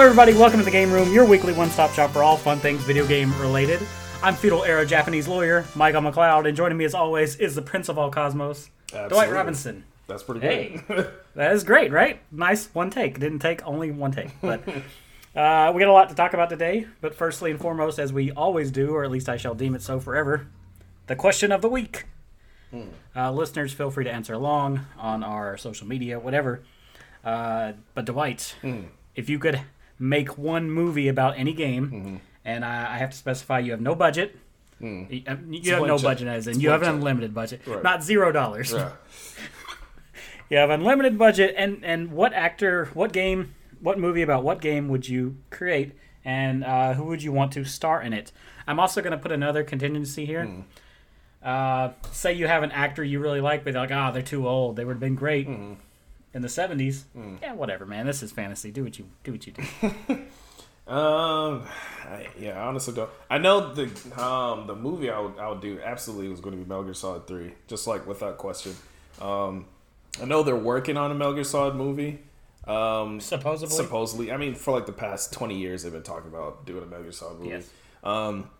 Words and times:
Hello, 0.00 0.08
everybody. 0.08 0.32
Welcome 0.32 0.60
to 0.60 0.64
the 0.64 0.70
Game 0.70 0.90
Room, 0.90 1.12
your 1.12 1.26
weekly 1.26 1.52
one-stop 1.52 1.92
shop 1.92 2.12
for 2.12 2.22
all 2.22 2.38
fun 2.38 2.58
things 2.58 2.82
video 2.84 3.06
game 3.06 3.38
related. 3.38 3.86
I'm 4.22 4.34
feudal 4.34 4.64
era 4.64 4.86
Japanese 4.86 5.28
lawyer 5.28 5.66
Michael 5.74 6.00
McLeod, 6.00 6.48
and 6.48 6.56
joining 6.56 6.78
me 6.78 6.86
as 6.86 6.94
always 6.94 7.36
is 7.36 7.54
the 7.54 7.60
Prince 7.60 7.90
of 7.90 7.98
all 7.98 8.10
cosmos, 8.10 8.70
Dwight 8.88 9.30
Robinson. 9.30 9.84
That's 10.06 10.22
pretty 10.22 10.40
Hey. 10.40 10.80
good. 10.88 11.10
That 11.34 11.52
is 11.52 11.64
great, 11.64 11.92
right? 11.92 12.18
Nice 12.32 12.70
one 12.72 12.88
take. 12.88 13.20
Didn't 13.20 13.40
take 13.40 13.62
only 13.66 13.90
one 13.90 14.10
take, 14.10 14.30
but 14.40 14.66
uh, 15.36 15.70
we 15.74 15.80
got 15.82 15.88
a 15.88 15.92
lot 15.92 16.08
to 16.08 16.14
talk 16.14 16.32
about 16.32 16.48
today. 16.48 16.86
But 17.02 17.14
firstly 17.14 17.50
and 17.50 17.60
foremost, 17.60 17.98
as 17.98 18.10
we 18.10 18.30
always 18.30 18.70
do, 18.70 18.94
or 18.94 19.04
at 19.04 19.10
least 19.10 19.28
I 19.28 19.36
shall 19.36 19.54
deem 19.54 19.74
it 19.74 19.82
so 19.82 20.00
forever, 20.00 20.46
the 21.08 21.14
question 21.14 21.52
of 21.52 21.60
the 21.60 21.68
week. 21.68 22.06
Uh, 23.14 23.32
listeners, 23.32 23.74
feel 23.74 23.90
free 23.90 24.04
to 24.04 24.10
answer 24.10 24.32
along 24.32 24.86
on 24.96 25.22
our 25.22 25.58
social 25.58 25.86
media, 25.86 26.18
whatever. 26.18 26.62
Uh, 27.22 27.72
but 27.92 28.06
Dwight, 28.06 28.54
if 29.14 29.28
you 29.28 29.38
could 29.38 29.60
make 30.00 30.36
one 30.36 30.68
movie 30.70 31.06
about 31.06 31.38
any 31.38 31.52
game, 31.52 32.20
and 32.44 32.64
I, 32.64 32.94
I 32.94 32.98
have 32.98 33.10
to 33.10 33.16
specify 33.16 33.60
you 33.60 33.70
have 33.70 33.80
no 33.80 33.94
budget. 33.94 34.36
You, 34.80 35.22
uh, 35.28 35.36
you 35.50 35.74
have 35.74 35.86
no 35.86 35.98
check. 35.98 36.04
budget, 36.04 36.26
as 36.28 36.46
in 36.46 36.52
It's 36.54 36.62
you 36.62 36.70
have 36.70 36.80
an 36.82 36.86
check. 36.88 36.94
unlimited 36.94 37.34
budget, 37.34 37.60
Right. 37.66 37.82
not 37.82 38.02
zero 38.02 38.32
dollars. 38.32 38.72
yeah. 38.72 38.92
You 40.48 40.56
have 40.56 40.70
unlimited 40.70 41.16
budget, 41.16 41.54
and 41.56 41.84
and 41.84 42.10
what 42.10 42.32
actor, 42.32 42.86
what 42.94 43.12
game, 43.12 43.54
what 43.80 44.00
movie 44.00 44.22
about 44.22 44.42
what 44.42 44.60
game 44.60 44.88
would 44.88 45.08
you 45.08 45.36
create, 45.50 45.92
and 46.24 46.64
uh, 46.64 46.94
who 46.94 47.04
would 47.04 47.22
you 47.22 47.30
want 47.30 47.52
to 47.52 47.64
star 47.64 48.02
in 48.02 48.12
it? 48.12 48.32
I'm 48.66 48.80
also 48.80 49.00
going 49.00 49.12
to 49.12 49.18
put 49.18 49.30
another 49.30 49.62
contingency 49.62 50.26
here. 50.26 50.50
Uh, 51.42 51.90
say 52.10 52.32
you 52.32 52.46
have 52.48 52.62
an 52.64 52.72
actor 52.72 53.04
you 53.04 53.20
really 53.20 53.40
like, 53.40 53.62
but 53.64 53.72
they're 53.74 53.82
like, 53.82 53.92
ah, 53.92 54.10
they're 54.10 54.22
too 54.22 54.48
old. 54.48 54.74
They 54.76 54.84
would 54.84 54.94
have 54.94 55.00
been 55.00 55.14
great 55.14 55.46
in 56.34 56.42
the 56.42 56.48
'70s. 56.48 57.04
Yeah, 57.42 57.54
whatever, 57.54 57.86
man. 57.86 58.06
This 58.06 58.22
is 58.22 58.32
fantasy. 58.32 58.70
Do 58.70 58.84
what 58.84 58.98
you 58.98 59.06
do. 59.24 59.32
What 59.32 59.46
you 59.46 59.52
do. 59.52 60.18
Um, 60.90 61.62
I, 62.02 62.26
yeah, 62.36 62.60
I 62.60 62.66
honestly 62.66 62.92
don't. 62.92 63.08
I 63.30 63.38
know 63.38 63.72
the 63.74 63.84
um 64.20 64.66
the 64.66 64.74
movie 64.74 65.08
I 65.08 65.20
would, 65.20 65.38
I 65.38 65.48
would 65.48 65.60
do 65.60 65.78
absolutely 65.80 66.28
was 66.28 66.40
going 66.40 66.56
to 66.56 66.60
be 66.60 66.68
Metal 66.68 66.82
Gear 66.82 66.94
Solid 66.94 67.28
Three, 67.28 67.54
just 67.68 67.86
like 67.86 68.08
without 68.08 68.38
question. 68.38 68.74
Um, 69.20 69.66
I 70.20 70.24
know 70.24 70.42
they're 70.42 70.56
working 70.56 70.96
on 70.96 71.12
a 71.12 71.14
Metal 71.14 71.34
Gear 71.34 71.44
Solid 71.44 71.76
movie. 71.76 72.18
Um, 72.66 73.20
Supposedly. 73.20 73.74
supposedly, 73.76 74.32
I 74.32 74.36
mean, 74.36 74.56
for 74.56 74.72
like 74.72 74.86
the 74.86 74.92
past 74.92 75.32
twenty 75.32 75.58
years, 75.58 75.84
they've 75.84 75.92
been 75.92 76.02
talking 76.02 76.28
about 76.28 76.66
doing 76.66 76.82
a 76.82 76.86
Metal 76.86 77.04
Gear 77.04 77.12
Solid 77.12 77.38
movie. 77.38 77.50
Yes. 77.50 77.70
Um, 78.02 78.50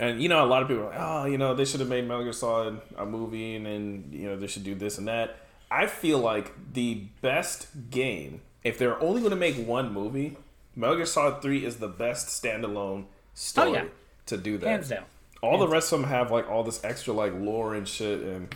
and 0.00 0.20
you 0.20 0.28
know, 0.28 0.44
a 0.44 0.48
lot 0.48 0.62
of 0.62 0.68
people 0.68 0.82
are 0.84 0.90
like, 0.90 0.98
oh, 0.98 1.26
you 1.26 1.38
know, 1.38 1.54
they 1.54 1.64
should 1.64 1.78
have 1.78 1.88
made 1.88 2.04
Metal 2.04 2.24
Gear 2.24 2.32
Solid 2.32 2.80
a 2.96 3.06
movie, 3.06 3.54
and 3.54 3.64
then 3.64 4.08
you 4.10 4.26
know, 4.26 4.36
they 4.36 4.48
should 4.48 4.64
do 4.64 4.74
this 4.74 4.98
and 4.98 5.06
that. 5.06 5.36
I 5.70 5.86
feel 5.86 6.18
like 6.18 6.52
the 6.72 7.04
best 7.22 7.68
game, 7.90 8.40
if 8.64 8.76
they're 8.78 9.00
only 9.02 9.20
going 9.20 9.30
to 9.30 9.36
make 9.36 9.56
one 9.56 9.92
movie, 9.92 10.36
Metal 10.74 10.96
Gear 10.96 11.06
Solid 11.06 11.42
Three 11.42 11.64
is 11.64 11.76
the 11.76 11.88
best 11.88 12.26
standalone 12.42 13.04
story 13.34 13.68
Oh, 13.70 13.72
yeah. 13.74 13.84
to 14.26 14.36
do 14.36 14.58
that. 14.58 14.66
Hands 14.68 14.88
down. 14.88 15.04
All 15.42 15.58
the 15.58 15.68
rest 15.68 15.92
of 15.92 16.00
them 16.00 16.10
have 16.10 16.30
like 16.30 16.48
all 16.50 16.62
this 16.64 16.82
extra 16.84 17.14
like 17.14 17.32
lore 17.34 17.74
and 17.74 17.86
shit, 17.88 18.20
and 18.20 18.54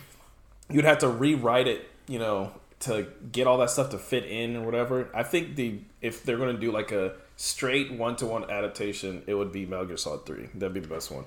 you'd 0.69 0.85
have 0.85 0.99
to 0.99 1.07
rewrite 1.09 1.67
it, 1.67 1.87
you 2.07 2.19
know, 2.19 2.51
to 2.81 3.07
get 3.31 3.47
all 3.47 3.57
that 3.59 3.69
stuff 3.71 3.89
to 3.91 3.97
fit 3.97 4.25
in 4.25 4.55
or 4.57 4.65
whatever. 4.65 5.09
I 5.13 5.23
think 5.23 5.55
the 5.55 5.79
if 6.01 6.23
they're 6.23 6.37
going 6.37 6.53
to 6.55 6.61
do 6.61 6.71
like 6.71 6.91
a 6.91 7.13
straight 7.37 7.91
one 7.93 8.15
to 8.17 8.25
one 8.27 8.49
adaptation, 8.51 9.23
it 9.25 9.33
would 9.33 9.51
be 9.51 9.65
Metal 9.65 9.85
Gear 9.85 9.97
Solid 9.97 10.25
Three. 10.25 10.49
That'd 10.53 10.73
be 10.73 10.79
the 10.81 10.87
best 10.87 11.11
one. 11.11 11.25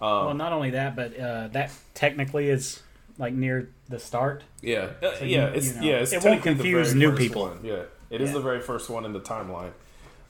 Well, 0.00 0.34
not 0.34 0.52
only 0.52 0.70
that, 0.70 0.94
but 0.94 1.18
uh, 1.18 1.48
that 1.48 1.72
technically 1.94 2.50
is 2.50 2.80
like 3.18 3.34
near 3.34 3.68
the 3.88 3.98
start. 3.98 4.44
Yeah, 4.62 4.90
Uh, 5.02 5.14
So 5.16 5.24
yeah, 5.24 5.48
you- 5.48 5.54
it's 5.54 5.68
you 5.68 5.74
know, 5.74 5.86
yeah, 5.86 5.96
it's 5.96 6.12
it 6.12 6.24
won't 6.24 6.42
confuse 6.42 6.94
new 6.94 7.14
people. 7.16 7.42
One. 7.48 7.60
Yeah, 7.62 7.82
it 8.10 8.20
is 8.20 8.30
Yeah. 8.30 8.34
the 8.34 8.40
very 8.40 8.60
first 8.60 8.88
one 8.88 9.04
in 9.04 9.12
the 9.12 9.20
timeline. 9.20 9.72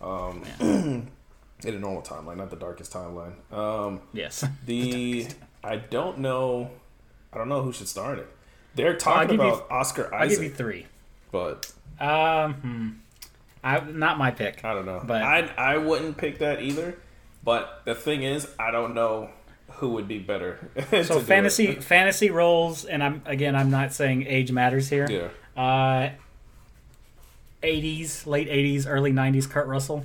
Um, 0.01 0.43
in 1.65 1.75
a 1.75 1.79
normal 1.79 2.03
timeline, 2.03 2.37
not 2.37 2.51
the 2.51 2.57
darkest 2.57 2.93
timeline. 2.93 3.35
Um, 3.53 4.01
Yes. 4.13 4.45
the 4.67 5.27
I 5.63 5.77
don't 5.77 6.19
know, 6.19 6.71
I 7.33 7.39
don't 7.39 7.49
know 7.49 7.63
who 7.63 7.73
should 7.73 7.89
star 7.89 8.15
in 8.15 8.21
it. 8.21 8.29
They're 8.75 8.93
I'll 8.93 8.97
talking 8.99 9.37
give 9.37 9.47
you- 9.47 9.53
about 9.53 9.71
Oscar 9.71 10.13
I'll 10.15 10.29
give 10.29 10.43
you 10.43 10.51
three. 10.51 10.87
but 11.33 11.73
Um, 12.01 12.55
hmm. 12.55 12.89
I, 13.65 13.81
not 13.81 14.19
my 14.19 14.31
pick. 14.31 14.65
I 14.65 14.73
don't 14.73 14.87
know. 14.87 15.03
But- 15.05 15.23
I 15.23 15.51
I 15.59 15.77
wouldn't 15.79 16.17
pick 16.17 16.39
that 16.39 16.63
either. 16.63 16.97
But 17.45 17.83
the 17.85 17.95
thing 17.95 18.23
is, 18.23 18.47
I 18.59 18.71
don't 18.71 18.95
know 18.95 19.31
who 19.79 19.91
would 19.91 20.07
be 20.09 20.19
better. 20.19 20.59
So 21.05 21.21
fantasy 21.21 21.75
fantasy 21.75 22.31
roles, 22.31 22.85
and 22.85 23.03
I'm 23.03 23.23
again 23.27 23.55
I'm 23.57 23.71
not 23.71 23.93
saying 23.93 24.27
age 24.27 24.53
matters 24.53 24.89
here. 24.89 25.07
Yeah. 25.11 25.29
Uh, 25.61 26.11
80s, 27.63 28.27
late 28.27 28.49
80s, 28.49 28.87
early 28.89 29.13
90s, 29.13 29.51
Kurt 29.51 29.67
Russell. 29.67 30.05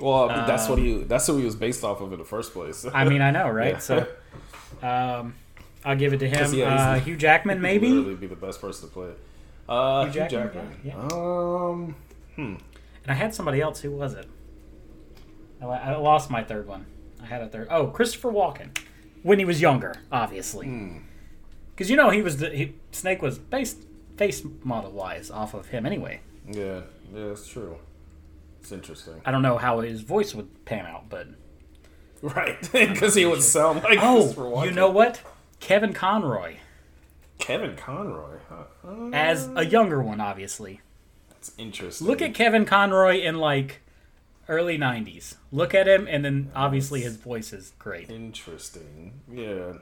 Well, 0.00 0.28
that's 0.28 0.68
what 0.68 0.78
he. 0.78 0.98
That's 1.02 1.26
who 1.26 1.38
he 1.38 1.44
was 1.44 1.56
based 1.56 1.82
off 1.82 2.00
of 2.00 2.12
in 2.12 2.18
the 2.18 2.24
first 2.24 2.52
place. 2.52 2.84
Um, 2.84 2.92
I 2.94 3.04
mean, 3.04 3.20
I 3.22 3.30
know, 3.30 3.48
right? 3.48 3.72
Yeah. 3.74 3.78
So, 3.78 4.06
um, 4.82 5.34
I'll 5.84 5.96
give 5.96 6.12
it 6.12 6.18
to 6.18 6.28
him. 6.28 6.54
yeah, 6.54 6.92
uh, 6.92 7.00
Hugh 7.00 7.16
Jackman, 7.16 7.60
maybe. 7.60 7.88
literally 7.88 8.14
be 8.14 8.26
the 8.28 8.36
best 8.36 8.60
person 8.60 8.88
to 8.88 8.94
play 8.94 9.08
it. 9.08 9.18
Uh, 9.68 10.04
Hugh 10.04 10.12
Hugh 10.22 10.28
Jackman, 10.28 10.52
Jackman. 10.52 10.80
yeah. 10.84 11.08
Um, 11.12 11.96
And 12.36 12.58
I 13.08 13.14
had 13.14 13.34
somebody 13.34 13.60
else. 13.60 13.80
Who 13.80 13.90
was 13.90 14.14
it? 14.14 14.28
I, 15.60 15.64
I 15.66 15.96
lost 15.96 16.30
my 16.30 16.44
third 16.44 16.66
one. 16.68 16.86
I 17.22 17.26
had 17.26 17.42
a 17.42 17.48
third. 17.48 17.68
Oh, 17.70 17.86
Christopher 17.88 18.30
Walken, 18.30 18.76
when 19.22 19.38
he 19.38 19.44
was 19.44 19.60
younger, 19.60 19.94
obviously. 20.10 20.66
Hmm. 20.66 20.98
Because 21.70 21.90
you 21.90 21.96
know 21.96 22.10
he 22.10 22.22
was 22.22 22.38
the 22.38 22.50
he, 22.50 22.74
Snake 22.90 23.22
was 23.22 23.38
based 23.38 23.78
face 24.16 24.42
model 24.62 24.92
wise 24.92 25.30
off 25.30 25.54
of 25.54 25.68
him 25.68 25.86
anyway. 25.86 26.20
yeah, 26.46 26.82
yeah, 27.14 27.24
it's 27.26 27.48
true. 27.48 27.78
It's 28.60 28.70
interesting, 28.70 29.14
I 29.24 29.32
don't 29.32 29.42
know 29.42 29.58
how 29.58 29.80
his 29.80 30.02
voice 30.02 30.34
would 30.34 30.64
pan 30.64 30.86
out, 30.86 31.08
but 31.08 31.26
right? 32.22 32.56
Because 32.70 33.14
he 33.14 33.24
would 33.24 33.42
sound 33.42 33.82
like 33.82 33.98
Christopher 33.98 34.46
oh, 34.46 34.64
you 34.64 34.70
know 34.70 34.90
what? 34.90 35.20
Kevin 35.58 35.92
Conroy 35.92 36.56
Kevin 37.42 37.74
Conroy. 37.74 38.38
Huh? 38.48 38.64
Uh, 38.86 39.10
as 39.12 39.50
a 39.56 39.66
younger 39.66 40.00
one, 40.00 40.20
obviously. 40.20 40.80
That's 41.28 41.50
interesting. 41.58 42.06
Look 42.06 42.22
at 42.22 42.34
Kevin 42.34 42.64
Conroy 42.64 43.20
in 43.20 43.38
like 43.38 43.82
early 44.48 44.78
'90s. 44.78 45.36
Look 45.50 45.74
at 45.74 45.86
him, 45.88 46.06
and 46.10 46.24
then 46.24 46.50
obviously 46.54 47.00
his 47.02 47.16
voice 47.16 47.52
is 47.52 47.72
great. 47.78 48.10
interesting. 48.10 49.20
Yeah, 49.32 49.74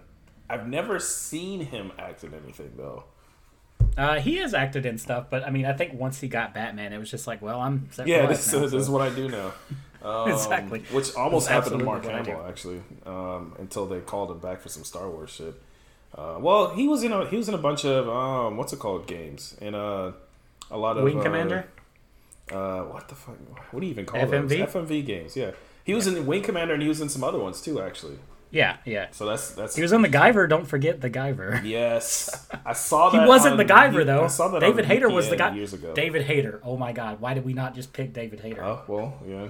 I've 0.49 0.67
never 0.69 0.99
seen 0.99 1.61
him 1.67 1.93
act 1.99 2.25
in 2.25 2.35
anything 2.35 2.73
though. 2.77 3.05
Uh, 3.97 4.21
he 4.21 4.37
has 4.37 4.55
acted 4.55 4.87
in 4.87 4.99
stuff, 4.99 5.27
but 5.31 5.45
I 5.45 5.51
mean, 5.51 5.67
I 5.67 5.73
think 5.73 5.95
once 5.95 6.21
he 6.21 6.29
got 6.29 6.55
Batman, 6.55 6.93
it 6.93 6.99
was 6.99 7.11
just 7.11 7.27
like, 7.27 7.43
well, 7.43 7.61
I'm 7.61 7.89
Yeah, 8.05 8.27
this, 8.27 8.53
now, 8.53 8.61
this 8.61 8.71
so- 8.71 8.77
is 8.79 8.89
what 8.91 9.03
I 9.03 9.15
do 9.15 9.29
now. 9.29 9.53
Um, 10.03 10.31
Exactly. 10.31 10.81
Which 10.93 11.15
almost 11.15 11.47
happened 11.49 11.79
to 11.79 11.85
Mark 11.85 12.05
what 12.05 12.15
I 12.15 12.23
do. 12.23 12.31
Hamill 12.31 12.47
actually, 12.49 12.81
um, 13.05 13.55
until 13.59 13.85
they 13.85 14.01
called 14.01 14.31
him 14.31 14.39
back 14.39 14.63
for 14.63 14.71
some 14.71 14.83
Star 14.83 15.11
Wars 15.11 15.29
shit. 15.29 15.55
Uh, 16.15 16.37
well, 16.41 16.71
he 16.71 16.89
was 16.89 17.03
in 17.03 17.13
a 17.13 17.27
he 17.29 17.37
was 17.37 17.51
in 17.51 17.55
a 17.55 17.59
bunch 17.59 17.85
of 17.85 18.09
um, 18.09 18.57
what's 18.57 18.73
it 18.73 18.79
called 18.79 19.07
games 19.07 19.55
and 19.61 19.77
uh, 19.77 20.13
a 20.71 20.79
lot 20.79 20.97
of 20.97 21.05
Wing 21.05 21.21
uh, 21.21 21.23
Commander. 21.23 21.67
Uh, 22.53 22.83
what 22.85 23.09
the 23.09 23.15
fuck? 23.15 23.37
What 23.73 23.81
do 23.81 23.87
you 23.87 23.93
even 23.93 24.07
call 24.07 24.21
FMV? 24.21 24.49
those? 24.49 24.89
FMV 24.89 25.07
games. 25.07 25.37
Yeah, 25.37 25.53
he 25.85 25.95
was 25.95 26.07
in 26.07 26.27
Wing 26.27 26.43
Commander 26.43 26.75
and 26.75 26.83
he 26.83 26.89
was 26.89 27.01
in 27.01 27.09
some 27.09 27.23
other 27.25 27.39
ones 27.39 27.61
too, 27.61 27.81
actually. 27.81 28.19
Yeah, 28.51 28.79
yeah. 28.85 29.07
So 29.13 29.27
that's 29.27 29.53
that's 29.53 29.77
He 29.77 29.83
was 29.83 29.93
in 29.93 30.03
the 30.03 30.09
Guyver. 30.09 30.49
Don't 30.49 30.67
forget 30.67 31.01
the 31.01 31.09
Guyver. 31.11 31.63
yes. 31.65 32.49
I 32.67 32.73
saw 32.73 33.11
that. 33.11 33.23
He 33.23 33.29
wasn't 33.29 33.53
on 33.53 33.59
the 33.59 33.65
Guyver 33.65 34.05
though. 34.05 34.25
I 34.25 34.27
saw 34.27 34.49
that 34.49 34.61
David 34.61 34.87
Hayter 34.87 35.09
was 35.09 35.29
the 35.29 35.37
guy. 35.37 35.55
years 35.55 35.73
ago. 35.73 35.95
David 35.95 36.23
Hayter. 36.23 36.61
Oh 36.65 36.77
my 36.77 36.93
God! 36.93 37.21
Why 37.21 37.35
did 37.35 37.45
we 37.45 37.53
not 37.53 37.75
just 37.75 37.93
pick 37.93 38.13
David 38.13 38.41
Hayter? 38.41 38.63
Oh 38.65 38.83
well, 38.89 39.19
yeah, 39.27 39.49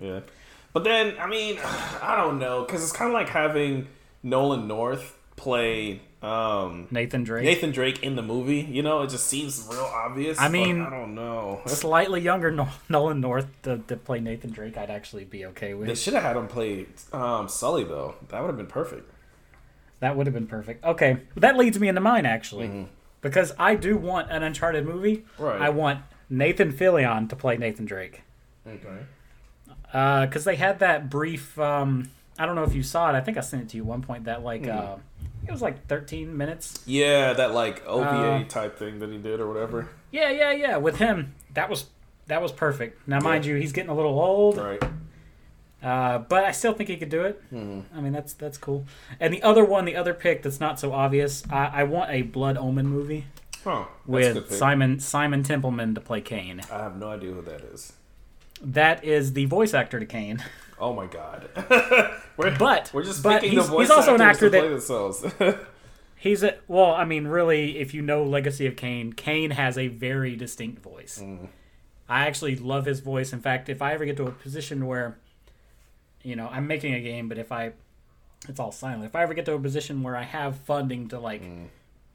yeah. 0.00 0.20
But 0.72 0.84
then, 0.84 1.14
I 1.18 1.26
mean, 1.26 1.58
I 2.02 2.14
don't 2.16 2.38
know 2.38 2.64
because 2.64 2.82
it's 2.84 2.92
kind 2.92 3.08
of 3.10 3.14
like 3.14 3.28
having 3.30 3.88
Nolan 4.22 4.68
North 4.68 5.18
play 5.36 6.00
um, 6.22 6.88
Nathan 6.90 7.22
Drake. 7.24 7.44
Nathan 7.44 7.70
Drake 7.70 8.02
in 8.02 8.16
the 8.16 8.22
movie. 8.22 8.60
You 8.60 8.82
know, 8.82 9.02
it 9.02 9.10
just 9.10 9.26
seems 9.26 9.66
real 9.70 9.80
obvious. 9.80 10.40
I 10.40 10.48
mean- 10.48 10.80
I 10.82 10.90
don't 10.90 11.14
know. 11.14 11.60
Slightly 11.66 12.20
younger 12.20 12.50
Nolan 12.88 13.20
North 13.20 13.46
to, 13.62 13.78
to 13.86 13.96
play 13.96 14.18
Nathan 14.20 14.50
Drake, 14.50 14.76
I'd 14.76 14.90
actually 14.90 15.24
be 15.24 15.46
okay 15.46 15.74
with. 15.74 15.88
They 15.88 15.94
should 15.94 16.14
have 16.14 16.22
had 16.22 16.36
him 16.36 16.48
play 16.48 16.86
um, 17.12 17.48
Sully 17.48 17.84
though. 17.84 18.14
That 18.28 18.40
would 18.40 18.48
have 18.48 18.56
been 18.56 18.66
perfect. 18.66 19.10
That 20.00 20.16
would 20.16 20.26
have 20.26 20.34
been 20.34 20.46
perfect. 20.46 20.84
Okay, 20.84 21.18
that 21.36 21.56
leads 21.56 21.78
me 21.78 21.88
into 21.88 22.00
mine 22.00 22.26
actually, 22.26 22.66
Mm-hmm. 22.68 22.84
because 23.22 23.54
I 23.58 23.76
do 23.76 23.96
want 23.96 24.30
an 24.30 24.42
Uncharted 24.42 24.84
movie. 24.86 25.24
Right. 25.38 25.60
I 25.60 25.68
want 25.70 26.00
Nathan 26.28 26.72
Fillion 26.72 27.28
to 27.30 27.36
play 27.36 27.56
Nathan 27.56 27.84
Drake. 27.86 28.22
Okay. 28.66 30.26
because 30.26 30.44
they 30.44 30.56
had 30.56 30.80
that 30.80 31.08
brief. 31.08 31.58
Um, 31.58 32.10
I 32.38 32.44
don't 32.44 32.54
know 32.56 32.64
if 32.64 32.74
you 32.74 32.82
saw 32.82 33.08
it. 33.08 33.14
I 33.16 33.20
think 33.20 33.38
I 33.38 33.40
sent 33.40 33.62
it 33.62 33.68
to 33.70 33.76
you 33.78 33.84
at 33.84 33.86
one 33.86 34.02
point. 34.02 34.24
That 34.24 34.42
like 34.42 34.64
Hmm. 34.64 34.70
uh, 34.70 34.96
it 35.48 35.52
was 35.52 35.62
like 35.62 35.86
13 35.86 36.36
minutes. 36.36 36.80
Yeah, 36.86 37.32
that 37.34 37.52
like 37.54 37.86
OVA 37.86 38.06
Uh, 38.08 38.44
type 38.44 38.78
thing 38.78 38.98
that 39.00 39.10
he 39.10 39.18
did 39.18 39.40
or 39.40 39.48
whatever. 39.48 39.88
Yeah, 40.10 40.30
yeah, 40.30 40.50
yeah. 40.52 40.76
With 40.76 40.96
him, 40.98 41.34
that 41.54 41.68
was 41.70 41.86
that 42.26 42.42
was 42.42 42.52
perfect. 42.52 43.06
Now, 43.06 43.20
mind 43.20 43.44
Yeah. 43.44 43.52
you, 43.54 43.60
he's 43.60 43.72
getting 43.72 43.90
a 43.90 43.94
little 43.94 44.18
old, 44.18 44.58
Right. 44.58 44.82
uh, 45.82 46.18
but 46.18 46.44
I 46.44 46.50
still 46.52 46.72
think 46.72 46.88
he 46.88 46.96
could 46.96 47.08
do 47.10 47.22
it. 47.24 47.40
Hmm. 47.50 47.80
I 47.94 48.00
mean, 48.00 48.12
that's 48.12 48.32
that's 48.32 48.58
cool. 48.58 48.84
And 49.20 49.32
the 49.32 49.42
other 49.42 49.64
one, 49.64 49.84
the 49.84 49.96
other 49.96 50.14
pick 50.14 50.42
that's 50.42 50.58
not 50.60 50.80
so 50.80 50.92
obvious, 50.92 51.44
I, 51.50 51.66
I 51.66 51.82
want 51.84 52.10
a 52.10 52.22
Blood 52.22 52.56
Omen 52.56 52.86
movie 52.86 53.26
Huh. 53.64 53.84
That's 54.08 54.26
a 54.28 54.32
good 54.34 54.48
with. 54.48 54.54
Simon 54.58 55.00
Simon 55.00 55.42
Templeman 55.42 55.94
to 55.96 56.00
play 56.00 56.20
Kain. 56.20 56.60
I 56.70 56.78
have 56.78 56.96
no 56.96 57.10
idea 57.10 57.32
who 57.32 57.42
that 57.42 57.62
is. 57.62 57.92
that 58.62 59.04
is 59.04 59.32
the 59.34 59.44
voice 59.46 59.74
actor 59.74 59.98
to 60.00 60.06
Kain. 60.06 60.42
Oh 60.78 60.92
my 60.92 61.06
god. 61.06 61.48
we're, 62.36 62.56
But- 62.56 62.90
we're 62.92 63.04
just 63.04 63.22
but 63.22 63.42
he's- 63.42 63.54
the 63.54 63.70
voice 63.70 63.88
he's 63.88 63.96
also 63.96 64.14
an 64.14 64.20
actor 64.20 64.48
that-. 64.50 65.66
He's 66.18 66.42
a 66.42 66.56
well, 66.66 66.92
I 66.92 67.04
mean, 67.04 67.26
really, 67.26 67.78
if 67.78 67.92
you 67.92 68.00
know 68.00 68.24
Legacy 68.24 68.66
of 68.66 68.74
Kain, 68.74 69.12
Kain 69.12 69.50
has 69.50 69.76
a 69.76 69.88
very 69.88 70.34
distinct 70.34 70.82
voice. 70.82 71.20
Mm. 71.22 71.48
I 72.08 72.26
actually 72.26 72.56
love 72.56 72.86
his 72.86 73.00
voice. 73.00 73.32
In 73.32 73.40
fact, 73.40 73.68
if 73.68 73.82
I 73.82 73.92
ever 73.92 74.04
get 74.04 74.16
to 74.16 74.26
a 74.26 74.30
position 74.30 74.86
where, 74.86 75.18
you 76.22 76.34
know, 76.34 76.48
I'm 76.50 76.66
making 76.66 76.94
a 76.94 77.00
game, 77.00 77.28
but 77.28 77.36
if 77.36 77.52
I, 77.52 77.72
it's 78.48 78.58
all 78.58 78.72
silent. 78.72 79.04
If 79.04 79.14
I 79.14 79.22
ever 79.22 79.34
get 79.34 79.44
to 79.46 79.54
a 79.54 79.58
position 79.58 80.02
where 80.02 80.16
I 80.16 80.22
have 80.22 80.56
funding 80.60 81.08
to 81.08 81.18
like 81.18 81.42
mm. 81.42 81.66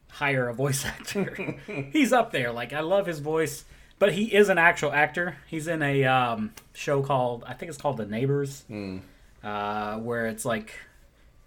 hire 0.09 0.49
a 0.49 0.53
voice 0.53 0.83
actor, 0.85 1.57
he's 1.93 2.11
up 2.11 2.31
there. 2.31 2.51
Like 2.51 2.73
I 2.73 2.79
love 2.79 3.05
his 3.05 3.19
voice, 3.19 3.65
but 4.01 4.13
he 4.13 4.24
is 4.36 4.50
an 4.50 4.57
actual 4.57 4.92
actor. 4.92 5.38
He's 5.48 5.68
in 5.68 5.83
a 5.83 6.06
um, 6.06 6.53
show 6.74 7.03
called 7.03 7.44
I 7.48 7.53
think 7.53 7.69
it's 7.69 7.77
called 7.80 7.98
The 7.98 8.06
Neighbors, 8.07 8.63
uh, 9.44 9.98
where 9.98 10.25
it's 10.25 10.44
like 10.44 10.74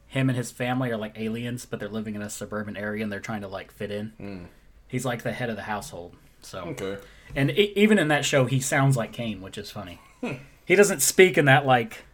him 0.07 0.29
and 0.29 0.39
his 0.39 0.53
family 0.53 0.91
are 0.93 0.97
like 0.97 1.19
aliens, 1.19 1.67
but 1.67 1.81
they're 1.81 1.89
living 1.89 2.15
in 2.15 2.23
a 2.23 2.31
suburban 2.31 2.77
area 2.77 3.03
and 3.03 3.11
they're 3.13 3.19
trying 3.19 3.41
to 3.41 3.49
like 3.49 3.73
fit 3.73 3.91
in. 3.91 4.49
He's 4.87 5.05
like 5.05 5.25
the 5.25 5.33
head 5.33 5.51
of 5.51 5.57
the 5.57 5.63
household. 5.63 6.15
So, 6.43 6.61
okay. 6.61 6.99
and 7.35 7.51
e 7.51 7.73
even 7.75 7.99
in 7.99 8.07
that 8.09 8.25
show, 8.25 8.45
he 8.45 8.61
sounds 8.61 8.97
like 8.97 9.13
Kain, 9.13 9.41
which 9.43 9.59
is 9.59 9.71
funny. 9.73 9.99
he 10.65 10.77
doesn't 10.77 11.01
speak 11.03 11.37
in 11.37 11.47
that 11.47 11.67
like 11.67 12.05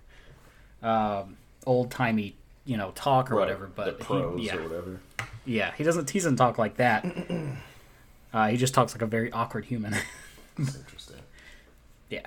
um, 0.82 1.36
old 1.66 1.90
timey, 1.90 2.34
you 2.64 2.78
know, 2.78 2.92
talk 2.92 3.30
or 3.30 3.34
Right, 3.34 3.40
whatever. 3.42 3.66
But 3.66 3.98
the 3.98 4.04
he- 4.38 4.46
yeah, 4.46 4.56
or 4.56 4.62
whatever. 4.62 5.00
yeah, 5.44 5.72
he 5.76 5.84
doesn't. 5.84 6.08
He 6.08 6.18
doesn't 6.20 6.36
talk 6.36 6.56
like 6.56 6.76
that. 6.76 7.04
uh, 8.32 8.48
he 8.48 8.56
just 8.56 8.72
talks 8.72 8.94
like 8.94 9.02
a 9.02 9.06
very 9.06 9.30
awkward 9.32 9.66
human. 9.66 9.94
That's 10.64 10.76
interesting. 10.78 11.16
yeah. 12.08 12.20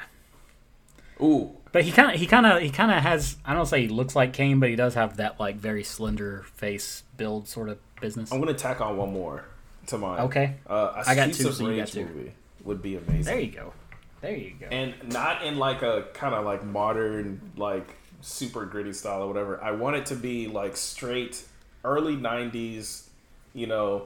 Ooh, 1.21 1.51
But 1.71 1.83
he 1.83 1.91
kind 1.91 2.11
of 2.13 2.19
he 2.19 2.25
kind 2.25 2.45
of 2.45 2.61
he 2.61 2.69
kind 2.69 2.91
of 2.91 2.97
has 3.01 3.37
I 3.45 3.53
don't 3.53 3.65
say 3.67 3.81
he 3.81 3.87
looks 3.87 4.15
like 4.15 4.33
Kain, 4.33 4.59
but 4.59 4.69
he 4.69 4.75
does 4.75 4.95
have 4.95 5.17
that 5.17 5.39
like 5.39 5.55
very 5.55 5.83
slender 5.83 6.43
face 6.55 7.03
build 7.17 7.47
sort 7.47 7.69
of 7.69 7.77
business. 8.01 8.31
I'm 8.33 8.39
gonna 8.39 8.53
tack 8.53 8.81
on 8.81 8.97
one 8.97 9.13
more 9.13 9.45
to 9.87 9.97
mine. 9.97 10.21
Okay. 10.21 10.55
Uh, 10.67 11.03
I 11.05 11.15
got 11.15 11.27
two, 11.33 11.51
so 11.51 11.69
you 11.69 11.77
got 11.77 11.87
two. 11.87 12.05
movie 12.05 12.33
would 12.63 12.81
be 12.81 12.95
amazing. 12.95 13.23
There 13.25 13.39
you 13.39 13.51
go. 13.51 13.73
There 14.21 14.35
you 14.35 14.53
go. 14.59 14.67
and 14.71 14.93
not 15.09 15.43
in 15.43 15.57
like 15.57 15.81
a 15.81 16.05
kind 16.13 16.33
of 16.33 16.45
like 16.45 16.63
modern 16.63 17.41
like 17.57 17.95
super 18.21 18.65
gritty 18.65 18.93
style 18.93 19.23
or 19.23 19.27
whatever 19.27 19.61
i 19.61 19.71
want 19.71 19.97
it 19.97 20.05
to 20.05 20.15
be 20.15 20.47
like 20.47 20.77
straight 20.77 21.43
early 21.83 22.15
90s 22.15 23.07
you 23.53 23.67
know 23.67 24.03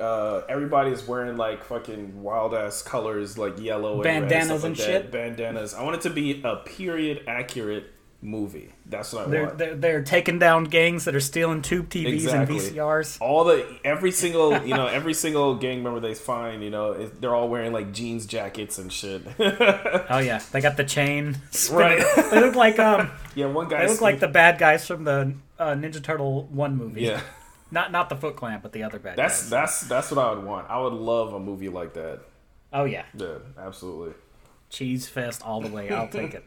uh, 0.00 0.42
everybody's 0.48 1.06
wearing 1.06 1.36
like 1.36 1.62
fucking 1.64 2.22
wild 2.22 2.54
ass 2.54 2.82
colors 2.82 3.36
like 3.38 3.60
yellow 3.60 3.96
and 3.96 4.04
red, 4.04 4.20
Bandanas 4.28 4.46
stuff 4.46 4.62
like 4.62 4.66
and 4.68 4.76
that. 4.76 4.82
shit? 4.84 5.10
bandanas 5.12 5.74
i 5.74 5.82
want 5.82 5.96
it 5.96 6.02
to 6.02 6.10
be 6.10 6.40
a 6.44 6.56
period 6.56 7.24
accurate 7.28 7.84
movie 8.22 8.70
that's 8.84 9.14
what 9.14 9.26
i 9.26 9.30
they're, 9.30 9.44
want 9.46 9.56
they're 9.58 9.74
they're 9.76 10.02
taking 10.02 10.38
down 10.38 10.64
gangs 10.64 11.06
that 11.06 11.14
are 11.14 11.20
stealing 11.20 11.62
tube 11.62 11.88
TVs 11.88 12.12
Exactly. 12.12 12.58
and 12.58 12.76
VCRs. 12.76 13.18
all 13.18 13.44
the 13.44 13.66
every 13.82 14.10
single 14.22 14.62
you 14.62 14.74
know 14.74 14.86
every 14.86 15.14
single 15.14 15.54
gang 15.56 15.82
member 15.82 16.00
they 16.00 16.12
find 16.14 16.62
you 16.62 16.68
know 16.68 16.92
is- 16.92 17.10
they're 17.20 17.34
all 17.34 17.48
wearing 17.48 17.72
like 17.72 17.92
jeans 17.92 18.26
jackets 18.26 18.78
and 18.78 18.92
shit 18.92 19.22
Oh 19.38 20.18
yeah, 20.18 20.40
they 20.52 20.60
got 20.60 20.76
the 20.76 20.84
chain. 20.84 21.38
Right. 21.72 22.02
they 22.30 22.40
look 22.40 22.56
like 22.56 22.78
um 22.78 23.10
yeah 23.34 23.46
one 23.46 23.68
guy 23.68 23.86
they 23.86 23.92
look 23.92 24.00
like 24.02 24.20
the 24.20 24.28
bad 24.28 24.58
guys 24.58 24.86
from 24.86 25.04
the 25.04 25.32
uh, 25.58 25.72
Ninja 25.74 26.02
Turtle 26.02 26.44
one 26.50 26.76
movie. 26.76 27.02
yeah 27.02 27.20
Not 27.70 27.92
not 27.92 28.08
the 28.08 28.16
Foot 28.16 28.36
Clan, 28.36 28.60
but 28.62 28.72
the 28.72 28.82
other 28.82 28.98
bad 28.98 29.16
That's 29.16 29.42
guys. 29.42 29.50
that's 29.50 29.80
that's 29.82 30.10
what 30.10 30.18
I 30.24 30.32
would 30.34 30.44
want. 30.44 30.68
I 30.70 30.80
would 30.80 30.92
love 30.92 31.32
a 31.34 31.38
movie 31.40 31.68
like 31.68 31.94
that. 31.94 32.20
Oh 32.72 32.84
yeah, 32.84 33.04
Yeah, 33.14 33.38
absolutely. 33.58 34.14
cheese 34.68 35.08
fest 35.08 35.42
all 35.44 35.60
the 35.60 35.68
way. 35.68 35.90
I'll 35.90 36.08
take 36.20 36.34
it. 36.34 36.44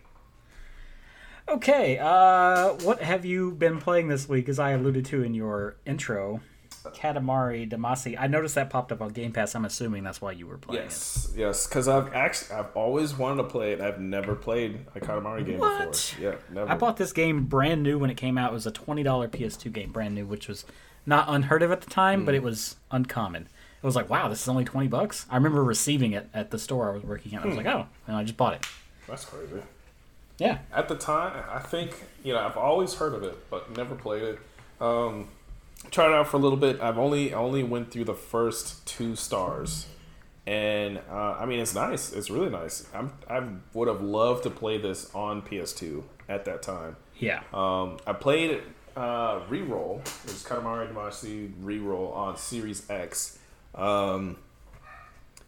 Okay, 1.49 1.97
uh, 1.99 2.69
what 2.83 3.01
have 3.01 3.25
you 3.25 3.51
been 3.51 3.79
playing 3.79 4.07
this 4.07 4.29
week? 4.29 4.47
As 4.47 4.59
I 4.59 4.71
alluded 4.71 5.03
to 5.07 5.23
in 5.23 5.33
your 5.33 5.75
intro, 5.85 6.39
Katamari 6.85 7.69
Damacy. 7.69 8.15
I 8.17 8.27
noticed 8.27 8.55
that 8.55 8.69
popped 8.69 8.93
up 8.93 9.01
on 9.01 9.09
Game 9.09 9.33
Pass. 9.33 9.53
I'm 9.53 9.65
assuming 9.65 10.03
that's 10.05 10.21
why 10.21 10.31
you 10.31 10.47
were 10.47 10.57
playing 10.57 10.83
Yes, 10.83 11.33
yes. 11.35 11.67
Because 11.67 11.89
I've 11.89 12.13
actually 12.13 12.55
I've 12.55 12.73
always 12.75 13.13
wanted 13.13 13.43
to 13.43 13.49
play 13.49 13.73
it. 13.73 13.81
I've 13.81 13.99
never 13.99 14.35
played 14.35 14.85
a 14.95 15.01
Katamari 15.01 15.45
game 15.45 15.59
What? 15.59 15.91
before. 15.91 16.23
Yeah, 16.31 16.35
never. 16.49 16.71
I 16.71 16.75
bought 16.75 16.95
this 16.95 17.11
game 17.11 17.45
brand 17.45 17.83
new 17.83 17.99
when 17.99 18.09
it 18.09 18.15
came 18.17 18.37
out. 18.37 18.51
It 18.51 18.53
was 18.53 18.65
a 18.65 18.71
twenty 18.71 19.03
dollar 19.03 19.27
PS2 19.27 19.71
game, 19.73 19.91
brand 19.91 20.15
new, 20.15 20.25
which 20.25 20.47
was 20.47 20.63
not 21.05 21.25
unheard 21.27 21.63
of 21.63 21.71
at 21.71 21.81
the 21.81 21.89
time, 21.89 22.25
but 22.25 22.33
it 22.35 22.43
was 22.43 22.75
uncommon. 22.91 23.43
It 23.81 23.85
was 23.85 23.95
like, 23.95 24.09
wow, 24.09 24.29
this 24.29 24.41
is 24.41 24.47
only 24.47 24.63
twenty 24.65 24.87
bucks. 24.87 25.25
I 25.29 25.35
remember 25.35 25.63
receiving 25.63 26.13
it 26.13 26.29
at 26.33 26.51
the 26.51 26.57
store 26.59 26.89
I 26.89 26.93
was 26.93 27.03
working 27.03 27.35
at. 27.35 27.43
I 27.43 27.47
was 27.47 27.57
like, 27.57 27.65
oh, 27.65 27.87
and 28.07 28.15
I 28.15 28.23
just 28.23 28.37
bought 28.37 28.53
it. 28.53 28.65
That's 29.07 29.25
crazy. 29.25 29.61
Yeah, 30.39 30.59
At 30.73 30.87
the 30.87 30.95
time, 30.95 31.43
I 31.51 31.59
think 31.59 31.91
you 32.23 32.33
know 32.33 32.39
I've 32.39 32.57
always 32.57 32.95
heard 32.95 33.13
of 33.13 33.23
it, 33.23 33.49
but 33.49 33.75
never 33.77 33.93
played 33.95 34.23
it. 34.23 34.39
Um, 34.81 35.27
tried 35.91 36.07
it 36.07 36.13
out 36.13 36.27
for 36.27 36.37
a 36.37 36.39
little 36.39 36.57
bit. 36.57 36.81
I've 36.81 36.97
only 36.97 37.33
only 37.33 37.63
went 37.63 37.91
through 37.91 38.05
the 38.05 38.15
first 38.15 38.85
two 38.87 39.15
stars, 39.15 39.85
and 40.47 40.99
uh, 41.11 41.35
I 41.39 41.45
mean 41.45 41.59
it's 41.59 41.75
nice. 41.75 42.11
It's 42.13 42.29
really 42.29 42.49
nice. 42.49 42.87
I'm 42.93 43.11
I 43.29 43.43
would 43.73 43.87
have 43.87 44.01
loved 44.01 44.43
to 44.43 44.49
play 44.49 44.77
this 44.77 45.13
on 45.13 45.41
PS2 45.43 46.03
at 46.29 46.45
that 46.45 46.61
time. 46.63 46.95
yeah. 47.19 47.43
Um, 47.53 47.97
I 48.07 48.13
played 48.13 48.61
uh, 48.95 49.41
Reroll. 49.49 49.99
It 49.99 50.31
was 50.31 50.43
Katamari 50.43 50.93
Damacy 50.93 51.51
Reroll 51.61 52.15
on 52.15 52.37
Series 52.37 52.89
X. 52.89 53.37
Um, 53.75 54.37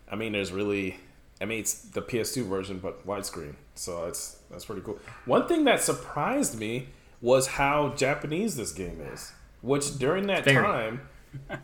I 0.10 0.16
mean, 0.16 0.34
there's 0.34 0.52
really, 0.52 0.98
I 1.42 1.46
mean, 1.46 1.60
it's 1.60 1.74
the 1.74 2.02
PS2 2.02 2.44
version, 2.44 2.80
but 2.80 3.06
widescreen. 3.06 3.56
So 3.76 4.06
it's 4.06 4.38
that's 4.50 4.66
pretty 4.66 4.82
cool. 4.82 5.00
One 5.26 5.48
thing 5.48 5.66
that 5.66 5.82
surprised 5.82 6.58
me 6.58 6.90
was 7.22 7.48
how 7.48 7.94
Japanese 7.96 8.56
this 8.56 8.72
game 8.72 9.02
is. 9.14 9.32
Which 9.62 9.98
during 9.98 10.28
that 10.28 10.46
Very. 10.46 10.64
time, 10.64 11.02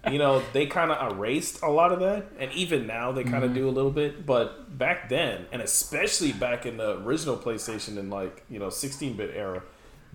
you 0.09 0.17
know, 0.17 0.41
they 0.53 0.65
kind 0.65 0.91
of 0.91 1.11
erased 1.11 1.61
a 1.61 1.69
lot 1.69 1.91
of 1.91 1.99
that, 1.99 2.25
and 2.39 2.51
even 2.53 2.87
now 2.87 3.11
they 3.11 3.23
kind 3.23 3.43
of 3.43 3.53
do 3.53 3.69
a 3.69 3.71
little 3.71 3.91
bit. 3.91 4.25
But 4.25 4.75
back 4.77 5.09
then, 5.09 5.45
and 5.51 5.61
especially 5.61 6.31
back 6.31 6.65
in 6.65 6.77
the 6.77 6.97
original 6.99 7.37
PlayStation 7.37 7.97
and 7.97 8.09
like 8.09 8.43
you 8.49 8.59
know 8.59 8.67
16-bit 8.67 9.31
era, 9.35 9.61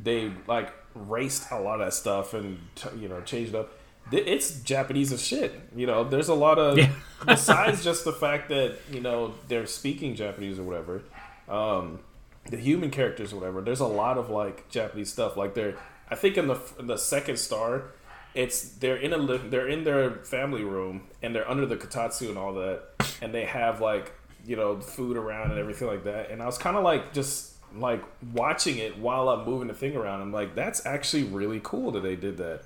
they 0.02 0.32
like 0.46 0.72
raced 0.96 1.50
a 1.50 1.60
lot 1.60 1.80
of 1.80 1.86
that 1.86 1.92
stuff 1.92 2.34
and 2.34 2.58
t- 2.74 2.88
you 2.98 3.08
know 3.08 3.20
changed 3.20 3.54
up. 3.54 3.70
It's 4.12 4.60
Japanese 4.60 5.12
as 5.12 5.20
shit. 5.20 5.52
You 5.74 5.86
know, 5.86 6.04
there's 6.04 6.28
a 6.28 6.34
lot 6.34 6.58
of 6.60 6.78
Yeah. 6.78 6.90
besides 7.26 7.82
just 7.82 8.04
the 8.04 8.12
fact 8.12 8.48
that 8.50 8.76
you 8.90 9.00
know 9.00 9.34
they're 9.48 9.66
speaking 9.66 10.14
Japanese 10.14 10.58
or 10.58 10.62
whatever. 10.62 11.02
Um, 11.48 12.00
the 12.48 12.56
human 12.56 12.90
characters 12.90 13.32
or 13.32 13.36
whatever. 13.36 13.60
There's 13.60 13.80
a 13.80 13.86
lot 13.86 14.18
of 14.18 14.30
like 14.30 14.68
Japanese 14.68 15.12
stuff. 15.12 15.36
Like 15.36 15.54
they're, 15.54 15.74
I 16.10 16.14
think 16.14 16.36
in 16.36 16.46
the 16.46 16.58
in 16.78 16.86
the 16.86 16.96
second 16.96 17.38
star, 17.38 17.86
it's 18.34 18.62
they're 18.62 18.96
in 18.96 19.12
a 19.12 19.38
they're 19.38 19.68
in 19.68 19.82
their 19.84 20.10
family 20.24 20.62
room 20.62 21.08
and 21.22 21.34
they're 21.34 21.48
under 21.50 21.66
the 21.66 21.76
kotatsu 21.76 22.28
and 22.28 22.38
all 22.38 22.54
that, 22.54 22.82
and 23.20 23.34
they 23.34 23.44
have 23.44 23.80
like 23.80 24.12
you 24.46 24.54
know 24.54 24.80
food 24.80 25.16
around 25.16 25.50
and 25.50 25.58
everything 25.58 25.88
like 25.88 26.04
that. 26.04 26.30
And 26.30 26.40
I 26.40 26.46
was 26.46 26.58
kind 26.58 26.76
of 26.76 26.84
like 26.84 27.12
just 27.12 27.55
like 27.80 28.02
watching 28.32 28.78
it 28.78 28.98
while 28.98 29.28
I'm 29.28 29.44
moving 29.44 29.68
the 29.68 29.74
thing 29.74 29.96
around. 29.96 30.20
I'm 30.22 30.32
like, 30.32 30.54
that's 30.54 30.84
actually 30.86 31.24
really 31.24 31.60
cool 31.62 31.90
that 31.92 32.00
they 32.02 32.16
did 32.16 32.36
that. 32.38 32.62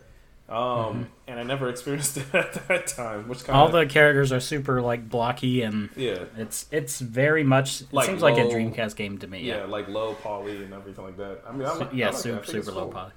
Um, 0.49 1.09
and 1.29 1.39
I 1.39 1.45
never 1.45 1.69
experienced 1.75 2.17
it 2.17 2.35
at 2.35 2.67
that 2.67 2.89
time, 2.89 3.29
which 3.29 3.45
kind 3.45 3.57
All 3.57 3.69
the 3.69 3.87
characters 3.87 4.33
are 4.33 4.41
super 4.41 4.83
like 4.83 5.09
blocky 5.09 5.63
and 5.63 5.91
yeah. 5.97 6.25
it's 6.37 6.67
it's 6.73 6.99
very 7.01 7.45
much 7.45 7.83
it 7.83 7.93
Like 7.93 8.07
seems 8.07 8.21
like 8.21 8.37
a 8.37 8.43
Dreamcast 8.47 8.97
game 8.97 9.19
to 9.19 9.29
me. 9.29 9.43
Yeah, 9.43 9.59
Yeah. 9.59 9.65
like 9.67 9.87
low 9.89 10.15
poly 10.15 10.65
and 10.65 10.75
everything 10.75 11.05
like 11.05 11.17
that. 11.19 11.43
I 11.49 11.53
mean, 11.53 11.67
I 11.67 11.73
like, 11.75 11.93
I 11.93 11.97
Yeah, 11.97 12.11
like 12.11 12.15
that. 12.15 12.19
I 12.19 12.21
super 12.21 12.43
think 12.45 12.65
super 12.65 12.73
low 12.73 12.83
cool. 12.91 12.93
poly. 12.93 13.13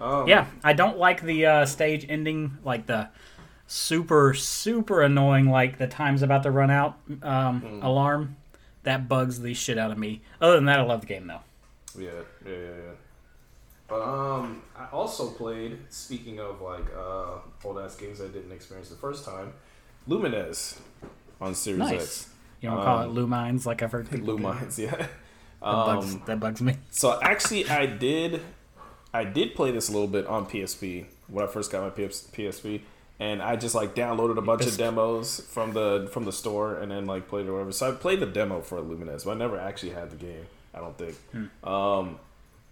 Um, 0.00 0.26
Yeah, 0.28 0.46
I 0.64 0.72
don't 0.72 0.96
like 0.96 1.20
the 1.22 1.44
uh, 1.44 1.66
stage 1.66 2.06
ending, 2.08 2.56
like 2.64 2.86
the 2.86 3.10
super 3.66 4.32
super 4.34 5.02
annoying, 5.02 5.50
like 5.50 5.76
the 5.76 5.86
time's 5.86 6.22
about 6.22 6.44
to 6.44 6.50
run 6.50 6.70
out 6.70 6.96
um, 7.22 7.60
Hmm. 7.60 7.82
alarm. 7.82 8.36
That 8.84 9.08
bugs 9.08 9.40
the 9.40 9.52
shit 9.54 9.76
out 9.78 9.90
of 9.90 9.98
me. 9.98 10.22
Other 10.40 10.54
than 10.56 10.64
that, 10.66 10.78
I 10.80 10.82
love 10.82 11.00
the 11.02 11.06
game 11.06 11.26
though. 11.26 11.40
yeah, 11.98 12.10
yeah, 12.44 12.50
yeah, 12.52 12.58
yeah. 12.58 12.90
But 13.88 14.02
um, 14.02 14.62
I 14.76 14.86
also 14.92 15.30
played. 15.30 15.78
Speaking 15.90 16.38
of 16.40 16.60
like 16.62 16.86
uh, 16.96 17.38
old 17.64 17.78
ass 17.78 17.96
games 17.96 18.20
I 18.20 18.28
didn't 18.28 18.52
experience 18.52 18.88
the 18.88 18.96
first 18.96 19.24
time, 19.24 19.52
Lumines 20.08 20.78
on 21.40 21.54
Series 21.54 21.78
Nice. 21.80 22.02
X. 22.02 22.28
You 22.60 22.70
don't 22.70 22.84
call 22.84 23.02
it 23.02 23.06
Um, 23.06 23.16
Lumines 23.16 23.66
like 23.66 23.82
I've 23.82 23.92
heard 23.92 24.10
people 24.10 24.36
do. 24.36 24.42
Lumines, 24.42 24.78
yeah. 24.78 25.06
That 25.62 25.72
bugs, 25.72 26.14
Um, 26.14 26.22
that 26.26 26.40
bugs 26.40 26.62
me. 26.62 26.76
so 26.90 27.18
actually, 27.20 27.68
I 27.68 27.84
did, 27.84 28.40
I 29.12 29.24
did 29.24 29.54
play 29.54 29.70
this 29.72 29.90
a 29.90 29.92
little 29.92 30.08
bit 30.08 30.26
on 30.26 30.46
PSP 30.46 31.04
when 31.28 31.44
I 31.44 31.48
first 31.48 31.70
got 31.70 31.82
my 31.82 31.90
PS, 31.90 32.28
PSP, 32.32 32.80
and 33.20 33.40
I 33.42 33.54
just 33.54 33.74
like 33.76 33.94
downloaded 33.94 34.38
a 34.38 34.42
bunch 34.42 34.66
of 34.66 34.76
demos 34.84 35.40
from 35.50 35.72
the 35.72 36.08
from 36.12 36.24
the 36.24 36.32
store 36.32 36.74
and 36.76 36.90
then 36.90 37.06
like 37.06 37.28
played 37.28 37.46
it 37.46 37.50
or 37.50 37.52
whatever. 37.52 37.70
So 37.72 37.88
I 37.90 37.94
played 37.94 38.18
the 38.18 38.26
demo 38.26 38.60
for 38.62 38.78
Lumines, 38.80 39.24
but 39.24 39.32
I 39.32 39.34
never 39.34 39.58
actually 39.60 39.92
had 39.92 40.10
the 40.10 40.16
game. 40.16 40.46
I 40.74 40.78
don't 40.80 40.96
think. 40.98 41.16
Um, 41.62 42.18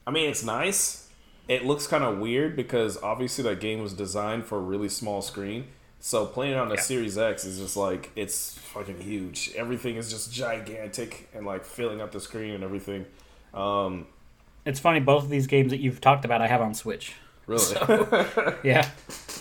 I 0.06 0.10
mean, 0.10 0.28
it's 0.30 0.42
nice. 0.44 1.08
It 1.48 1.64
looks 1.64 1.86
kind 1.86 2.04
of 2.04 2.18
weird 2.18 2.56
because 2.56 3.00
obviously 3.02 3.44
that 3.44 3.60
game 3.60 3.80
was 3.82 3.92
designed 3.92 4.44
for 4.46 4.58
a 4.58 4.60
really 4.60 4.88
small 4.88 5.22
screen. 5.22 5.68
So 6.00 6.26
playing 6.26 6.52
it 6.52 6.58
on 6.58 6.68
the 6.68 6.76
Yeah. 6.76 6.80
Series 6.82 7.18
X 7.18 7.44
is 7.44 7.58
just 7.58 7.76
like 7.76 8.10
it's 8.16 8.56
fucking 8.58 9.00
huge. 9.00 9.52
Everything 9.56 9.96
is 9.96 10.10
just 10.10 10.32
gigantic 10.32 11.28
and 11.34 11.44
like 11.44 11.64
filling 11.64 12.00
up 12.00 12.12
the 12.12 12.20
screen 12.20 12.54
and 12.54 12.62
everything. 12.62 13.04
Um, 13.52 14.06
It's 14.64 14.78
funny, 14.78 15.00
both 15.00 15.24
of 15.24 15.30
these 15.30 15.46
games 15.46 15.70
that 15.70 15.78
you've 15.80 16.00
talked 16.00 16.24
about, 16.24 16.40
I 16.40 16.46
have 16.46 16.60
on 16.60 16.74
Switch. 16.74 17.14
Really, 17.48 17.64
Yeah, 18.62 18.88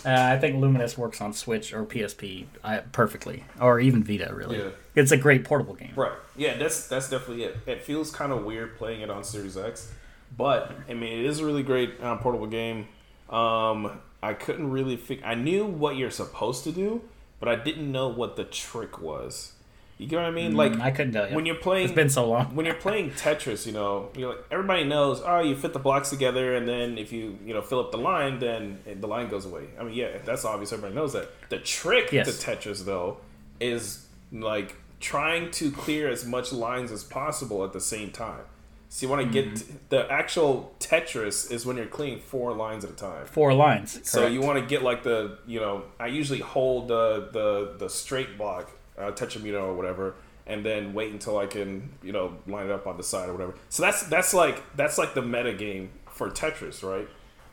uh, 0.06 0.34
I 0.34 0.38
think 0.40 0.60
Luminous 0.60 0.98
works 0.98 1.22
on 1.22 1.34
Switch 1.34 1.74
or 1.74 1.86
PSP 1.86 2.46
perfectly, 2.92 3.44
or 3.62 3.80
even 3.80 4.04
Vita. 4.04 4.34
Really, 4.34 4.58
Yeah. 4.58 4.70
it's 4.96 5.12
a 5.12 5.18
great 5.18 5.44
portable 5.44 5.76
game. 5.76 5.92
right? 5.96 6.14
Yeah, 6.36 6.58
that's 6.58 6.88
that's 6.88 7.10
definitely 7.10 7.44
it. 7.44 7.58
It 7.68 7.84
feels 7.84 8.10
kind 8.12 8.32
of 8.32 8.44
weird 8.44 8.78
playing 8.78 9.02
it 9.02 9.10
on 9.12 9.24
Series 9.24 9.56
X, 9.58 9.92
but 10.36 10.72
I 10.90 10.94
mean, 10.96 11.20
it 11.20 11.26
is 11.26 11.40
a 11.40 11.46
really 11.46 11.64
great 11.64 12.02
uh, 12.02 12.16
portable 12.18 12.48
game. 12.48 12.88
Um, 13.30 14.00
I 14.24 14.34
couldn't 14.34 14.72
really 14.72 14.96
fig- 14.98 15.22
I 15.24 15.36
knew 15.36 15.66
what 15.66 15.96
you're 15.98 16.10
supposed 16.12 16.64
to 16.64 16.72
do, 16.72 17.02
but 17.40 17.50
I 17.50 17.56
didn't 17.56 17.92
know 17.92 18.08
what 18.08 18.36
the 18.36 18.44
trick 18.46 19.00
was. 19.02 19.54
You 19.98 20.06
get 20.08 20.18
what 20.18 20.25
I 20.25 20.32
mean? 20.32 20.56
Like 20.56 20.74
Mm, 20.74 20.82
I 20.82 20.92
couldn't 20.92 21.13
tell 21.13 21.27
you. 21.27 21.36
when 21.36 21.46
you're 21.48 21.56
playing 21.56 21.86
it's 21.86 21.96
been 21.96 22.10
so 22.10 22.30
long. 22.30 22.56
when 22.56 22.66
you're 22.68 22.75
playing 22.75 23.12
Tetris, 23.12 23.66
you 23.66 23.72
know, 23.72 24.10
you're 24.16 24.30
like 24.30 24.44
everybody 24.51 24.84
knows. 24.84 25.22
Oh, 25.25 25.39
you 25.42 25.56
fit 25.56 25.74
the 25.74 25.80
blocks 25.80 26.10
together, 26.12 26.56
and 26.56 26.68
then 26.68 26.98
if 27.00 27.12
you 27.12 27.38
you 27.44 27.54
know 27.54 27.62
fill 27.62 27.80
up 27.80 27.92
the 27.92 27.98
line, 27.98 28.38
then 28.39 28.80
the 28.86 29.08
line 29.08 29.27
goes 29.30 29.46
away. 29.46 29.66
I 29.80 29.84
mean, 29.84 29.96
yeah, 29.96 30.20
that's 30.24 30.46
obvious. 30.46 30.72
Everybody 30.72 30.94
knows 30.96 31.13
that. 31.13 31.30
The 31.50 31.58
trick 31.60 32.12
Yes. 32.12 32.25
to 32.39 32.51
Tetris, 32.51 32.86
though, 32.86 33.18
is 33.60 34.06
like 34.32 34.75
trying 35.00 35.50
to 35.51 35.72
clear 35.72 36.10
as 36.10 36.25
much 36.25 36.51
lines 36.54 36.92
as 36.92 37.04
possible 37.04 37.63
at 37.63 37.74
the 37.74 37.82
same 37.82 38.12
time. 38.12 38.42
So 38.89 39.06
you 39.06 39.10
want 39.12 39.32
to 39.34 39.42
Mm-hmm. 39.44 39.54
get 39.56 39.89
the 39.89 40.12
actual 40.12 40.74
Tetris 40.80 41.51
is 41.51 41.66
when 41.66 41.75
you're 41.75 41.88
clearing 41.88 42.20
four 42.20 42.54
lines 42.54 42.86
at 42.86 42.92
a 42.92 42.94
time. 42.94 43.25
Four 43.25 43.54
lines. 43.54 44.00
So 44.10 44.20
correct. 44.22 44.34
you 44.34 44.42
want 44.42 44.60
to 44.60 44.66
get 44.66 44.82
like 44.84 45.04
the 45.04 45.39
you 45.48 45.60
know 45.60 45.84
I 46.00 46.08
usually 46.08 46.39
hold 46.39 46.88
the 46.88 47.30
the 47.34 47.75
the 47.80 47.89
straight 47.89 48.38
block 48.38 48.72
uh, 48.98 49.12
tetrameter 49.12 49.62
or 49.62 49.74
whatever, 49.74 50.16
and 50.46 50.66
then 50.66 50.94
wait 50.94 51.12
until 51.12 51.38
I 51.38 51.46
can 51.46 51.92
you 52.04 52.12
know 52.12 52.38
line 52.48 52.66
it 52.66 52.72
up 52.72 52.88
on 52.88 52.98
the 52.98 53.04
side 53.04 53.30
or 53.30 53.34
whatever. 53.34 53.56
So 53.70 53.84
that's 53.84 54.04
that's 54.04 54.34
like 54.34 54.63
that's 54.75 54.98
like 54.98 55.13
the 55.13 55.22
meta 55.22 55.54
game 55.54 55.92
for 56.10 56.30
Tetris, 56.30 56.84
right? 56.84 57.08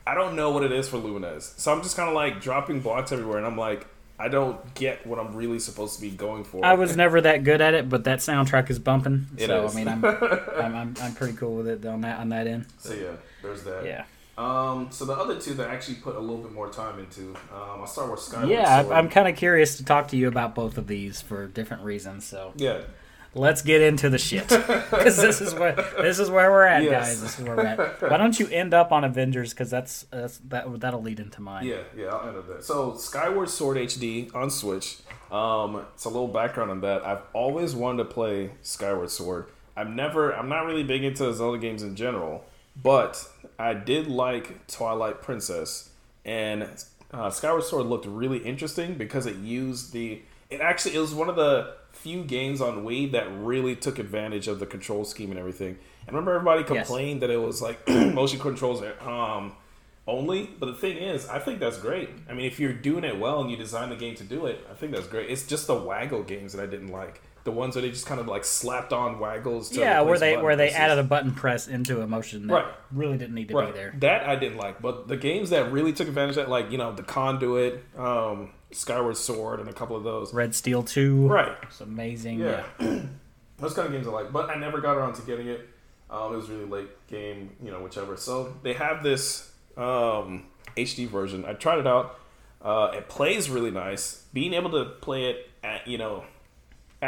I 0.07 0.13
don't 0.13 0.35
know 0.35 0.51
what 0.51 0.63
it 0.63 0.71
is 0.71 0.87
for 0.87 0.97
Lumines, 0.97 1.57
so 1.59 1.73
I'm 1.73 1.81
just 1.81 1.95
kind 1.97 2.09
of 2.09 2.15
like 2.15 2.41
dropping 2.41 2.81
blocks 2.81 3.11
everywhere, 3.11 3.37
and 3.37 3.47
I'm 3.47 3.57
like 3.57 3.87
I 4.17 4.29
don't 4.29 4.73
get 4.75 5.05
what 5.05 5.19
I'm 5.19 5.35
really 5.35 5.59
supposed 5.59 5.95
to 5.95 6.01
be 6.01 6.09
going 6.09 6.45
for. 6.45 6.63
I 6.63 6.73
was 6.73 6.95
never 6.95 7.19
that 7.21 7.43
good 7.43 7.59
at 7.59 7.73
it, 7.73 7.89
but 7.89 8.05
that 8.05 8.19
soundtrack 8.19 8.69
is 8.69 8.79
bumping. 8.79 9.27
It 9.37 9.47
so 9.47 9.65
is. 9.65 9.75
I 9.75 9.77
mean, 9.77 9.87
I'm, 9.89 10.05
I'm 10.05 10.75
I'm 10.75 10.95
I'm 11.01 11.13
pretty 11.15 11.35
cool 11.35 11.57
with 11.57 11.67
it 11.67 11.85
on 11.85 12.01
that 12.01 12.19
on 12.19 12.29
that 12.29 12.47
end. 12.47 12.65
so 12.77 12.93
yeah, 12.93 13.11
there's 13.41 13.63
that. 13.63 13.85
Yeah, 13.85 14.05
Um. 14.37 14.87
So 14.91 15.05
the 15.05 15.13
other 15.13 15.39
two 15.39 15.53
that 15.55 15.69
I 15.69 15.73
actually 15.73 15.95
put 15.95 16.15
a 16.15 16.19
little 16.19 16.39
bit 16.43 16.51
more 16.51 16.69
time 16.69 16.99
into, 16.99 17.29
um, 17.53 17.79
I'll 17.81 17.87
start 17.87 18.11
with 18.11 18.19
Skyward 18.19 18.49
yeah. 18.49 18.81
Sword. 18.81 18.93
I, 18.93 18.97
I'm 18.97 19.09
kind 19.09 19.27
of 19.27 19.35
curious 19.35 19.77
to 19.77 19.85
talk 19.85 20.09
to 20.09 20.17
you 20.17 20.27
about 20.27 20.53
both 20.55 20.77
of 20.77 20.87
these 20.87 21.21
for 21.21 21.47
different 21.47 21.83
reasons. 21.83 22.25
So 22.25 22.51
yeah. 22.57 22.81
let's 23.33 23.61
get 23.61 23.81
into 23.81 24.09
the 24.09 24.17
shit 24.17 24.47
because 24.49 25.15
this 25.15 25.39
is 25.39 25.53
where 25.53 25.75
this 26.01 26.19
is 26.19 26.29
where 26.29 26.51
we're 26.51 26.65
at, 26.65 26.83
Yes. 26.83 27.07
guys. 27.07 27.21
This 27.21 27.39
is 27.39 27.45
where 27.45 27.55
we're 27.55 27.65
at. 27.65 28.01
Why 28.01 28.17
don't 28.17 28.37
you 28.37 28.47
end 28.49 28.73
up 28.73 28.91
on 28.91 29.05
Avengers? 29.05 29.53
Because 29.53 29.69
that's 29.69 30.03
that's 30.11 30.37
that 30.49 30.81
that'll 30.81 31.01
lead 31.01 31.21
into 31.21 31.41
mine. 31.41 31.65
Yeah, 31.65 31.83
yeah, 31.95 32.07
I'll 32.07 32.27
end 32.27 32.37
up 32.37 32.47
there. 32.47 32.61
So, 32.61 32.95
Skyward 32.97 33.49
Sword 33.49 33.77
HD 33.77 34.33
on 34.35 34.49
Switch. 34.49 34.97
Um, 35.31 35.85
it's 35.93 36.05
a 36.05 36.09
little 36.09 36.27
background 36.27 36.71
on 36.71 36.81
that. 36.81 37.05
I've 37.05 37.21
always 37.33 37.73
wanted 37.73 38.03
to 38.03 38.09
play 38.09 38.51
Skyward 38.61 39.09
Sword. 39.09 39.47
I've 39.77 39.89
never. 39.89 40.31
I'm 40.33 40.49
not 40.49 40.65
really 40.65 40.83
big 40.83 41.03
into 41.03 41.33
Zelda 41.33 41.57
games 41.57 41.83
in 41.83 41.95
general, 41.95 42.45
but 42.81 43.27
I 43.57 43.73
did 43.73 44.07
like 44.07 44.67
Twilight 44.67 45.21
Princess, 45.21 45.89
and 46.23 46.67
uh, 47.11 47.29
Skyward 47.29 47.63
Sword 47.63 47.85
looked 47.87 48.05
really 48.05 48.39
interesting 48.39 48.95
because 48.95 49.25
it 49.25 49.37
used 49.37 49.93
the. 49.93 50.21
It 50.49 50.61
actually 50.61 50.95
it 50.95 50.99
was 50.99 51.13
one 51.13 51.29
of 51.29 51.35
the 51.35 51.75
few 51.91 52.23
games 52.23 52.61
on 52.61 52.83
Wii 52.85 53.11
that 53.13 53.27
really 53.31 53.75
took 53.75 53.97
advantage 53.99 54.47
of 54.47 54.59
the 54.59 54.65
control 54.65 55.05
scheme 55.05 55.31
and 55.31 55.39
everything. 55.39 55.77
And 56.07 56.15
remember, 56.15 56.33
everybody 56.35 56.61
Yes. 56.61 56.87
complained 56.87 57.21
that 57.23 57.29
it 57.31 57.37
was 57.41 57.61
like 57.61 57.87
motion 57.89 58.39
controls. 58.39 58.83
Um, 59.01 59.53
only. 60.07 60.51
But 60.59 60.67
the 60.67 60.73
thing 60.73 60.97
is, 60.97 61.27
I 61.27 61.39
think 61.39 61.59
that's 61.59 61.77
great. 61.79 62.09
I 62.29 62.33
mean, 62.33 62.45
if 62.45 62.59
you're 62.59 62.73
doing 62.73 63.03
it 63.03 63.17
well 63.17 63.41
and 63.41 63.49
you 63.49 63.57
design 63.57 63.89
the 63.89 63.95
game 63.95 64.13
to 64.15 64.23
do 64.23 64.45
it, 64.45 64.63
I 64.69 64.75
think 64.75 64.91
that's 64.91 65.07
great. 65.07 65.31
It's 65.31 65.47
just 65.47 65.65
the 65.65 65.73
waggle 65.75 66.21
games 66.21 66.53
that 66.53 66.61
I 66.61 66.67
didn't 66.67 66.89
like. 66.89 67.21
The 67.45 67.51
ones 67.51 67.75
where 67.75 67.83
they 67.83 67.91
just 67.91 68.05
kind 68.07 68.19
of 68.19 68.27
like 68.27 68.43
slapped 68.43 68.91
on 68.91 69.19
waggles. 69.19 69.69
To 69.69 69.79
Yeah, 69.79 70.01
where 70.01 70.19
they 70.19 70.35
where 70.35 70.55
they 70.57 70.71
added 70.71 70.97
a 70.99 71.03
button 71.03 71.31
press 71.31 71.67
into 71.67 72.01
a 72.01 72.07
motion 72.07 72.47
that 72.47 72.53
Right. 72.53 72.65
really 72.91 73.17
didn't 73.17 73.35
need 73.35 73.47
to 73.49 73.55
right. 73.55 73.67
be 73.67 73.79
there. 73.79 73.93
That 73.99 74.27
I 74.27 74.35
didn't 74.35 74.57
like. 74.57 74.81
But 74.81 75.07
the 75.07 75.15
games 75.15 75.51
that 75.51 75.71
really 75.71 75.93
took 75.93 76.07
advantage 76.07 76.31
of 76.37 76.47
that, 76.47 76.49
like 76.49 76.71
you 76.71 76.77
know, 76.77 76.91
the 76.93 77.03
Conduit, 77.03 77.83
um, 77.97 78.51
Skyward 78.71 79.15
Sword, 79.15 79.59
and 79.61 79.69
a 79.69 79.73
couple 79.73 79.95
of 79.95 80.03
those. 80.03 80.33
Red 80.33 80.53
Steel 80.53 80.83
Two, 80.83 81.27
Right. 81.27 81.55
It's 81.63 81.81
amazing. 81.81 82.39
Yeah. 82.39 82.63
Yeah. 82.79 83.01
Those 83.57 83.73
kind 83.73 83.85
of 83.87 83.93
games 83.93 84.05
I 84.05 84.11
like, 84.11 84.33
but 84.33 84.49
I 84.49 84.55
never 84.55 84.81
got 84.81 84.97
around 84.97 85.13
to 85.13 85.21
getting 85.21 85.47
it. 85.47 85.69
Um, 86.09 86.33
it 86.33 86.35
was 86.35 86.49
really 86.49 86.65
late 86.65 87.07
game, 87.07 87.55
you 87.63 87.71
know, 87.71 87.79
whichever. 87.81 88.17
So 88.17 88.53
they 88.63 88.73
have 88.73 89.01
this 89.01 89.49
um, 89.77 90.47
HD 90.75 91.07
version. 91.07 91.45
I 91.45 91.53
tried 91.53 91.79
it 91.79 91.87
out. 91.87 92.19
Uh, 92.61 92.91
it 92.95 93.07
plays 93.07 93.49
really 93.49 93.71
nice. 93.71 94.23
Being 94.33 94.53
able 94.53 94.71
to 94.71 94.85
play 94.99 95.29
it 95.29 95.49
at 95.63 95.87
you 95.87 95.97
know 95.97 96.25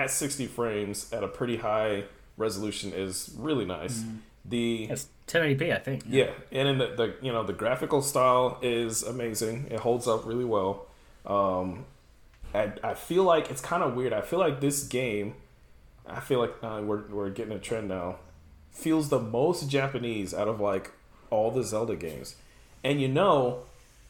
at 0.03 0.11
60 0.11 0.47
frames 0.47 1.11
at 1.11 1.23
a 1.23 1.27
pretty 1.27 1.57
high 1.57 2.03
resolution 2.37 2.93
is 2.93 3.33
really 3.37 3.65
nice. 3.65 4.03
The 4.45 4.85
It's 4.85 5.07
1080p, 5.27 5.75
I 5.75 5.79
think. 5.79 6.03
yeah, 6.07 6.29
and 6.51 6.67
in 6.69 6.77
the, 6.77 6.87
the 6.95 7.15
you 7.21 7.31
know 7.33 7.43
the 7.43 7.53
graphical 7.53 8.01
style 8.01 8.57
is 8.61 9.03
amazing. 9.03 9.67
It 9.69 9.79
holds 9.79 10.07
up 10.07 10.25
really 10.25 10.45
well. 10.45 10.85
Um, 11.25 11.85
I, 12.53 12.71
I 12.81 12.93
feel 12.93 13.23
like 13.23 13.51
it's 13.51 13.59
kind 13.61 13.83
of 13.83 13.93
weird. 13.95 14.13
I 14.13 14.21
feel 14.21 14.39
like 14.39 14.61
this 14.61 14.83
game, 14.83 15.33
I 16.07 16.21
feel 16.21 16.39
like 16.39 16.53
uh, 16.63 16.81
we're 16.83 17.03
we're 17.09 17.29
getting 17.29 17.51
a 17.53 17.59
trend 17.59 17.89
now. 17.89 18.19
Feels 18.71 19.09
the 19.09 19.19
most 19.19 19.69
Japanese 19.69 20.33
out 20.33 20.47
of 20.47 20.61
like 20.61 20.91
all 21.29 21.51
the 21.51 21.63
Zelda 21.63 21.95
games, 21.97 22.35
and 22.85 23.01
you 23.01 23.09
know, 23.09 23.63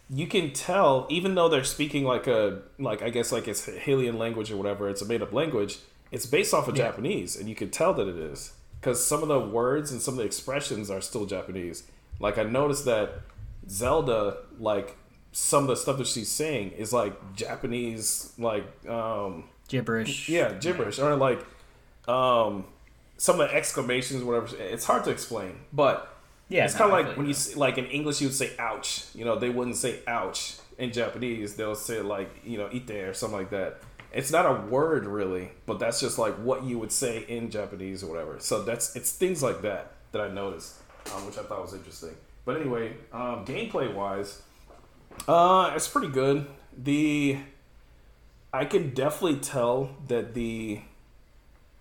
you 0.10 0.28
can 0.28 0.54
tell 0.54 1.06
even 1.10 1.36
though 1.36 1.50
they're 1.50 1.64
speaking 1.64 2.06
like 2.06 2.28
a 2.28 2.62
like 2.80 3.02
I 3.02 3.10
guess 3.10 3.32
like 3.32 3.48
it's 3.48 3.70
alien 3.88 4.18
language 4.18 4.52
or 4.52 4.58
whatever. 4.58 4.90
It's 4.90 5.02
a 5.02 5.06
made 5.06 5.22
up 5.22 5.34
language. 5.34 5.80
It's 6.12 6.26
based 6.26 6.54
off 6.54 6.68
of 6.68 6.78
Yeah. 6.78 6.86
Japanese, 6.86 7.36
and 7.36 7.50
you 7.50 7.56
can 7.56 7.70
tell 7.70 7.94
that 7.96 8.08
it 8.08 8.16
is 8.18 8.54
because 8.80 9.06
some 9.06 9.22
of 9.22 9.28
the 9.28 9.40
words 9.40 9.92
and 9.92 10.02
some 10.02 10.14
of 10.14 10.20
the 10.20 10.24
expressions 10.26 10.90
are 10.90 11.02
still 11.02 11.26
Japanese. 11.26 11.84
Like 12.20 12.38
I 12.38 12.44
noticed 12.44 12.86
that 12.86 13.22
Zelda, 13.70 14.38
like 14.60 14.96
some 15.34 15.64
of 15.64 15.68
the 15.68 15.76
stuff 15.76 15.98
that 15.98 16.08
she's 16.08 16.30
saying 16.30 16.72
is 16.72 16.94
like 16.94 17.14
Japanese, 17.36 18.34
like 18.38 18.66
um 18.88 19.44
Gibberish. 19.68 20.30
yeah, 20.30 20.54
gibberish 20.54 21.00
or 21.00 21.16
like 21.16 21.46
um 22.08 22.66
some 23.18 23.40
of 23.42 23.50
the 23.50 23.56
exclamations, 23.56 24.24
whatever. 24.24 24.56
It's 24.58 24.86
hard 24.86 25.04
to 25.06 25.10
explain, 25.10 25.58
but 25.74 26.17
Yeah. 26.50 26.66
it's 26.66 26.74
no, 26.76 26.80
kind 26.90 26.92
of 26.94 27.08
like 27.08 27.18
when 27.18 27.26
you. 27.26 27.30
you 27.30 27.34
say, 27.36 27.56
like 27.56 27.78
in 27.78 27.86
English 27.88 28.22
you 28.22 28.28
would 28.28 28.36
say 28.36 28.52
"ouch." 28.60 29.06
You 29.14 29.26
know, 29.26 29.38
they 29.38 29.50
wouldn't 29.50 29.76
say 29.78 30.00
"ouch" 30.08 30.56
in 30.78 30.92
Japanese. 30.92 31.56
They'll 31.56 31.76
say 31.76 32.02
like 32.02 32.30
you 32.46 32.58
know 32.58 32.68
"ite" 32.74 32.90
or 32.92 33.14
something 33.14 33.38
like 33.40 33.50
that. 33.52 33.82
It's 34.14 34.32
not 34.32 34.46
a 34.46 34.62
word 34.68 35.06
really, 35.06 35.52
but 35.66 35.80
that's 35.80 36.00
just 36.00 36.18
like 36.18 36.36
what 36.36 36.64
you 36.64 36.80
would 36.80 36.92
say 36.92 37.26
in 37.28 37.50
Japanese 37.52 38.04
or 38.04 38.08
whatever. 38.10 38.38
So 38.40 38.64
that's 38.64 38.96
it's 38.96 39.12
things 39.12 39.44
like 39.44 39.62
that 39.64 39.92
that 40.14 40.22
I 40.22 40.30
noticed, 40.30 40.76
um, 41.14 41.26
which 41.26 41.38
I 41.38 41.44
thought 41.44 41.62
was 41.62 41.74
interesting. 41.74 42.16
But 42.46 42.62
anyway, 42.62 42.94
um, 43.12 43.44
gameplay 43.46 43.94
wise, 43.94 44.42
uh, 45.28 45.74
it's 45.76 45.88
pretty 45.90 46.08
good. 46.08 46.48
The 46.78 47.38
I 48.54 48.64
can 48.64 48.94
definitely 48.94 49.40
tell 49.40 49.90
that 50.08 50.34
the 50.34 50.80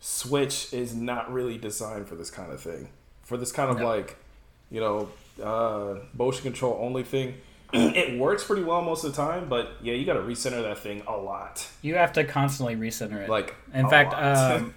Switch 0.00 0.72
is 0.72 0.94
not 0.94 1.32
really 1.32 1.56
designed 1.58 2.08
for 2.08 2.16
this 2.16 2.30
kind 2.30 2.52
of 2.52 2.60
thing. 2.60 2.88
For 3.22 3.36
this 3.36 3.52
kind 3.52 3.70
of 3.70 3.78
No. 3.78 3.86
like, 3.86 4.16
you 4.70 4.80
know, 4.80 5.08
uh, 5.42 6.00
motion 6.16 6.42
control 6.42 6.78
only 6.80 7.02
thing. 7.02 7.34
it 7.72 8.18
works 8.18 8.44
pretty 8.44 8.62
well 8.62 8.82
most 8.82 9.04
of 9.04 9.14
the 9.14 9.16
time, 9.16 9.48
but 9.48 9.72
yeah, 9.82 9.94
you 9.94 10.04
got 10.04 10.14
to 10.14 10.20
recenter 10.20 10.62
that 10.62 10.78
thing 10.78 11.02
a 11.06 11.16
lot. 11.16 11.68
You 11.82 11.96
have 11.96 12.12
to 12.14 12.24
constantly 12.24 12.76
recenter 12.76 13.24
it. 13.24 13.28
Like, 13.28 13.56
in 13.74 13.88
fact, 13.88 14.14
um, 14.14 14.74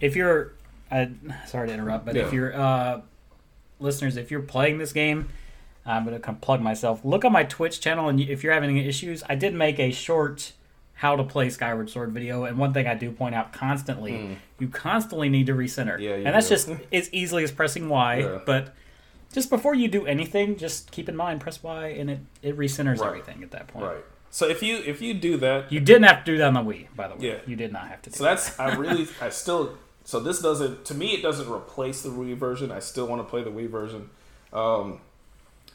if 0.00 0.14
you're, 0.14 0.52
uh, 0.90 1.06
sorry 1.46 1.68
to 1.68 1.74
interrupt, 1.74 2.06
but 2.06 2.16
if 2.16 2.32
you're, 2.32 2.54
uh, 2.54 3.00
listeners, 3.80 4.16
if 4.16 4.30
you're 4.30 4.42
playing 4.42 4.78
this 4.78 4.92
game, 4.92 5.28
I'm 5.84 6.04
gonna 6.04 6.20
come 6.20 6.36
plug 6.36 6.60
myself. 6.60 7.04
Look 7.04 7.24
on 7.24 7.32
my 7.32 7.42
Twitch 7.42 7.80
channel, 7.80 8.08
and 8.08 8.20
if 8.20 8.44
you're 8.44 8.52
having 8.52 8.70
any 8.70 8.86
issues, 8.86 9.24
I 9.28 9.34
did 9.34 9.52
make 9.52 9.80
a 9.80 9.90
short 9.90 10.52
how 11.02 11.16
to 11.16 11.24
play 11.24 11.50
Skyward 11.50 11.90
Sword 11.90 12.12
video, 12.12 12.44
and 12.44 12.56
one 12.56 12.72
thing 12.72 12.86
I 12.86 12.94
do 12.94 13.10
point 13.10 13.34
out 13.34 13.52
constantly, 13.52 14.38
you 14.60 14.68
constantly 14.68 15.28
need 15.28 15.46
to 15.46 15.52
recenter. 15.52 15.98
Yeah, 15.98 16.12
and 16.14 16.26
that's 16.26 16.48
do. 16.48 16.54
just 16.54 16.68
as 16.92 17.12
easily 17.12 17.42
as 17.42 17.50
pressing 17.50 17.88
Y, 17.88 18.18
Yeah. 18.20 18.38
but. 18.46 18.72
Just 19.32 19.48
before 19.48 19.74
you 19.74 19.88
do 19.88 20.04
anything, 20.06 20.58
just 20.58 20.90
keep 20.90 21.08
in 21.08 21.16
mind 21.16 21.40
press 21.40 21.62
Y 21.62 21.86
and 21.98 22.10
it, 22.10 22.18
it 22.42 22.54
recenters 22.58 22.98
Right. 22.98 23.06
everything 23.08 23.42
at 23.42 23.50
that 23.52 23.66
point. 23.66 23.86
right. 23.86 24.04
So 24.28 24.46
if 24.46 24.62
you 24.62 24.76
if 24.84 25.00
you 25.00 25.14
do 25.14 25.38
that, 25.38 25.72
You 25.72 25.80
didn't 25.80 26.02
have 26.02 26.18
to 26.24 26.32
do 26.32 26.36
that 26.36 26.48
on 26.48 26.52
the 26.52 26.60
Wii, 26.60 26.88
by 26.94 27.08
the 27.08 27.14
way. 27.14 27.28
Yeah. 27.28 27.38
You 27.46 27.56
did 27.56 27.72
not 27.72 27.88
have 27.88 28.02
to 28.02 28.10
do 28.10 28.16
So 28.18 28.24
that's 28.24 28.60
I 28.60 28.74
really 28.84 29.08
I 29.22 29.30
still 29.30 29.78
so 30.04 30.20
this 30.20 30.42
doesn't 30.42 30.84
to 30.84 30.94
me 30.94 31.14
it 31.14 31.22
doesn't 31.22 31.50
replace 31.50 32.02
the 32.02 32.10
Wii 32.10 32.36
version. 32.36 32.70
I 32.70 32.80
still 32.80 33.06
want 33.06 33.20
to 33.24 33.28
play 33.32 33.42
the 33.42 33.48
Wii 33.50 33.70
version. 33.70 34.10
Um, 34.52 35.00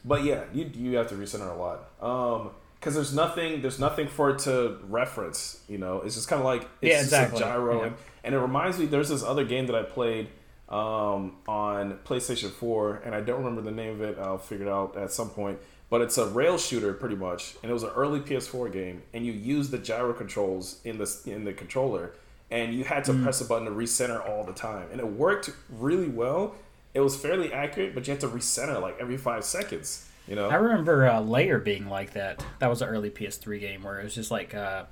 but 0.06 0.24
yeah, 0.24 0.42
you 0.54 0.70
you 0.76 0.96
have 0.98 1.08
to 1.10 1.16
recenter 1.16 1.50
a 1.50 1.60
lot. 1.66 1.80
Um, 2.00 2.52
because 2.80 2.96
there's 2.96 3.14
nothing 3.14 3.62
there's 3.62 3.80
nothing 3.80 4.08
for 4.08 4.30
it 4.32 4.40
to 4.40 4.78
reference. 4.88 5.62
You 5.68 5.78
know, 5.78 6.02
it's 6.02 6.16
just 6.16 6.28
kind 6.28 6.40
of 6.42 6.46
like 6.46 6.62
it's 6.82 6.92
Yeah, 6.92 6.94
just 7.00 7.06
exactly. 7.06 7.40
a 7.40 7.44
gyro, 7.44 7.80
Yeah. 7.82 7.88
and, 7.88 7.96
and 8.24 8.36
it 8.36 8.40
reminds 8.40 8.78
me. 8.80 8.86
There's 8.86 9.10
this 9.10 9.24
other 9.24 9.46
game 9.46 9.68
that 9.68 9.76
I 9.76 9.84
played 9.84 10.28
um, 10.70 11.38
on 11.48 11.98
PlayStation 12.06 12.50
4, 12.52 13.04
and 13.06 13.16
I 13.16 13.22
don't 13.22 13.38
remember 13.38 13.62
the 13.62 13.72
name 13.72 13.92
of 13.94 14.02
it. 14.02 14.18
I'll 14.20 14.38
figure 14.38 14.66
it 14.66 14.70
out 14.70 14.98
at 14.98 15.12
some 15.12 15.30
point. 15.30 15.60
But 15.90 16.02
it's 16.02 16.18
a 16.18 16.26
rail 16.28 16.58
shooter, 16.58 16.92
pretty 16.94 17.16
much, 17.16 17.56
and 17.64 17.70
it 17.70 17.74
was 17.74 17.84
an 17.84 17.92
early 17.96 18.20
PS4 18.20 18.70
game, 18.74 19.04
and 19.14 19.26
you 19.26 19.32
use 19.32 19.70
the 19.70 19.78
gyro 19.78 20.12
controls 20.14 20.82
in 20.84 20.98
the 20.98 21.10
in 21.26 21.46
the 21.46 21.54
controller, 21.54 22.12
and 22.52 22.74
you 22.74 22.84
had 22.84 23.06
to 23.06 23.14
Mm. 23.14 23.24
press 23.24 23.40
a 23.40 23.46
button 23.46 23.66
to 23.66 23.72
recenter 23.72 24.28
all 24.30 24.44
the 24.44 24.52
time, 24.52 24.88
and 24.92 25.00
it 25.00 25.08
worked 25.08 25.50
really 25.70 26.10
well. 26.10 26.56
It 26.94 27.00
was 27.00 27.16
fairly 27.16 27.54
accurate, 27.54 27.96
but 27.96 28.06
you 28.06 28.12
had 28.12 28.20
to 28.22 28.28
recenter 28.28 28.82
like 28.82 28.98
every 29.00 29.16
five 29.16 29.46
seconds. 29.46 30.10
You 30.28 30.36
know, 30.36 30.50
I 30.50 30.56
remember 30.56 31.08
uh, 31.08 31.22
Lair 31.22 31.60
being 31.60 31.88
like 31.90 32.14
that. 32.14 32.44
That 32.60 32.70
was 32.70 32.82
an 32.82 32.90
early 32.90 33.10
PS3 33.10 33.60
game 33.60 33.84
where 33.84 34.00
it 34.00 34.04
was 34.04 34.14
just 34.16 34.30
like, 34.30 34.54
uh, 34.54 34.84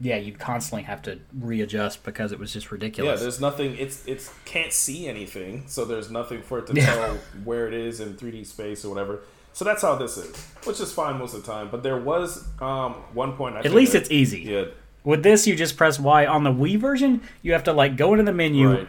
yeah, 0.00 0.16
you'd 0.16 0.38
constantly 0.38 0.84
have 0.84 1.02
to 1.02 1.18
readjust 1.38 2.04
because 2.04 2.32
it 2.32 2.38
was 2.38 2.52
just 2.52 2.70
ridiculous. 2.72 3.18
Yeah, 3.18 3.22
there's 3.24 3.40
nothing. 3.40 3.76
It's 3.78 4.06
it's 4.06 4.32
can't 4.44 4.72
see 4.72 5.06
anything, 5.08 5.64
so 5.66 5.84
there's 5.84 6.10
nothing 6.10 6.40
for 6.42 6.58
it 6.60 6.66
to 6.68 6.74
tell 6.74 7.14
where 7.44 7.66
it 7.68 7.74
is 7.74 8.00
in 8.00 8.14
3D 8.14 8.46
space 8.46 8.84
or 8.84 8.88
whatever. 8.90 9.20
So 9.52 9.64
that's 9.64 9.82
how 9.82 9.96
this 9.96 10.16
is, 10.16 10.36
which 10.64 10.78
is 10.80 10.92
fine 10.92 11.18
most 11.18 11.34
of 11.34 11.44
the 11.44 11.50
time. 11.52 11.68
But 11.70 11.82
there 11.82 11.98
was 11.98 12.46
um, 12.60 12.92
one 13.12 13.32
point. 13.32 13.56
I 13.56 13.60
At 13.60 13.72
least 13.72 13.92
that- 13.92 14.02
it's 14.02 14.10
easy. 14.10 14.42
yeah, 14.42 14.66
With 15.02 15.22
this, 15.24 15.46
you 15.48 15.56
just 15.56 15.76
press 15.76 15.98
Y. 15.98 16.24
On 16.26 16.44
the 16.44 16.52
Wii 16.52 16.78
version, 16.78 17.20
you 17.42 17.52
have 17.52 17.64
to 17.64 17.72
like 17.72 17.96
go 17.96 18.12
into 18.12 18.24
the 18.24 18.32
menu, 18.32 18.70
right. 18.72 18.88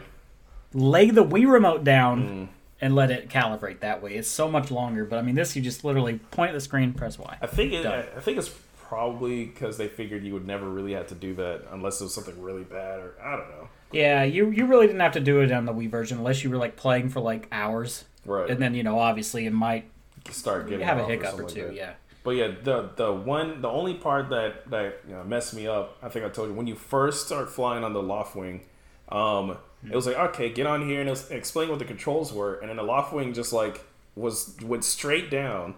lay 0.73 1.09
the 1.09 1.25
Wii 1.25 1.51
remote 1.51 1.83
down, 1.83 2.23
Mm. 2.23 2.47
And 2.81 2.95
let 2.95 3.11
it 3.11 3.29
calibrate 3.29 3.79
that 3.81 4.01
way. 4.01 4.13
It's 4.15 4.29
so 4.29 4.49
much 4.49 4.71
longer. 4.71 5.05
But 5.05 5.19
I 5.19 5.21
mean, 5.21 5.35
this 5.35 5.55
you 5.55 5.61
just 5.61 5.83
literally 5.83 6.19
point 6.31 6.49
at 6.51 6.53
the 6.53 6.61
screen, 6.61 6.93
press 6.93 7.17
Y. 7.19 7.37
I 7.41 7.47
think 7.47 7.73
it, 7.73 7.83
Done. 7.83 8.05
I 8.15 8.19
think 8.19 8.37
it's 8.37 8.51
probably 8.81 9.45
because 9.45 9.77
they 9.77 9.87
figured 9.87 10.23
you 10.23 10.33
would 10.33 10.47
never 10.47 10.67
really 10.69 10.93
have 10.93 11.07
to 11.07 11.15
do 11.15 11.35
that 11.35 11.63
unless 11.71 12.01
it 12.01 12.05
was 12.05 12.13
something 12.13 12.41
really 12.41 12.63
bad 12.63 12.99
or 12.99 13.13
I 13.23 13.31
don't 13.35 13.49
know. 13.49 13.67
Yeah, 13.91 14.23
you 14.23 14.49
you 14.51 14.65
really 14.65 14.87
didn't 14.87 15.01
have 15.01 15.13
to 15.13 15.19
do 15.19 15.41
it 15.41 15.51
on 15.51 15.65
the 15.65 15.73
Wii 15.73 15.89
version 15.89 16.17
unless 16.19 16.43
you 16.43 16.49
were 16.49 16.57
like 16.57 16.75
playing 16.75 17.09
for 17.09 17.19
like 17.19 17.47
hours, 17.51 18.05
Right. 18.25 18.49
and 18.49 18.61
then 18.61 18.73
you 18.75 18.83
know 18.83 18.99
obviously 18.99 19.45
it 19.45 19.53
might 19.53 19.89
Start 20.29 20.67
getting 20.69 20.85
have 20.85 20.97
a 20.99 21.05
hiccup 21.05 21.39
or 21.39 21.43
like 21.43 21.53
two. 21.53 21.65
that. 21.65 21.73
yeah. 21.75 21.93
But 22.23 22.31
yeah, 22.31 22.51
the 22.63 22.89
the 22.95 23.11
one 23.13 23.61
the 23.61 23.69
only 23.69 23.93
part 23.95 24.29
that 24.29 24.69
that 24.69 24.99
you 25.07 25.15
know, 25.15 25.23
messed 25.23 25.53
me 25.55 25.65
up, 25.67 25.97
I 26.03 26.09
think 26.09 26.25
I 26.25 26.29
told 26.29 26.49
you 26.49 26.53
when 26.55 26.67
you 26.67 26.75
first 26.75 27.25
start 27.25 27.49
flying 27.49 27.83
on 27.83 27.93
the 27.93 28.01
loft 28.03 28.35
wing, 28.35 28.61
um, 29.09 29.57
it 29.83 29.95
was 29.95 30.05
like 30.05 30.17
okay, 30.17 30.49
get 30.49 30.67
on 30.67 30.87
here 30.87 31.01
and 31.01 31.09
explain 31.31 31.69
what 31.69 31.79
the 31.79 31.85
controls 31.85 32.33
were, 32.33 32.55
and 32.55 32.69
then 32.69 32.77
the 32.77 32.83
loft 32.83 33.13
wing 33.13 33.33
just 33.33 33.53
like 33.53 33.85
was 34.15 34.57
went 34.61 34.83
straight 34.83 35.31
down, 35.31 35.75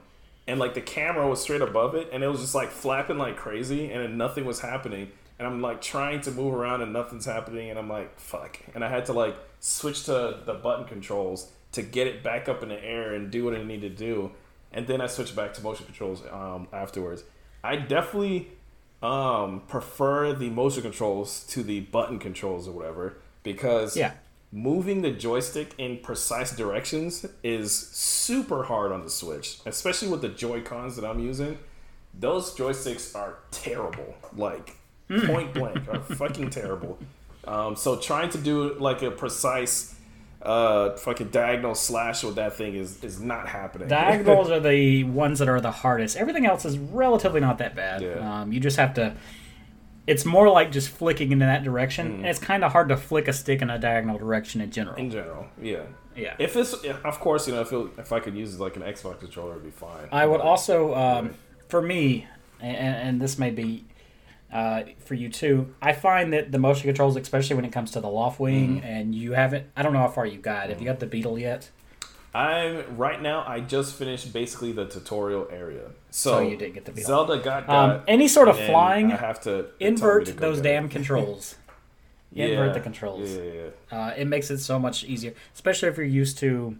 and 0.48 0.60
like 0.60 0.74
the 0.74 0.81
camera 0.81 1.27
was 1.27 1.41
straight 1.41 1.62
above 1.62 1.93
it, 1.96 2.10
and 2.12 2.24
it 2.24 2.27
was 2.27 2.41
just 2.41 2.55
like 2.55 2.72
flapping 2.72 3.17
like 3.17 3.38
crazy, 3.38 3.91
and 3.91 4.03
then 4.03 4.17
nothing 4.17 4.46
was 4.46 4.62
happening, 4.62 5.12
and 5.38 5.48
I'm 5.48 5.62
like 5.62 5.81
trying 5.81 6.22
to 6.22 6.31
move 6.31 6.53
around 6.53 6.81
and 6.81 6.91
nothing's 6.91 7.25
happening, 7.25 7.70
and 7.70 7.77
I'm 7.77 7.89
like 7.89 8.20
fuck, 8.20 8.60
and 8.74 8.84
I 8.84 8.89
had 8.89 9.05
to 9.05 9.13
like 9.13 9.36
switch 9.60 10.05
to 10.05 10.39
the 10.46 10.55
button 10.55 10.86
controls 10.86 11.51
to 11.74 11.81
get 11.81 12.08
it 12.08 12.24
back 12.24 12.50
up 12.50 12.63
in 12.63 12.70
the 12.70 12.84
air 12.84 13.13
and 13.13 13.31
do 13.31 13.46
what 13.46 13.53
I 13.53 13.63
need 13.63 13.81
to 13.81 13.89
do. 13.89 14.31
And 14.74 14.87
then 14.87 15.01
I 15.01 15.07
switched 15.07 15.35
back 15.35 15.53
to 15.55 15.61
motion 15.61 15.85
controls 15.85 16.22
um, 16.31 16.68
afterwards. 16.74 17.24
I 17.64 17.75
definitely 17.75 18.50
um, 19.03 19.61
prefer 19.68 20.33
the 20.33 20.50
motion 20.50 20.81
controls 20.81 21.44
to 21.50 21.64
the 21.64 21.81
button 21.81 22.20
controls 22.20 22.68
or 22.68 22.72
whatever 22.72 23.18
because 23.43 23.95
Yeah. 23.97 24.11
moving 24.51 25.01
the 25.01 25.11
joystick 25.11 25.73
in 25.77 25.97
precise 25.99 26.55
directions 26.55 27.25
is 27.43 27.75
super 27.75 28.63
hard 28.63 28.91
on 28.91 29.03
the 29.03 29.09
Switch, 29.09 29.59
especially 29.65 30.09
with 30.09 30.21
the 30.21 30.29
Joy 30.29 30.61
Cons 30.61 30.95
that 30.97 31.05
I'm 31.05 31.19
using. 31.19 31.57
Those 32.13 32.53
joysticks 32.55 33.15
are 33.15 33.35
terrible, 33.51 34.15
like 34.35 34.75
point 35.25 35.53
blank, 35.53 35.87
are 35.87 35.99
fucking 36.01 36.49
terrible. 36.49 36.99
Um, 37.45 37.75
so 37.75 37.95
trying 37.97 38.29
to 38.31 38.37
do 38.37 38.73
like 38.75 39.01
a 39.01 39.11
precise 39.11 39.95
uh 40.41 40.97
fucking 40.97 41.29
diagonal 41.29 41.75
slash 41.75 42.23
with 42.23 42.33
that 42.33 42.53
thing 42.53 42.73
is 42.73 43.03
is 43.03 43.21
not 43.21 43.47
happening. 43.47 43.87
Diagonals 43.87 44.49
are 44.55 44.59
the 44.59 45.03
ones 45.03 45.37
that 45.39 45.47
are 45.47 45.61
the 45.61 45.69
hardest. 45.71 46.17
Everything 46.17 46.45
else 46.47 46.65
is 46.65 46.77
relatively 46.79 47.39
not 47.39 47.59
that 47.59 47.75
bad. 47.75 48.01
Yeah. 48.01 48.41
Um, 48.41 48.51
you 48.51 48.59
just 48.59 48.77
have 48.77 48.93
to. 48.95 49.13
It's 50.07 50.25
more 50.25 50.50
like 50.50 50.72
just 50.72 50.90
flicking 50.90 51.31
into 51.31 51.46
that 51.46 51.64
direction, 51.64 52.07
Mm. 52.07 52.16
and 52.16 52.25
it's 52.25 52.40
kind 52.40 52.64
of 52.64 52.72
hard 52.72 52.90
to 52.90 52.98
flick 52.98 53.27
a 53.27 53.33
stick 53.33 53.61
in 53.61 53.70
a 53.70 53.77
diagonal 53.77 54.18
direction 54.18 54.59
in 54.61 54.72
general. 54.72 54.96
in 54.98 55.11
general, 55.11 55.46
yeah. 55.61 55.81
yeah. 56.16 56.33
If 56.40 56.55
it's, 56.55 56.74
of 56.74 57.20
course, 57.20 57.48
you 57.48 57.53
know, 57.53 57.61
if 57.61 57.72
it, 57.72 57.87
if 58.00 58.11
I 58.11 58.20
could 58.20 58.35
use 58.35 58.59
like 58.59 58.75
an 58.75 58.81
Xbox 58.81 59.20
controller, 59.20 59.51
it'd 59.51 59.64
be 59.64 59.70
fine. 59.72 60.07
I 60.11 60.25
would 60.25 60.40
But- 60.40 60.48
also, 60.48 60.96
um, 60.96 61.35
for 61.70 61.81
me, 61.81 62.27
and, 62.59 62.75
and 62.77 63.22
this 63.22 63.37
may 63.37 63.51
be 63.51 63.85
uh, 64.51 64.83
for 65.05 65.14
you 65.14 65.29
too. 65.29 65.74
I 65.81 65.94
find 65.94 66.33
that 66.33 66.51
the 66.51 66.59
motion 66.59 66.83
controls, 66.90 67.16
especially 67.16 67.55
when 67.55 67.64
it 67.64 67.72
comes 67.72 67.92
to 67.92 68.01
the 68.01 68.09
loft 68.09 68.40
wing, 68.40 68.77
Mm-hmm. 68.77 68.85
and 68.85 69.16
you 69.16 69.31
haven't. 69.33 69.68
I 69.77 69.81
don't 69.83 69.94
know 69.94 70.00
how 70.00 70.09
far 70.09 70.25
you 70.25 70.37
got. 70.40 70.70
Have 70.70 70.79
you 70.81 70.85
got 70.85 71.00
the 71.00 71.05
Beetle 71.05 71.40
yet? 71.40 71.70
I'm 72.33 72.98
right 72.98 73.22
now. 73.22 73.44
I 73.46 73.59
just 73.59 73.96
finished 73.96 74.31
basically 74.31 74.72
the 74.72 74.85
tutorial 74.85 75.48
area, 75.51 75.89
so, 76.11 76.31
So 76.35 76.39
you 76.41 76.55
did 76.57 76.74
get 76.74 76.85
the 76.85 76.91
Beetle. 76.91 77.07
Zelda 77.07 77.37
got 77.39 77.67
Um, 77.70 78.01
any 78.07 78.27
sort 78.27 78.48
of 78.48 78.57
flying, 78.57 79.11
I 79.11 79.17
have 79.17 79.41
to 79.41 79.51
it 79.51 79.55
told 79.57 79.79
me 79.79 79.87
invert 79.87 80.25
to 80.27 80.33
those 80.33 80.57
get 80.61 80.65
it. 80.65 80.74
damn 80.74 80.89
controls. 80.98 81.55
Yeah, 82.31 82.46
invert 82.46 82.74
the 82.74 82.79
controls. 82.79 83.29
Yeah, 83.29 83.41
yeah, 83.41 83.61
yeah. 83.91 83.98
Uh, 84.07 84.13
it 84.15 84.25
makes 84.25 84.50
it 84.50 84.59
so 84.59 84.79
much 84.79 85.03
easier, 85.03 85.33
especially 85.53 85.89
if 85.89 85.98
you're 85.98 86.05
used 86.05 86.37
to, 86.37 86.77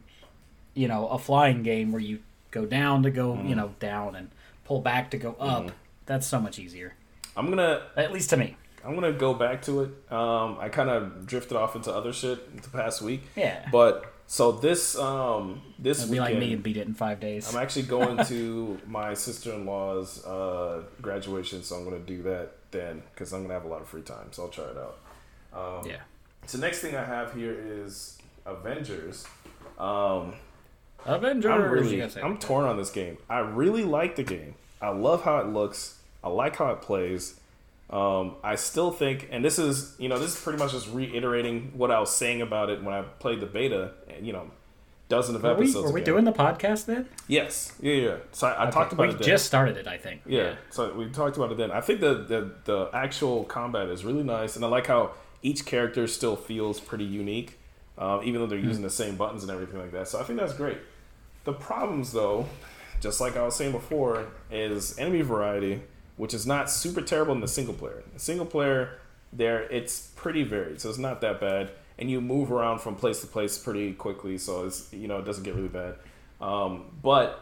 you 0.74 0.88
know, 0.88 1.08
a 1.10 1.18
flying 1.20 1.64
game 1.64 1.92
where 1.92 2.02
you 2.02 2.20
go 2.52 2.66
down 2.66 3.04
to 3.04 3.12
go, 3.12 3.34
Mm-hmm. 3.34 3.48
you 3.50 3.56
know, 3.56 3.74
down 3.82 4.16
and 4.16 4.30
pull 4.64 4.80
back 4.80 5.12
to 5.12 5.18
go 5.18 5.36
up. 5.40 5.72
That's 6.06 6.26
so 6.26 6.40
much 6.40 6.60
easier, 6.60 6.94
I'm 7.36 7.50
gonna 7.50 7.82
at 7.98 8.14
least 8.14 8.30
to 8.32 8.38
me. 8.38 8.56
I'm 8.86 8.96
gonna 8.96 9.12
go 9.12 9.34
back 9.34 9.62
to 9.64 9.82
it. 9.84 10.12
Um, 10.12 10.58
I 10.60 10.70
kind 10.70 10.90
of 10.90 11.26
drifted 11.28 11.56
off 11.58 11.76
into 11.76 11.94
other 11.94 12.14
shit 12.14 12.62
the 12.64 12.70
past 12.70 13.02
week, 13.02 13.22
Yeah, 13.36 13.68
but 13.72 14.11
so 14.32 14.54
this 14.54 14.98
um 14.98 15.62
this 15.78 16.00
it'd 16.00 16.10
be 16.10 16.18
weekend, 16.18 16.36
like 16.36 16.40
me 16.40 16.54
and 16.54 16.64
beat 16.64 16.78
it 16.78 16.88
in 16.88 16.94
five 16.94 17.20
days. 17.20 17.54
I'm 17.54 17.62
actually 17.62 17.82
going 17.82 18.26
to 18.28 18.80
my 18.88 19.14
sister 19.14 19.52
in 19.52 19.66
law's 19.66 20.24
uh, 20.26 20.84
graduation, 21.02 21.64
so 21.64 21.76
I'm 21.76 21.84
going 21.84 22.00
to 22.00 22.08
do 22.08 22.24
that 22.24 22.54
then 22.72 23.04
because 23.14 23.34
I'm 23.34 23.40
going 23.40 23.50
to 23.50 23.56
have 23.56 23.66
a 23.66 23.68
lot 23.68 23.82
of 23.82 23.90
free 23.90 24.04
time. 24.04 24.32
So 24.32 24.44
I'll 24.44 24.48
try 24.50 24.64
it 24.64 24.78
out. 24.78 25.00
Um, 25.54 25.86
yeah, 25.86 25.98
So 26.46 26.60
next 26.60 26.80
thing 26.80 26.96
I 26.96 27.04
have 27.04 27.34
here 27.34 27.54
is 27.62 28.20
Avengers. 28.46 29.28
Um, 29.78 30.36
Avengers. 31.06 31.52
I'm 31.52 31.70
really. 31.70 32.02
I'm 32.02 32.38
torn 32.38 32.64
on 32.64 32.78
this 32.78 32.90
game. 32.90 33.18
I 33.30 33.40
really 33.40 33.84
like 33.84 34.16
the 34.16 34.24
game. 34.24 34.56
I 34.82 34.92
love 34.92 35.26
how 35.26 35.40
it 35.40 35.48
looks. 35.48 36.00
I 36.24 36.30
like 36.30 36.56
how 36.56 36.72
it 36.72 36.82
plays. 36.82 37.38
Um, 37.92 38.36
I 38.44 38.56
still 38.56 38.92
think, 38.92 39.28
and 39.32 39.44
this 39.44 39.60
is 39.60 39.96
you 40.00 40.08
know 40.10 40.18
this 40.18 40.36
is 40.36 40.42
pretty 40.42 40.60
much 40.60 40.72
just 40.72 40.90
reiterating 40.94 41.74
what 41.76 41.92
I 41.92 42.00
was 42.00 42.16
saying 42.16 42.42
about 42.42 42.70
it 42.70 42.82
when 42.84 42.94
I 42.94 43.02
played 43.02 43.40
the 43.42 43.46
beta. 43.46 43.92
and, 44.08 44.26
You 44.26 44.32
know, 44.34 44.52
dozen 45.10 45.36
of 45.36 45.44
Were 45.44 45.56
we, 45.56 45.66
episodes. 45.66 45.88
were 45.88 45.92
we 45.94 46.02
ago. 46.02 46.14
doing 46.14 46.24
the 46.24 46.32
podcast 46.32 46.86
then? 46.86 47.10
Yes. 47.28 47.74
Yeah, 47.82 47.94
yeah. 47.96 48.16
So 48.32 48.48
I, 48.48 48.52
I 48.52 48.62
Okay, 48.64 48.72
talked 48.72 48.94
about 48.94 49.08
we 49.10 49.14
it. 49.16 49.18
then. 49.20 49.28
just 49.28 49.46
started 49.46 49.76
it, 49.76 49.88
I 49.88 49.98
think. 49.98 50.22
Yeah. 50.26 50.56
So 50.70 50.94
we 50.94 51.10
talked 51.10 51.36
about 51.36 51.52
it 51.52 51.58
then. 51.58 51.70
I 51.72 51.82
think 51.82 52.00
the, 52.00 52.14
the 52.16 52.52
the 52.64 52.90
actual 52.94 53.44
combat 53.44 53.90
is 53.90 54.06
really 54.06 54.24
nice, 54.24 54.56
and 54.56 54.64
I 54.64 54.70
like 54.70 54.88
how 54.88 55.12
each 55.44 55.66
character 55.66 56.08
still 56.08 56.38
feels 56.38 56.80
pretty 56.80 57.04
unique, 57.04 57.60
uh, 57.98 58.22
even 58.24 58.40
though 58.40 58.48
they're 58.48 58.58
using 58.60 58.84
the 58.84 58.90
same 58.90 59.18
buttons 59.18 59.44
and 59.44 59.52
everything 59.52 59.80
like 59.80 59.92
that. 59.92 60.08
So 60.08 60.18
I 60.20 60.24
think 60.24 60.40
that's 60.40 60.54
great. 60.54 60.78
The 61.44 61.54
problems, 61.54 62.14
though, 62.14 62.46
just 63.02 63.20
like 63.20 63.36
I 63.36 63.44
was 63.44 63.56
saying 63.56 63.72
before, 63.74 64.28
is 64.50 64.98
enemy 65.00 65.24
variety, 65.24 65.82
which 66.22 66.36
is 66.36 66.46
not 66.46 66.70
super 66.70 67.02
terrible 67.02 67.34
in 67.34 67.42
the 67.42 67.48
single 67.48 67.74
player. 67.74 68.04
The 68.14 68.20
single 68.20 68.46
player, 68.46 69.00
there 69.34 69.64
it's 69.64 70.12
pretty 70.16 70.44
varied, 70.44 70.80
so 70.80 70.88
it's 70.90 71.00
not 71.00 71.20
that 71.22 71.42
bad, 71.42 71.72
and 71.98 72.12
you 72.12 72.22
move 72.22 72.52
around 72.52 72.78
from 72.80 72.94
place 72.96 73.22
to 73.22 73.28
place 73.28 73.58
pretty 73.58 73.94
quickly, 73.94 74.38
so 74.38 74.68
it's 74.68 74.94
you 74.94 75.08
know 75.08 75.18
it 75.18 75.26
doesn't 75.26 75.44
get 75.44 75.56
really 75.56 75.68
bad. 75.68 75.96
Um, 76.40 76.86
but 77.02 77.42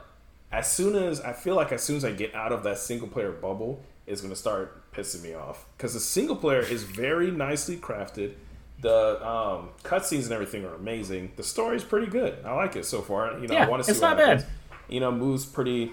as 0.50 0.72
soon 0.72 0.96
as 0.96 1.20
I 1.20 1.34
feel 1.34 1.56
like 1.56 1.74
as 1.74 1.84
soon 1.84 1.98
as 1.98 2.06
I 2.06 2.12
get 2.14 2.34
out 2.34 2.54
of 2.54 2.64
that 2.64 2.78
single 2.78 3.10
player 3.10 3.34
bubble, 3.34 3.82
it's 4.08 4.22
gonna 4.22 4.34
start 4.48 4.90
pissing 4.94 5.24
me 5.24 5.34
off 5.34 5.66
because 5.76 5.94
the 5.94 6.00
single 6.00 6.38
player 6.38 6.62
is 6.62 6.84
very 6.84 7.32
nicely 7.32 7.76
crafted. 7.76 8.36
The 8.82 9.22
um, 9.28 9.72
cutscenes 9.84 10.24
and 10.24 10.32
everything 10.32 10.64
are 10.64 10.76
amazing. 10.76 11.34
The 11.36 11.44
story's 11.44 11.84
pretty 11.84 12.08
good. 12.08 12.38
I 12.46 12.54
like 12.54 12.78
it 12.78 12.86
so 12.86 13.02
far. 13.02 13.38
You 13.40 13.48
know, 13.50 13.56
Yeah, 13.56 13.66
I 13.66 13.70
want 13.70 13.82
to 13.82 13.84
see 13.84 13.92
it's 13.92 14.00
not 14.00 14.16
bad. 14.16 14.40
happens. 14.40 14.46
You 14.88 15.02
know, 15.02 15.12
moves 15.12 15.46
pretty, 15.46 15.92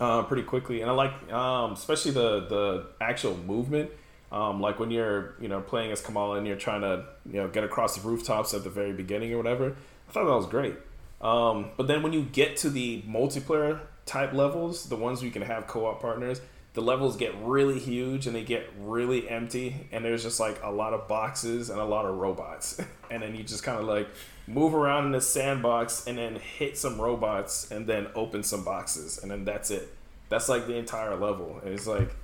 uh, 0.00 0.22
pretty 0.24 0.42
quickly, 0.42 0.82
and 0.82 0.90
I 0.90 0.94
like 0.94 1.32
um, 1.32 1.72
especially 1.72 2.12
the 2.12 2.40
the 2.40 2.86
actual 3.00 3.36
movement. 3.36 3.90
Um, 4.32 4.60
like 4.60 4.80
when 4.80 4.90
you're 4.90 5.34
you 5.40 5.48
know 5.48 5.60
playing 5.60 5.92
as 5.92 6.00
Kamala 6.00 6.36
and 6.36 6.46
you're 6.46 6.56
trying 6.56 6.80
to 6.80 7.04
you 7.24 7.40
know 7.40 7.48
get 7.48 7.64
across 7.64 7.96
the 7.96 8.06
rooftops 8.06 8.54
at 8.54 8.64
the 8.64 8.70
very 8.70 8.92
beginning 8.92 9.32
or 9.32 9.36
whatever. 9.36 9.76
I 10.08 10.12
thought 10.12 10.24
that 10.24 10.36
was 10.36 10.46
great. 10.46 10.74
Um, 11.20 11.70
but 11.76 11.86
then 11.86 12.02
when 12.02 12.12
you 12.12 12.22
get 12.22 12.56
to 12.58 12.70
the 12.70 13.02
multiplayer 13.02 13.80
type 14.04 14.32
levels, 14.32 14.88
the 14.88 14.96
ones 14.96 15.20
where 15.20 15.26
you 15.26 15.32
can 15.32 15.42
have 15.42 15.66
co-op 15.66 16.00
partners, 16.00 16.40
the 16.74 16.82
levels 16.82 17.16
get 17.16 17.34
really 17.40 17.78
huge 17.78 18.26
and 18.26 18.36
they 18.36 18.44
get 18.44 18.70
really 18.78 19.28
empty, 19.28 19.88
and 19.92 20.04
there's 20.04 20.22
just 20.22 20.38
like 20.38 20.60
a 20.62 20.70
lot 20.70 20.92
of 20.92 21.08
boxes 21.08 21.70
and 21.70 21.80
a 21.80 21.84
lot 21.84 22.04
of 22.04 22.16
robots, 22.16 22.80
and 23.10 23.22
then 23.22 23.34
you 23.34 23.42
just 23.42 23.62
kind 23.62 23.78
of 23.78 23.86
like 23.86 24.08
move 24.46 24.74
around 24.74 25.06
in 25.06 25.12
this 25.12 25.28
sandbox 25.28 26.06
and 26.06 26.18
then 26.18 26.36
hit 26.36 26.78
some 26.78 27.00
robots 27.00 27.70
and 27.70 27.86
then 27.86 28.06
open 28.14 28.42
some 28.42 28.64
boxes 28.64 29.18
and 29.18 29.30
then 29.30 29.44
that's 29.44 29.70
it. 29.70 29.94
That's 30.28 30.48
like 30.48 30.66
the 30.66 30.76
entire 30.76 31.16
level. 31.16 31.60
And 31.64 31.74
it's 31.74 31.86
like 31.86 32.14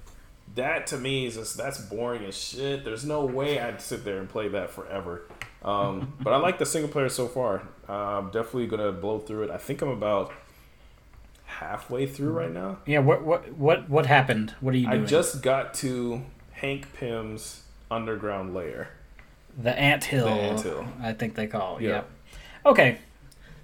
that 0.54 0.87
to 0.88 0.98
me 0.98 1.26
is 1.26 1.35
just 1.35 1.56
that's 1.56 1.78
boring 1.78 2.24
as 2.24 2.37
shit. 2.37 2.85
There's 2.85 3.04
no 3.04 3.24
way 3.24 3.58
I'd 3.58 3.80
sit 3.80 4.04
there 4.04 4.18
and 4.18 4.28
play 4.28 4.48
that 4.48 4.70
forever. 4.70 5.22
Um, 5.64 6.14
but 6.20 6.32
I 6.32 6.37
like 6.37 6.58
the 6.58 6.66
single 6.66 6.90
player 6.90 7.08
so 7.08 7.28
far. 7.28 7.62
Uh, 7.88 8.18
I'm 8.18 8.26
definitely 8.26 8.66
gonna 8.66 8.92
blow 8.92 9.18
through 9.18 9.44
it. 9.44 9.50
I 9.50 9.58
think 9.58 9.82
I'm 9.82 9.88
about 9.88 10.32
halfway 11.44 12.06
through 12.06 12.32
right 12.32 12.52
now. 12.52 12.78
Yeah. 12.87 13.00
What 13.00 13.22
what 13.24 13.52
what 13.52 13.88
what 13.88 14.06
happened? 14.06 14.54
What 14.61 14.74
are 14.74 14.78
you 14.78 14.88
I 14.88 14.98
just 14.98 15.42
got 15.42 15.74
to 15.74 16.22
Hank 16.52 16.92
Pym's 16.94 17.62
underground 17.90 18.54
lair. 18.54 18.90
The 19.60 19.76
ant 19.78 20.04
hill. 20.04 20.26
The 20.26 20.30
anthill. 20.32 20.86
I 21.00 21.12
think 21.12 21.34
they 21.34 21.46
call. 21.46 21.76
it. 21.78 21.82
Yeah. 21.84 21.90
Yeah. 21.90 22.02
Okay. 22.66 22.98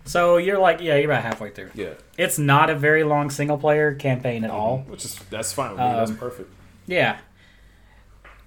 So 0.05 0.39
you're 0.39 0.59
like, 0.59 0.81
yeah, 0.81 0.97
you're 0.97 1.11
about 1.11 1.23
halfway 1.23 1.51
through. 1.51 1.71
Yeah, 1.75 1.91
It's 2.17 2.39
not 2.39 2.71
a 2.71 2.75
very 2.75 3.05
long 3.05 3.29
single 3.31 3.59
player 3.59 3.95
campaign 3.95 4.43
at 4.43 4.51
all. 4.51 4.79
which 4.89 5.05
is 5.05 5.19
that's 5.31 5.53
fine 5.53 5.73
with 5.73 5.81
me. 5.81 5.85
that's 5.87 6.11
Um, 6.11 6.17
perfect. 6.17 6.51
Yeah. 6.87 7.19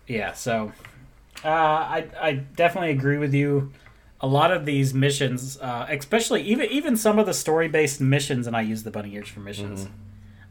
Yeah, 0.08 0.34
so 0.34 0.72
uh, 1.44 1.48
I 1.48 2.06
I 2.20 2.34
definitely 2.34 2.92
agree 2.92 3.18
with 3.18 3.34
you. 3.34 3.72
A 4.20 4.28
lot 4.28 4.52
of 4.52 4.66
these 4.66 4.94
missions, 4.94 5.58
uh, 5.62 5.86
especially 5.90 6.42
even 6.44 6.70
even 6.70 6.98
some 6.98 7.18
of 7.20 7.26
the 7.26 7.34
story 7.34 7.68
based 7.68 8.02
missions, 8.02 8.46
and 8.48 8.56
I 8.56 8.62
use 8.62 8.84
the 8.84 8.92
bunny 8.92 9.14
ears 9.16 9.30
for 9.30 9.40
missions. 9.40 9.88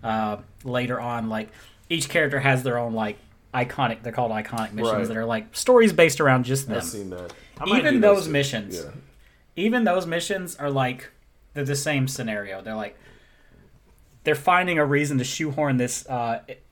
Uh, 0.03 0.39
later 0.65 0.99
on, 1.01 1.29
like 1.29 1.51
each 1.89 2.09
character 2.09 2.41
has 2.41 2.63
their 2.63 2.79
own 2.79 2.95
like 2.95 3.19
iconic. 3.55 4.03
They're 4.03 4.13
called 4.13 4.31
iconic 4.33 4.73
missions 4.73 4.93
Right. 4.95 5.09
that 5.09 5.17
are 5.17 5.25
like 5.25 5.55
stories 5.57 5.93
based 5.93 6.21
around 6.21 6.45
just 6.45 6.67
them. 6.69 6.77
I've 6.79 6.85
seen 6.85 7.11
that. 7.11 7.33
Even 7.67 7.95
do 7.95 8.01
those 8.01 8.29
missions. 8.29 8.77
Yeah. 8.77 8.91
even 9.57 9.85
those 9.85 10.07
missions 10.07 10.57
are 10.57 10.71
like 10.71 11.11
they're 11.55 11.65
the 11.65 11.77
same 11.77 12.07
scenario. 12.09 12.63
They're 12.63 12.75
like 12.77 12.97
they're 14.25 14.35
finding 14.35 14.79
a 14.79 14.85
reason 14.85 15.19
to 15.19 15.25
shoehorn 15.25 15.77
this. 15.77 16.07
Uh, 16.09 16.41
it- 16.49 16.63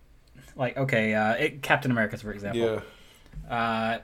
like 0.57 0.77
okay, 0.77 1.15
uh, 1.15 1.35
it, 1.35 1.63
Captain 1.63 1.91
America's 1.91 2.23
for 2.23 2.33
example. 2.33 2.81
Yeah. 3.49 3.55
Uh, 3.55 3.99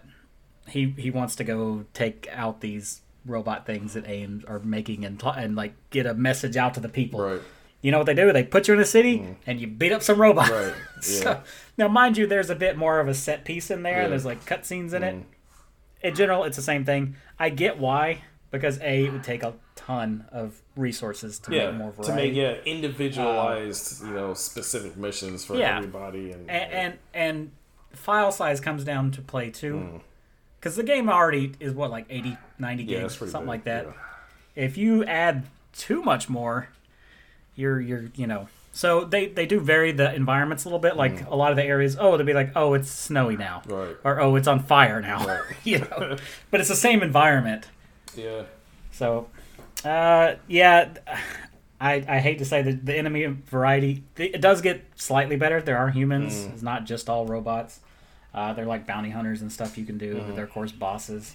he 0.69 0.95
he 0.97 1.11
wants 1.11 1.35
to 1.37 1.45
go 1.45 1.85
take 1.95 2.29
out 2.33 2.61
these 2.61 3.01
robot 3.27 3.67
things 3.67 3.95
that 3.95 4.07
AIM 4.07 4.45
are 4.47 4.61
making 4.61 5.05
and 5.05 5.19
t- 5.19 5.27
and 5.35 5.57
like 5.57 5.73
get 5.91 6.07
a 6.07 6.15
message 6.15 6.57
out 6.57 6.75
to 6.75 6.81
the 6.81 6.89
people. 6.89 7.21
Right. 7.21 7.41
You 7.83 7.91
know 7.91 7.99
what 7.99 8.07
they 8.07 8.15
do? 8.15 8.33
They 8.33 8.45
put 8.45 8.69
you 8.69 8.75
in 8.75 8.81
a 8.81 8.85
city 8.85 9.37
and 9.47 9.61
you 9.61 9.67
beat 9.67 9.91
up 9.93 10.03
some 10.03 10.21
robots. 10.21 10.51
Right. 10.51 10.73
so, 11.03 11.31
Yeah. 11.31 11.41
Now, 11.77 11.89
mind 11.89 12.17
you, 12.17 12.27
there's 12.27 12.51
a 12.51 12.55
bit 12.55 12.77
more 12.77 13.01
of 13.01 13.09
a 13.09 13.15
set 13.15 13.45
piece 13.45 13.71
in 13.71 13.83
there. 13.83 14.03
Yeah. 14.03 14.09
There's 14.09 14.25
like 14.25 14.45
cutscenes 14.45 14.93
in 14.93 15.03
it. 15.03 15.15
Mm. 15.17 15.25
In 16.03 16.15
general, 16.15 16.45
it's 16.45 16.57
the 16.57 16.63
same 16.63 16.85
thing. 16.85 17.17
I 17.39 17.49
get 17.49 17.79
why 17.79 18.23
because 18.51 18.79
a 18.81 19.07
it 19.07 19.13
would 19.13 19.25
take 19.25 19.43
a 19.43 19.55
ton 19.75 20.27
of 20.31 20.61
resources 20.77 21.39
to 21.41 21.53
yeah. 21.55 21.71
make 21.71 21.75
more 21.79 21.91
variety. 21.93 22.11
to 22.11 22.17
make 22.17 22.35
yeah 22.35 22.73
individualized, 22.73 24.05
you 24.05 24.13
know, 24.13 24.35
specific 24.35 24.97
missions 24.97 25.45
for 25.45 25.57
Yeah. 25.57 25.79
everybody, 25.79 26.33
and, 26.33 26.49
and, 26.51 26.73
and 26.73 26.99
and 27.13 27.51
file 27.93 28.31
size 28.33 28.61
comes 28.61 28.85
down 28.85 29.11
to 29.13 29.21
play 29.23 29.51
too 29.51 29.75
Mm. 29.75 30.01
because 30.59 30.77
the 30.77 30.83
game 30.83 31.09
already 31.09 31.53
is 31.61 31.73
what 31.73 31.91
like 31.91 32.07
80 32.11 32.37
90 32.59 32.83
yeah, 32.85 33.01
gigs 33.01 33.15
something 33.17 33.41
big, 33.41 33.49
like 33.49 33.65
that 33.65 33.87
if 34.57 34.77
you 34.77 35.05
add 35.05 35.45
too 35.73 36.03
much 36.03 36.29
more 36.29 36.69
you're 37.55 37.81
you're 37.81 38.11
you 38.17 38.27
know 38.27 38.49
so 38.77 39.05
they 39.05 39.27
they 39.29 39.47
do 39.47 39.59
vary 39.61 39.93
the 39.93 40.13
environments 40.15 40.65
a 40.65 40.69
little 40.69 40.79
bit 40.81 40.97
like 40.97 41.27
a 41.31 41.35
lot 41.37 41.51
of 41.53 41.57
the 41.57 41.65
areas 41.65 41.97
oh 41.99 42.17
they'll 42.17 42.27
be 42.27 42.35
like 42.35 42.51
oh 42.57 42.75
it's 42.75 42.91
snowy 42.91 43.37
now 43.37 43.63
Mm. 43.67 43.87
Right. 43.87 43.97
or 44.05 44.21
oh 44.21 44.35
it's 44.37 44.49
on 44.49 44.61
fire 44.61 45.01
now 45.01 45.25
Right. 45.27 45.41
you 45.65 45.79
know 45.79 46.17
but 46.51 46.61
it's 46.61 46.69
the 46.69 46.77
same 46.77 47.03
environment 47.03 47.69
Yeah. 48.17 48.43
so, 48.91 49.29
uh, 49.85 50.35
yeah, 50.49 50.89
I, 51.81 52.05
I 52.09 52.19
hate 52.21 52.39
to 52.39 52.45
say 52.45 52.63
that 52.63 52.87
the 52.87 52.97
enemy 52.97 53.27
variety 53.27 54.03
it 54.17 54.41
does 54.41 54.61
get 54.63 54.85
slightly 54.97 55.37
better. 55.37 55.61
There 55.61 55.77
are 55.77 55.91
humans. 55.91 56.33
Mm. 56.35 56.53
It's 56.55 56.63
not 56.63 56.85
just 56.87 57.11
all 57.11 57.27
robots. 57.27 57.81
Uh, 58.33 58.53
they're 58.55 58.65
like 58.75 58.87
bounty 58.87 59.11
hunters 59.11 59.43
and 59.43 59.53
stuff 59.53 59.77
you 59.77 59.85
can 59.85 59.99
do. 59.99 60.15
Mm. 60.17 60.35
They're 60.35 60.45
of 60.45 60.53
course 60.53 60.73
bosses. 60.73 61.35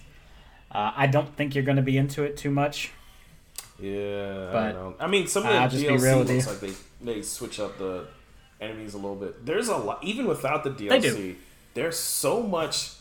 Uh, 0.72 0.90
I 0.96 1.06
don't 1.06 1.36
think 1.36 1.54
you're 1.54 1.64
going 1.64 1.76
to 1.76 1.82
be 1.82 1.96
into 1.96 2.22
it 2.24 2.36
too 2.36 2.50
much. 2.50 2.90
Yeah, 3.80 4.48
I 4.48 4.52
But 4.52 4.72
don't 4.72 4.98
know. 4.98 5.04
I 5.04 5.06
mean, 5.06 5.26
some 5.26 5.44
of 5.46 5.52
the 5.52 5.78
just 5.78 5.86
be 5.86 5.96
real 5.96 6.24
DLC 6.24 6.28
looks 6.28 6.46
like 6.46 6.60
they 6.60 6.72
they 7.14 7.22
switch 7.22 7.58
up 7.60 7.78
the 7.78 8.06
enemies 8.60 8.94
a 8.94 8.98
little 8.98 9.16
bit. 9.16 9.44
There's 9.44 9.68
a 9.68 9.76
lot, 9.76 10.02
even 10.04 10.26
without 10.26 10.64
the. 10.64 10.70
DLC. 10.70 11.36
There's 11.74 11.98
so 11.98 12.42
much 12.42 12.92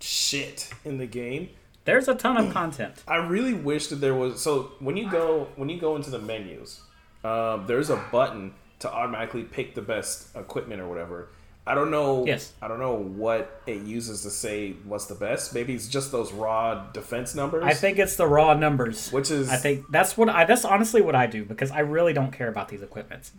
shit 0.00 0.70
in 0.84 0.98
the 0.98 1.06
game. 1.06 1.50
There's 1.84 2.06
a 2.06 2.14
ton 2.14 2.36
of 2.36 2.52
content. 2.52 2.94
I 3.08 3.16
really 3.16 3.54
wish 3.54 3.86
that 3.88 3.96
there 3.96 4.14
was. 4.14 4.40
So 4.42 4.72
when 4.78 4.96
you 4.96 5.10
go 5.10 5.48
when 5.56 5.68
you 5.68 5.80
go 5.80 5.96
into 5.96 6.10
the 6.10 6.18
menus, 6.18 6.80
um, 7.24 7.66
there's 7.66 7.90
a 7.90 7.96
button 8.12 8.54
to 8.80 8.92
automatically 8.92 9.42
pick 9.42 9.74
the 9.74 9.82
best 9.82 10.34
equipment 10.36 10.80
or 10.80 10.88
whatever. 10.88 11.28
I 11.68 11.74
don't 11.74 11.90
know. 11.90 12.24
Yes. 12.26 12.52
I 12.62 12.66
don't 12.68 12.78
know 12.80 12.94
what 12.94 13.60
it 13.66 13.82
uses 13.82 14.22
to 14.22 14.30
say 14.30 14.72
what's 14.84 15.04
the 15.06 15.14
best. 15.14 15.52
Maybe 15.54 15.74
it's 15.74 15.86
just 15.86 16.10
those 16.10 16.32
raw 16.32 16.86
defense 16.92 17.34
numbers. 17.34 17.64
I 17.64 17.74
think 17.74 17.98
it's 17.98 18.16
the 18.16 18.26
raw 18.26 18.54
numbers. 18.54 19.10
Which 19.12 19.30
is- 19.30 19.50
I 19.50 19.56
think 19.56 19.84
that's 19.90 20.16
what 20.16 20.28
I 20.30 20.44
that's 20.46 20.64
honestly 20.64 21.02
what 21.02 21.14
I 21.14 21.26
do 21.26 21.44
because 21.44 21.70
I 21.70 21.80
really 21.80 22.12
don't 22.14 22.32
care 22.32 22.48
about 22.48 22.68
these 22.68 22.82
equipments. 22.82 23.32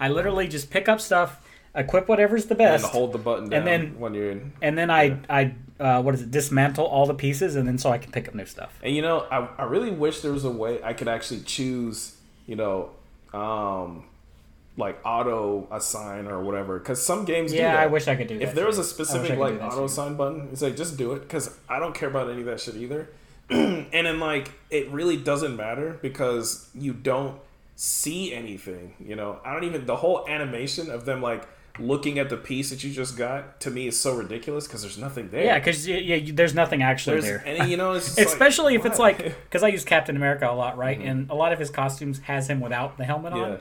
I 0.00 0.08
literally 0.08 0.48
just 0.48 0.70
pick 0.70 0.88
up 0.88 1.00
stuff, 1.00 1.46
equip 1.74 2.08
whatever's 2.08 2.46
the 2.46 2.54
and 2.54 2.58
best, 2.58 2.86
hold 2.86 3.12
the 3.12 3.18
button 3.18 3.48
down 3.50 3.58
and 3.58 3.66
then- 3.68 4.00
when 4.00 4.14
you're 4.14 4.30
in. 4.30 4.52
and 4.62 4.76
then 4.78 4.90
I 4.90 5.18
I 5.28 5.54
uh, 5.78 6.00
what 6.02 6.14
is 6.14 6.22
it 6.22 6.30
dismantle 6.30 6.86
all 6.86 7.04
the 7.04 7.14
pieces 7.14 7.54
and 7.56 7.66
then 7.68 7.76
so 7.78 7.90
I 7.90 7.98
can 7.98 8.12
pick 8.12 8.28
up 8.28 8.34
new 8.34 8.46
stuff. 8.46 8.78
And 8.82 8.94
you 8.96 9.02
know, 9.02 9.26
I, 9.30 9.48
I 9.58 9.64
really 9.64 9.90
wish 9.90 10.20
there 10.20 10.32
was 10.32 10.44
a 10.44 10.50
way 10.50 10.80
I 10.82 10.92
could 10.94 11.08
actually 11.08 11.40
choose, 11.40 12.16
you 12.46 12.56
know, 12.56 12.90
um, 13.34 14.04
like 14.76 14.98
auto 15.04 15.68
assign 15.70 16.26
or 16.26 16.42
whatever. 16.42 16.78
Because 16.78 17.04
some 17.04 17.24
games 17.24 17.52
do 17.52 17.58
Yeah. 17.58 17.78
I 17.78 17.86
wish 17.86 18.08
I 18.08 18.16
could 18.16 18.26
do 18.26 18.38
that. 18.38 18.44
If 18.44 18.54
there 18.54 18.66
was 18.66 18.78
a 18.78 18.84
specific 18.84 19.38
like 19.38 19.60
auto 19.60 19.84
assign 19.84 20.16
button, 20.16 20.48
it's 20.52 20.62
like 20.62 20.76
just 20.76 20.96
do 20.96 21.12
it 21.12 21.20
because 21.20 21.56
I 21.68 21.78
don't 21.78 21.94
care 21.94 22.08
about 22.08 22.30
any 22.30 22.40
of 22.40 22.46
that 22.46 22.60
shit 22.60 22.76
either. 22.76 23.08
and 23.50 23.86
then 23.92 24.20
like 24.20 24.52
it 24.70 24.90
really 24.90 25.16
doesn't 25.16 25.56
matter 25.56 25.98
because 26.02 26.68
you 26.74 26.92
don't 26.92 27.38
see 27.76 28.32
anything. 28.34 28.94
You 28.98 29.16
know, 29.16 29.38
I 29.44 29.52
don't 29.52 29.64
even 29.64 29.86
the 29.86 29.96
whole 29.96 30.26
animation 30.28 30.90
of 30.90 31.04
them 31.04 31.22
like 31.22 31.46
looking 31.78 32.20
at 32.20 32.30
the 32.30 32.36
piece 32.36 32.70
that 32.70 32.84
you 32.84 32.92
just 32.92 33.16
got 33.16 33.60
to 33.60 33.70
me 33.70 33.88
is 33.88 33.98
so 33.98 34.14
ridiculous 34.14 34.66
because 34.66 34.82
there's 34.82 34.98
nothing 34.98 35.28
there. 35.30 35.44
Yeah, 35.44 35.58
because 35.58 35.86
yeah, 35.86 36.20
there's 36.32 36.54
nothing 36.54 36.82
actually 36.82 37.20
there's 37.20 37.42
there. 37.42 37.42
and 37.46 37.70
you 37.70 37.76
know 37.76 37.92
it's 37.92 38.06
just 38.16 38.18
like, 38.18 38.26
Especially 38.26 38.74
if 38.74 38.86
it's 38.86 38.98
like 38.98 39.18
because 39.18 39.62
I 39.62 39.68
use 39.68 39.84
Captain 39.84 40.16
America 40.16 40.48
a 40.48 40.54
lot, 40.54 40.76
right? 40.76 40.98
Mm-hmm. 40.98 41.08
And 41.08 41.30
a 41.30 41.34
lot 41.34 41.52
of 41.52 41.58
his 41.58 41.70
costumes 41.70 42.20
has 42.20 42.48
him 42.48 42.60
without 42.60 42.96
the 42.96 43.04
helmet 43.04 43.34
yeah 43.34 43.42
on, 43.42 43.60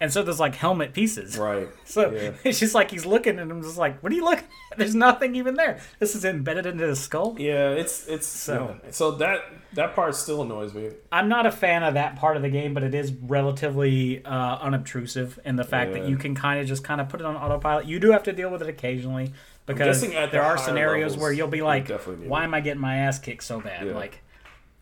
and 0.00 0.12
so 0.12 0.22
there's 0.22 0.40
like 0.40 0.54
helmet 0.54 0.92
pieces. 0.92 1.38
right. 1.50 1.68
So 1.84 2.10
Yeah. 2.12 2.32
it's 2.44 2.58
just 2.60 2.74
like 2.74 2.90
he's 2.90 3.06
looking, 3.06 3.38
and 3.38 3.50
I'm 3.50 3.62
just 3.62 3.78
like, 3.78 4.02
"What 4.02 4.12
are 4.12 4.14
you 4.14 4.24
looking? 4.24 4.44
at? 4.72 4.78
There's 4.78 4.94
nothing 4.94 5.36
even 5.36 5.54
there. 5.54 5.80
This 5.98 6.14
is 6.14 6.24
embedded 6.24 6.66
into 6.66 6.86
his 6.86 7.00
skull." 7.00 7.36
Yeah, 7.38 7.70
it's 7.70 8.06
it's 8.06 8.26
So- 8.26 8.76
so 8.84 8.90
so 8.90 9.10
that 9.12 9.40
that 9.74 9.94
part 9.94 10.14
still 10.14 10.42
annoys 10.42 10.72
me. 10.74 10.90
I'm 11.12 11.28
not 11.28 11.44
a 11.46 11.50
fan 11.52 11.82
of 11.82 11.94
that 11.94 12.16
part 12.16 12.36
of 12.36 12.42
the 12.42 12.48
game, 12.50 12.72
but 12.74 12.82
it 12.82 12.94
is 12.94 13.12
relatively 13.12 14.24
uh, 14.24 14.56
unobtrusive 14.58 15.38
in 15.44 15.56
the 15.56 15.64
fact 15.64 15.92
that 15.92 16.08
you 16.08 16.16
can 16.16 16.34
kind 16.34 16.60
of 16.60 16.66
just 16.66 16.82
kind 16.84 17.00
of 17.00 17.08
put 17.08 17.20
it 17.20 17.26
on 17.26 17.36
autopilot. 17.36 17.86
You 17.86 17.98
do 18.00 18.10
have 18.12 18.22
to 18.24 18.32
deal 18.32 18.50
with 18.50 18.62
it 18.62 18.68
occasionally 18.68 19.32
because 19.66 20.00
there 20.02 20.26
the 20.28 20.38
are 20.40 20.56
scenarios 20.58 21.12
levels, 21.12 21.18
where 21.22 21.32
you'll 21.32 21.48
be 21.48 21.62
like, 21.62 21.88
"Why 21.88 22.42
it. 22.42 22.44
am 22.44 22.54
I 22.54 22.60
getting 22.60 22.80
my 22.80 22.96
ass 22.98 23.18
kicked 23.18 23.42
so 23.44 23.60
bad?" 23.60 23.86
Yeah. 23.86 23.94
Like, 23.94 24.22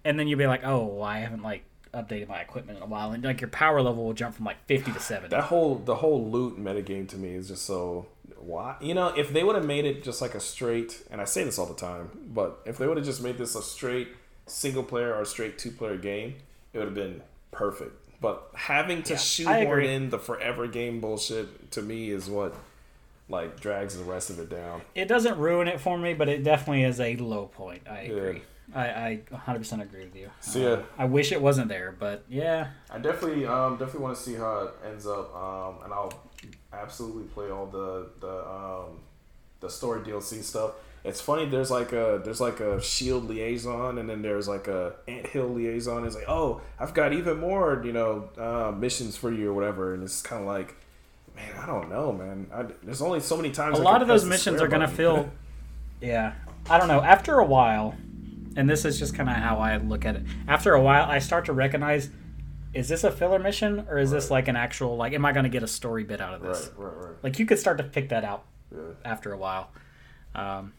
and 0.04 0.18
then 0.18 0.28
you'll 0.28 0.38
be 0.38 0.46
like, 0.46 0.64
"Oh, 0.64 0.84
well, 0.86 1.02
I 1.04 1.18
haven't 1.20 1.42
like 1.42 1.64
updated 1.94 2.28
my 2.28 2.40
equipment 2.40 2.78
in 2.78 2.82
a 2.82 2.86
while," 2.86 3.12
and 3.12 3.24
like 3.24 3.40
your 3.40 3.50
power 3.50 3.80
level 3.80 4.04
will 4.04 4.12
jump 4.12 4.34
from 4.34 4.44
like 4.44 4.64
50 4.66 4.92
to 4.92 5.00
70. 5.00 5.28
That 5.28 5.44
whole 5.44 5.76
the 5.76 5.96
whole 5.96 6.30
loot 6.30 6.58
metagame 6.58 7.08
to 7.08 7.16
me 7.16 7.34
is 7.34 7.48
just 7.48 7.64
so 7.64 8.06
why 8.38 8.76
you 8.80 8.92
know 8.92 9.08
if 9.08 9.32
they 9.32 9.42
would 9.42 9.54
have 9.54 9.64
made 9.64 9.84
it 9.84 10.02
just 10.02 10.20
like 10.20 10.34
a 10.34 10.40
straight 10.40 11.02
and 11.10 11.20
I 11.20 11.24
say 11.24 11.44
this 11.44 11.58
all 11.58 11.66
the 11.66 11.74
time, 11.74 12.10
but 12.26 12.60
if 12.66 12.78
they 12.78 12.86
would 12.86 12.96
have 12.96 13.06
just 13.06 13.22
made 13.22 13.38
this 13.38 13.54
a 13.54 13.62
straight 13.62 14.08
single 14.46 14.82
player 14.82 15.14
or 15.14 15.24
straight 15.24 15.58
two 15.58 15.70
player 15.70 15.96
game, 15.96 16.36
it 16.72 16.78
would 16.78 16.86
have 16.86 16.94
been 16.94 17.22
perfect. 17.50 17.92
But 18.20 18.50
having 18.54 19.02
to 19.04 19.14
I 19.14 19.18
shoehorn 19.18 19.84
in 19.84 20.10
the 20.10 20.18
forever 20.18 20.66
game 20.66 21.00
bullshit 21.00 21.70
to 21.72 21.82
me 21.82 22.10
is 22.10 22.28
what 22.28 22.54
like 23.28 23.58
drags 23.60 23.96
the 23.96 24.04
rest 24.04 24.30
of 24.30 24.38
it 24.38 24.50
down. 24.50 24.82
It 24.94 25.08
doesn't 25.08 25.38
ruin 25.38 25.68
it 25.68 25.80
for 25.80 25.98
me, 25.98 26.14
but 26.14 26.28
it 26.28 26.44
definitely 26.44 26.84
is 26.84 27.00
a 27.00 27.16
low 27.16 27.46
point. 27.46 27.82
I 27.88 28.02
Yeah. 28.02 28.38
I, 28.74 28.84
I 28.86 29.20
100% 29.32 29.82
agree 29.82 30.04
with 30.04 30.16
you. 30.16 30.30
So, 30.40 30.74
Uh. 30.74 30.82
I 30.98 31.04
wish 31.04 31.32
it 31.32 31.40
wasn't 31.40 31.68
there, 31.68 31.94
but 31.98 32.24
yeah. 32.28 32.68
I 32.90 32.98
definitely 32.98 33.46
um 33.46 33.76
definitely 33.76 34.00
want 34.02 34.16
to 34.16 34.22
see 34.22 34.34
how 34.34 34.58
it 34.60 34.70
ends 34.86 35.06
up 35.06 35.34
um 35.34 35.84
and 35.84 35.92
I'll 35.92 36.12
absolutely 36.72 37.24
play 37.24 37.50
all 37.50 37.66
the 37.66 38.08
the 38.20 38.48
um 38.48 39.00
the 39.60 39.68
story 39.68 40.00
DLC 40.00 40.42
stuff. 40.42 40.72
It's 41.04 41.20
funny 41.20 41.44
there's 41.46 41.70
like 41.70 41.92
a 41.92 42.20
there's 42.24 42.40
like 42.40 42.60
a 42.60 42.80
shield 42.80 43.24
liaison 43.28 43.98
and 43.98 44.08
then 44.08 44.22
there's 44.22 44.48
like 44.48 44.66
a 44.68 44.94
anthill 45.06 45.48
liaison. 45.48 46.04
It's 46.06 46.16
like 46.16 46.28
oh 46.28 46.60
I've 46.80 46.94
got 46.94 47.12
even 47.12 47.38
more 47.38 47.82
you 47.84 47.92
know 47.92 48.30
uh, 48.38 48.72
missions 48.72 49.16
for 49.16 49.30
you 49.32 49.50
or 49.50 49.54
whatever 49.54 49.92
and 49.94 50.02
it's 50.02 50.22
kind 50.22 50.40
of 50.42 50.48
like 50.48 50.74
man 51.36 51.52
I 51.60 51.66
don't 51.66 51.90
know 51.90 52.12
man 52.12 52.46
I, 52.54 52.62
there's 52.82 53.02
only 53.02 53.20
so 53.20 53.36
many 53.36 53.50
times 53.50 53.78
a 53.78 53.82
I 53.82 53.84
lot 53.84 54.00
of 54.02 54.08
those 54.08 54.24
missions 54.24 54.62
are 54.62 54.68
going 54.68 54.80
to 54.80 54.86
button. 54.86 54.96
feel 54.96 55.30
yeah 56.00 56.34
i 56.70 56.78
don't 56.78 56.88
know 56.88 57.00
after 57.00 57.38
a 57.38 57.44
while 57.44 57.94
and 58.56 58.68
this 58.68 58.84
is 58.84 58.98
just 58.98 59.14
kind 59.14 59.28
of 59.28 59.36
how 59.36 59.56
i 59.58 59.76
look 59.78 60.04
at 60.04 60.16
it 60.16 60.22
after 60.48 60.74
a 60.74 60.80
while 60.80 61.04
i 61.10 61.18
start 61.18 61.44
to 61.46 61.52
recognize 61.52 62.10
is 62.72 62.88
this 62.88 63.04
a 63.04 63.10
filler 63.10 63.38
mission 63.38 63.86
or 63.88 63.98
is 63.98 64.10
this 64.10 64.30
like 64.30 64.48
an 64.48 64.56
actual 64.56 64.96
like 64.96 65.12
am 65.12 65.24
I 65.24 65.30
going 65.32 65.44
to 65.44 65.48
get 65.50 65.62
a 65.62 65.66
story 65.68 66.02
bit 66.02 66.20
out 66.20 66.34
of 66.34 66.42
this? 66.42 66.70
right, 66.76 66.92
right. 66.96 67.14
Like 67.22 67.38
you 67.38 67.46
could 67.46 67.60
start 67.60 67.78
to 67.78 67.84
pick 67.84 68.08
that 68.08 68.24
out 68.24 68.46
Yeah. 68.74 68.80
after 69.04 69.32
a 69.32 69.36
while. 69.38 69.70
Um, 70.34 70.72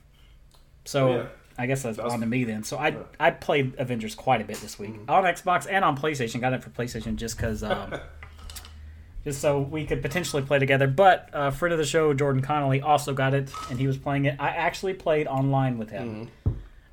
so 0.84 1.10
Yeah. 1.16 1.26
I 1.58 1.68
guess 1.68 1.84
that's 1.84 1.96
That 1.96 2.04
was- 2.04 2.14
on 2.16 2.20
to 2.20 2.26
me 2.26 2.44
then. 2.44 2.64
So 2.66 2.76
I 2.76 2.90
Yeah. 2.90 2.98
I 3.18 3.32
played 3.32 3.76
Avengers 3.78 4.14
quite 4.14 4.42
a 4.42 4.44
bit 4.44 4.58
this 4.58 4.78
week 4.78 4.92
Mm-hmm. 4.92 5.10
on 5.10 5.24
Xbox 5.24 5.68
and 5.72 5.86
on 5.86 5.96
PlayStation. 5.98 6.42
Got 6.42 6.52
it 6.52 6.62
for 6.66 6.70
PlayStation 6.70 7.16
just 7.16 7.38
because. 7.38 7.64
Um, 7.64 7.94
Just 9.24 9.42
so 9.42 9.60
we 9.60 9.86
could 9.88 10.04
potentially 10.04 10.44
play 10.44 10.60
together, 10.60 10.86
but 10.88 11.30
uh, 11.34 11.50
friend 11.50 11.74
of 11.74 11.80
the 11.80 11.86
show 11.86 12.14
Jordan 12.14 12.44
Connolly 12.44 12.82
also 12.82 13.12
got 13.12 13.34
it, 13.34 13.50
and 13.72 13.80
he 13.80 13.88
was 13.88 13.98
playing 13.98 14.26
it. 14.26 14.36
I 14.40 14.50
actually 14.50 14.94
played 14.94 15.26
online 15.26 15.80
with 15.80 15.90
him. 15.90 16.30
Mm-hmm. 16.45 16.45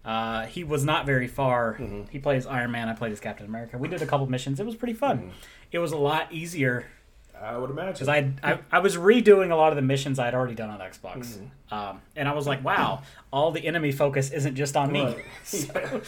Uh, 0.05 0.47
he 0.47 0.65
was 0.65 0.85
not 0.85 1.07
very 1.07 1.29
far. 1.29 1.79
He 2.11 2.19
plays 2.19 2.47
Iron 2.47 2.71
Man. 2.73 2.89
I 2.89 2.95
played 2.95 3.13
as 3.13 3.21
Captain 3.21 3.47
America. 3.47 3.79
We 3.79 3.89
did 3.89 4.03
a 4.03 4.07
couple 4.07 4.27
missions. 4.29 4.59
It 4.59 4.67
was 4.67 4.75
pretty 4.75 4.95
fun. 4.95 5.19
Mm-hmm. 5.19 5.29
It 5.71 5.79
was 5.79 5.93
a 5.93 5.97
lot 5.97 6.33
easier 6.33 6.87
I 7.41 7.57
would 7.57 7.71
imagine. 7.71 7.93
because 7.95 8.09
I, 8.09 8.33
I 8.43 8.59
I 8.71 8.79
was 8.81 8.97
redoing 8.97 9.51
a 9.51 9.57
lot 9.57 9.71
of 9.73 9.77
the 9.77 9.83
missions 9.83 10.19
I 10.19 10.27
had 10.27 10.35
already 10.35 10.55
done 10.55 10.71
on 10.71 10.79
Xbox, 10.81 11.39
um, 11.71 12.01
and 12.17 12.29
I 12.29 12.35
was 12.35 12.47
like, 12.47 12.63
wow, 12.65 13.03
all 13.33 13.51
the 13.53 13.67
enemy 13.67 13.91
focus 13.93 14.31
isn't 14.31 14.55
just 14.55 14.77
on 14.77 14.93
me. 14.93 15.05
Right. 15.05 15.25
So, 15.45 16.03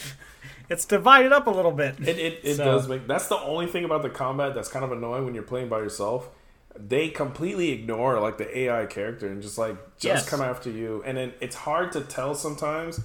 it's 0.71 0.85
divided 0.87 1.31
up 1.33 1.47
a 1.47 1.51
little 1.51 1.73
bit. 1.73 1.97
It, 2.01 2.19
it, 2.19 2.41
it 2.43 2.55
So- 2.57 2.65
does 2.65 2.89
make 2.89 3.07
that's 3.07 3.29
the 3.29 3.39
only 3.39 3.67
thing 3.67 3.85
about 3.85 4.03
the 4.03 4.11
combat 4.11 4.55
that's 4.55 4.69
kind 4.69 4.85
of 4.85 4.93
annoying 4.93 5.25
when 5.25 5.35
you're 5.35 5.43
playing 5.45 5.69
by 5.69 5.79
yourself. 5.79 6.31
They 6.77 7.09
completely 7.09 7.71
ignore 7.71 8.19
like 8.21 8.39
the 8.39 8.59
AI 8.61 8.87
character 8.87 9.29
and 9.29 9.41
just 9.43 9.59
like 9.59 9.77
just 9.99 10.25
Yes. 10.25 10.29
come 10.29 10.41
after 10.41 10.71
you, 10.71 11.03
and 11.07 11.17
then 11.17 11.33
it's 11.41 11.55
hard 11.57 11.93
to 11.93 12.01
tell 12.01 12.35
sometimes 12.35 13.01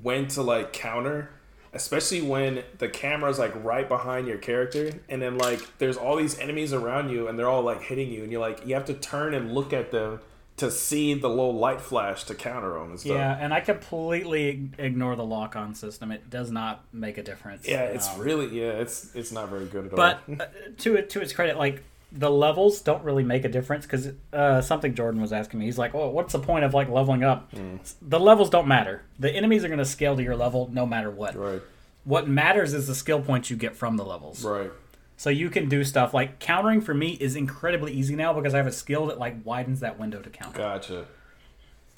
when 0.00 0.26
to 0.28 0.42
like 0.42 0.72
counter, 0.72 1.30
especially 1.72 2.22
when 2.22 2.62
the 2.78 2.88
camera's 2.88 3.38
like 3.38 3.52
right 3.62 3.88
behind 3.88 4.26
your 4.26 4.38
character, 4.38 4.92
and 5.08 5.20
then 5.20 5.38
like 5.38 5.60
there's 5.78 5.96
all 5.96 6.16
these 6.16 6.38
enemies 6.38 6.72
around 6.72 7.10
you, 7.10 7.28
and 7.28 7.38
they're 7.38 7.48
all 7.48 7.62
like 7.62 7.82
hitting 7.82 8.10
you, 8.10 8.22
and 8.22 8.32
you're 8.32 8.40
like 8.40 8.66
you 8.66 8.74
have 8.74 8.86
to 8.86 8.94
turn 8.94 9.34
and 9.34 9.52
look 9.52 9.72
at 9.72 9.90
them 9.90 10.20
to 10.54 10.70
see 10.70 11.14
the 11.14 11.28
little 11.28 11.54
light 11.54 11.80
flash 11.80 12.24
to 12.24 12.34
counter 12.34 12.74
them 12.74 12.90
and 12.90 13.00
stuff. 13.00 13.12
Yeah, 13.12 13.36
and 13.40 13.54
I 13.54 13.60
completely 13.60 14.70
ignore 14.78 15.16
the 15.16 15.24
lock-on 15.24 15.74
system. 15.74 16.12
It 16.12 16.28
does 16.28 16.50
not 16.50 16.84
make 16.92 17.16
a 17.16 17.22
difference. 17.22 17.66
Yeah, 17.66 17.84
it's 17.84 18.08
Um, 18.10 18.20
really 18.20 18.46
yeah, 18.60 18.72
it's 18.72 19.14
it's 19.14 19.32
not 19.32 19.48
very 19.48 19.64
good 19.66 19.86
at 19.86 19.90
but 19.92 20.20
all. 20.28 20.36
But 20.36 20.78
to 20.80 20.96
it 20.96 21.10
to 21.10 21.20
its 21.20 21.32
credit, 21.32 21.56
like 21.56 21.82
the 22.14 22.30
levels 22.30 22.80
don't 22.82 23.02
really 23.04 23.24
make 23.24 23.44
a 23.44 23.48
difference 23.48 23.86
because 23.86 24.10
uh, 24.34 24.60
something 24.60 24.94
Jordan 24.94 25.20
was 25.20 25.32
asking 25.32 25.60
me. 25.60 25.66
He's 25.66 25.78
like, 25.78 25.94
"Oh, 25.94 26.10
what's 26.10 26.32
the 26.32 26.38
point 26.38 26.64
of 26.64 26.74
like 26.74 26.88
leveling 26.88 27.24
up? 27.24 27.50
Mm. 27.52 27.78
The 28.02 28.20
levels 28.20 28.50
don't 28.50 28.68
matter. 28.68 29.02
The 29.18 29.30
enemies 29.30 29.64
are 29.64 29.68
going 29.68 29.78
to 29.78 29.84
scale 29.84 30.14
to 30.16 30.22
your 30.22 30.36
level 30.36 30.68
no 30.72 30.84
matter 30.84 31.10
what. 31.10 31.34
Right, 31.34 31.62
What 32.04 32.28
matters 32.28 32.74
is 32.74 32.86
the 32.86 32.94
skill 32.94 33.20
points 33.22 33.48
you 33.50 33.56
get 33.56 33.74
from 33.76 33.96
the 33.96 34.04
levels. 34.04 34.44
right. 34.44 34.70
So 35.16 35.30
you 35.30 35.50
can 35.50 35.68
do 35.68 35.84
stuff 35.84 36.12
like 36.12 36.38
countering 36.40 36.80
for 36.80 36.92
me 36.94 37.10
is 37.20 37.36
incredibly 37.36 37.92
easy 37.92 38.16
now 38.16 38.32
because 38.32 38.54
I 38.54 38.56
have 38.56 38.66
a 38.66 38.72
skill 38.72 39.06
that 39.06 39.18
like 39.20 39.36
widens 39.44 39.80
that 39.80 39.98
window 39.98 40.20
to 40.20 40.28
counter. 40.30 40.58
Gotcha. 40.58 41.06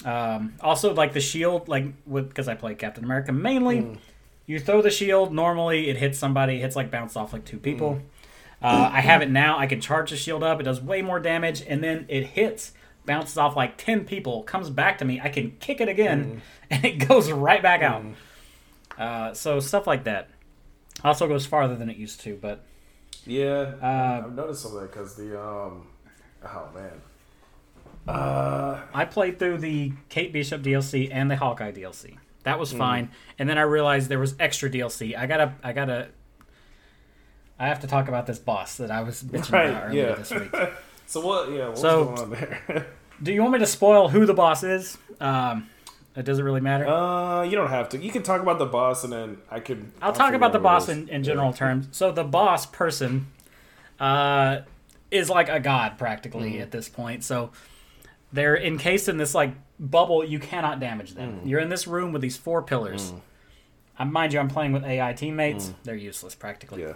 Um, 0.05 0.55
also, 0.61 0.93
like 0.93 1.13
the 1.15 1.21
shield, 1.21 1.69
like 1.69 1.87
with 2.07 2.29
because 2.29 2.49
I 2.49 2.55
play 2.55 2.75
Captain 2.75 3.05
America 3.05 3.33
mainly, 3.33 3.81
Hmm. 3.81 3.95
you 4.47 4.59
throw 4.61 4.83
the 4.83 4.91
shield. 4.91 5.33
Normally, 5.33 5.89
it 5.89 5.97
hits 5.97 6.19
somebody. 6.19 6.57
It 6.57 6.61
hits 6.61 6.77
like 6.77 6.91
bounce 6.91 7.17
off 7.17 7.33
like 7.33 7.45
two 7.45 7.59
people. 7.59 7.95
Hmm. 7.95 8.01
Uh, 8.65 8.91
I 8.93 9.01
have 9.03 9.21
it 9.23 9.31
now. 9.31 9.59
I 9.59 9.67
can 9.67 9.81
charge 9.81 10.11
the 10.11 10.17
shield 10.17 10.43
up. 10.43 10.59
It 10.59 10.63
does 10.65 10.81
way 10.81 11.03
more 11.03 11.21
damage, 11.21 11.63
and 11.69 11.85
then 11.85 12.07
it 12.09 12.25
hits, 12.25 12.73
bounces 13.05 13.37
off 13.37 13.55
like 13.57 13.77
ten 13.77 14.05
people, 14.07 14.43
comes 14.45 14.71
back 14.71 14.99
to 14.99 15.05
me. 15.05 15.21
I 15.23 15.29
can 15.29 15.53
kick 15.61 15.81
it 15.83 15.89
again, 15.89 16.25
Hmm. 16.25 16.39
and 16.71 16.85
it 16.85 17.07
goes 17.07 17.31
right 17.31 17.63
back 17.63 17.83
out. 17.83 18.05
Uh, 18.99 19.35
so 19.35 19.61
stuff 19.61 19.87
like 19.87 20.05
that. 20.05 20.31
Also 21.05 21.29
goes 21.29 21.45
farther 21.45 21.77
than 21.77 21.91
it 21.91 21.97
used 21.97 22.21
to, 22.23 22.37
but 22.41 22.65
Yeah, 23.27 23.73
Uh, 23.83 24.23
I've 24.27 24.35
noticed 24.35 24.63
some 24.63 24.75
of 24.77 24.81
that 24.83 24.93
because 24.93 25.15
the 25.17 25.39
um, 25.39 25.87
oh 26.45 26.69
man, 26.75 26.93
uh, 28.07 28.81
I 28.93 29.05
played 29.05 29.39
through 29.39 29.59
the 29.59 29.93
Kate 30.09 30.33
Bishop 30.33 30.63
DLC 30.63 31.09
and 31.11 31.31
the 31.31 31.37
Hawkeye 31.37 31.73
DLC. 31.73 32.17
That 32.45 32.59
was 32.59 32.73
fine. 32.73 33.11
And 33.39 33.49
then 33.49 33.57
I 33.57 33.63
realized 33.63 34.09
there 34.11 34.19
was 34.19 34.35
extra 34.39 34.69
DLC. 34.69 35.17
I 35.17 35.27
gotta, 35.27 35.55
I 35.63 35.73
gotta, 35.73 36.09
I 37.59 37.67
have 37.69 37.81
to 37.81 37.87
talk 37.87 38.09
about 38.09 38.27
this 38.27 38.39
boss 38.39 38.77
that 38.79 38.91
I 38.91 39.03
was 39.03 39.23
bitching 39.23 39.53
Right, 39.53 39.71
about 39.71 39.85
earlier 39.85 40.09
yeah. 40.09 40.15
this 40.17 40.31
week. 40.33 40.55
so 41.07 41.21
what? 41.25 41.51
Yeah, 41.53 41.69
what's 41.69 41.81
So- 41.81 42.05
going 42.07 42.19
on 42.19 42.31
there? 42.31 42.87
Do 43.23 43.33
you 43.33 43.41
want 43.43 43.53
me 43.53 43.59
to 43.61 43.67
spoil 43.67 44.09
who 44.09 44.27
the 44.27 44.35
boss 44.35 44.65
is? 44.65 44.99
Um, 45.21 45.69
it 46.17 46.25
doesn't 46.25 46.45
really 46.45 46.61
matter. 46.61 46.87
uh, 46.87 47.43
you 47.45 47.53
don't 47.53 47.71
have 47.71 47.89
to. 47.91 47.99
You 47.99 48.11
can 48.11 48.23
talk 48.25 48.41
about 48.43 48.59
the 48.59 48.67
boss, 48.67 49.05
and 49.05 49.13
then 49.13 49.39
I 49.51 49.61
could. 49.61 49.93
I'll 50.03 50.13
talk 50.13 50.35
about 50.35 50.53
the 50.53 50.59
boss 50.59 50.89
in, 50.89 51.09
in 51.09 51.23
general 51.23 51.53
terms. 51.53 51.87
So 51.93 52.11
the 52.11 52.25
boss 52.25 52.67
person 52.67 53.29
uh, 54.01 54.61
is 55.13 55.31
like 55.31 55.49
a 55.49 55.61
god 55.61 55.97
practically 55.97 56.53
Mm-hmm. 56.55 56.63
at 56.63 56.71
this 56.73 56.89
point. 56.89 57.23
So 57.25 57.51
they're 58.33 58.57
encased 58.61 59.09
in 59.09 59.17
this 59.17 59.33
like 59.35 59.53
bubble. 59.79 60.25
You 60.25 60.41
cannot 60.41 60.81
damage 60.81 61.15
them. 61.15 61.41
Mm. 61.45 61.49
You're 61.49 61.61
in 61.61 61.69
this 61.69 61.87
room 61.87 62.13
with 62.13 62.21
these 62.21 62.37
four 62.37 62.63
pillars. 62.63 63.13
Uh, 63.97 64.05
mind 64.07 64.33
you, 64.33 64.41
I'm 64.41 64.49
playing 64.49 64.73
with 64.73 64.85
AI 64.85 65.13
teammates. 65.13 65.73
They're 65.85 65.95
useless 65.95 66.35
practically. 66.35 66.83
Mm. 66.83 66.89
Yeah. 66.89 66.95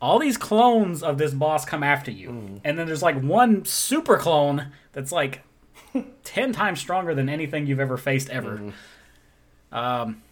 All 0.00 0.18
these 0.18 0.36
clones 0.36 1.02
of 1.02 1.16
this 1.18 1.32
boss 1.32 1.64
come 1.64 1.82
after 1.82 2.10
you, 2.10 2.28
Mm. 2.30 2.60
and 2.64 2.78
then 2.78 2.86
there's 2.86 3.02
like 3.02 3.20
one 3.20 3.64
super 3.64 4.16
clone 4.18 4.68
that's 4.92 5.12
like 5.12 5.42
ten 6.24 6.52
times 6.52 6.80
stronger 6.80 7.14
than 7.14 7.28
anything 7.28 7.66
you've 7.66 7.80
ever 7.80 7.96
faced 7.96 8.28
ever. 8.30 8.56
Mm-hmm. 8.58 9.76
Um, 9.76 10.22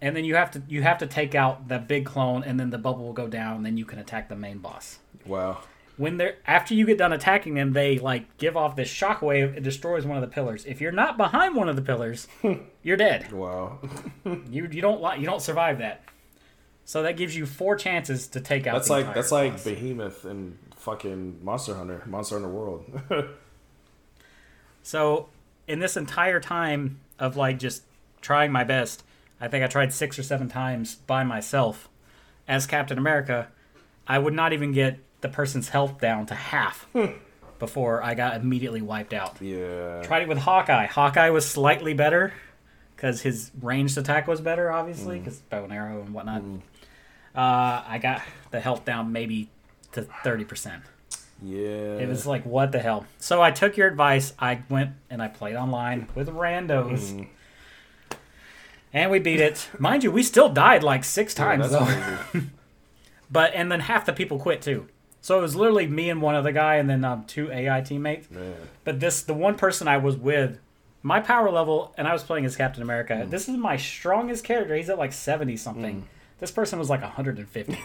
and 0.00 0.16
then 0.16 0.24
you 0.24 0.34
have 0.34 0.50
to 0.52 0.62
you 0.68 0.82
have 0.82 0.98
to 0.98 1.06
take 1.06 1.34
out 1.34 1.68
the 1.68 1.78
big 1.78 2.04
clone, 2.04 2.42
and 2.44 2.58
then 2.58 2.70
the 2.70 2.78
bubble 2.78 3.04
will 3.04 3.12
go 3.12 3.26
down, 3.28 3.56
and 3.56 3.66
then 3.66 3.76
you 3.76 3.84
can 3.84 3.98
attack 3.98 4.28
the 4.28 4.36
main 4.36 4.58
boss. 4.58 4.98
Wow. 5.24 5.58
When 5.96 6.16
they're 6.16 6.36
after 6.46 6.74
you 6.74 6.86
get 6.86 6.98
done 6.98 7.12
attacking 7.12 7.54
them, 7.54 7.72
they 7.72 7.98
like 7.98 8.36
give 8.38 8.56
off 8.56 8.76
this 8.76 8.92
shockwave. 8.92 9.56
It 9.56 9.62
destroys 9.62 10.04
one 10.06 10.16
of 10.16 10.22
the 10.22 10.28
pillars. 10.34 10.64
If 10.64 10.80
you're 10.80 10.90
not 10.92 11.16
behind 11.16 11.54
one 11.54 11.68
of 11.68 11.76
the 11.76 11.82
pillars, 11.82 12.26
you're 12.82 12.96
dead. 12.96 13.30
Wow. 13.32 13.78
You 14.24 14.68
you 14.70 14.80
don't 14.80 15.20
you 15.20 15.26
don't 15.26 15.42
survive 15.42 15.78
that. 15.78 16.02
So 16.92 17.04
that 17.04 17.16
gives 17.16 17.34
you 17.34 17.46
four 17.46 17.76
chances 17.76 18.28
to 18.28 18.40
take 18.42 18.66
out. 18.66 18.74
That's 18.74 18.88
the 18.88 18.92
like 18.92 19.14
that's 19.14 19.32
like. 19.32 19.64
Behemoth 19.64 20.26
and 20.26 20.58
fucking 20.76 21.42
Monster 21.42 21.74
Hunter, 21.74 22.02
Monster 22.04 22.34
Hunter 22.34 22.50
World. 22.50 22.84
So 24.82 25.28
in 25.68 25.78
this 25.78 25.96
entire 25.96 26.40
time 26.40 26.98
of 27.16 27.36
like 27.36 27.60
just 27.60 27.84
trying 28.20 28.50
my 28.50 28.64
best, 28.64 29.04
I 29.40 29.46
think 29.46 29.62
I 29.62 29.68
tried 29.68 29.92
six 29.92 30.18
or 30.18 30.24
seven 30.24 30.48
times 30.48 30.96
by 30.96 31.22
myself 31.22 31.88
as 32.48 32.66
Captain 32.66 32.98
America. 32.98 33.46
I 34.08 34.18
would 34.18 34.34
not 34.34 34.52
even 34.52 34.72
get 34.72 34.98
the 35.20 35.28
person's 35.28 35.68
health 35.68 36.00
down 36.00 36.26
to 36.26 36.34
half 36.34 36.88
before 37.60 38.02
I 38.02 38.14
got 38.14 38.34
immediately 38.34 38.82
wiped 38.82 39.14
out. 39.14 39.40
yeah. 39.40 40.02
Tried 40.02 40.22
it 40.22 40.28
with 40.28 40.38
Hawkeye. 40.38 40.86
Hawkeye 40.86 41.30
was 41.30 41.48
slightly 41.48 41.94
better 41.94 42.32
because 42.96 43.22
his 43.22 43.52
ranged 43.60 43.96
attack 43.96 44.26
was 44.26 44.40
better, 44.40 44.72
obviously, 44.72 45.18
mm. 45.18 45.24
because 45.24 45.38
bow 45.42 45.62
and 45.62 45.72
arrow 45.72 46.00
and 46.00 46.12
whatnot. 46.12 46.42
Mm. 46.42 46.60
Uh, 47.34 47.82
I 47.86 47.98
got 48.02 48.22
the 48.50 48.60
health 48.60 48.84
down 48.84 49.12
maybe 49.12 49.48
to 49.92 50.02
thirty 50.24 50.44
percent. 50.44 50.82
Yeah. 51.42 51.96
It 51.98 52.08
was 52.08 52.26
like, 52.26 52.46
what 52.46 52.70
the 52.72 52.78
hell? 52.78 53.04
So 53.18 53.42
I 53.42 53.50
took 53.50 53.76
your 53.76 53.88
advice. 53.88 54.32
I 54.38 54.62
went 54.68 54.92
and 55.10 55.20
I 55.20 55.28
played 55.28 55.56
online 55.56 56.06
with 56.14 56.28
randos. 56.28 57.12
Mm-hmm. 57.12 57.22
And 58.92 59.10
we 59.10 59.18
beat 59.18 59.40
it. 59.40 59.68
Mind 59.78 60.04
you, 60.04 60.12
we 60.12 60.22
still 60.22 60.50
died 60.50 60.82
like 60.82 61.02
six 61.02 61.36
Yeah, 61.36 61.44
times 61.44 61.70
though. 61.70 62.40
But 63.30 63.52
and 63.54 63.72
then 63.72 63.80
half 63.80 64.04
the 64.04 64.12
people 64.12 64.38
quit 64.38 64.60
too. 64.60 64.88
So 65.22 65.38
it 65.38 65.40
was 65.42 65.56
literally 65.56 65.86
me 65.86 66.10
and 66.10 66.20
one 66.20 66.34
other 66.34 66.52
guy 66.52 66.74
and 66.74 66.90
then 66.90 67.02
um, 67.04 67.24
two 67.24 67.50
AI 67.50 67.80
teammates. 67.80 68.30
Man. 68.30 68.54
But 68.84 69.00
this 69.00 69.22
the 69.22 69.32
one 69.32 69.54
person 69.54 69.88
I 69.88 69.96
was 69.96 70.16
with, 70.16 70.58
my 71.02 71.18
power 71.20 71.50
level, 71.50 71.94
and 71.96 72.06
I 72.06 72.12
was 72.12 72.22
playing 72.22 72.44
as 72.44 72.56
Captain 72.56 72.82
America. 72.82 73.14
Mm. 73.14 73.30
This 73.30 73.48
is 73.48 73.56
my 73.56 73.78
strongest 73.78 74.44
character. 74.44 74.76
He's 74.76 74.90
at 74.90 74.98
like 74.98 75.14
seventy 75.14 75.56
something. 75.56 76.06
This 76.42 76.50
person 76.50 76.76
was 76.80 76.90
like 76.90 77.00
hundred 77.02 77.38
and 77.38 77.48
fifty. 77.48 77.78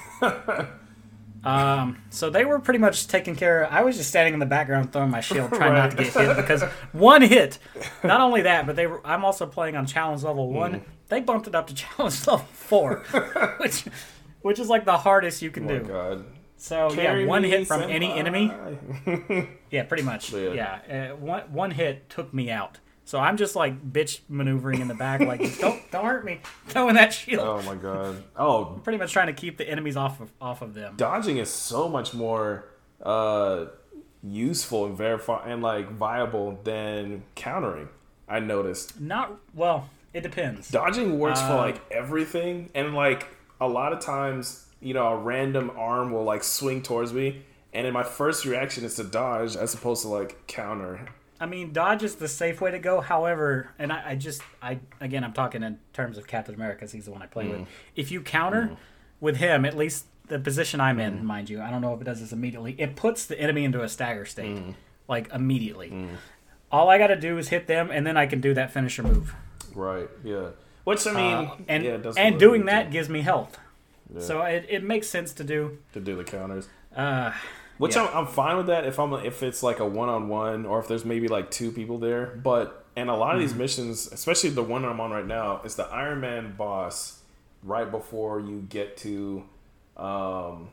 um, 1.43 2.01
so 2.09 2.31
they 2.31 2.43
were 2.43 2.57
pretty 2.57 2.79
much 2.79 3.07
taken 3.07 3.35
care 3.35 3.61
of. 3.65 3.71
I 3.71 3.83
was 3.83 3.95
just 3.97 4.09
standing 4.09 4.33
in 4.33 4.39
the 4.39 4.47
background 4.47 4.91
throwing 4.91 5.11
my 5.11 5.21
shield, 5.21 5.53
trying 5.53 5.73
not 5.73 5.91
to 5.91 5.97
get 5.97 6.11
hit 6.11 6.35
because 6.35 6.63
one 6.91 7.21
hit. 7.21 7.59
Not 8.03 8.19
only 8.19 8.41
that, 8.41 8.65
but 8.65 8.75
they 8.75 8.87
were. 8.87 8.99
I'm 9.05 9.23
also 9.23 9.45
playing 9.45 9.75
on 9.75 9.85
challenge 9.85 10.23
level 10.23 10.51
one. 10.51 10.73
Mm. 10.73 10.83
They 11.07 11.21
bumped 11.21 11.45
it 11.47 11.53
up 11.53 11.67
to 11.67 11.75
challenge 11.83 12.25
level 12.25 12.47
four, 12.51 13.03
which, 13.59 13.85
which 14.41 14.57
is 14.57 14.69
like 14.69 14.85
the 14.85 14.97
hardest 14.97 15.43
you 15.43 15.49
Oh 15.49 15.53
can 15.53 15.65
my 15.67 15.73
do. 15.73 15.79
god. 15.81 16.25
So 16.57 16.89
Carry 16.89 17.21
yeah, 17.21 17.27
one 17.27 17.43
hit 17.43 17.67
from 17.67 17.83
any 17.83 18.11
enemy. 18.11 18.51
Yeah, 19.69 19.83
pretty 19.83 20.01
much. 20.03 20.33
Yeah. 20.33 20.79
Yeah, 20.89 21.11
uh, 21.11 21.15
one 21.17 21.41
one 21.51 21.69
hit 21.71 22.09
took 22.09 22.33
me 22.33 22.49
out. 22.49 22.79
So 23.07 23.17
I'm 23.19 23.37
just 23.37 23.55
like 23.55 23.89
bitch 23.93 24.19
maneuvering 24.27 24.81
in 24.81 24.89
the 24.89 24.93
back, 24.93 25.21
like 25.21 25.39
don't 25.59 25.79
don't 25.91 26.03
hurt 26.03 26.25
me, 26.25 26.41
throwing 26.67 26.95
that 26.95 27.13
shield. 27.13 27.47
oh 27.47 27.61
my 27.61 27.75
god. 27.75 28.21
Oh, 28.35 28.81
Pretty 28.83 28.99
much 28.99 29.13
trying 29.13 29.27
to 29.27 29.33
keep 29.33 29.57
the 29.57 29.67
enemies 29.69 29.95
off 29.95 30.19
of 30.19 30.29
off 30.41 30.61
of 30.61 30.73
them. 30.73 30.95
dodging 30.97 31.37
is 31.37 31.49
so 31.49 31.87
much 31.87 32.13
more 32.13 32.65
uh 33.01 33.67
useful 34.23 34.87
and 34.87 34.97
verify 34.97 35.47
and 35.49 35.61
like 35.61 35.89
viable 35.91 36.59
than 36.65 37.23
countering. 37.35 37.87
I 38.27 38.39
noticed. 38.39 38.99
Not 38.99 39.37
well. 39.53 39.89
It 40.13 40.21
depends. 40.21 40.69
Dodging 40.69 41.17
works 41.17 41.39
for 41.39 41.53
Uh, 41.53 41.57
like 41.57 41.79
everything, 41.89 42.69
and 42.75 42.93
like 42.93 43.25
a 43.61 43.67
lot 43.69 43.93
of 43.93 44.01
times 44.01 44.65
you 44.81 44.93
know, 44.93 45.07
a 45.07 45.17
random 45.17 45.71
arm 45.77 46.11
will 46.11 46.25
like 46.25 46.43
swing 46.43 46.81
towards 46.83 47.13
me, 47.13 47.41
and 47.73 47.85
then 47.85 47.93
my 47.93 48.03
first 48.03 48.43
reaction 48.45 48.83
is 48.83 48.95
to 48.95 49.03
dodge 49.05 49.55
as 49.55 49.73
opposed 49.73 50.01
to 50.01 50.09
like 50.09 50.45
counter. 50.47 51.07
I 51.39 51.45
mean, 51.45 51.71
dodge 51.73 52.03
is 52.03 52.15
the 52.15 52.27
safe 52.27 52.61
way 52.61 52.71
to 52.71 52.79
go. 52.79 53.01
However, 53.01 53.69
and 53.77 53.91
I, 53.93 54.11
I 54.11 54.15
just, 54.15 54.41
I 54.61 54.79
again, 54.99 55.23
I'm 55.23 55.33
talking 55.33 55.63
in 55.63 55.79
terms 55.93 56.17
of 56.17 56.25
Captain 56.27 56.55
America, 56.55 56.79
'cause 56.81 56.91
he's 56.91 57.05
the 57.05 57.11
one 57.11 57.21
I 57.21 57.27
play 57.27 57.45
Mm. 57.45 57.59
with. 57.59 57.67
If 57.95 58.11
you 58.11 58.21
counter 58.21 58.77
with 59.19 59.37
him, 59.37 59.65
at 59.65 59.77
least 59.77 60.05
the 60.27 60.39
position 60.39 60.81
I'm 60.81 60.97
Mm. 60.97 61.07
in, 61.07 61.25
mind 61.25 61.49
you, 61.49 61.61
I 61.61 61.69
don't 61.69 61.81
know 61.81 61.93
if 61.93 62.01
it 62.01 62.05
does 62.05 62.19
this 62.21 62.31
immediately. 62.33 62.75
It 62.79 62.95
puts 62.95 63.25
the 63.25 63.39
enemy 63.39 63.63
into 63.65 63.81
a 63.81 63.87
stagger 63.89 64.25
state, 64.25 64.55
Mm. 64.57 64.73
like 65.07 65.31
immediately. 65.33 66.09
All 66.71 66.89
I 66.89 66.97
got 66.97 67.07
to 67.07 67.15
do 67.15 67.37
is 67.37 67.49
hit 67.49 67.67
them, 67.67 67.89
and 67.91 68.05
then 68.05 68.17
I 68.17 68.25
can 68.25 68.41
do 68.41 68.53
that 68.55 68.71
finisher 68.71 69.03
move. 69.03 69.33
Right. 69.73 70.09
Yeah. 70.23 70.49
Which 70.83 71.05
I 71.07 71.11
mean, 71.13 71.33
Uh, 71.47 71.55
and 71.67 71.83
yeah, 71.83 72.13
and 72.17 72.39
doing 72.39 72.65
that 72.65 72.91
gives 72.91 73.09
me 73.09 73.21
health. 73.21 73.57
Yeah. 74.13 74.21
So 74.21 74.41
it, 74.41 74.65
it 74.69 74.83
makes 74.83 75.07
sense 75.07 75.33
to 75.33 75.43
do. 75.43 75.77
to 75.93 75.99
do 75.99 76.15
the 76.15 76.23
counters. 76.23 76.67
Uh, 76.95 77.31
Which 77.77 77.95
Yeah. 77.95 78.05
I'm, 78.05 78.17
I'm 78.19 78.27
fine 78.27 78.57
with 78.57 78.67
that 78.67 78.85
if 78.85 78.99
I'm 78.99 79.13
if 79.13 79.43
it's 79.43 79.61
like 79.63 79.79
a 79.79 79.85
one 79.85 80.09
on 80.09 80.29
one 80.29 80.65
or 80.65 80.79
if 80.79 80.87
there's 80.87 81.05
maybe 81.05 81.27
like 81.27 81.51
two 81.51 81.71
people 81.71 81.97
there. 81.99 82.25
But 82.27 82.85
and 82.95 83.09
a 83.09 83.15
lot 83.15 83.35
of 83.35 83.41
these 83.41 83.51
Mm-hmm. 83.51 83.59
missions, 83.59 84.11
especially 84.11 84.49
the 84.51 84.63
one 84.63 84.83
I'm 84.85 84.99
on 84.99 85.11
right 85.11 85.25
now, 85.27 85.61
is 85.63 85.75
the 85.75 85.83
Iron 85.85 86.19
Man 86.21 86.55
boss 86.57 87.21
right 87.63 87.89
before 87.89 88.39
you 88.39 88.65
get 88.69 88.97
to. 88.97 89.43
Um, 89.95 90.69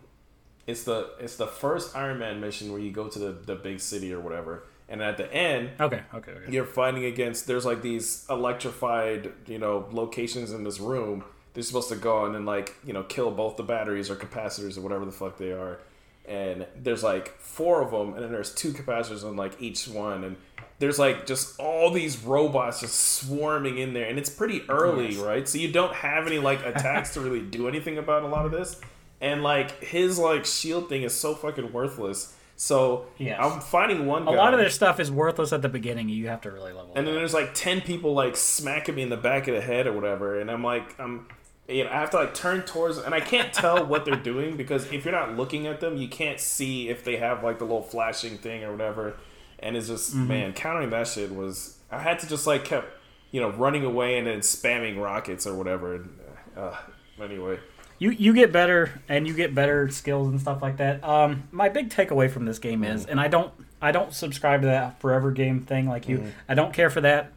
it's 0.66 0.84
the 0.84 1.10
it's 1.20 1.36
the 1.36 1.46
first 1.46 1.94
Iron 1.96 2.18
Man 2.18 2.40
mission 2.40 2.72
where 2.72 2.80
you 2.80 2.90
go 2.90 3.08
to 3.08 3.18
the, 3.18 3.32
the 3.32 3.54
big 3.54 3.80
city 3.80 4.12
or 4.14 4.20
whatever, 4.20 4.64
and 4.88 5.02
at 5.02 5.16
the 5.18 5.30
end 5.32 5.70
okay, 5.80 6.02
okay, 6.14 6.32
okay. 6.32 6.52
you're 6.52 6.64
fighting 6.64 7.04
against 7.04 7.46
there's 7.46 7.66
like 7.66 7.82
these 7.82 8.24
electrified 8.30 9.32
you 9.46 9.58
know 9.58 9.86
locations 9.92 10.52
in 10.52 10.64
this 10.64 10.80
room 10.80 11.24
they're 11.52 11.62
supposed 11.62 11.88
to 11.90 11.96
go 11.96 12.24
and 12.24 12.34
then 12.34 12.44
like 12.46 12.74
you 12.84 12.92
know 12.94 13.02
kill 13.02 13.30
both 13.30 13.56
the 13.56 13.62
batteries 13.62 14.08
or 14.10 14.16
capacitors 14.16 14.78
or 14.78 14.80
whatever 14.80 15.04
the 15.04 15.12
fuck 15.12 15.36
they 15.38 15.52
are 15.52 15.78
and 16.26 16.66
there's 16.82 17.02
like 17.02 17.38
four 17.38 17.82
of 17.82 17.90
them 17.90 18.14
and 18.14 18.22
then 18.22 18.32
there's 18.32 18.54
two 18.54 18.72
capacitors 18.72 19.24
on 19.24 19.36
like 19.36 19.60
each 19.60 19.86
one 19.88 20.24
and 20.24 20.36
there's 20.78 20.98
like 20.98 21.26
just 21.26 21.58
all 21.60 21.90
these 21.90 22.18
robots 22.24 22.80
just 22.80 22.94
swarming 22.98 23.78
in 23.78 23.92
there 23.92 24.08
and 24.08 24.18
it's 24.18 24.30
pretty 24.30 24.62
early 24.68 25.12
Yes. 25.12 25.18
right 25.18 25.48
so 25.48 25.58
you 25.58 25.70
don't 25.70 25.94
have 25.94 26.26
any 26.26 26.38
like 26.38 26.64
attacks 26.64 27.14
to 27.14 27.20
really 27.20 27.40
do 27.42 27.68
anything 27.68 27.98
about 27.98 28.22
a 28.22 28.26
lot 28.26 28.46
of 28.46 28.52
this 28.52 28.80
and 29.20 29.42
like 29.42 29.82
his 29.82 30.18
like 30.18 30.44
shield 30.46 30.88
thing 30.88 31.02
is 31.02 31.12
so 31.14 31.34
fucking 31.34 31.72
worthless 31.72 32.34
so 32.56 33.06
Yes. 33.18 33.38
i'm 33.40 33.60
fighting 33.60 34.06
one 34.06 34.26
A 34.26 34.30
lot 34.30 34.54
of 34.54 34.60
their 34.60 34.70
stuff 34.70 34.98
is 35.00 35.10
worthless 35.10 35.52
at 35.52 35.60
the 35.62 35.68
beginning. 35.68 36.08
You 36.08 36.28
have 36.28 36.40
to 36.42 36.50
really 36.52 36.72
level. 36.72 36.92
Up. 36.92 36.96
And 36.96 37.06
then 37.06 37.14
up. 37.14 37.20
there's 37.20 37.34
like 37.34 37.52
ten 37.52 37.80
people 37.80 38.14
like 38.14 38.36
smacking 38.36 38.94
me 38.94 39.02
in 39.02 39.08
the 39.10 39.16
back 39.16 39.48
of 39.48 39.54
the 39.56 39.60
head 39.60 39.86
or 39.88 39.92
whatever, 39.92 40.40
and 40.40 40.48
I'm 40.48 40.62
like, 40.62 40.98
I'm, 41.00 41.26
you 41.68 41.84
know, 41.84 41.90
I 41.90 41.94
have 42.00 42.10
to 42.10 42.18
like 42.18 42.34
turn 42.34 42.62
towards, 42.62 42.98
and 42.98 43.14
I 43.14 43.20
can't 43.20 43.52
tell 43.52 43.84
what 43.86 44.04
they're 44.04 44.16
doing 44.16 44.56
because 44.56 44.90
if 44.92 45.04
you're 45.04 45.12
not 45.14 45.36
looking 45.36 45.66
at 45.66 45.80
them, 45.80 45.96
you 45.96 46.08
can't 46.08 46.38
see 46.40 46.88
if 46.88 47.04
they 47.04 47.16
have 47.16 47.42
like 47.42 47.58
the 47.58 47.64
little 47.64 47.82
flashing 47.82 48.36
thing 48.38 48.64
or 48.64 48.72
whatever, 48.72 49.16
and 49.60 49.76
it's 49.76 49.88
just 49.88 50.12
Mm-hmm. 50.14 50.28
man, 50.28 50.52
countering 50.52 50.90
that 50.90 51.06
shit 51.08 51.34
was. 51.34 51.78
I 51.90 51.98
had 52.00 52.18
to 52.20 52.28
just 52.28 52.46
like 52.46 52.64
kept, 52.64 52.88
you 53.30 53.40
know, 53.40 53.50
running 53.50 53.84
away 53.84 54.18
and 54.18 54.26
then 54.26 54.40
spamming 54.40 55.00
rockets 55.00 55.46
or 55.46 55.54
whatever. 55.54 55.94
And, 55.96 56.18
uh, 56.56 56.76
anyway, 57.22 57.58
You 57.98 58.10
you 58.10 58.34
get 58.34 58.52
better 58.52 59.00
and 59.08 59.26
you 59.26 59.32
get 59.34 59.54
better 59.54 59.88
skills 59.88 60.28
and 60.28 60.40
stuff 60.40 60.60
like 60.60 60.78
that. 60.78 61.02
Um, 61.04 61.44
my 61.52 61.68
big 61.68 61.88
takeaway 61.90 62.28
from 62.30 62.44
this 62.46 62.58
game 62.58 62.82
is, 62.84 63.06
and 63.06 63.18
I 63.20 63.28
don't 63.28 63.52
I 63.80 63.92
don't 63.92 64.12
subscribe 64.12 64.62
to 64.62 64.66
that 64.66 65.00
forever 65.00 65.30
game 65.30 65.60
thing 65.62 65.88
like 65.88 66.08
you. 66.08 66.32
I 66.48 66.54
don't 66.54 66.72
care 66.74 66.90
for 66.90 67.00
that, 67.02 67.32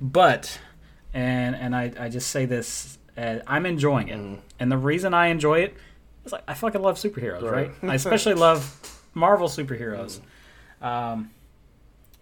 but 0.00 0.58
and 1.14 1.54
and 1.54 1.74
I 1.76 1.92
I 1.98 2.08
just 2.08 2.28
say 2.30 2.44
this, 2.44 2.98
uh, 3.16 3.38
I'm 3.46 3.66
enjoying 3.66 4.08
it, 4.08 4.40
and 4.58 4.72
the 4.72 4.78
reason 4.78 5.14
I 5.14 5.26
enjoy 5.28 5.60
it 5.60 5.76
is 6.24 6.32
like 6.32 6.42
I 6.48 6.54
fucking 6.54 6.80
love 6.82 6.96
superheroes, 6.96 7.42
right? 7.42 7.70
Right. 7.82 7.90
I 7.92 7.94
especially 7.94 8.34
love 8.48 9.02
Marvel 9.14 9.48
superheroes. 9.48 10.20
Um, 10.80 11.30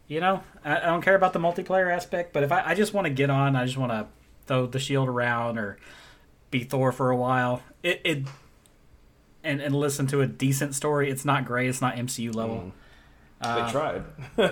you 0.07 0.21
know, 0.21 0.43
I, 0.65 0.79
I 0.79 0.87
don't 0.87 1.03
care 1.03 1.15
about 1.15 1.33
the 1.33 1.39
multiplayer 1.39 1.91
aspect, 1.95 2.33
but 2.33 2.43
if 2.43 2.51
I, 2.53 2.63
I 2.67 2.75
just 2.75 2.93
want 2.93 3.07
to 3.07 3.13
get 3.13 3.31
on, 3.31 3.55
I 3.57 3.65
just 3.65 3.79
want 3.79 3.93
to 3.93 4.07
throw 4.47 4.67
the 4.67 4.81
shield 4.81 5.09
around 5.09 5.59
or 5.59 5.79
be 6.51 6.65
Thor 6.65 6.91
for 6.93 7.11
a 7.11 7.17
while. 7.17 7.63
It, 7.83 8.01
it 8.05 8.25
and 9.43 9.63
and 9.63 9.75
listen 9.75 10.07
to 10.09 10.21
a 10.21 10.27
decent 10.27 10.75
story. 10.75 11.11
It's 11.11 11.25
not 11.25 11.45
great. 11.45 11.69
It's 11.69 11.81
not 11.81 11.95
MCU 11.97 12.35
level. 12.35 12.73
Uh, 13.41 13.65
they 13.65 13.73
tried. 13.73 14.03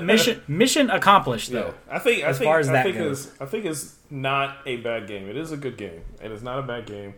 mission 0.00 0.42
mission 0.48 0.88
accomplished 0.88 1.50
Yeah, 1.50 1.60
though. 1.60 1.74
I 1.90 1.98
think 1.98 2.22
As 2.22 2.36
I 2.36 2.38
think, 2.38 2.48
far 2.48 2.58
as 2.58 2.68
I 2.68 2.72
that 2.72 2.82
think 2.84 2.96
goes. 2.96 3.30
I 3.40 3.44
think 3.44 3.66
it's 3.66 3.96
not 4.10 4.58
a 4.66 4.76
bad 4.78 5.06
game. 5.06 5.28
It 5.28 5.36
is 5.36 5.52
a 5.52 5.56
good 5.56 5.76
game. 5.76 6.00
And 6.20 6.32
It 6.32 6.34
is 6.34 6.42
not 6.42 6.58
a 6.58 6.62
bad 6.62 6.86
game. 6.86 7.14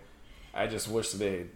I 0.55 0.66
just 0.66 0.88
wish 0.88 1.12
they 1.12 1.46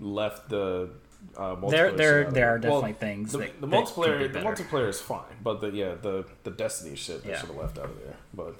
left 0.00 0.48
the 0.48 0.90
uh, 1.36 1.56
multiplayer. 1.56 1.70
There 1.70 1.92
there 1.92 2.30
there 2.30 2.48
are 2.54 2.58
Well, 2.60 2.80
definitely 2.82 2.92
things 2.94 3.32
the, 3.32 3.38
that 3.38 3.60
the 3.60 3.66
that 3.66 3.84
multiplayer 3.84 4.32
the 4.32 4.38
multiplayer 4.40 4.88
is 4.88 5.00
fine, 5.00 5.22
but 5.42 5.60
the 5.60 5.68
yeah 5.70 5.94
the 6.00 6.24
the 6.42 6.50
Destiny 6.50 6.96
shit 6.96 7.22
they 7.24 7.30
Yeah. 7.30 7.38
should 7.40 7.48
have 7.48 7.56
left 7.58 7.78
out 7.78 7.86
of 7.86 7.98
there. 8.02 8.16
But 8.34 8.56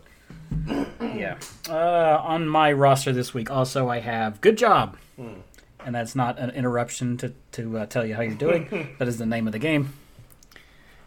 Yeah. 1.16 1.38
Uh, 1.68 2.18
on 2.22 2.48
my 2.48 2.72
roster 2.72 3.12
this 3.12 3.32
week, 3.34 3.50
also 3.50 3.88
I 3.88 4.00
have 4.00 4.40
"Good 4.40 4.56
Job," 4.58 4.96
Hmm. 5.16 5.40
and 5.84 5.94
that's 5.94 6.14
not 6.14 6.38
an 6.38 6.50
interruption 6.50 7.16
to 7.18 7.32
to 7.52 7.78
uh, 7.78 7.86
tell 7.86 8.04
you 8.06 8.14
how 8.14 8.22
you're 8.22 8.34
doing. 8.34 8.94
that 8.98 9.08
is 9.08 9.18
the 9.18 9.26
name 9.26 9.46
of 9.46 9.52
the 9.52 9.58
game. 9.58 9.92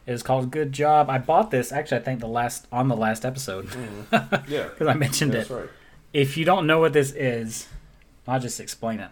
It 0.08 0.14
is 0.14 0.24
called 0.24 0.50
"Good 0.50 0.72
Job." 0.72 1.10
I 1.10 1.18
bought 1.20 1.52
this 1.52 1.72
actually. 1.72 1.98
I 1.98 2.02
think 2.02 2.20
the 2.22 2.28
last 2.28 2.66
on 2.72 2.88
the 2.88 2.96
last 2.96 3.26
episode 3.26 3.68
because 4.10 4.42
yeah, 4.48 4.70
I 4.80 4.94
mentioned 4.94 5.34
that's 5.34 5.52
it. 5.52 5.54
right. 5.54 5.70
If 6.14 6.38
you 6.38 6.46
don't 6.46 6.66
know 6.66 6.80
what 6.80 6.94
this 6.94 7.12
is, 7.12 7.68
I'll 8.28 8.40
just 8.40 8.60
explain 8.60 9.00
it. 9.02 9.10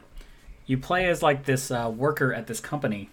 You 0.66 0.78
play 0.80 1.06
as 1.08 1.22
like 1.22 1.46
this 1.46 1.70
uh, 1.70 1.92
worker 1.96 2.34
at 2.34 2.48
this 2.48 2.60
company, 2.60 3.10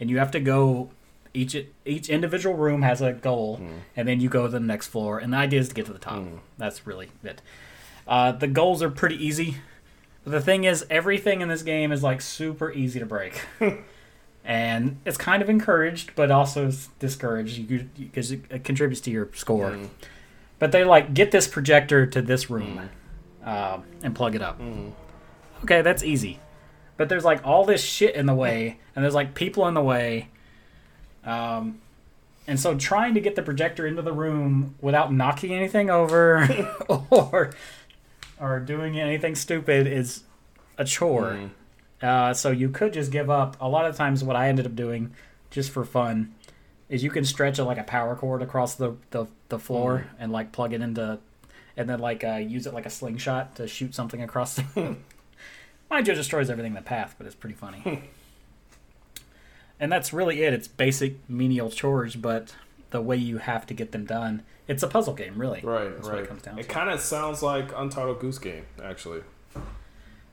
and 0.00 0.10
you 0.10 0.18
have 0.18 0.30
to 0.32 0.40
go. 0.40 0.90
Each 1.34 1.54
each 1.84 2.08
individual 2.08 2.56
room 2.56 2.80
has 2.82 3.02
a 3.02 3.12
goal, 3.12 3.60
and 3.94 4.08
then 4.08 4.18
you 4.20 4.28
go 4.30 4.46
to 4.46 4.52
the 4.52 4.58
next 4.58 4.88
floor. 4.88 5.18
And 5.18 5.32
the 5.32 5.36
idea 5.36 5.60
is 5.60 5.68
to 5.68 5.74
get 5.74 5.84
to 5.86 5.92
the 5.92 5.98
top. 5.98 6.24
That's 6.56 6.86
really 6.86 7.10
it. 7.22 7.42
Uh, 8.08 8.32
the 8.32 8.48
goals 8.48 8.82
are 8.82 8.88
pretty 8.90 9.22
easy. 9.24 9.58
But 10.24 10.32
The 10.32 10.40
thing 10.40 10.64
is, 10.64 10.86
everything 10.88 11.42
in 11.42 11.48
this 11.48 11.62
game 11.62 11.92
is 11.92 12.02
like 12.02 12.22
super 12.22 12.72
easy 12.72 12.98
to 12.98 13.06
break, 13.06 13.42
and 14.48 14.98
it's 15.04 15.18
kind 15.18 15.42
of 15.42 15.50
encouraged, 15.50 16.12
but 16.16 16.30
also 16.30 16.72
discouraged 16.98 17.68
because 17.98 18.32
it, 18.32 18.40
it 18.50 18.64
contributes 18.64 19.02
to 19.02 19.10
your 19.10 19.28
score. 19.34 19.78
But 20.58 20.72
they 20.72 20.84
like 20.84 21.12
get 21.12 21.30
this 21.30 21.46
projector 21.46 22.06
to 22.06 22.22
this 22.22 22.48
room 22.48 22.88
um, 23.44 23.84
and 24.02 24.14
plug 24.14 24.34
it 24.34 24.40
up. 24.40 24.58
Okay, 25.64 25.82
that's 25.82 26.02
easy. 26.02 26.40
But 26.96 27.10
there's 27.10 27.26
like 27.26 27.46
all 27.46 27.66
this 27.66 27.84
shit 27.84 28.14
in 28.16 28.24
the 28.24 28.34
way, 28.34 28.78
and 28.96 29.04
there's 29.04 29.14
like 29.14 29.34
people 29.34 29.68
in 29.68 29.74
the 29.74 29.82
way. 29.82 30.30
Um, 31.24 31.80
and 32.46 32.58
so 32.58 32.74
trying 32.74 33.12
to 33.14 33.20
get 33.20 33.36
the 33.36 33.42
projector 33.42 33.86
into 33.86 34.00
the 34.00 34.14
room 34.14 34.76
without 34.80 35.12
knocking 35.12 35.52
anything 35.52 35.90
over 35.90 36.48
or 36.88 37.52
or 38.40 38.60
doing 38.60 38.98
anything 38.98 39.34
stupid 39.34 39.86
is 39.86 40.22
a 40.78 40.86
chore. 40.86 41.50
Uh, 42.02 42.32
so 42.32 42.50
you 42.50 42.68
could 42.68 42.92
just 42.92 43.10
give 43.10 43.28
up. 43.30 43.56
A 43.60 43.68
lot 43.68 43.86
of 43.86 43.96
times, 43.96 44.22
what 44.22 44.36
I 44.36 44.48
ended 44.48 44.66
up 44.66 44.76
doing, 44.76 45.12
just 45.50 45.70
for 45.70 45.84
fun, 45.84 46.34
is 46.88 47.02
you 47.02 47.10
can 47.10 47.24
stretch 47.24 47.58
a, 47.58 47.64
like 47.64 47.78
a 47.78 47.84
power 47.84 48.14
cord 48.14 48.42
across 48.42 48.74
the 48.76 48.96
the, 49.10 49.26
the 49.48 49.58
floor 49.58 50.06
and 50.18 50.30
like 50.32 50.52
plug 50.52 50.72
it 50.72 50.80
into, 50.80 51.18
and 51.76 51.88
then 51.88 51.98
like 51.98 52.22
uh, 52.24 52.36
use 52.36 52.66
it 52.66 52.74
like 52.74 52.86
a 52.86 52.90
slingshot 52.90 53.56
to 53.56 53.66
shoot 53.66 53.94
something 53.94 54.22
across 54.22 54.56
the. 54.56 54.64
Mind 55.90 56.06
you, 56.06 56.12
it 56.12 56.16
destroys 56.16 56.50
everything 56.50 56.72
in 56.72 56.76
the 56.76 56.82
path, 56.82 57.14
but 57.16 57.26
it's 57.26 57.34
pretty 57.34 57.54
funny. 57.54 58.02
and 59.80 59.90
that's 59.90 60.12
really 60.12 60.42
it. 60.42 60.52
It's 60.52 60.68
basic 60.68 61.16
menial 61.28 61.70
chores, 61.70 62.14
but 62.14 62.54
the 62.90 63.00
way 63.00 63.16
you 63.16 63.38
have 63.38 63.66
to 63.66 63.74
get 63.74 63.92
them 63.92 64.04
done. 64.04 64.42
It's 64.66 64.82
a 64.82 64.88
puzzle 64.88 65.14
game, 65.14 65.38
really. 65.38 65.60
Right, 65.62 65.90
That's 65.94 66.06
right. 66.08 66.16
what 66.16 66.24
it 66.24 66.28
comes 66.28 66.42
down 66.42 66.58
it 66.58 66.68
kind 66.68 66.90
of 66.90 67.00
sounds 67.00 67.42
like 67.42 67.70
Untitled 67.74 68.20
Goose 68.20 68.38
Game, 68.38 68.66
actually. 68.82 69.22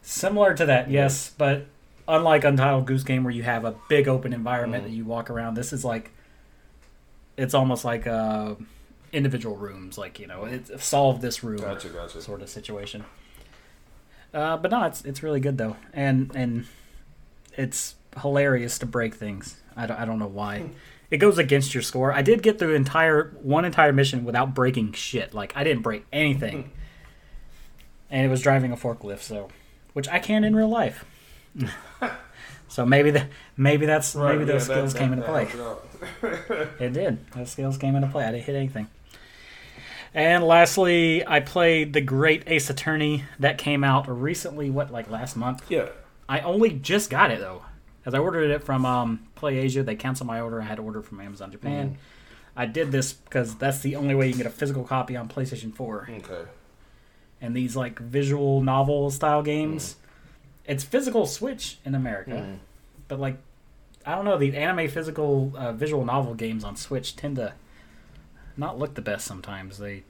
Similar 0.07 0.53
to 0.53 0.65
that, 0.67 0.91
yes, 0.91 1.31
but 1.35 1.65
unlike 2.07 2.43
Untitled 2.43 2.85
Goose 2.85 3.03
Game, 3.03 3.23
where 3.23 3.33
you 3.33 3.41
have 3.41 3.65
a 3.65 3.73
big 3.89 4.07
open 4.07 4.33
environment 4.33 4.83
Mm. 4.83 4.87
that 4.87 4.93
you 4.93 5.03
walk 5.03 5.31
around, 5.31 5.55
this 5.55 5.73
is 5.73 5.83
like 5.83 6.11
it's 7.37 7.55
almost 7.55 7.83
like 7.83 8.05
uh, 8.05 8.53
individual 9.11 9.57
rooms, 9.57 9.97
like 9.97 10.19
you 10.19 10.27
know, 10.27 10.47
solve 10.77 11.21
this 11.21 11.43
room 11.43 11.57
Gotcha, 11.57 11.89
gotcha. 11.89 12.21
sort 12.21 12.43
of 12.43 12.49
situation. 12.49 13.03
Uh, 14.31 14.57
but 14.57 14.69
no, 14.69 14.83
it's 14.83 15.03
it's 15.05 15.23
really 15.23 15.39
good 15.39 15.57
though, 15.57 15.75
and 15.91 16.31
and 16.35 16.65
it's 17.57 17.95
hilarious 18.21 18.77
to 18.79 18.85
break 18.85 19.15
things. 19.15 19.55
I 19.75 19.87
don't, 19.87 19.99
I 19.99 20.05
don't 20.05 20.19
know 20.19 20.27
why. 20.27 20.69
It 21.09 21.17
goes 21.17 21.37
against 21.39 21.73
your 21.73 21.81
score. 21.83 22.13
I 22.13 22.21
did 22.21 22.43
get 22.43 22.59
through 22.59 22.75
entire 22.75 23.31
one 23.41 23.65
entire 23.65 23.91
mission 23.91 24.23
without 24.23 24.53
breaking 24.53 24.93
shit. 24.93 25.33
Like 25.33 25.51
I 25.55 25.63
didn't 25.63 25.81
break 25.81 26.05
anything, 26.13 26.69
and 28.11 28.23
it 28.23 28.29
was 28.29 28.41
driving 28.41 28.71
a 28.71 28.77
forklift, 28.77 29.21
so 29.21 29.49
which 29.95 30.07
I 30.09 30.19
can 30.19 30.43
in 30.43 30.55
real 30.55 30.67
life. 30.69 31.05
so 32.67 32.85
maybe 32.85 33.11
the 33.11 33.27
maybe 33.55 33.85
that's 33.85 34.13
Right, 34.15 34.33
maybe 34.33 34.43
those 34.45 34.67
yeah, 34.67 34.75
skills 34.75 34.93
that- 34.93 34.99
came 34.99 35.09
that- 35.11 35.17
into 35.17 35.27
play. 35.27 35.45
that 35.45 35.55
helped 35.55 36.81
it 36.81 36.93
did. 36.93 37.31
Those 37.31 37.49
skills 37.51 37.77
came 37.77 37.95
into 37.95 38.07
play. 38.09 38.25
I 38.25 38.31
didn't 38.31 38.43
hit 38.43 38.55
anything. 38.55 38.87
And 40.13 40.43
lastly, 40.45 41.25
I 41.27 41.39
played 41.41 41.93
the 41.93 42.01
Great 42.01 42.43
Ace 42.47 42.69
Attorney 42.69 43.23
that 43.39 43.57
came 43.57 43.83
out 43.83 44.07
recently. 44.07 44.69
What, 44.69 44.91
like 44.91 45.09
last 45.09 45.35
month? 45.35 45.63
Yeah. 45.69 45.87
I 46.29 46.39
only 46.41 46.69
just 46.71 47.09
got 47.09 47.31
it 47.31 47.39
though, 47.39 47.63
as 48.05 48.13
I 48.13 48.19
ordered 48.19 48.49
it 48.51 48.63
from 48.63 48.85
um, 48.85 49.27
Play 49.35 49.57
Asia. 49.57 49.83
They 49.83 49.95
canceled 49.95 50.27
my 50.27 50.39
order. 50.41 50.61
I 50.61 50.65
had 50.65 50.75
to 50.75 50.83
order 50.83 51.01
from 51.01 51.19
Amazon 51.19 51.51
Japan. 51.51 51.91
Mm. 51.91 51.95
I 52.57 52.65
did 52.65 52.91
this 52.93 53.11
because 53.13 53.55
that's 53.55 53.79
the 53.79 53.95
only 53.97 54.15
way 54.15 54.27
you 54.27 54.31
can 54.33 54.37
get 54.43 54.47
a 54.47 54.55
physical 54.55 54.83
copy 54.85 55.17
on 55.17 55.27
PlayStation 55.27 55.73
4. 55.75 56.09
Okay. 56.19 56.49
And 57.45 57.55
these 57.55 57.75
like 57.75 57.99
visual 57.99 58.61
novel 58.63 59.11
style 59.11 59.43
games, 59.43 59.97
it's 60.65 60.83
physical 60.83 61.27
Switch 61.27 61.77
in 61.85 61.93
America, 61.93 62.31
Mm. 62.31 62.57
but 63.07 63.19
like 63.19 63.37
I 64.03 64.15
don't 64.15 64.25
know, 64.25 64.37
the 64.37 64.55
anime 64.57 64.87
physical 64.89 65.53
uh, 65.55 65.71
visual 65.73 66.03
novel 66.05 66.33
games 66.33 66.63
on 66.63 66.75
Switch 66.75 67.15
tend 67.15 67.35
to 67.35 67.53
not 68.57 68.79
look 68.79 68.95
the 68.95 69.01
best 69.01 69.25
sometimes. 69.27 69.77
They 69.77 70.03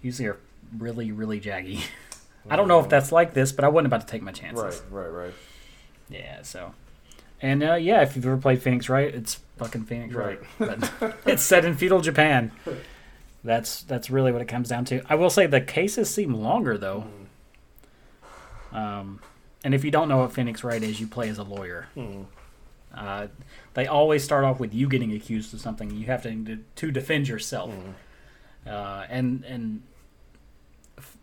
usually 0.00 0.28
are 0.28 0.38
really 0.78 1.12
really 1.12 1.38
jaggy. 1.38 1.84
I 2.48 2.56
don't 2.56 2.68
know 2.68 2.80
if 2.80 2.88
that's 2.88 3.12
like 3.12 3.34
this, 3.34 3.52
but 3.52 3.64
I 3.64 3.68
wasn't 3.68 3.88
about 3.88 4.00
to 4.02 4.06
take 4.06 4.22
my 4.22 4.32
chances. 4.32 4.82
Right, 4.90 5.04
right, 5.04 5.24
right. 5.24 5.34
Yeah, 6.08 6.42
so. 6.42 6.72
And 7.42 7.62
uh, 7.62 7.74
yeah, 7.74 8.00
if 8.02 8.16
you've 8.16 8.24
ever 8.24 8.36
played 8.38 8.62
Phoenix 8.62 8.88
Wright, 8.88 9.12
it's 9.14 9.40
fucking 9.58 9.84
Phoenix 9.84 10.14
Wright. 10.14 10.40
But 10.58 10.90
it's 11.26 11.42
set 11.42 11.64
in 11.66 11.76
feudal 11.76 12.00
Japan. 12.00 12.52
That's 13.44 13.82
that's 13.82 14.10
really 14.10 14.32
what 14.32 14.42
it 14.42 14.48
comes 14.48 14.68
down 14.68 14.84
to. 14.86 15.02
I 15.08 15.14
will 15.14 15.30
say 15.30 15.46
the 15.46 15.60
cases 15.60 16.10
seem 16.10 16.34
longer 16.34 16.76
though. 16.76 17.06
Um, 18.72 19.20
and 19.64 19.74
if 19.74 19.84
you 19.84 19.90
don't 19.90 20.08
know 20.08 20.18
what 20.18 20.32
Phoenix 20.32 20.62
Wright 20.64 20.82
is, 20.82 21.00
you 21.00 21.06
play 21.06 21.28
as 21.28 21.38
a 21.38 21.42
lawyer. 21.42 21.88
Hmm. 21.94 22.22
Uh, 22.94 23.28
they 23.74 23.86
always 23.86 24.24
start 24.24 24.44
off 24.44 24.58
with 24.58 24.72
you 24.72 24.88
getting 24.88 25.12
accused 25.12 25.52
of 25.52 25.60
something. 25.60 25.90
You 25.90 26.06
have 26.06 26.22
to 26.22 26.58
to 26.76 26.90
defend 26.90 27.28
yourself, 27.28 27.72
uh, 28.66 29.04
and 29.08 29.44
and 29.44 29.82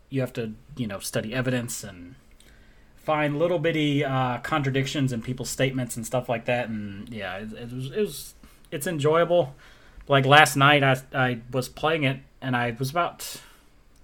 you 0.09 0.21
have 0.21 0.33
to 0.33 0.53
you 0.77 0.87
know 0.87 0.99
study 0.99 1.33
evidence 1.33 1.83
and 1.83 2.15
find 2.95 3.37
little 3.37 3.59
bitty 3.59 4.05
uh, 4.05 4.37
contradictions 4.39 5.11
in 5.11 5.21
people's 5.21 5.49
statements 5.49 5.97
and 5.97 6.05
stuff 6.05 6.29
like 6.29 6.45
that. 6.45 6.69
And 6.69 7.09
yeah, 7.09 7.37
it, 7.37 7.53
it 7.53 7.71
was 7.71 7.91
it 7.91 7.99
was 7.99 8.33
it's 8.71 8.87
enjoyable. 8.87 9.55
Like 10.07 10.25
last 10.25 10.55
night, 10.55 10.83
I 10.83 10.97
I 11.13 11.39
was 11.51 11.69
playing 11.69 12.03
it 12.03 12.19
and 12.41 12.55
I 12.55 12.75
was 12.77 12.91
about 12.91 13.41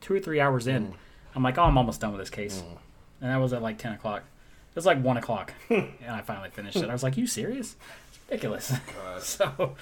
two 0.02 0.14
or 0.14 0.20
three 0.20 0.39
hours 0.39 0.66
in. 0.66 0.88
Mm. 0.88 0.93
I'm 1.36 1.43
like, 1.43 1.58
oh, 1.58 1.64
I'm 1.64 1.78
almost 1.78 2.02
done 2.02 2.12
with 2.12 2.22
this 2.22 2.30
case, 2.30 2.64
mm. 2.66 2.78
and 3.22 3.32
that 3.32 3.38
was 3.38 3.54
at 3.54 3.62
like 3.62 3.78
ten 3.78 3.93
o'clock. 3.93 4.24
It 4.72 4.76
was 4.76 4.86
like 4.86 5.02
one 5.04 5.18
o'clock, 5.18 5.54
and 5.70 5.91
I 6.10 6.22
finally 6.22 6.50
finished 6.50 6.78
it. 6.78 6.89
I 6.89 6.93
was 6.93 7.04
like, 7.04 7.18
"You 7.18 7.28
serious? 7.28 7.76
It's 8.10 8.20
ridiculous." 8.28 8.72
Oh, 8.74 8.80
god. 9.14 9.24
so, 9.24 9.76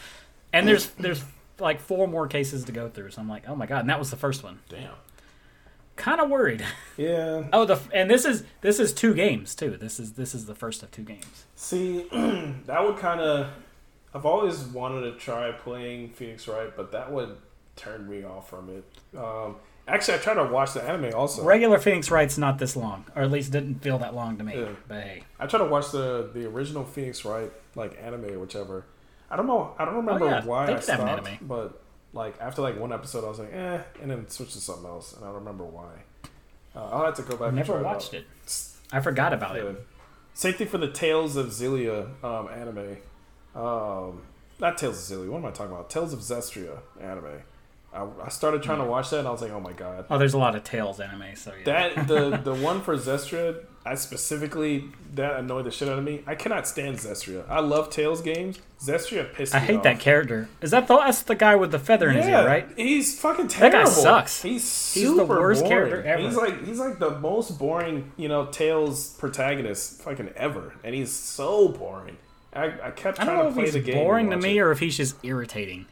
and 0.51 0.67
there's 0.67 0.87
there's 0.91 1.23
like 1.59 1.79
four 1.79 2.07
more 2.07 2.27
cases 2.27 2.65
to 2.65 2.71
go 2.71 2.89
through. 2.89 3.11
So 3.11 3.21
I'm 3.21 3.29
like, 3.29 3.47
"Oh 3.47 3.55
my 3.55 3.65
god!" 3.65 3.81
And 3.81 3.89
that 3.89 3.99
was 3.99 4.09
the 4.09 4.17
first 4.17 4.43
one. 4.43 4.59
Damn. 4.69 4.91
Kind 5.95 6.21
of 6.21 6.29
worried. 6.29 6.63
Yeah. 6.95 7.47
Oh, 7.51 7.65
the 7.65 7.79
and 7.91 8.09
this 8.09 8.23
is 8.25 8.43
this 8.61 8.79
is 8.79 8.93
two 8.93 9.13
games 9.13 9.55
too. 9.55 9.77
This 9.77 9.99
is 9.99 10.13
this 10.13 10.35
is 10.35 10.45
the 10.45 10.53
first 10.55 10.83
of 10.83 10.91
two 10.91 11.03
games. 11.03 11.45
See, 11.55 12.03
that 12.11 12.83
would 12.83 12.97
kind 12.97 13.21
of. 13.21 13.49
I've 14.17 14.25
always 14.25 14.63
wanted 14.63 15.01
to 15.11 15.17
try 15.19 15.51
playing 15.51 16.09
Phoenix 16.09 16.47
Wright, 16.47 16.71
but 16.75 16.91
that 16.93 17.11
would 17.11 17.37
turn 17.75 18.09
me 18.09 18.23
off 18.23 18.49
from 18.49 18.69
it. 18.69 18.83
Um, 19.17 19.57
actually, 19.87 20.15
I 20.15 20.17
tried 20.17 20.33
to 20.35 20.45
watch 20.45 20.73
the 20.73 20.81
anime 20.83 21.13
also. 21.13 21.43
Regular 21.43 21.77
Phoenix 21.77 22.09
Wright's 22.09 22.37
not 22.37 22.57
this 22.57 22.75
long, 22.75 23.05
or 23.15 23.21
at 23.21 23.31
least 23.31 23.51
didn't 23.51 23.75
feel 23.83 23.99
that 23.99 24.15
long 24.15 24.37
to 24.37 24.43
me. 24.43 24.59
Yeah. 24.59 24.69
But 24.87 25.01
hey, 25.03 25.23
I 25.39 25.45
tried 25.45 25.59
to 25.59 25.65
watch 25.69 25.91
the 25.91 26.31
the 26.33 26.45
original 26.47 26.83
Phoenix 26.83 27.23
Wright 27.25 27.51
like 27.75 27.97
anime 28.01 28.25
or 28.25 28.39
whichever. 28.39 28.85
I 29.29 29.35
don't 29.35 29.45
know. 29.45 29.75
I 29.77 29.85
don't 29.85 29.95
remember 29.97 30.25
Oh, 30.25 30.29
yeah. 30.29 30.45
why 30.45 30.63
I 30.63 30.65
did 30.67 30.85
have 30.87 30.99
an 31.01 31.23
stopped, 31.23 31.47
but 31.47 31.81
like 32.13 32.35
after 32.41 32.63
like 32.63 32.79
one 32.79 32.91
episode, 32.91 33.23
I 33.23 33.29
was 33.29 33.37
like, 33.39 33.53
eh, 33.53 33.81
and 34.01 34.09
then 34.09 34.27
switched 34.29 34.53
to 34.53 34.59
something 34.59 34.85
else, 34.85 35.13
and 35.13 35.23
I 35.23 35.27
don't 35.27 35.35
remember 35.35 35.63
why. 35.65 35.91
Uh, 36.75 36.85
I'll 36.91 37.05
have 37.05 37.15
to 37.15 37.21
go 37.21 37.35
back. 37.37 37.53
Never 37.53 37.81
watched 37.83 38.15
out. 38.15 38.21
it. 38.21 38.25
I 38.91 38.99
forgot 38.99 39.31
about 39.33 39.55
Yeah. 39.57 39.63
it. 39.63 39.87
Same 40.33 40.53
thing 40.53 40.67
for 40.67 40.77
the 40.77 40.89
Tales 40.91 41.35
of 41.35 41.47
Xillia 41.47 42.07
um, 42.23 42.47
anime. 42.49 42.97
Um, 43.57 44.21
not 44.59 44.77
Tales 44.77 45.11
of 45.11 45.17
Xillia. 45.17 45.29
What 45.29 45.39
am 45.39 45.45
I 45.45 45.51
talking 45.51 45.71
about? 45.73 45.89
Tales 45.89 46.13
of 46.13 46.19
Zestiria 46.19 46.79
anime. 46.99 47.41
I, 47.93 48.05
I 48.25 48.29
started 48.29 48.61
trying 48.61 48.79
to 48.79 48.85
watch 48.85 49.09
that, 49.11 49.19
and 49.19 49.27
I 49.27 49.31
was 49.31 49.41
like, 49.41 49.51
oh 49.51 49.59
my 49.59 49.73
god. 49.73 50.05
Oh, 50.09 50.17
there's 50.17 50.33
a 50.33 50.37
lot 50.37 50.55
of 50.55 50.63
Tales 50.63 50.99
anime, 50.99 51.35
so 51.35 51.51
yeah. 51.55 51.63
That 51.95 52.07
the 52.07 52.37
the 52.37 52.53
one 52.53 52.81
for 52.81 52.95
Zestiria, 52.97 53.63
I 53.85 53.95
specifically 53.95 54.85
that 55.15 55.39
annoyed 55.39 55.65
the 55.65 55.71
shit 55.71 55.87
out 55.87 55.97
of 55.97 56.03
me. 56.03 56.21
I 56.27 56.35
cannot 56.35 56.67
stand 56.67 56.97
Zestiria. 56.97 57.47
I 57.49 57.61
love 57.61 57.89
Tales 57.89 58.21
games. 58.21 58.59
Zestiria 58.79 59.33
pissed 59.33 59.53
me 59.53 59.57
off. 59.59 59.63
I 59.63 59.65
hate 59.65 59.77
off. 59.77 59.83
that 59.83 59.99
character. 59.99 60.49
Is 60.61 60.71
that 60.71 60.87
the 60.87 60.97
that's 60.97 61.21
the 61.23 61.35
guy 61.35 61.55
with 61.55 61.71
the 61.71 61.79
feather 61.79 62.09
in 62.09 62.17
his 62.17 62.27
Yeah, 62.27 62.41
ear, 62.41 62.47
right? 62.47 62.67
He's 62.75 63.17
fucking 63.19 63.47
terrible. 63.47 63.79
That 63.79 63.85
guy 63.85 63.89
sucks. 63.91 64.41
He's 64.41 64.93
He's 64.93 65.15
the 65.15 65.25
worst 65.25 65.61
boring. 65.63 65.71
character 65.71 66.03
ever. 66.03 66.21
He's 66.21 66.35
like 66.35 66.65
he's 66.65 66.79
like 66.79 66.99
the 66.99 67.11
most 67.19 67.57
boring, 67.57 68.11
you 68.17 68.27
know, 68.27 68.47
Tales 68.47 69.13
protagonist 69.13 70.01
fucking 70.01 70.29
ever, 70.35 70.73
and 70.83 70.93
he's 70.93 71.11
so 71.11 71.69
boring. 71.69 72.17
I, 72.57 72.87
I 72.87 72.91
kept 72.91 73.19
I 73.19 73.25
trying 73.25 73.27
don't 73.27 73.37
know 73.37 73.43
to 73.43 73.47
if 73.49 73.53
play 73.55 73.63
he's 73.65 73.73
the 73.73 73.79
game. 73.79 73.95
boring 73.95 74.29
to 74.31 74.37
me 74.37 74.57
it. 74.57 74.61
or 74.61 74.71
if 74.71 74.79
he's 74.79 74.97
just 74.97 75.15
irritating. 75.23 75.85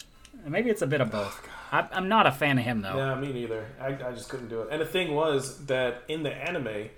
Maybe 0.47 0.69
it's 0.69 0.81
a 0.81 0.87
bit 0.87 1.01
of 1.01 1.11
both. 1.11 1.41
I, 1.71 1.87
I'm 1.91 2.07
not 2.07 2.27
a 2.27 2.31
fan 2.31 2.57
of 2.57 2.63
him 2.65 2.81
though. 2.81 2.95
Yeah, 2.97 3.15
me 3.15 3.31
neither. 3.33 3.65
I, 3.79 3.87
I 3.87 4.11
just 4.13 4.29
couldn't 4.29 4.49
do 4.49 4.61
it. 4.61 4.69
And 4.71 4.81
the 4.81 4.85
thing 4.85 5.13
was 5.15 5.65
that 5.65 6.03
in 6.07 6.23
the 6.23 6.31
anime, 6.33 6.89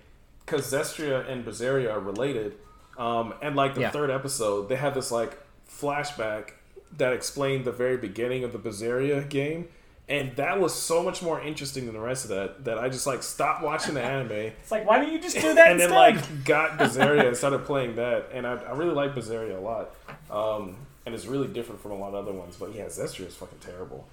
because 0.45 0.71
Zestiria 0.71 1.29
and 1.29 1.45
Berseria 1.45 1.91
are 1.93 1.99
related, 1.99 2.53
um, 2.97 3.33
and 3.41 3.55
like 3.55 3.75
the 3.75 3.81
Yeah. 3.81 3.91
third 3.91 4.09
episode, 4.11 4.69
they 4.69 4.75
had 4.75 4.93
this 4.93 5.11
like 5.11 5.37
flashback 5.69 6.51
that 6.97 7.13
explained 7.13 7.65
the 7.65 7.71
very 7.71 7.97
beginning 7.97 8.43
of 8.43 8.51
the 8.53 8.59
Berseria 8.59 9.27
game. 9.29 9.67
And 10.09 10.33
that 10.37 10.59
was 10.59 10.73
so 10.73 11.03
much 11.03 11.21
more 11.21 11.41
interesting 11.41 11.85
than 11.85 11.93
the 11.93 11.99
rest 11.99 12.23
of 12.23 12.29
that 12.29 12.63
that 12.63 12.79
I 12.79 12.87
just 12.87 13.05
like 13.05 13.21
stopped 13.23 13.61
watching 13.61 13.93
the 13.93 14.01
anime 14.01 14.31
It's 14.61 14.71
like, 14.71 14.87
why 14.87 14.99
don't 14.99 15.11
you 15.11 15.19
just 15.19 15.35
do 15.35 15.53
that 15.53 15.71
and 15.71 15.79
then 15.79 15.91
like 15.91 16.45
got 16.45 16.77
Berseria 16.77 17.27
and 17.27 17.35
started 17.35 17.65
playing 17.65 17.95
that. 17.97 18.29
And 18.33 18.47
I, 18.47 18.53
I 18.53 18.71
really 18.71 18.93
like 18.93 19.13
Berseria 19.13 19.57
a 19.57 19.59
lot. 19.59 19.95
Um, 20.31 20.77
and 21.05 21.13
it's 21.13 21.25
really 21.25 21.47
different 21.47 21.81
from 21.81 21.91
a 21.91 21.97
lot 21.97 22.09
of 22.09 22.15
other 22.15 22.33
ones. 22.33 22.55
But 22.57 22.73
yeah, 22.73 22.85
Zestiria 22.85 23.27
is 23.27 23.35
fucking 23.35 23.59
terrible. 23.59 24.07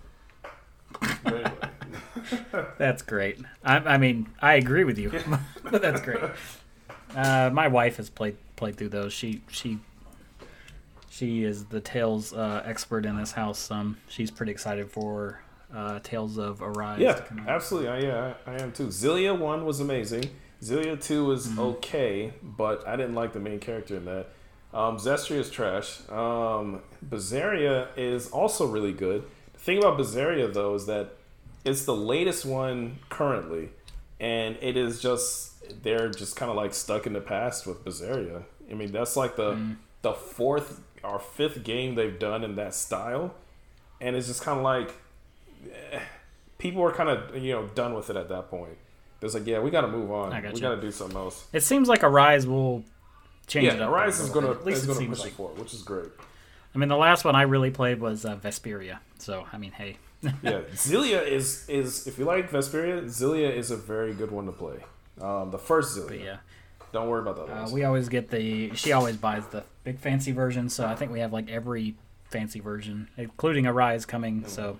Anyway. 1.25 1.53
That's 2.79 3.03
great. 3.03 3.39
I, 3.65 3.77
I 3.77 3.99
mean, 3.99 4.29
I 4.41 4.55
agree 4.55 4.85
with 4.85 4.99
you, 4.99 5.13
but 5.63 5.83
that's 5.83 6.01
great. 6.01 6.21
Uh, 7.15 7.51
my 7.53 7.67
wife 7.69 7.97
has 7.97 8.11
played 8.11 8.37
played 8.57 8.77
through 8.77 8.91
those. 8.91 9.13
She 9.13 9.43
she 9.49 9.79
she 11.11 11.43
is 11.45 11.67
the 11.67 11.81
Tales 11.81 12.33
uh, 12.33 12.63
expert 12.65 13.07
in 13.07 13.17
this 13.17 13.33
house. 13.33 13.71
Um, 13.71 13.97
she's 14.09 14.31
pretty 14.31 14.53
excited 14.53 14.91
for 14.91 15.41
uh, 15.75 15.99
Tales 16.03 16.39
of 16.39 16.63
Arise. 16.63 17.01
Yeah, 17.01 17.15
to 17.15 17.23
come 17.23 17.41
out. 17.41 17.49
absolutely. 17.49 17.89
I, 17.91 17.99
yeah, 18.01 18.35
I, 18.47 18.63
am 18.63 18.73
too. 18.73 18.87
Xillia 18.89 19.37
one 19.39 19.65
was 19.67 19.81
amazing. 19.81 20.31
Xillia 20.63 21.03
two 21.03 21.25
was 21.27 21.49
Mm-hmm. 21.49 21.59
okay, 21.61 22.33
but 22.43 22.87
I 22.87 22.97
didn't 22.97 23.15
like 23.15 23.33
the 23.33 23.41
main 23.41 23.59
character 23.61 23.97
in 23.97 24.05
that. 24.07 24.29
Um, 24.73 24.97
Zestiria 24.99 25.39
is 25.41 25.51
trash. 25.51 26.01
Um, 26.11 26.81
Berseria 27.09 27.89
is 27.97 28.29
also 28.31 28.67
really 28.67 28.93
good. 28.93 29.25
The 29.53 29.59
thing 29.61 29.79
about 29.79 29.99
Berseria 29.99 30.53
though 30.53 30.75
is 30.75 30.87
that 30.87 31.11
it's 31.65 31.85
the 31.85 31.95
latest 31.97 32.45
one 32.45 32.99
currently, 33.09 33.71
and 34.21 34.57
it 34.61 34.77
is 34.77 35.01
just 35.01 35.83
they're 35.83 36.11
just 36.11 36.37
kind 36.37 36.51
of 36.51 36.57
like 36.57 36.75
stuck 36.75 37.07
in 37.07 37.13
the 37.15 37.21
past 37.21 37.67
with 37.67 37.85
Berseria. 37.85 38.43
I 38.71 38.75
mean, 38.75 38.93
that's 38.93 39.17
like 39.17 39.37
the 39.37 39.53
Mm. 39.53 39.77
the 40.03 40.13
fourth 40.13 40.81
or 41.03 41.19
fifth 41.19 41.63
game 41.65 41.95
they've 41.95 42.19
done 42.19 42.43
in 42.45 42.57
that 42.57 42.75
style, 42.75 43.35
and 44.01 44.17
it's 44.17 44.27
just 44.27 44.43
kind 44.43 44.59
of 44.59 44.65
like 44.65 44.93
people 46.59 46.83
were 46.83 46.93
kind 46.93 47.09
of 47.09 47.37
you 47.37 47.53
know 47.53 47.67
done 47.69 47.95
with 47.95 48.11
it 48.11 48.17
at 48.17 48.29
that 48.29 48.51
point. 48.51 48.77
It's 49.23 49.33
like, 49.35 49.47
yeah, 49.47 49.61
we 49.61 49.71
got 49.71 49.83
to 49.83 49.89
move 49.89 50.11
on. 50.11 50.31
Gotcha. 50.31 50.53
We 50.53 50.61
got 50.61 50.75
to 50.75 50.81
do 50.81 50.91
something 50.91 51.17
else. 51.17 51.47
It 51.53 51.63
seems 51.63 51.89
like 51.89 52.05
Arise 52.05 52.47
will 52.47 52.85
change 53.47 53.73
it 53.73 53.79
Yeah, 53.79 53.87
up. 53.87 53.93
Rise 53.93 54.21
is 54.21 54.29
gonna. 54.31 54.51
At 54.51 54.67
least 54.67 54.87
it 54.87 54.95
seems 54.95 55.21
like. 55.21 55.33
forward, 55.33 55.59
which 55.59 55.73
is 55.73 55.83
great. 55.83 56.09
I 56.75 56.79
mean, 56.79 56.89
the 56.89 56.97
last 56.97 57.25
one 57.25 57.35
I 57.35 57.43
really 57.43 57.71
played 57.71 58.01
was 58.01 58.25
uh, 58.25 58.37
Vesperia. 58.37 58.99
So 59.19 59.47
I 59.53 59.57
mean, 59.59 59.73
hey, 59.73 59.97
Yeah, 60.43 60.61
Xillia 60.75 61.27
is 61.27 61.67
is 61.69 62.07
if 62.07 62.19
you 62.19 62.25
like 62.25 62.51
Vesperia, 62.51 63.05
Xillia 63.05 63.51
is 63.51 63.71
a 63.71 63.77
very 63.77 64.13
good 64.13 64.31
one 64.31 64.47
to 64.47 64.53
play. 64.53 64.77
Um, 65.21 65.51
the 65.51 65.59
first 65.59 65.97
Xillia. 65.97 66.09
but 66.09 66.21
yeah. 66.21 66.37
Don't 66.93 67.09
worry 67.09 67.23
about 67.23 67.49
that. 67.49 67.53
Uh, 67.53 67.71
we 67.71 67.83
always 67.85 68.09
get 68.09 68.31
the. 68.31 68.73
She 68.77 68.93
always 68.93 69.17
buys 69.17 69.45
the 69.49 69.65
big 69.83 69.99
fancy 69.99 70.31
version, 70.31 70.69
so 70.69 70.87
I 70.87 70.95
think 70.95 71.11
we 71.11 71.19
have 71.21 71.33
like 71.33 71.51
every 71.51 71.97
fancy 72.25 72.61
version, 72.61 73.09
including 73.17 73.67
Arise 73.67 74.07
coming. 74.07 74.47
So 74.47 74.79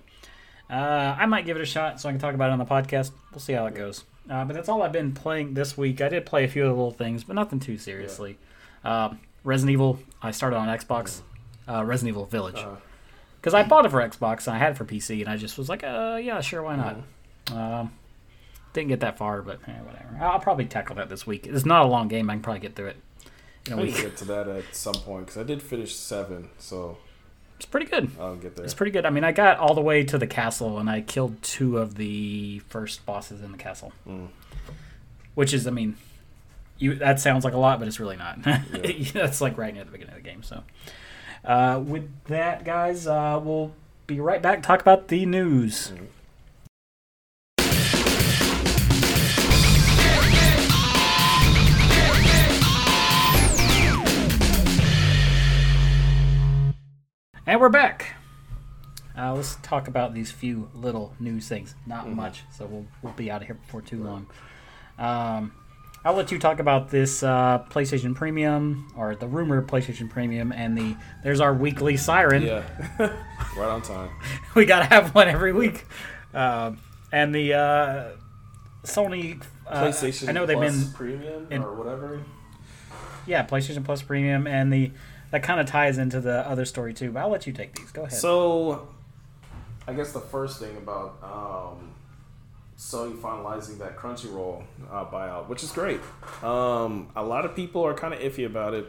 uh, 0.69 1.15
I 1.19 1.25
might 1.25 1.45
give 1.45 1.57
it 1.57 1.61
a 1.61 1.65
shot, 1.65 1.99
so 2.01 2.09
I 2.09 2.11
can 2.11 2.19
talk 2.19 2.33
about 2.35 2.49
it 2.49 2.53
on 2.53 2.59
the 2.59 2.65
podcast. 2.65 3.11
We'll 3.31 3.39
see 3.39 3.53
how 3.53 3.65
it 3.67 3.75
goes. 3.75 4.03
Uh, 4.29 4.43
but 4.45 4.53
that's 4.55 4.67
all 4.69 4.81
I've 4.81 4.91
been 4.91 5.13
playing 5.13 5.53
this 5.53 5.77
week. 5.77 6.01
I 6.01 6.09
did 6.09 6.25
play 6.25 6.43
a 6.43 6.47
few 6.47 6.63
of 6.63 6.69
the 6.69 6.73
little 6.75 6.91
things, 6.91 7.23
but 7.23 7.35
nothing 7.35 7.59
too 7.59 7.77
seriously. 7.77 8.37
Um 8.83 9.19
Resident 9.43 9.73
Evil. 9.73 9.99
I 10.23 10.31
started 10.31 10.55
on 10.57 10.67
Xbox. 10.67 11.21
Uh, 11.67 11.83
Resident 11.85 12.15
Evil 12.15 12.25
Village 12.25 12.57
Uh, 12.57 12.77
because 13.39 13.53
I 13.53 13.61
bought 13.61 13.85
it 13.85 13.89
for 13.89 13.99
Xbox 14.01 14.47
and 14.47 14.55
I 14.55 14.59
had 14.59 14.71
it 14.71 14.75
for 14.77 14.85
PC, 14.85 15.19
and 15.21 15.29
I 15.29 15.37
just 15.37 15.55
was 15.59 15.69
like, 15.69 15.83
uh, 15.83 16.19
yeah, 16.21 16.41
sure, 16.41 16.63
why 16.63 16.75
not? 16.75 16.97
Um, 17.55 17.91
didn't 18.73 18.87
get 18.89 19.01
that 19.01 19.17
far, 19.19 19.43
but 19.43 19.59
eh, 19.67 19.71
whatever. 19.83 20.17
I'll 20.19 20.39
probably 20.39 20.65
tackle 20.65 20.95
that 20.95 21.09
this 21.09 21.27
week. 21.27 21.45
It's 21.45 21.63
not 21.65 21.85
a 21.85 21.87
long 21.87 22.07
game. 22.07 22.27
I 22.29 22.33
can 22.33 22.41
probably 22.41 22.59
get 22.59 22.75
through 22.75 22.87
it 22.87 22.97
in 23.67 23.73
a 23.73 23.75
I 23.75 23.79
need 23.79 23.85
week. 23.85 23.95
to 23.97 24.01
get 24.01 24.17
to 24.17 24.25
that 24.25 24.47
at 24.47 24.63
some 24.75 24.95
point 24.95 25.27
because 25.27 25.39
I 25.39 25.43
did 25.43 25.61
finish 25.61 25.95
seven, 25.95 26.49
so 26.57 26.97
It's 27.65 27.71
pretty 27.71 27.87
good. 27.87 28.11
I'll 28.19 28.35
get 28.35 28.55
there. 28.55 28.63
It's 28.63 28.75
pretty 28.75 28.91
good. 28.91 29.07
I 29.07 29.09
mean, 29.09 29.23
I 29.23 29.31
got 29.31 29.57
all 29.57 29.73
the 29.73 29.81
way 29.81 30.03
to 30.03 30.19
the 30.19 30.27
castle, 30.27 30.77
and 30.77 30.87
I 30.87 31.01
killed 31.01 31.41
two 31.41 31.79
of 31.79 31.95
the 31.95 32.59
first 32.69 33.03
bosses 33.07 33.41
in 33.41 33.51
the 33.51 33.57
castle. 33.57 33.91
Mm. 34.07 34.27
Which 35.33 35.51
is, 35.51 35.65
I 35.65 35.71
mean, 35.71 35.97
you 36.77 36.93
that 36.93 37.19
sounds 37.19 37.43
like 37.43 37.55
a 37.55 37.57
lot, 37.57 37.79
but 37.79 37.87
it's 37.87 37.99
really 37.99 38.17
not. 38.17 38.43
That's 39.13 39.41
like 39.41 39.57
right 39.57 39.73
near 39.73 39.83
the 39.83 39.89
beginning 39.89 40.15
of 40.15 40.23
the 40.23 40.29
game. 40.29 40.43
So, 40.43 40.61
uh, 41.43 41.81
with 41.83 42.07
that, 42.25 42.65
guys, 42.65 43.07
uh, 43.07 43.41
we'll 43.43 43.71
be 44.05 44.19
right 44.19 44.43
back. 44.43 44.61
to 44.61 44.67
Talk 44.67 44.81
about 44.81 45.07
the 45.07 45.25
news. 45.25 45.91
And 57.47 57.59
we're 57.61 57.69
back. 57.69 58.13
Uh, 59.17 59.33
let's 59.33 59.55
talk 59.61 59.87
about 59.87 60.13
these 60.13 60.31
few 60.31 60.69
little 60.73 61.13
news 61.19 61.47
things. 61.47 61.75
Not 61.85 62.09
much, 62.09 62.43
so 62.51 62.65
we'll 62.65 62.85
we'll 63.01 63.13
be 63.13 63.31
out 63.31 63.41
of 63.41 63.47
here 63.47 63.55
before 63.55 63.81
too 63.81 64.03
long. 64.03 64.27
Um, 64.97 65.53
I'll 66.03 66.13
let 66.15 66.31
you 66.31 66.39
talk 66.39 66.59
about 66.59 66.89
this 66.89 67.23
uh, 67.23 67.63
PlayStation 67.69 68.13
Premium 68.15 68.91
or 68.97 69.15
the 69.15 69.27
rumored 69.27 69.67
PlayStation 69.67 70.09
Premium 70.09 70.51
and 70.51 70.77
the 70.77 70.95
there's 71.23 71.39
our 71.39 71.53
weekly 71.53 71.97
siren. 71.97 72.43
Yeah, 72.43 72.63
right 72.99 73.69
on 73.69 73.81
time. 73.81 74.09
we 74.55 74.65
gotta 74.65 74.85
have 74.85 75.15
one 75.15 75.27
every 75.27 75.53
week. 75.53 75.85
Um, 76.33 76.79
and 77.11 77.33
the 77.33 77.53
uh, 77.53 78.09
Sony 78.83 79.41
uh, 79.67 79.83
PlayStation 79.85 80.27
I 80.29 80.31
know 80.33 80.45
they've 80.45 80.57
Plus 80.57 80.83
been 80.83 80.93
premium 80.93 81.47
in- 81.51 81.63
or 81.63 81.73
whatever. 81.73 82.21
yeah 83.25 83.45
PlayStation 83.45 83.85
Plus 83.85 84.01
Premium 84.01 84.45
and 84.45 84.73
the 84.73 84.91
that 85.31 85.43
kind 85.43 85.59
of 85.59 85.65
ties 85.65 85.97
into 85.97 86.19
the 86.19 86.47
other 86.47 86.65
story 86.65 86.93
too. 86.93 87.11
But 87.11 87.21
I'll 87.21 87.29
let 87.29 87.47
you 87.47 87.53
take 87.53 87.75
these. 87.75 87.91
Go 87.91 88.03
ahead. 88.03 88.17
So, 88.17 88.87
I 89.87 89.93
guess 89.93 90.11
the 90.11 90.19
first 90.19 90.59
thing 90.59 90.77
about 90.77 91.17
um, 91.23 91.91
Sony 92.77 93.15
finalizing 93.17 93.77
that 93.79 93.97
Crunchyroll 93.97 94.63
uh, 94.91 95.05
buyout, 95.05 95.47
which 95.47 95.63
is 95.63 95.71
great. 95.71 95.99
Um, 96.43 97.09
a 97.15 97.23
lot 97.23 97.45
of 97.45 97.55
people 97.55 97.83
are 97.85 97.93
kind 97.93 98.13
of 98.13 98.19
iffy 98.19 98.45
about 98.45 98.73
it 98.73 98.85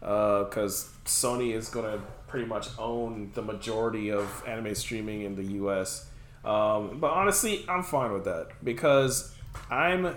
because 0.00 0.90
Sony 1.04 1.54
is 1.54 1.68
going 1.68 1.86
to 1.86 2.02
pretty 2.28 2.46
much 2.46 2.68
own 2.78 3.30
the 3.34 3.42
majority 3.42 4.10
of 4.10 4.44
anime 4.46 4.74
streaming 4.74 5.22
in 5.22 5.34
the 5.34 5.44
U.S. 5.54 6.06
Um, 6.44 6.98
but 7.00 7.10
honestly, 7.10 7.64
I'm 7.68 7.82
fine 7.82 8.12
with 8.12 8.24
that 8.24 8.48
because 8.62 9.34
I'm 9.70 10.14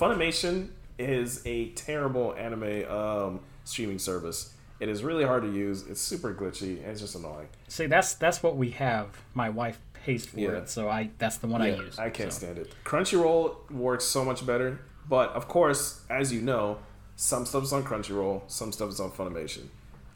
Funimation 0.00 0.68
is 0.98 1.42
a 1.44 1.68
terrible 1.70 2.34
anime 2.34 2.90
um, 2.90 3.40
streaming 3.64 3.98
service. 3.98 4.54
It 4.80 4.88
is 4.88 5.04
really 5.04 5.24
hard 5.24 5.42
to 5.42 5.52
use. 5.52 5.86
It's 5.86 6.00
super 6.00 6.34
glitchy 6.34 6.78
and 6.82 6.86
it's 6.90 7.00
just 7.00 7.14
annoying. 7.14 7.48
See, 7.68 7.86
that's 7.86 8.14
that's 8.14 8.42
what 8.42 8.56
we 8.56 8.70
have. 8.70 9.08
My 9.34 9.50
wife 9.50 9.78
pays 9.92 10.26
for 10.26 10.38
Yeah. 10.40 10.50
it, 10.52 10.68
so 10.70 10.88
I 10.88 11.10
that's 11.18 11.36
the 11.38 11.46
one 11.46 11.60
I 11.62 11.76
use. 11.76 11.98
I 11.98 12.08
can't 12.10 12.32
so. 12.32 12.38
stand 12.46 12.58
it. 12.58 12.72
Crunchyroll 12.84 13.70
works 13.70 14.04
so 14.06 14.24
much 14.24 14.44
better, 14.46 14.80
but 15.08 15.30
of 15.32 15.46
course, 15.48 16.00
as 16.08 16.32
you 16.32 16.40
know, 16.40 16.78
some 17.16 17.44
stuff 17.44 17.64
is 17.64 17.72
on 17.72 17.84
Crunchyroll, 17.84 18.42
some 18.46 18.72
stuff 18.72 18.88
is 18.90 18.98
on 19.00 19.10
Funimation. 19.10 19.66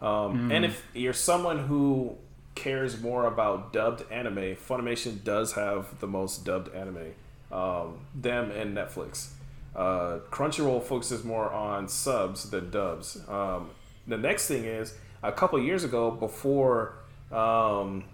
Um, 0.00 0.50
And 0.50 0.64
if 0.64 0.86
you're 0.94 1.12
someone 1.12 1.58
who 1.66 2.16
cares 2.54 3.00
more 3.00 3.26
about 3.26 3.72
dubbed 3.72 4.10
anime, 4.10 4.56
Funimation 4.56 5.22
does 5.22 5.52
have 5.52 5.98
the 6.00 6.06
most 6.06 6.44
dubbed 6.44 6.74
anime. 6.74 7.12
Um, 7.52 7.98
them 8.14 8.50
and 8.50 8.76
Netflix. 8.76 9.28
Uh, 9.76 10.20
Crunchyroll 10.30 10.82
focuses 10.82 11.24
more 11.24 11.50
on 11.52 11.88
subs 11.88 12.48
than 12.50 12.70
dubs. 12.70 13.18
Um, 13.28 13.70
the 14.06 14.16
next 14.16 14.48
thing 14.48 14.64
is 14.64 14.94
a 15.22 15.32
couple 15.32 15.58
years 15.60 15.84
ago, 15.84 16.10
before 16.10 16.96
um, 17.32 18.04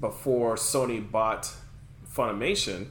before 0.00 0.56
Sony 0.56 1.08
bought 1.08 1.50
Funimation, 2.12 2.88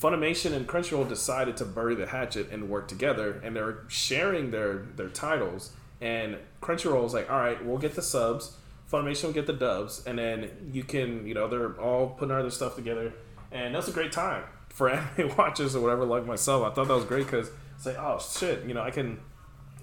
Funimation 0.00 0.52
and 0.52 0.68
Crunchyroll 0.68 1.08
decided 1.08 1.56
to 1.56 1.64
bury 1.64 1.94
the 1.94 2.06
hatchet 2.06 2.50
and 2.50 2.68
work 2.68 2.86
together, 2.86 3.40
and 3.42 3.56
they're 3.56 3.78
sharing 3.88 4.50
their 4.50 4.86
their 4.96 5.08
titles. 5.08 5.72
And 6.00 6.36
Crunchyroll 6.62 7.04
is 7.06 7.14
like, 7.14 7.28
all 7.28 7.40
right, 7.40 7.64
we'll 7.64 7.78
get 7.78 7.96
the 7.96 8.02
subs, 8.02 8.56
Funimation 8.90 9.24
will 9.24 9.32
get 9.32 9.46
the 9.46 9.52
dubs, 9.52 10.04
and 10.06 10.18
then 10.18 10.70
you 10.72 10.84
can, 10.84 11.26
you 11.26 11.34
know, 11.34 11.48
they're 11.48 11.78
all 11.80 12.10
putting 12.10 12.34
all 12.34 12.42
their 12.42 12.50
stuff 12.50 12.76
together, 12.76 13.12
and 13.50 13.74
that's 13.74 13.88
a 13.88 13.92
great 13.92 14.12
time 14.12 14.44
for 14.68 14.88
anime 15.18 15.36
watchers 15.36 15.74
or 15.74 15.80
whatever 15.80 16.04
like 16.04 16.24
myself. 16.24 16.62
I 16.64 16.74
thought 16.74 16.88
that 16.88 16.94
was 16.94 17.04
great 17.04 17.26
because 17.26 17.50
it's 17.76 17.86
like, 17.86 17.98
oh 17.98 18.18
shit, 18.18 18.64
you 18.64 18.74
know, 18.74 18.82
I 18.82 18.90
can 18.90 19.18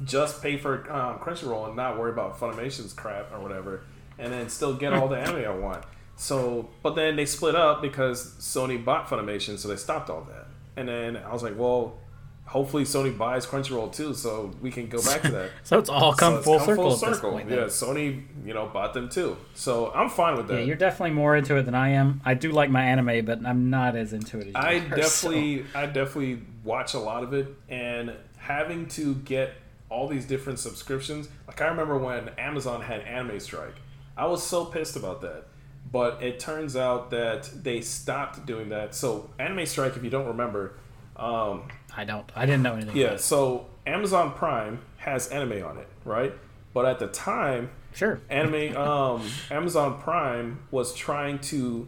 just 0.03 0.41
pay 0.41 0.57
for 0.57 0.91
um, 0.91 1.19
Crunchyroll 1.19 1.67
and 1.67 1.75
not 1.75 1.97
worry 1.97 2.11
about 2.11 2.39
Funimation's 2.39 2.93
crap 2.93 3.31
or 3.33 3.39
whatever, 3.39 3.81
and 4.17 4.31
then 4.33 4.49
still 4.49 4.73
get 4.75 4.93
all 4.93 5.07
the 5.07 5.17
anime 5.19 5.45
I 5.45 5.55
want. 5.55 5.83
So, 6.17 6.69
but 6.81 6.95
then 6.95 7.15
they 7.15 7.25
split 7.25 7.55
up 7.55 7.81
because 7.81 8.35
Sony 8.39 8.83
bought 8.83 9.07
Funimation, 9.07 9.57
so 9.57 9.67
they 9.67 9.75
stopped 9.75 10.09
all 10.09 10.21
that. 10.29 10.47
And 10.77 10.87
then 10.87 11.17
I 11.17 11.31
was 11.33 11.43
like, 11.43 11.57
well, 11.57 11.97
hopefully 12.45 12.83
Sony 12.83 13.17
buys 13.17 13.45
Crunchyroll 13.45 13.91
too, 13.93 14.13
so 14.13 14.51
we 14.61 14.71
can 14.71 14.87
go 14.87 15.01
back 15.01 15.21
to 15.23 15.31
that. 15.31 15.51
So 15.63 15.79
it's 15.79 15.89
all 15.89 16.13
come 16.13 16.33
So 16.33 16.37
it's 16.37 16.45
full 16.45 16.57
come 16.59 16.67
circle 16.67 16.93
at 16.93 16.99
this 17.11 17.19
point. 17.19 17.49
then. 17.49 17.57
Yeah, 17.57 17.63
Sony, 17.65 18.23
you 18.45 18.53
know, 18.53 18.67
bought 18.67 18.93
them 18.93 19.09
too. 19.09 19.35
So 19.55 19.91
I'm 19.93 20.09
fine 20.09 20.37
with 20.37 20.47
that. 20.47 20.59
Yeah, 20.59 20.65
you're 20.65 20.75
definitely 20.75 21.15
more 21.15 21.35
into 21.35 21.55
it 21.57 21.63
than 21.63 21.75
I 21.75 21.89
am. 21.89 22.21
I 22.23 22.33
do 22.33 22.51
like 22.51 22.69
my 22.69 22.83
anime, 22.83 23.25
but 23.25 23.45
I'm 23.45 23.69
not 23.69 23.95
as 23.95 24.13
into 24.13 24.37
it 24.39 24.47
as 24.47 24.53
you 24.53 24.53
I 24.55 24.73
are, 24.75 24.89
so- 24.89 24.95
definitely, 25.31 25.65
I 25.73 25.85
definitely 25.87 26.41
watch 26.63 26.93
a 26.93 26.99
lot 26.99 27.23
of 27.23 27.33
it, 27.33 27.47
and 27.67 28.13
having 28.37 28.87
to 28.89 29.15
get 29.15 29.53
all 29.89 30.07
these 30.07 30.25
different 30.25 30.59
subscriptions. 30.59 31.29
Like 31.47 31.61
I 31.61 31.67
remember 31.67 31.97
when 31.97 32.29
Amazon 32.37 32.81
had 32.81 33.01
Anime 33.01 33.39
Strike, 33.39 33.75
I 34.17 34.25
was 34.27 34.45
so 34.45 34.65
pissed 34.65 34.95
about 34.95 35.21
that. 35.21 35.45
But 35.91 36.21
it 36.23 36.39
turns 36.39 36.75
out 36.75 37.11
that 37.11 37.49
they 37.63 37.79
stopped 37.81 38.45
doing 38.45 38.69
that. 38.69 38.95
So 38.95 39.29
Anime 39.39 39.65
Strike, 39.65 39.95
if 39.95 40.03
you 40.03 40.09
don't 40.09 40.25
remember, 40.27 40.73
um, 41.15 41.69
I 41.95 42.03
don't. 42.03 42.29
I 42.35 42.45
didn't 42.45 42.63
know 42.63 42.73
anything. 42.73 42.97
yeah. 42.97 43.05
about 43.05 43.15
it. 43.17 43.21
So 43.21 43.67
Amazon 43.85 44.33
Prime 44.33 44.79
has 44.97 45.27
anime 45.27 45.63
on 45.63 45.77
it, 45.77 45.87
right? 46.03 46.33
But 46.73 46.85
at 46.85 46.99
the 46.99 47.07
time, 47.07 47.69
Sure. 47.93 48.19
anime 48.29 48.75
um, 48.75 49.21
Amazon 49.49 50.01
Prime 50.01 50.59
was 50.71 50.93
trying 50.93 51.39
to 51.39 51.87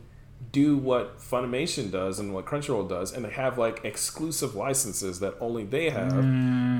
do 0.52 0.78
what 0.78 1.20
Funimation 1.20 1.91
does 1.91 2.20
and 2.20 2.34
what 2.34 2.45
Crunchyroll 2.45 2.88
does, 2.88 3.12
and 3.14 3.26
they 3.26 3.30
have 3.32 3.58
like 3.58 3.84
exclusive 3.84 4.56
licenses 4.56 5.20
that 5.20 5.36
only 5.39 5.66
they 5.66 5.89
have. 5.89 6.12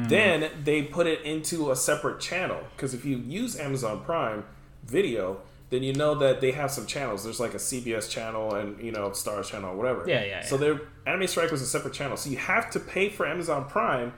Then 0.10 0.50
they 0.64 0.84
put 0.84 1.08
it 1.08 1.22
into 1.24 1.72
a 1.72 1.76
separate 1.76 2.20
channel 2.20 2.60
because 2.76 2.94
if 2.94 3.04
you 3.06 3.18
use 3.18 3.60
Amazon 3.60 4.02
Prime 4.04 4.46
Video, 4.86 5.42
then 5.70 5.84
you 5.84 5.92
know 5.94 6.16
that 6.16 6.40
they 6.40 6.52
have 6.52 6.72
some 6.72 6.86
channels. 6.86 7.26
There's 7.26 7.42
like 7.42 7.54
a 7.54 7.58
CBS 7.58 8.10
channel 8.10 8.56
and 8.56 8.80
you 8.82 8.92
know 8.92 9.10
Starz 9.10 9.46
channel, 9.52 9.72
or 9.72 9.76
whatever. 9.76 10.06
Yeah, 10.08 10.24
yeah, 10.24 10.42
So 10.46 10.56
their 10.58 10.80
Anime 11.06 11.28
Strike 11.28 11.52
was 11.52 11.62
a 11.62 11.66
separate 11.66 11.94
channel, 11.94 12.16
so 12.16 12.30
you 12.30 12.38
have 12.38 12.70
to 12.72 12.80
pay 12.80 13.10
for 13.10 13.28
Amazon 13.28 13.66
Prime. 13.66 14.14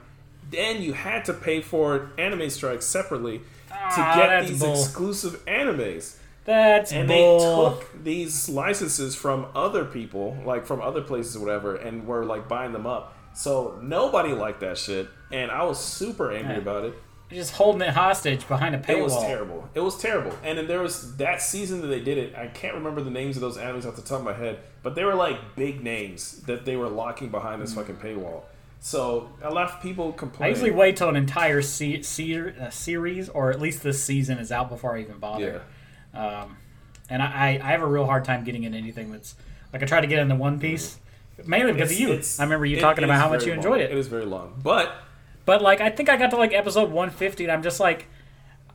Then 0.50 0.80
you 0.82 0.92
had 0.92 1.24
to 1.26 1.32
pay 1.32 1.60
for 1.60 2.10
Anime 2.18 2.50
Strike 2.50 2.82
separately 2.82 3.38
to 3.38 3.44
Ah, 3.72 4.14
get 4.16 4.46
these 4.48 4.60
bull. 4.60 4.72
exclusive 4.72 5.44
animes. 5.46 6.16
That's 6.50 6.90
And 6.92 7.06
bull. 7.06 7.70
they 7.70 7.76
took 7.78 8.02
these 8.04 8.48
licenses 8.48 9.14
from 9.14 9.46
other 9.54 9.84
people, 9.84 10.36
like 10.44 10.66
from 10.66 10.80
other 10.80 11.00
places 11.00 11.36
or 11.36 11.40
whatever, 11.40 11.76
and 11.76 12.06
were 12.08 12.24
like 12.24 12.48
buying 12.48 12.72
them 12.72 12.86
up. 12.86 13.16
So 13.34 13.78
nobody 13.80 14.32
liked 14.32 14.58
that 14.60 14.76
shit, 14.76 15.08
and 15.30 15.50
I 15.52 15.62
was 15.62 15.78
super 15.78 16.32
angry 16.32 16.54
Yeah. 16.54 16.60
about 16.60 16.84
it. 16.86 16.94
just 17.32 17.52
holding 17.52 17.80
it 17.82 17.90
hostage 17.94 18.48
behind 18.48 18.74
a 18.74 18.78
paywall. 18.78 18.96
It 18.98 19.02
was 19.04 19.16
terrible. 19.22 19.68
It 19.72 19.78
was 19.80 19.96
terrible. 20.02 20.32
And 20.42 20.58
then 20.58 20.66
there 20.66 20.80
was 20.82 21.16
that 21.18 21.40
season 21.40 21.80
that 21.82 21.86
they 21.86 22.00
did 22.00 22.18
it. 22.18 22.34
I 22.36 22.48
can't 22.48 22.74
remember 22.74 23.00
the 23.02 23.10
names 23.12 23.36
of 23.36 23.40
those 23.42 23.56
animes 23.56 23.86
off 23.86 23.94
the 23.94 24.02
top 24.02 24.18
of 24.18 24.24
my 24.24 24.32
head, 24.32 24.58
but 24.82 24.96
they 24.96 25.04
were 25.04 25.14
like 25.14 25.38
big 25.54 25.84
names 25.84 26.40
that 26.48 26.64
they 26.64 26.74
were 26.74 26.88
locking 26.88 27.28
behind 27.28 27.62
this 27.62 27.72
fucking 27.74 27.98
paywall. 27.98 28.42
So 28.80 29.28
a 29.44 29.50
lot 29.50 29.70
of 29.70 29.80
people 29.80 30.12
I 30.40 30.48
usually 30.48 30.72
wait 30.72 30.96
till 30.96 31.08
an 31.08 31.14
entire 31.14 31.62
se- 31.62 32.02
se- 32.02 32.52
uh, 32.60 32.70
series, 32.70 33.28
or 33.28 33.50
at 33.52 33.60
least 33.60 33.84
this 33.84 34.02
season, 34.02 34.38
is 34.38 34.50
out 34.50 34.68
before 34.68 34.96
I 34.96 35.00
even 35.02 35.18
bother. 35.18 35.62
Um, 36.14 36.56
and 37.08 37.22
I, 37.22 37.60
I, 37.62 37.70
have 37.72 37.82
a 37.82 37.86
real 37.86 38.06
hard 38.06 38.24
time 38.24 38.44
getting 38.44 38.64
into 38.64 38.78
anything 38.78 39.10
that's 39.12 39.34
like 39.72 39.82
I 39.82 39.86
try 39.86 40.00
to 40.00 40.06
get 40.06 40.18
into 40.18 40.34
One 40.34 40.58
Piece, 40.60 40.98
mainly 41.46 41.72
because 41.72 41.90
of 41.92 41.98
you. 42.00 42.20
I 42.38 42.42
remember 42.42 42.66
you 42.66 42.76
it- 42.76 42.80
talking 42.80 43.02
it 43.02 43.06
about 43.06 43.18
how 43.20 43.28
much 43.28 43.44
you 43.44 43.50
long. 43.50 43.58
enjoyed 43.58 43.80
It 43.80 43.90
it. 43.92 43.98
is 43.98 44.06
very 44.08 44.24
long, 44.26 44.60
but 44.62 44.92
But 45.44 45.62
like 45.62 45.80
I 45.80 45.90
think 45.90 46.08
I 46.08 46.16
got 46.16 46.30
to 46.30 46.36
like 46.36 46.52
episode 46.52 46.90
150, 46.90 47.44
and 47.44 47.52
I'm 47.52 47.62
just 47.62 47.80
like, 47.80 48.06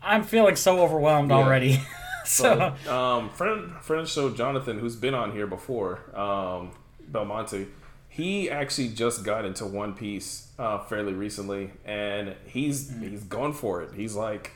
I'm 0.02 0.24
feeling 0.24 0.56
so 0.56 0.80
overwhelmed 0.82 1.30
Yeah. 1.30 1.38
already. 1.38 1.82
so 2.26 2.74
So, 2.86 2.94
um, 2.94 3.30
friend 3.32 3.72
friend 3.82 4.08
show 4.08 4.30
Jonathan, 4.30 4.80
who's 4.80 4.96
been 4.96 5.14
on 5.14 5.32
here 5.32 5.48
before, 5.48 6.00
um, 6.18 6.72
Belmonte, 7.08 7.68
he 8.10 8.50
actually 8.50 8.88
just 8.90 9.24
got 9.24 9.46
into 9.46 9.66
One 9.66 9.94
Piece 9.94 10.48
uh, 10.58 10.80
fairly 10.80 11.14
recently, 11.14 11.72
and 11.86 12.34
he's 12.46 12.90
Mm. 12.92 13.10
he's 13.10 13.24
going 13.24 13.54
for 13.54 13.82
it. 13.82 13.92
He's 13.96 14.16
like, 14.16 14.52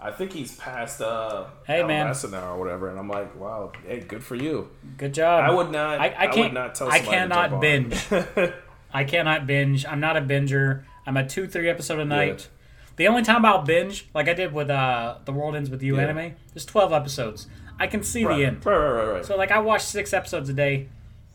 I 0.00 0.12
think 0.12 0.32
he's 0.32 0.56
past 0.56 1.00
uh, 1.00 1.46
Hey, 1.66 1.82
man. 1.82 2.06
Alabasta 2.06 2.30
now 2.30 2.54
or 2.54 2.58
whatever, 2.58 2.88
and 2.88 2.98
I'm 2.98 3.08
like, 3.08 3.34
wow, 3.38 3.72
hey, 3.86 4.00
good 4.00 4.22
for 4.22 4.36
you. 4.36 4.68
good 4.96 5.12
job. 5.12 5.42
I 5.42 5.50
would 5.52 5.70
not. 5.72 5.98
I, 6.00 6.06
I, 6.08 6.22
I 6.22 6.26
can't. 6.28 6.38
would 6.38 6.52
not 6.54 6.74
tell. 6.76 6.88
I 6.88 7.00
cannot 7.00 7.60
binge. 7.60 8.06
I 8.92 9.04
cannot 9.04 9.46
binge. 9.46 9.84
I'm 9.84 10.00
not 10.00 10.16
a 10.16 10.20
binger. 10.20 10.84
I'm 11.06 11.16
a 11.16 11.26
two, 11.26 11.46
three 11.48 11.68
episode 11.68 11.98
a 11.98 12.04
night. 12.04 12.48
The 12.96 13.06
only 13.08 13.22
time 13.22 13.44
I'll 13.44 13.62
binge, 13.62 14.08
like 14.14 14.28
I 14.28 14.34
did 14.34 14.52
with 14.52 14.70
uh, 14.70 15.18
The 15.24 15.32
World 15.32 15.54
Ends 15.56 15.70
with 15.70 15.82
You 15.82 15.96
Yeah. 15.96 16.02
anime, 16.02 16.34
there's 16.52 16.64
12 16.66 16.92
episodes. 16.92 17.46
I 17.78 17.86
can 17.86 18.02
see 18.02 18.24
right, 18.24 18.36
the 18.36 18.44
end. 18.44 18.66
Right, 18.66 18.76
right, 18.76 18.90
right, 18.90 19.12
right. 19.14 19.24
So 19.24 19.36
like 19.36 19.50
I 19.52 19.58
watch 19.60 19.82
six 19.82 20.12
episodes 20.12 20.48
a 20.48 20.52
day. 20.52 20.88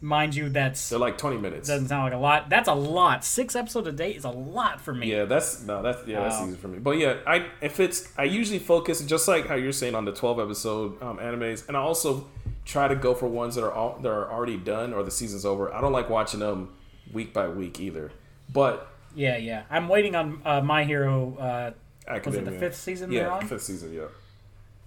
Mind 0.03 0.35
you, 0.35 0.49
that's 0.49 0.89
They're 0.89 0.99
like 0.99 1.17
20 1.17 1.37
minutes. 1.37 1.67
doesn't 1.69 1.87
sound 1.87 2.03
like 2.03 2.13
a 2.13 2.17
lot. 2.17 2.49
That's 2.49 2.67
a 2.67 2.73
lot. 2.73 3.23
Six 3.25 3.55
episodes 3.55 3.87
a 3.87 3.91
day 3.91 4.11
is 4.11 4.25
a 4.25 4.29
lot 4.29 4.81
for 4.81 4.93
me. 4.93 5.09
Yeah, 5.11 5.25
that's 5.25 5.63
no, 5.63 5.81
that's 5.81 6.05
yeah, 6.07 6.21
that's 6.21 6.35
Wow. 6.39 6.47
easy 6.47 6.57
for 6.57 6.67
me. 6.67 6.79
But 6.79 6.97
yeah, 6.97 7.15
I 7.25 7.47
if 7.61 7.79
it's 7.79 8.11
I 8.17 8.25
usually 8.25 8.59
focus 8.59 9.01
just 9.05 9.27
like 9.27 9.47
how 9.47 9.55
you're 9.55 9.71
saying 9.71 9.95
on 9.95 10.05
the 10.05 10.11
12 10.11 10.39
episode 10.39 11.01
um, 11.01 11.17
animes, 11.17 11.67
and 11.67 11.77
I 11.77 11.79
also 11.79 12.27
try 12.65 12.87
to 12.87 12.95
go 12.95 13.13
for 13.15 13.27
ones 13.27 13.55
that 13.55 13.63
are 13.63 13.71
all, 13.71 13.97
that 14.01 14.09
are 14.09 14.31
already 14.31 14.57
done 14.57 14.93
or 14.93 15.03
the 15.03 15.11
season's 15.11 15.45
over. 15.45 15.73
I 15.73 15.81
don't 15.81 15.91
like 15.93 16.09
watching 16.09 16.39
them 16.41 16.69
week 17.11 17.33
by 17.33 17.47
week 17.47 17.79
either. 17.79 18.11
But 18.51 18.87
yeah, 19.15 19.37
yeah. 19.37 19.63
I'm 19.69 19.87
waiting 19.89 20.15
on 20.15 20.41
uh, 20.45 20.61
My 20.61 20.83
Hero. 20.83 21.35
Uh, 21.37 21.71
Academia, 22.05 22.59
fifth 22.59 22.75
season 22.75 23.11
Yeah, 23.11 23.21
they're 23.23 23.31
on? 23.31 23.47
fifth 23.47 23.63
season. 23.63 23.93
Yeah, 23.93 24.03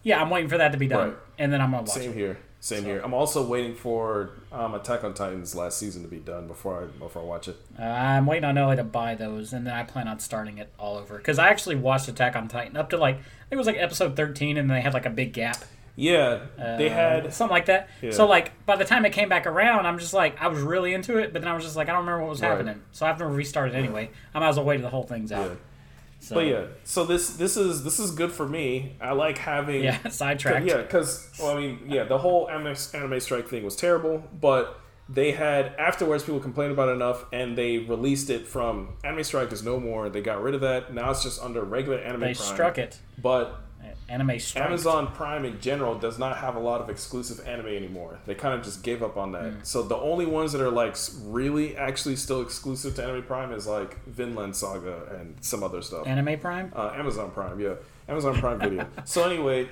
yeah, 0.02 0.20
I'm 0.20 0.28
waiting 0.28 0.50
for 0.50 0.58
that 0.58 0.72
to 0.72 0.78
be 0.78 0.86
done, 0.86 1.08
Right. 1.08 1.16
and 1.38 1.50
then 1.50 1.62
I'm 1.62 1.70
gonna 1.70 1.84
watch 1.84 1.92
same 1.92 2.10
it. 2.10 2.14
here. 2.16 2.38
Same 2.66 2.82
here. 2.82 3.00
I'm 3.04 3.14
also 3.14 3.46
waiting 3.46 3.76
for 3.76 4.30
um, 4.50 4.74
Attack 4.74 5.04
on 5.04 5.14
Titan's 5.14 5.54
last 5.54 5.78
season 5.78 6.02
to 6.02 6.08
be 6.08 6.16
done 6.18 6.48
before 6.48 6.82
I 6.82 6.86
before 6.98 7.22
I 7.22 7.24
watch 7.24 7.46
it. 7.46 7.56
Uh, 7.78 7.82
I'm 7.84 8.26
waiting 8.26 8.42
on 8.44 8.58
Ellie 8.58 8.74
to 8.74 8.82
buy 8.82 9.14
those, 9.14 9.52
and 9.52 9.64
then 9.64 9.72
I 9.72 9.84
plan 9.84 10.08
on 10.08 10.18
starting 10.18 10.58
it 10.58 10.72
all 10.76 10.96
over. 10.96 11.16
Because 11.16 11.38
I 11.38 11.46
actually 11.48 11.76
watched 11.76 12.08
Attack 12.08 12.34
on 12.34 12.48
Titan 12.48 12.76
up 12.76 12.90
to 12.90 12.96
like 12.96 13.14
I 13.14 13.18
think 13.18 13.52
it 13.52 13.56
was 13.56 13.68
like 13.68 13.76
episode 13.78 14.16
13, 14.16 14.56
and 14.56 14.68
they 14.68 14.80
had 14.80 14.94
like 14.94 15.06
a 15.06 15.10
big 15.10 15.32
gap. 15.32 15.58
Yeah, 15.94 16.40
they 16.58 16.90
Uh, 16.90 16.92
had 16.92 17.32
something 17.32 17.54
like 17.54 17.66
that. 17.66 17.88
Yeah. 18.02 18.10
So 18.10 18.26
like 18.26 18.50
by 18.66 18.74
the 18.74 18.84
time 18.84 19.06
it 19.06 19.12
came 19.12 19.28
back 19.28 19.46
around, 19.46 19.86
I'm 19.86 20.00
just 20.00 20.12
like 20.12 20.36
I 20.42 20.48
was 20.48 20.60
really 20.60 20.92
into 20.92 21.18
it, 21.18 21.32
but 21.32 21.42
then 21.42 21.48
I 21.50 21.54
was 21.54 21.62
just 21.62 21.76
like 21.76 21.88
I 21.88 21.92
don't 21.92 22.00
remember 22.00 22.22
what 22.24 22.30
was 22.30 22.42
Right. 22.42 22.48
happening. 22.50 22.82
So 22.90 23.06
I 23.06 23.10
have 23.10 23.18
to 23.18 23.26
restart 23.26 23.70
it 23.70 23.74
anyway. 23.76 24.10
I 24.34 24.40
might 24.40 24.48
as 24.48 24.56
well 24.56 24.64
wait 24.66 24.78
till 24.78 24.82
the 24.82 24.90
whole 24.90 25.04
thing's 25.04 25.30
out. 25.30 25.50
Yeah. 25.50 25.56
So, 26.26 26.34
But 26.34 26.46
yeah, 26.46 26.64
so 26.82 27.04
this 27.04 27.36
this 27.36 27.56
is 27.56 27.84
this 27.84 28.00
is 28.00 28.10
good 28.10 28.32
for 28.32 28.48
me. 28.48 28.96
I 29.00 29.12
like 29.12 29.38
having 29.38 29.84
yeah, 29.84 30.08
sidetracked. 30.08 30.66
Yeah, 30.66 30.78
because 30.82 31.30
well, 31.38 31.56
I 31.56 31.60
mean, 31.60 31.78
yeah, 31.86 32.02
the 32.02 32.18
whole 32.18 32.50
anime, 32.50 32.74
anime 32.94 33.20
strike 33.20 33.46
thing 33.48 33.62
was 33.62 33.76
terrible, 33.76 34.24
but 34.40 34.80
they 35.08 35.30
had 35.30 35.66
afterwards 35.78 36.24
people 36.24 36.40
complained 36.40 36.72
about 36.72 36.88
it 36.88 36.92
enough, 36.92 37.26
and 37.32 37.56
they 37.56 37.78
released 37.78 38.28
it 38.28 38.48
from 38.48 38.96
anime 39.04 39.22
strike 39.22 39.52
is 39.52 39.62
no 39.62 39.78
more. 39.78 40.08
They 40.08 40.20
got 40.20 40.42
rid 40.42 40.56
of 40.56 40.62
that. 40.62 40.92
Now 40.92 41.12
it's 41.12 41.22
just 41.22 41.40
under 41.40 41.62
regular 41.62 41.98
anime. 41.98 42.22
They 42.22 42.34
Prime. 42.34 42.54
struck 42.54 42.76
it. 42.78 42.98
but 43.22 43.60
Anime 44.09 44.38
struck. 44.38 44.66
Amazon 44.66 45.12
Prime 45.12 45.44
in 45.44 45.61
general 45.61 45.98
does 45.98 46.18
not 46.18 46.36
have 46.38 46.54
a 46.54 46.61
lot 46.61 46.80
of 46.80 46.88
exclusive 46.88 47.44
anime 47.46 47.66
anymore. 47.66 48.20
They 48.24 48.34
kind 48.34 48.54
of 48.54 48.64
just 48.64 48.82
gave 48.82 49.02
up 49.02 49.16
on 49.16 49.32
that. 49.32 49.52
Hmm. 49.52 49.59
So 49.62 49.82
the 49.82 49.96
only 49.96 50.26
ones 50.26 50.52
that 50.52 50.61
are 50.61 50.70
like 50.70 50.96
really 51.24 51.76
actually 51.76 52.16
still 52.16 52.40
exclusive 52.40 52.94
to 52.96 53.04
Anime 53.04 53.24
Prime 53.24 53.52
is 53.52 53.66
like 53.66 54.04
Vinland 54.07 54.54
Saga 54.54 55.16
and 55.18 55.36
some 55.40 55.64
other 55.64 55.82
stuff. 55.82 56.07
Anime 56.07 56.38
Prime. 56.38 56.72
Uh, 56.74 56.92
Amazon 56.94 57.30
Prime, 57.30 57.59
yeah, 57.59 57.74
Amazon 58.09 58.34
Prime 58.34 58.61
Video. 58.61 58.86
so 59.04 59.24
anyway, 59.24 59.68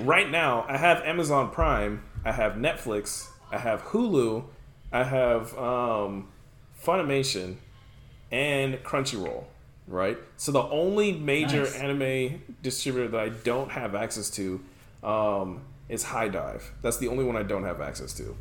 right 0.00 0.30
now 0.30 0.64
I 0.68 0.78
have 0.78 1.02
Amazon 1.02 1.50
Prime, 1.50 2.02
I 2.24 2.32
have 2.32 2.54
Netflix, 2.54 3.28
I 3.50 3.58
have 3.58 3.82
Hulu, 3.84 4.44
I 4.92 5.04
have 5.04 5.56
um, 5.58 6.28
Funimation, 6.82 7.56
and 8.30 8.74
Crunchyroll. 8.82 9.44
Right. 9.88 10.18
So 10.36 10.52
the 10.52 10.62
only 10.62 11.12
major 11.12 11.62
Nice. 11.62 11.74
anime 11.76 12.42
distributor 12.62 13.08
that 13.08 13.20
I 13.20 13.28
don't 13.30 13.70
have 13.70 13.94
access 13.94 14.28
to 14.30 14.60
um, 15.02 15.62
is 15.88 16.04
HIDIVE. 16.04 16.62
That's 16.82 16.98
the 16.98 17.08
only 17.08 17.24
one 17.24 17.36
I 17.36 17.42
don't 17.42 17.64
have 17.64 17.80
access 17.80 18.12
to. 18.14 18.36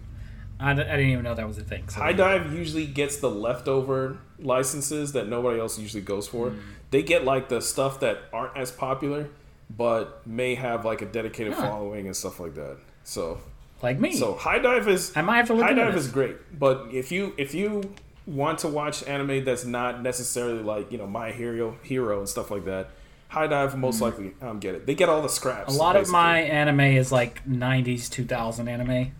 I, 0.59 0.73
d- 0.73 0.81
I 0.81 0.97
didn't 0.97 1.11
even 1.11 1.23
know 1.23 1.35
that 1.35 1.47
was 1.47 1.57
a 1.57 1.63
thing. 1.63 1.87
So 1.87 2.01
HIDIVE 2.01 2.51
usually 2.53 2.85
gets 2.85 3.17
the 3.17 3.29
leftover 3.29 4.17
licenses 4.39 5.13
that 5.13 5.27
nobody 5.29 5.59
else 5.59 5.77
usually 5.79 6.03
goes 6.03 6.27
for. 6.27 6.49
Hmm. 6.49 6.59
They 6.91 7.03
get 7.03 7.23
like 7.25 7.47
the 7.49 7.61
stuff 7.61 7.99
that 8.01 8.17
aren't 8.33 8.57
as 8.57 8.71
popular, 8.71 9.29
but 9.69 10.25
may 10.27 10.55
have 10.55 10.83
like 10.85 11.01
a 11.01 11.05
dedicated 11.05 11.53
Huh. 11.53 11.61
following 11.61 12.07
and 12.07 12.15
stuff 12.15 12.39
like 12.39 12.55
that. 12.55 12.77
So, 13.03 13.39
like 13.81 13.99
me. 13.99 14.13
so 14.13 14.33
HIDIVE 14.35 14.87
is 14.87 15.11
I 15.15 15.21
might 15.21 15.37
have 15.37 15.47
to 15.47 15.53
look 15.53 15.65
HIDIVE 15.67 15.93
this. 15.93 16.05
is 16.05 16.11
great, 16.11 16.35
but 16.59 16.87
if 16.91 17.11
you 17.11 17.33
if 17.37 17.53
you 17.53 17.83
want 18.27 18.59
to 18.59 18.67
watch 18.67 19.03
anime 19.07 19.43
that's 19.45 19.65
not 19.65 20.01
necessarily 20.03 20.61
like 20.61 20.91
you 20.91 20.97
know 20.99 21.07
My 21.07 21.31
Hero 21.31 21.77
Hero 21.81 22.19
and 22.19 22.27
stuff 22.29 22.51
like 22.51 22.65
that, 22.65 22.89
HIDIVE 23.29 23.71
will 23.73 23.79
most 23.79 24.01
likely 24.01 24.33
um, 24.41 24.59
get 24.59 24.75
it. 24.75 24.85
They 24.85 24.93
get 24.95 25.09
all 25.09 25.21
the 25.21 25.29
scraps. 25.29 25.73
A 25.73 25.77
lot 25.77 25.95
of 25.95 26.09
my 26.09 26.39
anime 26.41 26.81
is 26.81 27.11
like 27.11 27.43
90s 27.47 28.09
2000 28.09 28.67
anime 28.67 29.11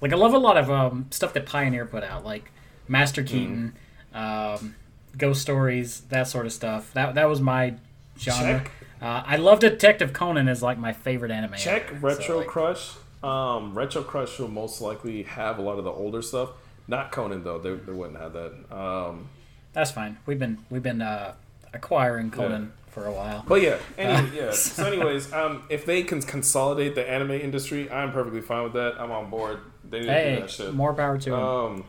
like 0.00 0.12
i 0.12 0.16
love 0.16 0.32
a 0.34 0.38
lot 0.38 0.56
of 0.56 0.70
um, 0.70 1.06
stuff 1.10 1.32
that 1.32 1.44
pioneer 1.46 1.84
put 1.86 2.04
out 2.04 2.24
like 2.24 2.50
master 2.86 3.22
Mm-hmm. 3.22 3.36
keaton 3.38 3.74
um, 4.14 4.74
ghost 5.16 5.42
stories 5.42 6.02
that 6.10 6.28
sort 6.28 6.46
of 6.46 6.52
stuff 6.52 6.92
that 6.94 7.14
that 7.16 7.28
was 7.28 7.40
my 7.40 7.74
genre 8.18 8.64
uh, 9.02 9.22
i 9.26 9.36
love 9.36 9.58
detective 9.60 10.12
conan 10.12 10.48
is 10.48 10.62
like 10.62 10.78
my 10.78 10.92
favorite 10.92 11.30
anime 11.32 11.54
Check 11.54 11.88
ever. 11.90 12.06
Retro 12.06 12.24
So, 12.24 12.38
like, 12.38 12.46
Crush. 12.46 12.92
Um, 13.22 13.74
RetroCrush 13.74 14.38
will 14.38 14.46
most 14.48 14.80
likely 14.80 15.24
have 15.24 15.58
a 15.58 15.62
lot 15.62 15.78
of 15.78 15.84
the 15.84 15.90
older 15.90 16.22
stuff. 16.22 16.50
Not 16.88 17.12
Conan 17.12 17.44
though; 17.44 17.58
they, 17.58 17.74
they 17.74 17.92
wouldn't 17.92 18.18
have 18.18 18.32
that. 18.32 18.52
Um, 18.74 19.28
that's 19.74 19.90
fine 19.92 20.16
we've 20.26 20.38
been 20.38 20.58
we've 20.70 20.82
been 20.82 21.02
uh, 21.02 21.34
acquiring 21.72 22.30
conan 22.30 22.72
for 22.88 23.04
a 23.06 23.12
while 23.12 23.44
but 23.46 23.60
yeah, 23.60 23.76
anyway, 23.98 24.30
yeah. 24.34 24.50
So, 24.50 24.86
anyways, 24.86 25.30
um, 25.32 25.62
if 25.68 25.84
they 25.86 26.02
can 26.02 26.20
consolidate 26.22 26.94
the 26.94 27.08
anime 27.08 27.32
industry, 27.32 27.88
I'm 27.90 28.10
perfectly 28.10 28.40
fine 28.40 28.64
with 28.64 28.72
that. 28.72 28.94
I'm 28.98 29.10
on 29.12 29.28
board. 29.30 29.60
They 29.88 30.00
need 30.00 30.06
to 30.06 30.12
do 30.12 30.18
hey 30.18 30.40
that 30.40 30.50
shit. 30.50 30.74
more 30.74 30.94
power 30.94 31.18
to 31.18 31.34
'em. 31.34 31.40
Um, 31.42 31.84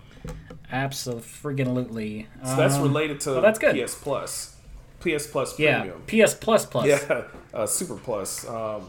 absolutely 0.72 2.28
so 2.44 2.56
that's 2.56 2.76
Um, 2.76 2.84
related 2.84 3.20
to 3.22 3.32
well, 3.32 3.42
that's 3.42 3.60
good. 3.60 3.76
PS 3.76 3.96
Plus, 3.96 4.56
PS 5.00 5.28
Plus 5.28 5.58
yeah 5.60 5.80
Premium, 5.82 6.02
ps 6.06 6.34
plus 6.36 6.66
plus 6.66 6.86
yeah, 6.86 7.24
uh, 7.54 7.66
Super 7.66 7.96
Plus, 7.96 8.48
um, 8.48 8.88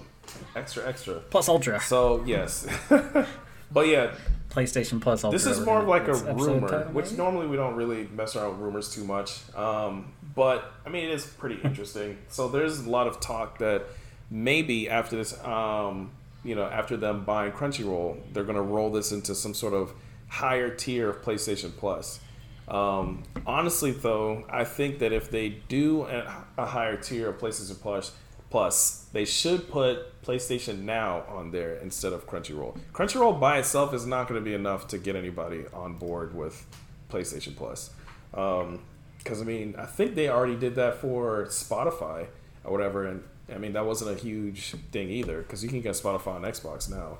extra 0.57 0.87
extra. 0.87 1.15
plus 1.31 1.49
ultra 1.49 1.81
So 1.81 2.23
yes, 2.27 2.67
but 3.73 3.87
yeah, 3.87 4.13
playstation 4.51 5.01
plus 5.01 5.23
This 5.23 5.47
is 5.47 5.61
more 5.61 5.81
of 5.81 5.89
like 5.89 6.09
a 6.09 6.13
whatever. 6.13 6.21
It's 6.21 6.29
episode 6.29 6.53
rumor, 6.55 6.69
title, 6.69 6.93
which 6.93 7.13
normally 7.13 7.47
we 7.47 7.57
don't 7.57 7.75
really 7.77 8.09
mess 8.09 8.37
around 8.37 8.51
with 8.53 8.61
rumors 8.61 8.93
too 8.93 9.05
much. 9.05 9.41
Um, 9.57 10.13
but 10.35 10.73
I 10.85 10.89
mean, 10.89 11.05
it 11.05 11.11
is 11.11 11.25
pretty 11.25 11.61
interesting. 11.65 12.19
so 12.29 12.49
there's 12.49 12.81
a 12.81 12.91
lot 12.91 13.07
of 13.07 13.21
talk 13.21 13.59
that 13.59 13.87
maybe 14.31 14.89
after 14.89 15.17
this, 15.17 15.39
um, 15.45 16.11
you 16.45 16.55
know, 16.55 16.65
after 16.65 16.97
them 16.97 17.25
buying 17.25 17.53
Crunchyroll, 17.53 18.19
they're 18.33 18.45
going 18.45 18.57
to 18.57 18.63
roll 18.63 18.91
this 18.91 19.13
into 19.13 19.35
some 19.35 19.55
sort 19.55 19.75
of 19.75 19.93
higher 20.29 20.75
tier 20.75 21.11
of 21.11 21.23
PlayStation 21.23 21.77
Plus. 21.77 22.21
Um, 22.69 23.25
honestly, 23.47 23.91
though, 23.91 24.45
I 24.49 24.65
think 24.65 25.01
that 25.01 25.13
if 25.13 25.31
they 25.31 25.49
do 25.49 26.05
a, 26.05 26.45
a 26.57 26.67
higher 26.67 26.97
tier 26.97 27.31
of 27.31 27.39
PlayStation 27.39 27.81
Plus, 27.81 28.13
Plus, 28.51 29.07
they 29.13 29.25
should 29.25 29.71
put 29.71 30.21
PlayStation 30.23 30.83
Now 30.83 31.25
on 31.29 31.53
there 31.53 31.77
instead 31.77 32.13
of 32.13 32.27
Crunchyroll. 32.27 32.77
Crunchyroll 32.93 33.39
by 33.39 33.59
itself 33.59 33.95
is 33.95 34.05
not 34.07 34.29
going 34.29 34.41
to 34.41 34.45
be 34.45 34.55
enough 34.55 34.89
to 34.89 34.99
get 34.99 35.15
anybody 35.15 35.65
on 35.73 35.95
board 35.95 36.35
with 36.35 36.67
PlayStation 37.09 37.57
Plus. 37.57 37.91
Um, 38.35 38.81
because 39.19 39.41
I 39.43 39.45
mean, 39.45 39.75
I 39.79 39.87
think 39.87 40.15
they 40.15 40.29
already 40.29 40.57
did 40.57 40.75
that 40.77 40.97
for 40.97 41.47
Spotify 41.47 42.27
or 42.65 42.73
whatever, 42.73 43.07
and 43.07 43.23
I 43.53 43.59
mean 43.59 43.75
that 43.75 43.85
wasn't 43.85 44.17
a 44.17 44.21
huge 44.21 44.75
thing 44.93 45.11
either 45.11 45.43
because 45.43 45.63
you 45.63 45.69
can 45.69 45.81
get 45.81 45.95
Spotify 45.95 46.37
on 46.37 46.43
Xbox 46.43 46.91
now, 46.91 47.19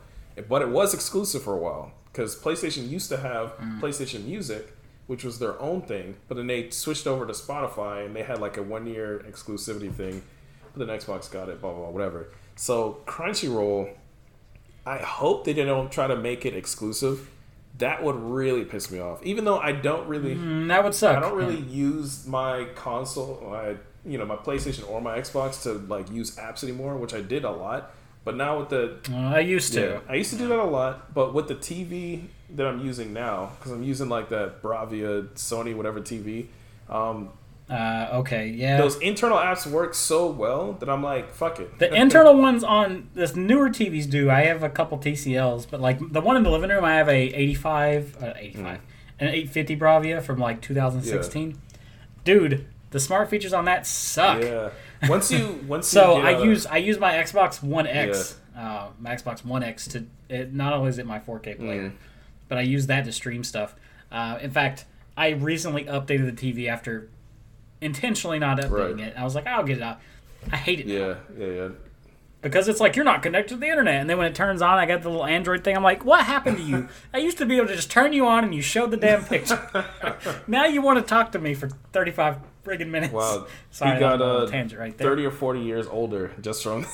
but 0.49 0.63
it 0.63 0.69
was 0.69 0.95
exclusive 0.95 1.43
for 1.43 1.55
a 1.55 1.59
while 1.59 1.93
because 2.13 2.37
PlayStation 2.37 2.89
used 2.89 3.09
to 3.11 3.19
have 3.19 3.57
mm. 3.59 3.81
PlayStation 3.81 4.25
Music, 4.25 4.73
which 5.07 5.25
was 5.25 5.39
their 5.39 5.61
own 5.61 5.83
thing, 5.83 6.17
but 6.29 6.37
then 6.37 6.47
they 6.47 6.71
switched 6.71 7.07
over 7.07 7.27
to 7.27 7.33
Spotify 7.33 8.07
and 8.07 8.17
they 8.17 8.23
had 8.23 8.41
like 8.41 8.57
a 8.57 8.63
one 8.63 8.87
year 8.87 9.25
exclusivity 9.29 9.93
thing. 9.93 10.23
But 10.75 10.87
then 10.87 10.97
Xbox 10.99 11.31
got 11.31 11.49
it, 11.49 11.61
blah 11.61 11.71
blah, 11.73 11.81
blah 11.81 11.91
whatever. 11.91 12.29
So 12.57 12.99
Crunchyroll, 13.07 13.95
I 14.87 14.99
hope 14.99 15.45
they 15.45 15.53
don't 15.55 15.91
try 15.91 16.07
to 16.07 16.17
make 16.17 16.45
it 16.47 16.55
exclusive. 16.55 17.29
That 17.79 18.03
would 18.03 18.17
really 18.17 18.65
piss 18.65 18.91
me 18.91 18.99
off. 18.99 19.23
Even 19.25 19.45
though 19.45 19.59
I 19.59 19.73
don't 19.73 20.07
really, 20.09 20.35
Mm, 20.35 20.69
that 20.69 20.85
would 20.85 20.95
suck 20.95 21.17
I 21.17 21.21
don't 21.21 21.37
really 21.37 21.61
use 21.61 22.27
my 22.27 22.67
console, 22.75 23.43
my 23.51 23.77
you 24.05 24.19
know 24.19 24.25
my 24.27 24.37
PlayStation 24.37 24.89
or 24.91 25.01
my 25.01 25.19
Xbox 25.19 25.63
to 25.63 25.73
like 25.75 26.11
use 26.11 26.37
apps 26.37 26.63
anymore, 26.63 26.97
which 26.97 27.15
I 27.15 27.21
did 27.21 27.45
a 27.45 27.51
lot. 27.51 27.93
But 28.23 28.37
now 28.37 28.59
with 28.59 28.69
the 28.69 28.97
Uh, 29.11 29.17
I 29.37 29.41
used 29.41 29.73
to. 29.75 29.81
yeah, 29.81 29.99
I 30.09 30.15
used 30.17 30.31
to 30.31 30.37
do 30.37 30.47
that 30.49 30.59
a 30.59 30.65
lot, 30.65 31.15
but 31.15 31.33
with 31.33 31.49
the 31.49 31.55
TV 31.55 32.25
that 32.55 32.67
I'm 32.67 32.85
using 32.85 33.13
now, 33.15 33.53
because 33.59 33.73
I'm 33.73 33.83
using 33.83 34.09
like 34.11 34.29
that 34.29 34.61
Bravia 34.63 35.29
Sony 35.35 35.75
whatever 35.75 36.01
TV, 36.01 36.47
um, 36.91 37.31
Uh, 37.71 38.09
okay, 38.15 38.49
yeah. 38.49 38.79
those 38.79 38.97
internal 38.99 39.39
apps 39.39 39.65
work 39.65 39.95
so 39.95 40.27
well 40.29 40.73
that 40.81 40.89
I'm 40.89 41.05
like, 41.05 41.33
fuck 41.33 41.61
it. 41.61 41.79
the 41.79 41.95
internal 41.95 42.37
ones 42.37 42.65
on 42.65 43.09
this 43.15 43.37
newer 43.37 43.69
TVs 43.71 44.11
do. 44.11 44.29
I 44.29 44.41
have 44.47 44.65
a 44.65 44.69
couple 44.69 44.99
TCLs, 44.99 45.69
but 45.71 45.81
like 45.81 46.01
the 46.13 46.21
one 46.21 46.37
in 46.37 46.43
the 46.43 46.51
living 46.51 46.71
room, 46.71 46.85
I 46.85 46.97
have 46.97 47.09
a 47.09 47.13
85, 47.33 48.17
uh, 48.23 48.33
85, 48.37 48.81
an 49.21 49.29
850 49.29 49.77
Bravia 49.77 50.21
from 50.21 50.39
like 50.39 50.61
2016. 50.61 51.57
Dude, 52.25 52.67
the 52.91 52.99
smart 53.01 53.31
features 53.31 53.53
on 53.53 53.67
that 53.67 53.87
suck. 53.87 54.43
yeah. 54.43 54.71
Once 55.09 55.31
you 55.31 55.61
once 55.69 55.87
So 55.87 56.19
you 56.19 56.25
I 56.25 56.33
get 56.33 56.43
a- 56.43 56.45
use 56.45 56.67
I 56.67 56.77
use 56.79 56.99
my 56.99 57.13
Xbox 57.13 57.63
One 57.63 57.87
X, 57.87 58.37
uh, 58.57 58.89
my 58.99 59.15
Xbox 59.15 59.45
One 59.45 59.63
X 59.63 59.87
to 59.89 60.07
it, 60.29 60.53
not 60.53 60.73
only 60.73 60.89
is 60.89 60.99
it 60.99 61.07
my 61.07 61.21
4K 61.21 61.57
player, 61.57 61.83
Mm. 61.91 61.93
but 62.49 62.59
I 62.59 62.63
use 62.63 62.89
that 62.89 63.05
to 63.05 63.13
stream 63.13 63.45
stuff. 63.45 63.75
Uh, 64.11 64.39
in 64.43 64.51
fact, 64.51 64.87
I 65.17 65.31
recently 65.31 65.85
updated 65.85 66.37
the 66.37 66.53
TV 66.53 66.69
after 66.69 67.09
intentionally 67.81 68.39
not 68.39 68.59
updating 68.59 68.97
Right. 68.99 69.07
it. 69.09 69.15
I 69.17 69.25
was 69.25 69.35
like, 69.35 69.47
I'll 69.47 69.65
get 69.65 69.79
it 69.79 69.83
out. 69.83 70.01
I 70.53 70.57
hate 70.57 70.81
it. 70.81 70.87
now. 70.87 70.93
yeah 70.95 71.15
yeah 71.39 71.47
yeah. 71.47 71.69
because 72.43 72.67
it's 72.69 72.81
like 72.81 72.97
you're 72.97 73.05
not 73.05 73.23
connected 73.23 73.55
to 73.55 73.61
the 73.61 73.67
internet. 73.69 74.01
And 74.01 74.09
then 74.09 74.17
when 74.19 74.27
it 74.27 74.35
turns 74.35 74.63
on, 74.63 74.79
I 74.79 74.87
got 74.87 75.03
the 75.03 75.11
little 75.11 75.27
Android 75.27 75.63
thing. 75.65 75.77
I'm 75.77 75.83
like, 75.83 76.05
what 76.05 76.25
happened 76.25 76.57
to 76.57 76.63
you? 76.63 76.89
I 77.15 77.19
used 77.19 77.37
to 77.39 77.47
be 77.47 77.57
able 77.57 77.67
to 77.69 77.77
just 77.77 77.91
turn 77.91 78.13
you 78.13 78.27
on 78.27 78.45
and 78.45 78.55
you 78.55 78.63
showed 78.63 78.91
the 78.91 78.97
damn 78.97 79.25
picture. 79.25 79.61
now 80.47 80.65
you 80.65 80.81
want 80.83 80.99
to 80.99 81.05
talk 81.05 81.33
to 81.33 81.39
me 81.39 81.53
for 81.55 81.69
35 81.93 82.39
friggin' 82.65 82.89
minutes. 82.89 83.13
Wow, 83.13 83.47
Sorry, 83.71 83.95
he 83.95 84.01
got 84.01 84.21
a 84.21 84.25
uh, 84.25 84.47
tangent 84.47 84.79
right 84.81 84.97
there. 84.97 85.09
thirty 85.09 85.25
or 85.25 85.31
forty 85.31 85.61
years 85.61 85.87
older 85.87 86.31
just 86.43 86.63
from. 86.63 86.87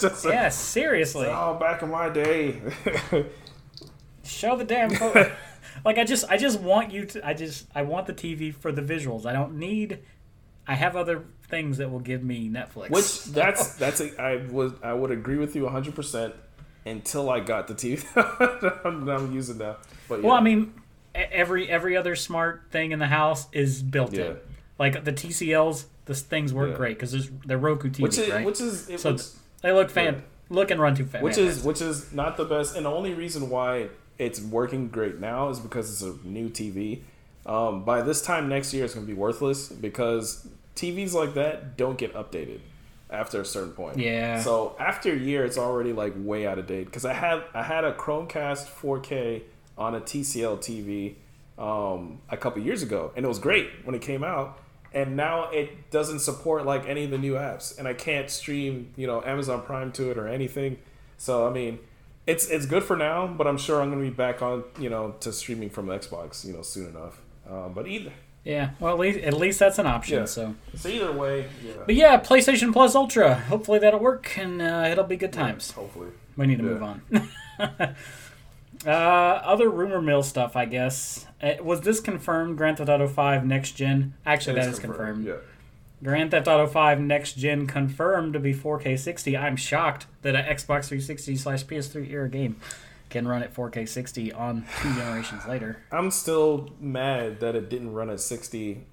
just 0.00 0.24
Yeah, 0.24 0.48
seriously. 0.48 1.26
Oh, 1.28 1.56
back 1.60 1.82
in 1.82 1.90
my 1.90 2.08
day. 2.08 2.60
Show 4.24 4.56
the 4.56 4.64
damn 4.64 4.90
photo. 4.90 5.30
Like 5.86 5.96
I 5.98 6.04
just 6.04 6.24
I 6.28 6.36
just 6.36 6.60
want 6.60 6.92
you 6.92 7.06
to 7.06 7.26
I 7.26 7.32
just 7.32 7.66
I 7.74 7.82
want 7.82 8.06
the 8.06 8.12
TV 8.12 8.52
for 8.54 8.70
the 8.72 8.82
visuals. 8.82 9.24
I 9.24 9.32
don't 9.32 9.54
need 9.58 10.00
I 10.66 10.74
have 10.74 10.96
other 10.96 11.24
things 11.48 11.78
that 11.78 11.90
will 11.90 12.00
give 12.00 12.22
me 12.22 12.50
Netflix. 12.50 12.90
Which 12.90 13.24
that's 13.34 13.74
that's 13.76 14.00
a, 14.00 14.20
I 14.20 14.44
was 14.50 14.72
I 14.82 14.92
would 14.92 15.10
agree 15.10 15.38
with 15.38 15.56
you 15.56 15.66
hundred 15.68 15.94
percent 15.94 16.34
until 16.84 17.30
I 17.30 17.40
got 17.40 17.68
the 17.68 17.74
TV 17.74 18.02
that 18.14 18.80
I'm 18.84 19.32
using 19.32 19.58
now. 19.58 19.76
But 20.08 20.20
yeah. 20.20 20.26
Well, 20.26 20.36
I 20.36 20.40
mean, 20.40 20.74
every 21.14 21.70
every 21.70 21.96
other 21.96 22.16
smart 22.16 22.64
thing 22.70 22.92
in 22.92 22.98
the 22.98 23.06
house 23.06 23.46
is 23.52 23.82
built 23.82 24.12
Yeah. 24.12 24.24
in. 24.24 24.36
Like 24.78 25.04
the 25.04 25.12
TCLs, 25.12 25.86
those 26.04 26.20
things 26.20 26.52
work 26.52 26.70
Yeah. 26.70 26.76
great 26.76 26.98
because 26.98 27.30
they're 27.46 27.58
Roku 27.58 27.88
TVs, 27.90 28.00
which 28.00 28.18
is 28.18 28.28
right? 28.30 28.44
which 28.44 28.60
is 28.60 28.88
it 28.90 29.00
So 29.00 29.12
was- 29.12 29.36
they 29.62 29.72
look 29.72 29.88
fan, 29.90 30.22
look 30.50 30.70
and 30.70 30.80
run 30.80 30.94
too 30.94 31.06
fast. 31.06 31.24
which 31.24 31.38
is 31.38 31.62
which 31.64 31.80
is 31.80 32.12
not 32.12 32.36
the 32.36 32.44
best, 32.44 32.76
and 32.76 32.84
the 32.86 32.90
only 32.90 33.14
reason 33.14 33.48
why 33.50 33.88
it's 34.18 34.40
working 34.40 34.88
great 34.88 35.18
now 35.18 35.48
is 35.48 35.60
because 35.60 35.90
it's 35.90 36.02
a 36.02 36.26
new 36.26 36.48
TV. 36.48 37.02
Um, 37.44 37.84
by 37.84 38.02
this 38.02 38.22
time 38.22 38.48
next 38.48 38.74
year, 38.74 38.84
it's 38.84 38.94
going 38.94 39.06
to 39.06 39.12
be 39.12 39.18
worthless 39.18 39.68
because 39.68 40.48
TVs 40.74 41.14
like 41.14 41.34
that 41.34 41.76
don't 41.76 41.96
get 41.96 42.14
updated 42.14 42.60
after 43.10 43.40
a 43.40 43.44
certain 43.44 43.72
point. 43.72 43.98
Yeah. 43.98 44.40
So 44.40 44.74
after 44.78 45.12
a 45.12 45.16
year, 45.16 45.44
it's 45.44 45.58
already 45.58 45.92
like 45.92 46.12
way 46.16 46.46
out 46.46 46.58
of 46.58 46.66
date. 46.66 46.86
Because 46.86 47.04
I 47.04 47.12
had 47.12 47.42
I 47.54 47.62
had 47.62 47.84
a 47.84 47.92
Chromecast 47.92 48.66
4K 48.66 49.42
on 49.78 49.94
a 49.94 50.00
TCL 50.00 50.58
TV 50.58 51.14
um, 51.62 52.20
a 52.30 52.36
couple 52.36 52.62
years 52.62 52.82
ago, 52.82 53.12
and 53.16 53.24
it 53.24 53.28
was 53.28 53.38
great 53.38 53.68
when 53.84 53.94
it 53.94 54.02
came 54.02 54.24
out. 54.24 54.58
And 54.92 55.14
now 55.14 55.50
it 55.50 55.90
doesn't 55.90 56.20
support 56.20 56.64
like 56.64 56.88
any 56.88 57.04
of 57.04 57.10
the 57.10 57.18
new 57.18 57.34
apps, 57.34 57.78
and 57.78 57.86
I 57.86 57.94
can't 57.94 58.30
stream 58.30 58.92
you 58.96 59.06
know 59.06 59.22
Amazon 59.22 59.62
Prime 59.62 59.92
to 59.92 60.10
it 60.10 60.18
or 60.18 60.26
anything. 60.26 60.78
So 61.18 61.46
I 61.46 61.50
mean, 61.50 61.78
it's 62.26 62.48
it's 62.48 62.66
good 62.66 62.84
for 62.84 62.96
now, 62.96 63.26
but 63.26 63.46
I'm 63.46 63.58
sure 63.58 63.80
I'm 63.80 63.90
gonna 63.90 64.02
be 64.02 64.10
back 64.10 64.42
on 64.42 64.64
you 64.78 64.90
know 64.90 65.14
to 65.20 65.32
streaming 65.32 65.70
from 65.70 65.86
Xbox 65.86 66.44
you 66.44 66.52
know 66.52 66.62
soon 66.62 66.88
enough. 66.90 67.20
Um, 67.48 67.72
but 67.74 67.86
either 67.86 68.12
yeah. 68.46 68.70
Well, 68.78 68.92
at 68.92 68.98
least 69.00 69.18
at 69.18 69.34
least 69.34 69.58
that's 69.58 69.78
an 69.80 69.86
option. 69.86 70.20
Yeah. 70.20 70.24
So, 70.26 70.54
so 70.76 70.88
either 70.88 71.10
way, 71.12 71.48
yeah. 71.64 71.72
but 71.84 71.96
yeah, 71.96 72.20
PlayStation 72.20 72.72
Plus 72.72 72.94
Ultra. 72.94 73.34
Hopefully 73.34 73.80
that'll 73.80 73.98
work 73.98 74.38
and 74.38 74.62
uh, 74.62 74.86
it'll 74.88 75.04
be 75.04 75.16
good 75.16 75.32
times. 75.32 75.72
Hopefully. 75.72 76.10
We 76.36 76.46
need 76.46 76.58
to 76.58 76.64
Yeah. 76.64 76.70
move 76.70 76.82
on. 76.82 77.02
uh, 78.86 78.90
other 78.90 79.68
rumor 79.68 80.00
mill 80.00 80.22
stuff, 80.22 80.54
I 80.54 80.64
guess. 80.66 81.26
Uh, 81.42 81.54
was 81.60 81.80
this 81.80 81.98
confirmed? 81.98 82.56
Grand 82.56 82.78
Theft 82.78 82.88
Auto 82.88 83.08
5 83.08 83.44
next 83.44 83.72
gen? 83.72 84.14
Actually, 84.24 84.56
that 84.56 84.68
is 84.68 84.78
confirmed. 84.78 85.26
Yeah. 85.26 85.34
Grand 86.02 86.30
Theft 86.30 86.46
Auto 86.46 86.66
5 86.66 87.00
next 87.00 87.34
gen 87.38 87.66
confirmed 87.66 88.34
to 88.34 88.38
be 88.38 88.54
4K 88.54 88.98
60. 88.98 89.36
I'm 89.36 89.56
shocked 89.56 90.06
that 90.22 90.34
an 90.34 90.44
Xbox 90.44 90.88
360 90.88 91.36
slash 91.36 91.64
PS3 91.64 92.10
era 92.10 92.28
game 92.28 92.56
can 93.08 93.26
run 93.26 93.42
at 93.42 93.54
4K 93.54 93.88
60 93.88 94.32
on 94.32 94.66
two 94.82 94.94
generations 94.94 95.46
later. 95.46 95.78
I'm 95.90 96.10
still 96.10 96.70
mad 96.80 97.40
that 97.40 97.54
it 97.54 97.70
didn't 97.70 97.92
run 97.94 98.10
at 98.10 98.20
60, 98.20 98.84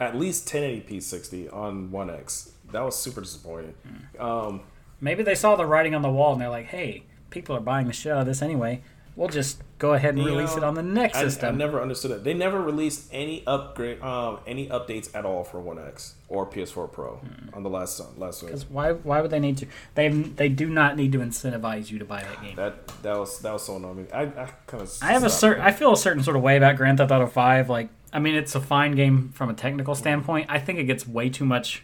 at 0.00 0.16
least 0.16 0.48
1080p 0.48 1.02
60 1.02 1.48
on 1.50 1.90
One 1.90 2.10
X. 2.10 2.52
That 2.72 2.80
was 2.82 2.96
super 2.96 3.20
disappointing. 3.20 3.74
Um, 4.18 4.62
Maybe 5.00 5.22
they 5.22 5.34
saw 5.34 5.56
the 5.56 5.66
writing 5.66 5.94
on 5.94 6.02
the 6.02 6.10
wall 6.10 6.32
and 6.32 6.40
they're 6.40 6.48
like, 6.50 6.66
hey, 6.66 7.04
people 7.30 7.56
are 7.56 7.60
buying 7.60 7.86
the 7.86 7.92
shit 7.92 8.12
out 8.12 8.20
of 8.20 8.26
this 8.26 8.42
anyway. 8.42 8.82
We'll 9.20 9.28
just 9.28 9.60
go 9.78 9.92
ahead 9.92 10.14
and 10.14 10.22
You 10.24 10.30
release 10.30 10.52
know, 10.52 10.62
it 10.62 10.64
on 10.64 10.72
the 10.72 10.82
next 10.82 11.18
I, 11.18 11.20
I 11.20 11.24
system. 11.24 11.58
never 11.58 11.82
understood 11.82 12.10
it. 12.10 12.24
They 12.24 12.32
never 12.32 12.58
released 12.58 13.06
any 13.12 13.44
upgrade, 13.46 14.00
um, 14.00 14.38
any 14.46 14.66
updates 14.68 15.14
at 15.14 15.26
all 15.26 15.44
for 15.44 15.60
One 15.60 15.78
X 15.78 16.14
or 16.30 16.46
PS4 16.46 16.90
Pro 16.90 17.16
Hmm. 17.16 17.54
on 17.54 17.62
the 17.62 17.68
last 17.68 18.00
uh, 18.00 18.04
last 18.16 18.40
week. 18.42 18.48
Because 18.52 18.64
why, 18.70 18.92
why 18.92 19.20
would 19.20 19.30
they 19.30 19.38
need 19.38 19.58
to? 19.58 19.66
They 19.94 20.08
they 20.08 20.48
do 20.48 20.70
not 20.70 20.96
need 20.96 21.12
to 21.12 21.18
incentivize 21.18 21.90
you 21.90 21.98
to 21.98 22.04
buy 22.06 22.22
that 22.22 22.40
game. 22.42 22.56
That 22.56 22.88
that 23.02 23.18
was 23.18 23.38
that 23.40 23.52
was 23.52 23.62
so 23.66 23.76
annoying. 23.76 24.08
I, 24.10 24.22
I 24.22 24.48
kind 24.66 24.82
of 24.84 24.98
I 25.02 25.12
have 25.12 25.24
a 25.24 25.28
certain. 25.28 25.62
I 25.62 25.72
feel 25.72 25.92
a 25.92 25.98
certain 25.98 26.22
sort 26.22 26.36
of 26.36 26.42
way 26.42 26.56
about 26.56 26.76
Grand 26.78 26.96
Theft 26.96 27.12
Auto 27.12 27.26
Five. 27.26 27.68
Like, 27.68 27.90
I 28.14 28.20
mean, 28.20 28.34
it's 28.34 28.54
a 28.54 28.60
fine 28.60 28.92
game 28.92 29.32
from 29.34 29.50
a 29.50 29.54
technical 29.54 29.94
standpoint. 29.94 30.46
I 30.48 30.58
think 30.58 30.78
it 30.78 30.84
gets 30.84 31.06
way 31.06 31.28
too 31.28 31.44
much 31.44 31.82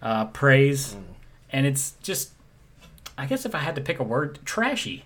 uh, 0.00 0.24
praise, 0.24 0.96
and 1.50 1.66
it's 1.66 1.92
just. 2.02 2.32
I 3.18 3.26
guess 3.26 3.44
if 3.44 3.54
I 3.54 3.58
had 3.58 3.74
to 3.74 3.82
pick 3.82 3.98
a 3.98 4.02
word, 4.02 4.38
trashy. 4.46 5.04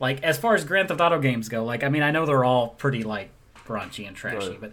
Like 0.00 0.22
as 0.22 0.38
far 0.38 0.54
as 0.54 0.64
Grand 0.64 0.88
Theft 0.88 1.00
Auto 1.00 1.20
games 1.20 1.48
go, 1.48 1.64
like 1.64 1.82
I 1.84 1.88
mean, 1.88 2.02
I 2.02 2.10
know 2.10 2.26
they're 2.26 2.44
all 2.44 2.68
pretty 2.68 3.02
like 3.02 3.30
raunchy 3.66 4.06
and 4.06 4.16
trashy, 4.16 4.50
Right. 4.50 4.60
but 4.60 4.72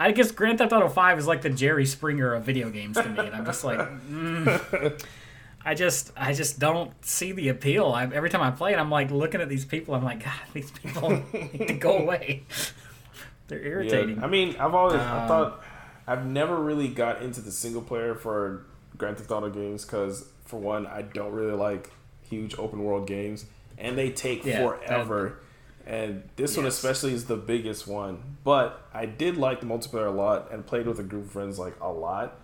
I 0.00 0.12
guess 0.12 0.30
Grand 0.32 0.58
Theft 0.58 0.72
Auto 0.72 0.88
Five 0.88 1.18
is 1.18 1.26
like 1.26 1.42
the 1.42 1.50
Jerry 1.50 1.86
Springer 1.86 2.34
of 2.34 2.44
video 2.44 2.70
games 2.70 2.96
to 2.96 3.08
me, 3.08 3.18
and 3.26 3.34
I'm 3.34 3.44
just 3.44 3.64
like, 3.64 3.78
mm, 3.78 5.04
I 5.64 5.74
just, 5.74 6.12
I 6.16 6.32
just 6.34 6.58
don't 6.58 6.92
see 7.04 7.32
the 7.32 7.48
appeal. 7.48 7.86
I, 7.86 8.04
every 8.04 8.28
time 8.28 8.42
I 8.42 8.50
play 8.50 8.72
it, 8.72 8.78
I'm 8.78 8.90
like 8.90 9.10
looking 9.10 9.40
at 9.40 9.48
these 9.48 9.64
people. 9.64 9.94
I'm 9.94 10.04
like, 10.04 10.22
God, 10.22 10.32
these 10.52 10.70
people 10.70 11.22
need 11.32 11.68
to 11.68 11.74
go 11.74 11.96
away. 11.98 12.42
They're 13.48 13.62
irritating. 13.62 14.16
Yeah, 14.16 14.24
I 14.24 14.26
mean, 14.28 14.56
I've 14.58 14.74
always 14.74 14.96
I 15.00 15.22
Um, 15.22 15.28
thought 15.28 15.62
I've 16.06 16.26
never 16.26 16.56
really 16.56 16.88
got 16.88 17.22
into 17.22 17.40
the 17.40 17.50
single 17.52 17.82
player 17.82 18.14
for 18.14 18.64
Grand 18.98 19.16
Theft 19.18 19.30
Auto 19.30 19.48
games 19.50 19.84
because, 19.84 20.26
for 20.44 20.58
one, 20.58 20.86
I 20.86 21.02
don't 21.02 21.32
really 21.32 21.52
like 21.56 21.90
huge 22.28 22.58
open 22.58 22.82
world 22.84 23.06
games, 23.06 23.44
and 23.78 23.96
they 23.98 24.10
take 24.10 24.44
Yeah, 24.44 24.58
forever. 24.66 25.38
and 25.86 26.22
this 26.36 26.56
one 26.56 26.66
especially 26.66 27.12
is 27.12 27.26
the 27.26 27.36
biggest 27.36 27.86
one. 27.86 28.36
But 28.44 28.86
I 28.92 29.06
did 29.06 29.36
like 29.36 29.60
the 29.60 29.66
multiplayer 29.66 30.06
a 30.06 30.10
lot 30.10 30.50
and 30.52 30.66
played 30.66 30.86
with 30.86 30.98
a 30.98 31.02
group 31.02 31.24
of 31.26 31.30
friends 31.32 31.58
like 31.58 31.74
a 31.80 31.90
lot. 31.90 32.38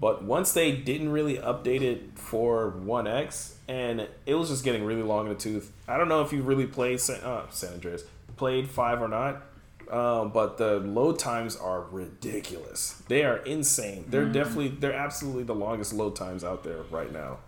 But 0.00 0.24
once 0.24 0.52
they 0.52 0.72
didn't 0.72 1.10
really 1.10 1.36
update 1.36 1.82
it 1.82 2.18
for 2.18 2.70
One 2.70 3.06
X, 3.06 3.56
and 3.68 4.08
it 4.26 4.34
was 4.34 4.48
just 4.48 4.64
getting 4.64 4.84
really 4.84 5.02
long 5.02 5.26
in 5.26 5.32
the 5.34 5.38
tooth. 5.38 5.72
I 5.86 5.96
don't 5.96 6.08
know 6.08 6.20
if 6.22 6.32
you 6.32 6.42
really 6.42 6.66
played 6.66 7.00
San, 7.00 7.20
uh, 7.20 7.48
San 7.50 7.74
Andreas, 7.74 8.02
played 8.36 8.68
five 8.68 9.00
or 9.00 9.06
not, 9.08 9.42
um, 9.90 10.30
but 10.30 10.58
the 10.58 10.80
load 10.80 11.18
times 11.20 11.56
are 11.56 11.82
ridiculous. 11.82 13.02
They 13.08 13.24
are 13.24 13.36
insane. 13.38 14.06
They're 14.08 14.24
definitely, 14.26 14.68
they're 14.68 14.92
absolutely 14.94 15.44
the 15.44 15.54
longest 15.54 15.92
load 15.92 16.16
times 16.16 16.42
out 16.42 16.64
there 16.64 16.82
right 16.90 17.12
now, 17.12 17.38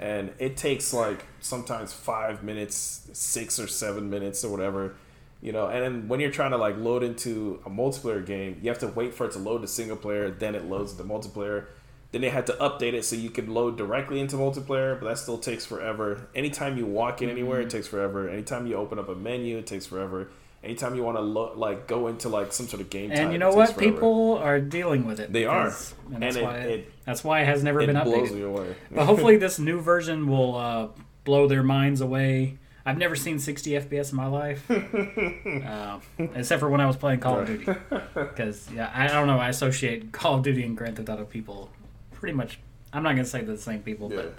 and 0.00 0.32
it 0.38 0.56
takes 0.56 0.94
like 0.94 1.26
sometimes 1.40 1.92
five 1.92 2.42
minutes, 2.42 3.08
six 3.12 3.60
or 3.60 3.66
seven 3.66 4.08
minutes 4.08 4.42
or 4.42 4.50
whatever. 4.50 4.96
You 5.42 5.52
know, 5.52 5.68
and 5.68 5.82
then 5.82 6.08
when 6.08 6.20
you're 6.20 6.30
trying 6.30 6.50
to 6.52 6.56
like 6.56 6.76
load 6.78 7.02
into 7.02 7.60
a 7.66 7.70
multiplayer 7.70 8.24
game, 8.24 8.58
you 8.62 8.70
have 8.70 8.78
to 8.78 8.88
wait 8.88 9.14
for 9.14 9.26
it 9.26 9.32
to 9.32 9.38
load 9.38 9.62
the 9.62 9.68
single 9.68 9.96
player, 9.96 10.30
then 10.30 10.54
it 10.54 10.64
loads 10.64 10.94
the 10.96 11.04
multiplayer. 11.04 11.66
Then 12.12 12.22
they 12.22 12.30
had 12.30 12.46
to 12.46 12.54
update 12.54 12.94
it 12.94 13.04
so 13.04 13.14
you 13.14 13.30
can 13.30 13.52
load 13.52 13.76
directly 13.76 14.20
into 14.20 14.36
multiplayer, 14.36 14.98
but 14.98 15.06
that 15.06 15.18
still 15.18 15.38
takes 15.38 15.64
forever. 15.66 16.28
Anytime 16.34 16.76
you 16.76 16.86
walk 16.86 17.22
in 17.22 17.28
anywhere, 17.28 17.60
it 17.60 17.68
mm. 17.68 17.70
takes 17.70 17.86
forever. 17.86 18.28
Anytime 18.28 18.66
you 18.66 18.76
open 18.76 18.98
up 18.98 19.08
a 19.08 19.14
menu, 19.14 19.58
it 19.58 19.66
takes 19.66 19.86
forever. 19.86 20.30
Anytime 20.62 20.94
you 20.94 21.02
want 21.02 21.16
to 21.16 21.22
lo- 21.22 21.52
like 21.56 21.86
go 21.86 22.08
into 22.08 22.28
like 22.28 22.52
some 22.52 22.66
sort 22.68 22.82
of 22.82 22.90
game, 22.90 23.10
and 23.12 23.32
you 23.32 23.38
know 23.38 23.48
what? 23.50 23.72
forever. 23.74 23.92
People 23.92 24.36
are 24.38 24.60
dealing 24.60 25.06
with 25.06 25.18
it. 25.18 25.32
They 25.32 25.46
are. 25.46 25.68
and 26.12 26.22
that's 26.22 26.36
And 26.36 26.36
it- 26.36 26.42
why 26.44 26.56
it- 26.58 26.92
that's 27.06 27.24
why 27.24 27.40
it 27.40 27.46
has 27.46 27.64
never 27.64 27.80
it 27.80 27.86
been 27.86 28.02
blows 28.04 28.30
updated. 28.30 28.46
away. 28.46 28.74
But 28.90 29.06
hopefully, 29.06 29.36
this 29.38 29.58
new 29.58 29.80
version 29.80 30.28
will 30.28 30.56
uh, 30.56 30.88
blow 31.24 31.46
their 31.48 31.62
minds 31.62 32.00
away. 32.02 32.58
I've 32.84 32.98
never 32.98 33.14
seen 33.16 33.38
60 33.38 33.70
FPS 33.72 34.10
in 34.10 34.16
my 34.16 34.26
life, 34.26 34.68
uh, 34.70 35.98
except 36.34 36.60
for 36.60 36.68
when 36.70 36.80
I 36.80 36.86
was 36.86 36.96
playing 36.96 37.20
Call 37.20 37.38
of 37.40 37.46
Duty. 37.46 37.66
Because 38.14 38.68
yeah, 38.74 38.90
I 38.94 39.06
don't 39.06 39.26
know. 39.26 39.38
I 39.38 39.48
associate 39.48 40.12
Call 40.12 40.36
of 40.36 40.42
Duty 40.42 40.62
and 40.62 40.76
Grand 40.76 40.96
Theft 40.96 41.08
Auto 41.08 41.24
people 41.24 41.70
pretty 42.12 42.34
much. 42.34 42.58
I'm 42.92 43.02
not 43.02 43.10
gonna 43.12 43.24
say 43.24 43.42
the 43.42 43.56
same 43.58 43.80
people, 43.80 44.10
yeah. 44.10 44.16
but 44.22 44.34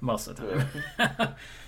most 0.00 0.26
of 0.26 0.36
the 0.36 0.66
time. 0.98 1.34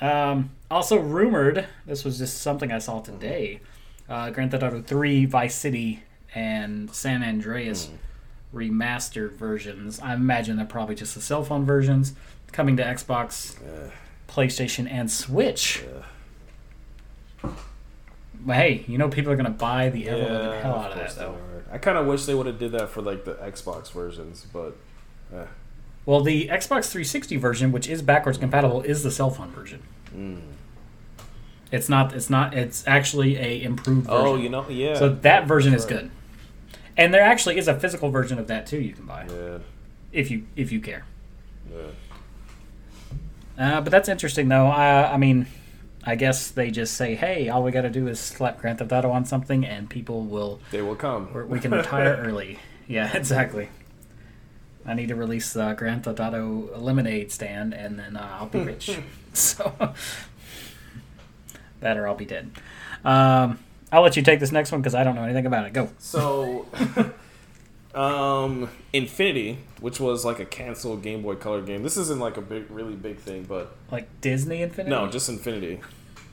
um, 0.00 0.50
also 0.70 0.98
rumored, 0.98 1.66
this 1.86 2.04
was 2.04 2.18
just 2.18 2.38
something 2.38 2.72
I 2.72 2.78
saw 2.78 3.00
today. 3.00 3.60
Uh, 4.08 4.30
Grand 4.30 4.50
Theft 4.50 4.62
Auto 4.62 4.82
3, 4.82 5.24
Vice 5.26 5.54
City, 5.54 6.02
and 6.34 6.92
San 6.94 7.22
Andreas 7.22 7.90
remastered 8.54 9.32
versions. 9.32 10.00
I 10.00 10.14
imagine 10.14 10.56
they're 10.56 10.66
probably 10.66 10.94
just 10.94 11.14
the 11.14 11.20
cell 11.20 11.44
phone 11.44 11.64
versions 11.64 12.14
coming 12.52 12.76
to 12.76 12.82
Xbox. 12.82 13.56
PlayStation, 14.30 14.88
and 14.90 15.10
Switch. 15.10 15.84
But 18.42 18.56
hey, 18.56 18.84
you 18.86 18.96
know 18.96 19.08
people 19.08 19.32
are 19.32 19.36
gonna 19.36 19.50
buy 19.50 19.90
the 19.90 20.08
ever 20.08 20.20
Yeah, 20.20 20.62
hell 20.62 20.76
out 20.76 20.92
of 20.92 20.96
course 20.98 21.14
that 21.14 21.20
though. 21.20 21.36
I 21.70 21.78
kind 21.78 21.98
of 21.98 22.06
wish 22.06 22.24
they 22.24 22.34
would 22.34 22.46
have 22.46 22.58
did 22.58 22.72
that 22.72 22.88
for 22.88 23.02
like 23.02 23.24
the 23.24 23.34
Xbox 23.34 23.92
versions, 23.92 24.46
but 24.52 24.76
eh. 25.34 25.44
Well, 26.10 26.22
the 26.22 26.48
Xbox 26.48 26.90
360 26.90 27.36
version, 27.36 27.70
which 27.70 27.88
is 27.88 28.02
backwards 28.02 28.36
compatible, 28.36 28.80
is 28.80 29.04
the 29.04 29.12
cell 29.12 29.30
phone 29.30 29.52
version. 29.52 29.80
Mm. 30.12 30.40
It's 31.70 31.88
not. 31.88 32.12
It's 32.12 32.28
not. 32.28 32.52
It's 32.52 32.82
actually 32.84 33.36
a 33.36 33.62
improved 33.62 34.08
version. 34.08 34.26
oh, 34.26 34.34
you 34.34 34.48
know, 34.48 34.68
yeah. 34.68 34.98
so 34.98 35.08
that 35.08 35.46
version 35.46 35.72
is 35.72 35.84
right. 35.84 35.90
good. 36.00 36.10
And 36.96 37.14
there 37.14 37.22
actually 37.22 37.58
is 37.58 37.68
a 37.68 37.78
physical 37.78 38.10
version 38.10 38.40
of 38.40 38.48
that 38.48 38.66
too. 38.66 38.80
You 38.80 38.92
can 38.92 39.06
buy 39.06 39.28
yeah, 39.30 39.58
if 40.10 40.32
you 40.32 40.46
if 40.56 40.72
you 40.72 40.80
care. 40.80 41.04
yeah. 43.56 43.76
Uh, 43.76 43.80
but 43.80 43.92
that's 43.92 44.08
interesting, 44.08 44.48
though. 44.48 44.66
I, 44.66 45.12
I 45.12 45.16
mean, 45.16 45.46
I 46.02 46.16
guess 46.16 46.50
they 46.50 46.72
just 46.72 46.94
say, 46.94 47.14
"Hey, 47.14 47.48
all 47.48 47.62
we 47.62 47.70
got 47.70 47.82
to 47.82 47.90
do 47.90 48.08
is 48.08 48.18
slap 48.18 48.60
Grand 48.60 48.80
Theft 48.80 48.90
Auto 48.90 49.12
on 49.12 49.24
something, 49.26 49.64
and 49.64 49.88
people 49.88 50.22
will 50.22 50.58
They 50.72 50.82
will 50.82 50.96
come. 50.96 51.48
we 51.48 51.60
can 51.60 51.70
retire 51.70 52.20
early." 52.26 52.58
Yeah, 52.88 53.16
exactly. 53.16 53.68
I 54.86 54.94
need 54.94 55.08
to 55.08 55.14
release 55.14 55.52
the 55.52 55.72
Grand 55.74 56.04
Theft 56.04 56.20
Auto 56.20 56.76
Lemonade 56.78 57.30
stand, 57.30 57.74
and 57.74 57.98
then 57.98 58.16
uh, 58.16 58.36
I'll 58.40 58.46
be 58.46 58.60
rich. 58.64 58.98
so 59.32 59.72
that 61.80 61.96
or 61.96 62.06
I'll 62.08 62.14
be 62.14 62.24
dead. 62.24 62.50
Um, 63.04 63.58
I'll 63.92 64.02
let 64.02 64.16
you 64.16 64.22
take 64.22 64.40
this 64.40 64.52
next 64.52 64.72
one 64.72 64.80
because 64.80 64.94
I 64.94 65.04
don't 65.04 65.14
know 65.14 65.24
anything 65.24 65.46
about 65.46 65.66
it. 65.66 65.72
Go. 65.72 65.88
So, 65.98 66.66
um, 67.98 68.68
Infinity, 68.92 69.58
which 69.80 70.00
was 70.00 70.24
like 70.24 70.38
a 70.38 70.44
canceled 70.44 71.02
Game 71.02 71.22
Boy 71.22 71.36
Color 71.36 71.62
game. 71.62 71.82
This 71.82 71.96
isn't 71.96 72.20
like 72.20 72.36
a 72.36 72.42
big, 72.42 72.70
really 72.70 72.94
big 72.94 73.18
thing, 73.18 73.44
but 73.44 73.74
Like 73.90 74.08
Disney 74.20 74.62
Infinity. 74.62 74.90
no, 74.90 75.08
just 75.08 75.28
Infinity. 75.28 75.80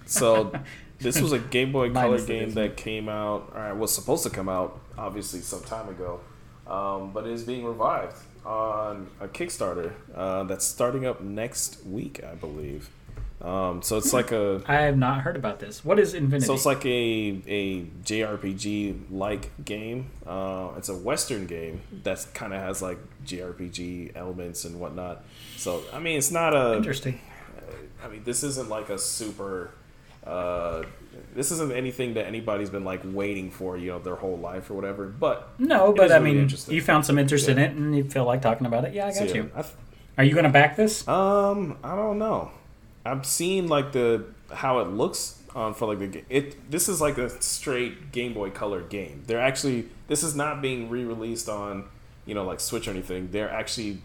So, 0.05 0.53
this 0.99 1.19
was 1.19 1.31
a 1.33 1.39
Game 1.39 1.71
Boy 1.71 1.91
Color 1.91 2.23
game 2.25 2.51
that 2.53 2.77
came 2.77 3.09
out, 3.09 3.51
or 3.55 3.73
was 3.75 3.93
supposed 3.93 4.23
to 4.23 4.29
come 4.29 4.49
out, 4.49 4.79
obviously 4.97 5.41
some 5.41 5.63
time 5.63 5.89
ago, 5.89 6.21
um, 6.67 7.11
but 7.11 7.25
it 7.25 7.31
is 7.31 7.43
being 7.43 7.65
revived 7.65 8.17
on 8.45 9.07
a 9.19 9.27
Kickstarter 9.27 9.93
uh, 10.15 10.43
that's 10.43 10.65
starting 10.65 11.05
up 11.05 11.21
next 11.21 11.85
week, 11.85 12.23
I 12.23 12.35
believe. 12.35 12.89
Um, 13.39 13.83
so 13.83 13.97
it's 13.97 14.13
like 14.13 14.31
a 14.31 14.63
I 14.65 14.77
have 14.81 14.97
not 14.97 15.21
heard 15.21 15.35
about 15.35 15.59
this. 15.59 15.85
What 15.85 15.99
is 15.99 16.15
Infinity? 16.15 16.47
So 16.47 16.55
it's 16.55 16.65
like 16.65 16.83
a 16.85 17.39
a 17.45 17.81
JRPG 18.03 19.11
like 19.11 19.63
game. 19.63 20.09
Uh, 20.25 20.69
it's 20.75 20.89
a 20.89 20.95
Western 20.95 21.45
game 21.45 21.81
that 22.03 22.25
kind 22.33 22.51
of 22.51 22.61
has 22.61 22.81
like 22.81 22.97
JRPG 23.25 24.15
elements 24.15 24.65
and 24.65 24.79
whatnot. 24.79 25.23
So 25.55 25.83
I 25.93 25.99
mean, 25.99 26.17
it's 26.17 26.31
not 26.31 26.55
a. 26.55 26.77
interesting. 26.77 27.19
I 28.03 28.07
mean, 28.07 28.23
this 28.23 28.43
isn't 28.43 28.69
like 28.69 28.89
a 28.89 28.97
super. 28.97 29.71
Uh, 30.27 30.83
this 31.33 31.51
isn't 31.51 31.71
anything 31.71 32.15
that 32.15 32.25
anybody's 32.25 32.69
been 32.69 32.83
like 32.83 33.01
waiting 33.03 33.49
for, 33.51 33.77
you 33.77 33.91
know, 33.91 33.99
their 33.99 34.15
whole 34.15 34.37
life 34.37 34.69
or 34.69 34.73
whatever. 34.73 35.05
But 35.07 35.49
No, 35.59 35.93
but 35.93 36.11
I 36.11 36.17
really 36.17 36.35
mean, 36.45 36.49
you 36.67 36.81
found 36.81 37.05
some 37.05 37.17
interest 37.17 37.47
in 37.47 37.57
it, 37.57 37.71
and 37.71 37.95
you 37.95 38.03
feel 38.03 38.25
like 38.25 38.41
talking 38.41 38.67
about 38.67 38.85
it. 38.85 38.93
Yeah, 38.93 39.07
I 39.07 39.11
so, 39.11 39.25
got 39.25 39.29
yeah, 39.29 39.35
you. 39.35 39.51
I 39.55 39.61
th- 39.61 39.73
Are 40.17 40.23
you 40.23 40.33
going 40.33 40.45
to 40.45 40.49
back 40.51 40.75
this? 40.75 41.07
Um, 41.07 41.77
I 41.83 41.95
don't 41.95 42.19
know. 42.19 42.51
I've 43.05 43.25
seen 43.25 43.67
like 43.67 43.91
the 43.93 44.25
how 44.51 44.79
it 44.79 44.89
looks 44.89 45.41
on 45.55 45.73
for 45.73 45.87
like 45.93 45.99
the 45.99 46.23
it. 46.29 46.69
This 46.69 46.89
is 46.89 46.99
like 46.99 47.17
a 47.17 47.29
straight 47.41 48.11
Game 48.11 48.33
Boy 48.33 48.49
Color 48.49 48.81
game. 48.81 49.23
They're 49.27 49.39
actually 49.41 49.89
this 50.07 50.23
is 50.23 50.35
not 50.35 50.61
being 50.61 50.89
re-released 50.89 51.49
on 51.49 51.85
you 52.27 52.35
know 52.35 52.43
like 52.43 52.59
Switch 52.59 52.87
or 52.87 52.91
anything. 52.91 53.29
They're 53.31 53.49
actually 53.49 54.01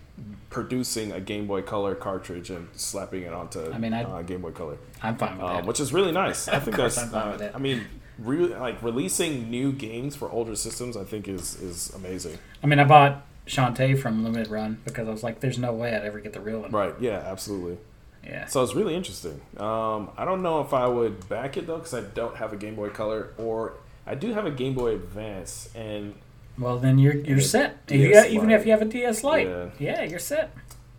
producing 0.49 1.13
a 1.13 1.21
Game 1.21 1.47
Boy 1.47 1.63
Color 1.63 1.95
cartridge 1.95 2.51
and 2.51 2.69
slapping 2.75 3.23
it 3.23 3.33
onto 3.33 3.71
I 3.73 3.79
mean, 3.79 3.93
I- 3.93 4.05
uh, 4.05 4.23
Game 4.23 4.41
Boy 4.41 4.53
Color, 4.53 4.79
I'm 5.03 5.17
fine 5.17 5.37
with 5.37 5.47
um, 5.47 5.57
that. 5.57 5.67
which 5.67 5.81
is 5.81 5.93
really 5.93 6.13
nice. 6.13 6.49
I 6.49 6.59
think 6.61 6.77
that's. 6.77 6.97
I'm 6.99 7.09
fine 7.11 7.43
uh. 7.43 7.53
I 7.55 7.59
mean, 7.59 7.85
really 8.19 8.55
like 8.55 8.83
releasing 8.83 9.51
new 9.51 9.73
games 9.73 10.17
for 10.17 10.31
older 10.31 10.57
systems. 10.57 10.97
I 10.97 11.05
think 11.05 11.29
is 11.29 11.61
is 11.61 11.91
amazing. 11.91 12.39
I 12.63 12.67
mean, 12.67 12.79
I 12.79 12.85
bought 12.85 13.27
Shantae 13.47 14.01
from 14.01 14.25
Limited 14.25 14.49
Run 14.49 14.81
because 14.85 15.09
I 15.09 15.11
was 15.11 15.23
like, 15.23 15.41
"There's 15.41 15.59
no 15.59 15.73
way 15.73 15.95
I'd 15.95 16.05
ever 16.05 16.21
get 16.21 16.33
the 16.33 16.41
real 16.41 16.61
one." 16.61 16.71
Right? 16.71 16.95
Yeah, 17.01 17.23
absolutely. 17.27 17.79
Yeah. 18.25 18.47
So 18.47 18.63
it's 18.63 18.75
really 18.75 18.95
interesting. 18.95 19.41
Um, 19.57 20.11
I 20.17 20.25
don't 20.25 20.43
know 20.43 20.61
if 20.61 20.73
I 20.73 20.87
would 20.87 21.29
back 21.29 21.57
it 21.57 21.67
though, 21.67 21.79
because 21.79 21.95
I 21.95 22.03
don't 22.03 22.37
have 22.37 22.53
a 22.53 22.57
Game 22.57 22.77
Boy 22.77 22.91
Color, 22.91 23.31
or 23.37 23.75
I 24.07 24.15
do 24.15 24.33
have 24.33 24.47
a 24.47 24.51
Game 24.51 24.75
Boy 24.75 24.95
Advance, 24.95 25.69
and 25.75 26.15
Well, 26.59 26.79
then 26.79 26.99
you're 26.99 27.15
you're 27.15 27.41
set. 27.41 27.87
DS 27.87 27.99
You 28.01 28.13
got- 28.13 28.31
even 28.31 28.51
if 28.51 28.65
you 28.67 28.73
have 28.73 28.83
a 28.83 28.87
DS 28.87 29.25
Lite, 29.25 29.47
Yeah. 29.49 29.67
yeah, 29.79 30.03
you're 30.05 30.19
set. 30.19 30.55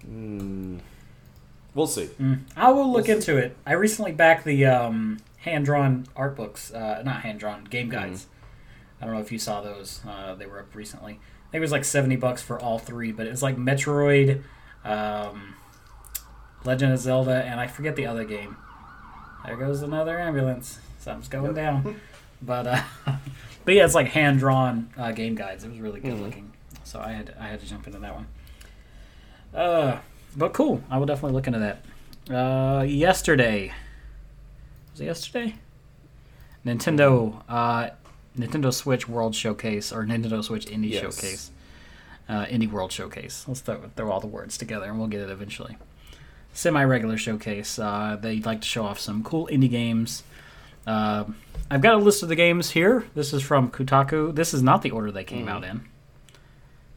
mm, 0.06 0.80
we'll 1.74 1.88
see. 1.88 2.06
Mm. 2.20 2.40
I 2.58 2.72
will 2.72 2.92
look 2.92 3.08
We'll 3.08 3.18
into 3.18 3.38
it. 3.38 3.56
I 3.66 3.74
recently 3.74 4.12
backed 4.12 4.46
the 4.46 4.66
um, 4.66 5.20
hand 5.38 5.66
drawn 5.66 6.06
art 6.16 6.36
books, 6.36 6.74
uh, 6.74 7.02
not 7.06 7.22
hand 7.22 7.40
drawn 7.40 7.64
game 7.66 7.90
Mm-hmm. 7.90 7.92
guides. 8.10 8.28
I 9.02 9.06
don't 9.06 9.14
know 9.16 9.22
if 9.22 9.32
you 9.32 9.40
saw 9.40 9.62
those. 9.62 10.02
Uh, 10.08 10.34
they 10.36 10.46
were 10.46 10.60
up 10.60 10.74
recently. 10.76 11.14
I 11.14 11.52
think 11.52 11.60
it 11.60 11.60
was 11.62 11.72
like 11.72 11.86
seventy 11.86 12.16
bucks 12.16 12.42
for 12.42 12.60
all 12.60 12.80
three, 12.80 13.12
but 13.12 13.28
it 13.28 13.32
was 13.32 13.44
like 13.44 13.56
Metroid, 13.58 14.42
um, 14.84 15.56
Legend 16.66 16.94
of 16.94 17.00
Zelda, 17.00 17.44
and 17.44 17.60
I 17.60 17.68
forget 17.68 17.96
the 17.96 18.06
other 18.08 18.24
game. 18.24 18.58
There 19.46 19.58
goes 19.58 19.82
another 19.84 20.18
ambulance. 20.20 20.80
Something's 21.00 21.28
going 21.30 21.54
down. 21.54 22.00
But 22.46 22.68
uh, 22.68 22.82
but 23.66 23.74
yeah, 23.74 23.86
it's 23.86 23.96
like 23.96 24.08
hand 24.08 24.40
drawn 24.40 24.90
uh, 24.98 25.12
game 25.12 25.36
guides. 25.36 25.64
It 25.64 25.70
was 25.72 25.80
really 25.80 26.00
good 26.00 26.14
Mhm. 26.14 26.22
looking. 26.24 26.52
So 26.84 27.00
I 27.00 27.12
had 27.14 27.34
I 27.40 27.48
had 27.48 27.60
to 27.62 27.66
jump 27.66 27.88
into 27.88 28.00
that 28.00 28.14
one. 28.16 28.28
Uh, 29.54 30.00
but 30.36 30.54
cool. 30.54 30.84
I 30.90 30.98
will 30.98 31.06
definitely 31.06 31.34
look 31.36 31.48
into 31.48 31.60
that. 31.60 32.34
Uh, 32.34 32.84
yesterday 32.84 33.72
was 34.92 35.02
it 35.02 35.06
yesterday? 35.06 35.56
Nintendo 36.66 37.42
uh, 37.50 37.90
Nintendo 38.38 38.74
Switch 38.74 39.08
World 39.08 39.36
Showcase 39.36 39.92
or 39.92 40.04
Nintendo 40.06 40.44
Switch 40.44 40.66
Indie 40.66 40.92
Yes. 40.92 41.02
Showcase. 41.02 41.52
Uh, 42.30 42.46
Indie 42.46 42.72
World 42.72 42.92
Showcase. 42.92 43.46
Let's 43.48 43.60
throw, 43.60 43.82
throw 43.96 44.10
all 44.12 44.22
the 44.22 44.28
words 44.28 44.58
together 44.58 44.86
and 44.86 44.98
we'll 44.98 45.10
get 45.10 45.22
it 45.22 45.30
eventually. 45.30 45.78
Semi 46.54 46.84
regular 46.84 47.18
showcase. 47.18 47.78
Uh, 47.80 48.18
they 48.20 48.40
like 48.40 48.62
to 48.62 48.68
show 48.68 48.86
off 48.86 49.00
some 49.00 49.24
cool 49.24 49.48
indie 49.52 49.70
games. 49.70 50.24
Uh, 50.86 51.26
I've 51.72 51.82
got 51.82 51.96
a 51.96 51.98
list 51.98 52.24
of 52.24 52.30
the 52.30 52.36
games 52.36 52.72
here. 52.72 53.06
This 53.16 53.34
is 53.34 53.42
from 53.42 53.72
Kotaku. 53.72 54.34
This 54.36 54.54
is 54.54 54.62
not 54.62 54.82
the 54.82 54.92
order 54.92 55.12
they 55.12 55.24
came 55.24 55.46
Mhm. 55.46 55.50
out 55.50 55.64
in. 55.64 55.86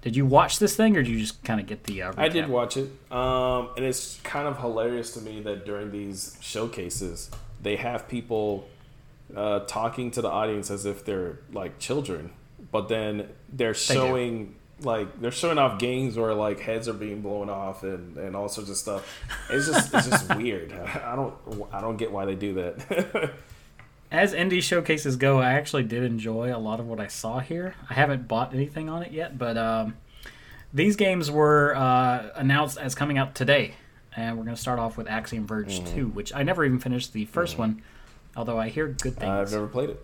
Did 0.03 0.15
you 0.17 0.25
watch 0.27 0.59
this 0.59 0.77
thing, 0.77 0.97
or 0.97 1.03
did 1.03 1.11
you 1.11 1.19
just 1.19 1.43
kind 1.43 1.61
of 1.61 1.67
get 1.67 1.85
the? 1.85 2.03
Uh, 2.03 2.13
I 2.17 2.29
did 2.29 2.49
watch 2.49 2.77
it, 2.77 2.91
um, 3.11 3.71
and 3.77 3.85
it's 3.85 4.21
kind 4.23 4.47
of 4.47 4.59
hilarious 4.61 5.13
to 5.15 5.21
me 5.21 5.41
that 5.43 5.65
during 5.67 5.91
these 5.91 6.37
showcases 6.41 7.31
they 7.61 7.77
have 7.77 8.07
people 8.07 8.69
uh, 9.35 9.61
talking 9.61 10.11
to 10.13 10.23
the 10.23 10.29
audience 10.31 10.71
as 10.71 10.87
if 10.87 11.05
they're 11.05 11.41
like 11.53 11.79
children, 11.81 12.31
but 12.71 12.89
then 12.89 13.29
they're 13.53 13.75
showing 13.75 14.55
like 14.83 15.21
they're 15.21 15.33
showing 15.33 15.59
off 15.59 15.79
games 15.81 16.17
where 16.17 16.35
like 16.35 16.61
heads 16.61 16.87
are 16.87 16.93
being 16.93 17.23
blown 17.23 17.49
off 17.51 17.83
and, 17.83 18.17
and 18.19 18.37
all 18.37 18.49
sorts 18.49 18.71
of 18.71 18.77
stuff. 18.77 19.03
It's 19.51 19.67
just 19.67 19.93
it's 19.93 20.09
just 20.09 20.35
weird. 20.37 20.73
I 20.73 21.17
don't 21.17 21.35
I 21.73 21.81
don't 21.81 21.97
get 21.97 22.13
why 22.13 22.27
they 22.27 22.35
do 22.37 22.55
that. 22.55 23.33
As 24.11 24.33
indie 24.33 24.63
showcases 24.63 25.17
go, 25.17 25.39
I 25.41 25.53
actually 25.53 25.83
did 25.83 26.03
enjoy 26.05 26.55
a 26.55 26.59
lot 26.59 26.79
of 26.81 26.87
what 26.87 27.01
I 27.01 27.09
saw 27.09 27.41
here. 27.41 27.75
I 27.91 27.95
haven't 27.95 28.29
bought 28.29 28.55
anything 28.55 28.89
on 28.89 29.03
it 29.03 29.11
yet, 29.13 29.37
but 29.37 29.57
um, 29.57 29.97
these 30.73 30.95
games 30.97 31.31
were 31.31 31.75
uh, 31.75 32.31
announced 32.37 32.79
as 32.79 32.95
coming 32.95 33.19
out 33.19 33.35
today. 33.35 33.75
And 34.17 34.39
we're 34.39 34.45
going 34.45 34.55
to 34.57 34.61
start 34.63 34.79
off 34.79 34.97
with 34.97 35.09
Axiom 35.09 35.47
Verge 35.47 35.81
Mm-hmm. 35.81 35.95
2, 35.97 36.09
which 36.09 36.33
I 36.35 36.43
never 36.43 36.65
even 36.65 36.79
finished 36.79 37.13
the 37.13 37.27
1st 37.27 37.59
one, 37.59 37.83
although 38.37 38.59
I 38.59 38.69
hear 38.69 38.87
good 38.89 39.17
things. 39.17 39.29
I've 39.29 39.53
never 39.53 39.67
played 39.67 39.91
it. 39.91 40.03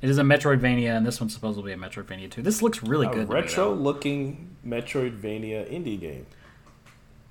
It 0.00 0.08
is 0.10 0.18
a 0.18 0.22
Metroidvania, 0.22 0.96
and 0.96 1.04
this 1.06 1.20
one's 1.20 1.34
supposed 1.34 1.58
to 1.58 1.64
be 1.64 1.72
a 1.72 1.76
Metroidvania 1.76 2.30
too. 2.30 2.40
This 2.42 2.62
looks 2.62 2.82
really 2.82 3.06
A 3.08 3.12
good. 3.12 3.28
Retro-looking 3.28 4.56
Metroidvania 4.66 5.70
indie 5.72 6.00
game. 6.00 6.26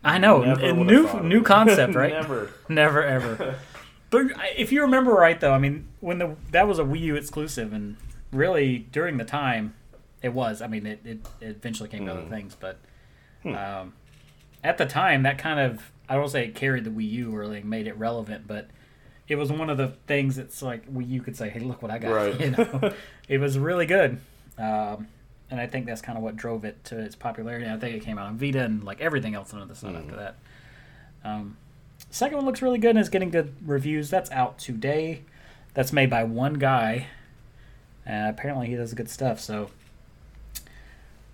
I 0.03 0.17
know, 0.17 0.43
Never 0.43 0.61
a 0.65 0.73
new 0.73 1.21
new 1.23 1.41
concept, 1.43 1.95
right? 1.95 2.13
Never. 2.13 2.51
Never 2.69 3.03
ever. 3.03 3.55
but 4.09 4.27
if 4.57 4.71
you 4.71 4.81
remember 4.81 5.11
right, 5.11 5.39
though, 5.39 5.53
I 5.53 5.57
mean, 5.59 5.87
when 5.99 6.17
the 6.19 6.35
that 6.51 6.67
was 6.67 6.79
a 6.79 6.83
Wii 6.83 6.99
U 7.01 7.15
exclusive, 7.15 7.73
and 7.73 7.97
really 8.31 8.79
during 8.91 9.17
the 9.17 9.25
time, 9.25 9.73
it 10.21 10.33
was. 10.33 10.61
I 10.61 10.67
mean, 10.67 10.85
it, 10.85 10.99
it, 11.05 11.19
it 11.41 11.47
eventually 11.57 11.89
came 11.89 12.05
to 12.05 12.11
other 12.11 12.21
Mm. 12.21 12.29
things, 12.29 12.55
but 12.59 12.77
Hmm. 13.43 13.53
um, 13.55 13.93
at 14.63 14.77
the 14.77 14.85
time, 14.85 15.23
that 15.23 15.37
kind 15.37 15.59
of 15.59 15.91
I 16.09 16.15
don't 16.15 16.29
say 16.29 16.45
it 16.45 16.55
carried 16.55 16.83
the 16.85 16.89
Wii 16.89 17.09
U 17.11 17.35
or 17.35 17.45
like 17.47 17.63
made 17.65 17.85
it 17.87 17.97
relevant, 17.97 18.47
but 18.47 18.69
it 19.27 19.35
was 19.35 19.51
one 19.51 19.69
of 19.69 19.77
the 19.77 19.89
things 20.07 20.37
that's 20.37 20.61
like 20.61 20.91
Wii 20.91 21.07
U 21.09 21.21
could 21.21 21.35
say, 21.35 21.49
"Hey, 21.49 21.59
look 21.59 21.81
what 21.81 21.91
I 21.91 21.97
got!" 21.99 22.11
Right. 22.13 22.39
You 22.39 22.51
know, 22.51 22.93
it 23.27 23.39
was 23.39 23.59
really 23.59 23.85
good. 23.85 24.19
Um, 24.57 25.07
and 25.51 25.61
I 25.61 25.67
think 25.67 25.85
that's 25.85 26.01
kind 26.01 26.17
of 26.17 26.23
what 26.23 26.35
drove 26.35 26.65
it 26.65 26.83
to 26.85 26.99
its 26.99 27.15
popularity. 27.15 27.69
I 27.69 27.77
think 27.77 27.95
it 27.95 28.03
came 28.03 28.17
out 28.17 28.27
on 28.27 28.37
Vita 28.37 28.63
and 28.63 28.83
like 28.83 28.99
everything 29.01 29.35
else 29.35 29.53
under 29.53 29.65
the 29.65 29.75
sun 29.75 29.93
Mhm. 29.93 29.99
after 29.99 30.15
that. 30.15 30.35
Um, 31.23 31.57
second 32.09 32.37
one 32.37 32.45
looks 32.45 32.61
really 32.61 32.79
good 32.79 32.91
and 32.91 32.99
is 32.99 33.09
getting 33.09 33.29
good 33.29 33.53
reviews. 33.65 34.09
That's 34.09 34.31
out 34.31 34.57
today. 34.59 35.23
That's 35.73 35.93
made 35.93 36.09
by 36.09 36.23
one 36.23 36.55
guy. 36.55 37.07
And 38.05 38.29
apparently 38.29 38.67
he 38.67 38.75
does 38.75 38.93
good 38.93 39.09
stuff. 39.09 39.39
So 39.39 39.69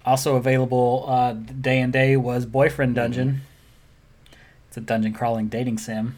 also 0.05 0.35
available 0.35 1.05
uh, 1.07 1.33
day 1.33 1.79
and 1.79 1.93
day 1.93 2.17
was 2.17 2.45
Boyfriend 2.45 2.95
Dungeon. 2.95 3.41
It's 4.67 4.77
a 4.77 4.81
dungeon 4.81 5.13
crawling 5.13 5.47
dating 5.47 5.77
sim 5.77 6.15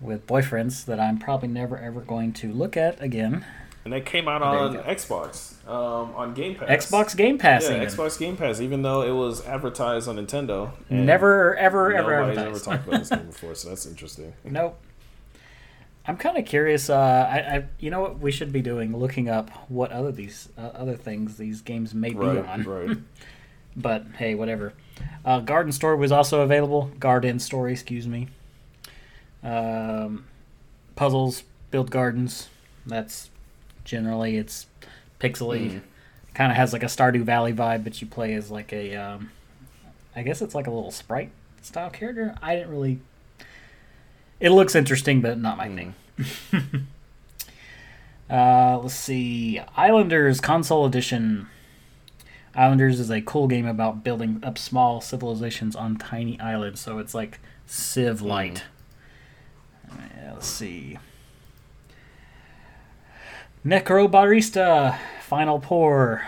with 0.00 0.26
boyfriends 0.26 0.84
that 0.86 0.98
I'm 0.98 1.18
probably 1.18 1.48
never 1.48 1.78
ever 1.78 2.00
going 2.00 2.32
to 2.34 2.52
look 2.52 2.76
at 2.76 3.00
again. 3.00 3.44
And 3.84 3.92
that 3.92 4.04
came 4.04 4.28
out 4.28 4.42
on. 4.42 4.76
Xbox, 4.78 5.51
um, 5.66 6.14
on 6.14 6.34
Game 6.34 6.54
Pass. 6.56 6.86
Xbox 6.86 7.16
Game 7.16 7.38
Pass. 7.38 7.68
Yeah, 7.68 7.76
even. 7.76 7.88
Xbox 7.88 8.18
Game 8.18 8.36
Pass, 8.36 8.60
even 8.60 8.82
though 8.82 9.02
it 9.02 9.12
was 9.12 9.44
advertised 9.46 10.08
on 10.08 10.16
Nintendo. 10.16 10.70
Never, 10.90 11.56
ever, 11.56 11.94
ever 11.94 12.10
Nobody's 12.10 12.38
ever 12.38 12.46
advertised. 12.48 12.64
talked 12.64 12.86
about 12.88 12.98
this 13.00 13.08
game 13.10 13.26
before, 13.26 13.54
so 13.54 13.68
that's 13.68 13.86
interesting. 13.86 14.32
Nope. 14.44 14.78
I'm 16.04 16.16
kind 16.16 16.36
of 16.36 16.44
curious. 16.46 16.90
Uh, 16.90 16.96
I, 16.96 17.36
I, 17.56 17.64
you 17.78 17.90
know 17.90 18.00
what 18.00 18.18
we 18.18 18.32
should 18.32 18.52
be 18.52 18.60
doing? 18.60 18.96
Looking 18.96 19.28
up 19.28 19.50
what 19.70 19.92
other 19.92 20.10
these 20.10 20.48
uh, 20.58 20.62
other 20.74 20.96
things 20.96 21.36
these 21.36 21.60
games 21.62 21.94
may 21.94 22.10
be 22.10 22.18
on. 22.18 22.62
right. 22.64 22.96
But 23.74 24.04
hey, 24.18 24.34
whatever. 24.34 24.74
Uh, 25.24 25.40
Garden 25.40 25.72
Story 25.72 25.96
was 25.96 26.12
also 26.12 26.42
available. 26.42 26.90
Garden 26.98 27.38
Story, 27.38 27.72
excuse 27.72 28.06
me. 28.06 28.28
Um, 29.42 30.26
puzzles, 30.94 31.44
build 31.70 31.90
gardens. 31.90 32.50
That's 32.84 33.30
generally 33.84 34.36
it's 34.36 34.66
pixely. 35.22 35.70
Mhm. 35.70 35.80
Kind 36.34 36.50
of 36.50 36.56
has 36.56 36.72
like 36.72 36.82
a 36.82 36.86
Stardew 36.86 37.22
Valley 37.22 37.52
vibe, 37.52 37.84
but 37.84 38.00
you 38.00 38.06
play 38.06 38.34
as 38.34 38.50
like 38.50 38.72
a, 38.72 38.96
um, 38.96 39.30
I 40.16 40.22
guess 40.22 40.40
it's 40.42 40.54
like 40.54 40.66
a 40.66 40.70
little 40.70 40.90
sprite 40.90 41.30
style 41.60 41.90
character. 41.90 42.34
I 42.42 42.56
didn't 42.56 42.70
really. 42.70 43.00
It 44.40 44.50
looks 44.50 44.74
interesting, 44.74 45.20
but 45.20 45.38
not 45.38 45.56
my 45.56 45.68
thing. 45.68 45.94
uh, 48.30 48.78
let's 48.78 48.94
see, 48.94 49.60
Islanders 49.76 50.40
Console 50.40 50.84
Edition. 50.86 51.48
Islanders 52.54 53.00
is 53.00 53.10
a 53.10 53.20
cool 53.22 53.46
game 53.46 53.66
about 53.66 54.04
building 54.04 54.40
up 54.42 54.58
small 54.58 55.00
civilizations 55.00 55.74
on 55.76 55.96
tiny 55.96 56.38
islands. 56.40 56.80
So 56.80 56.98
it's 56.98 57.14
like 57.14 57.38
Civ 57.66 58.20
Light. 58.20 58.64
Uh, 59.90 60.32
let's 60.34 60.46
see. 60.46 60.98
Necrobarista 63.64 64.98
Final 65.20 65.60
Pour 65.60 66.26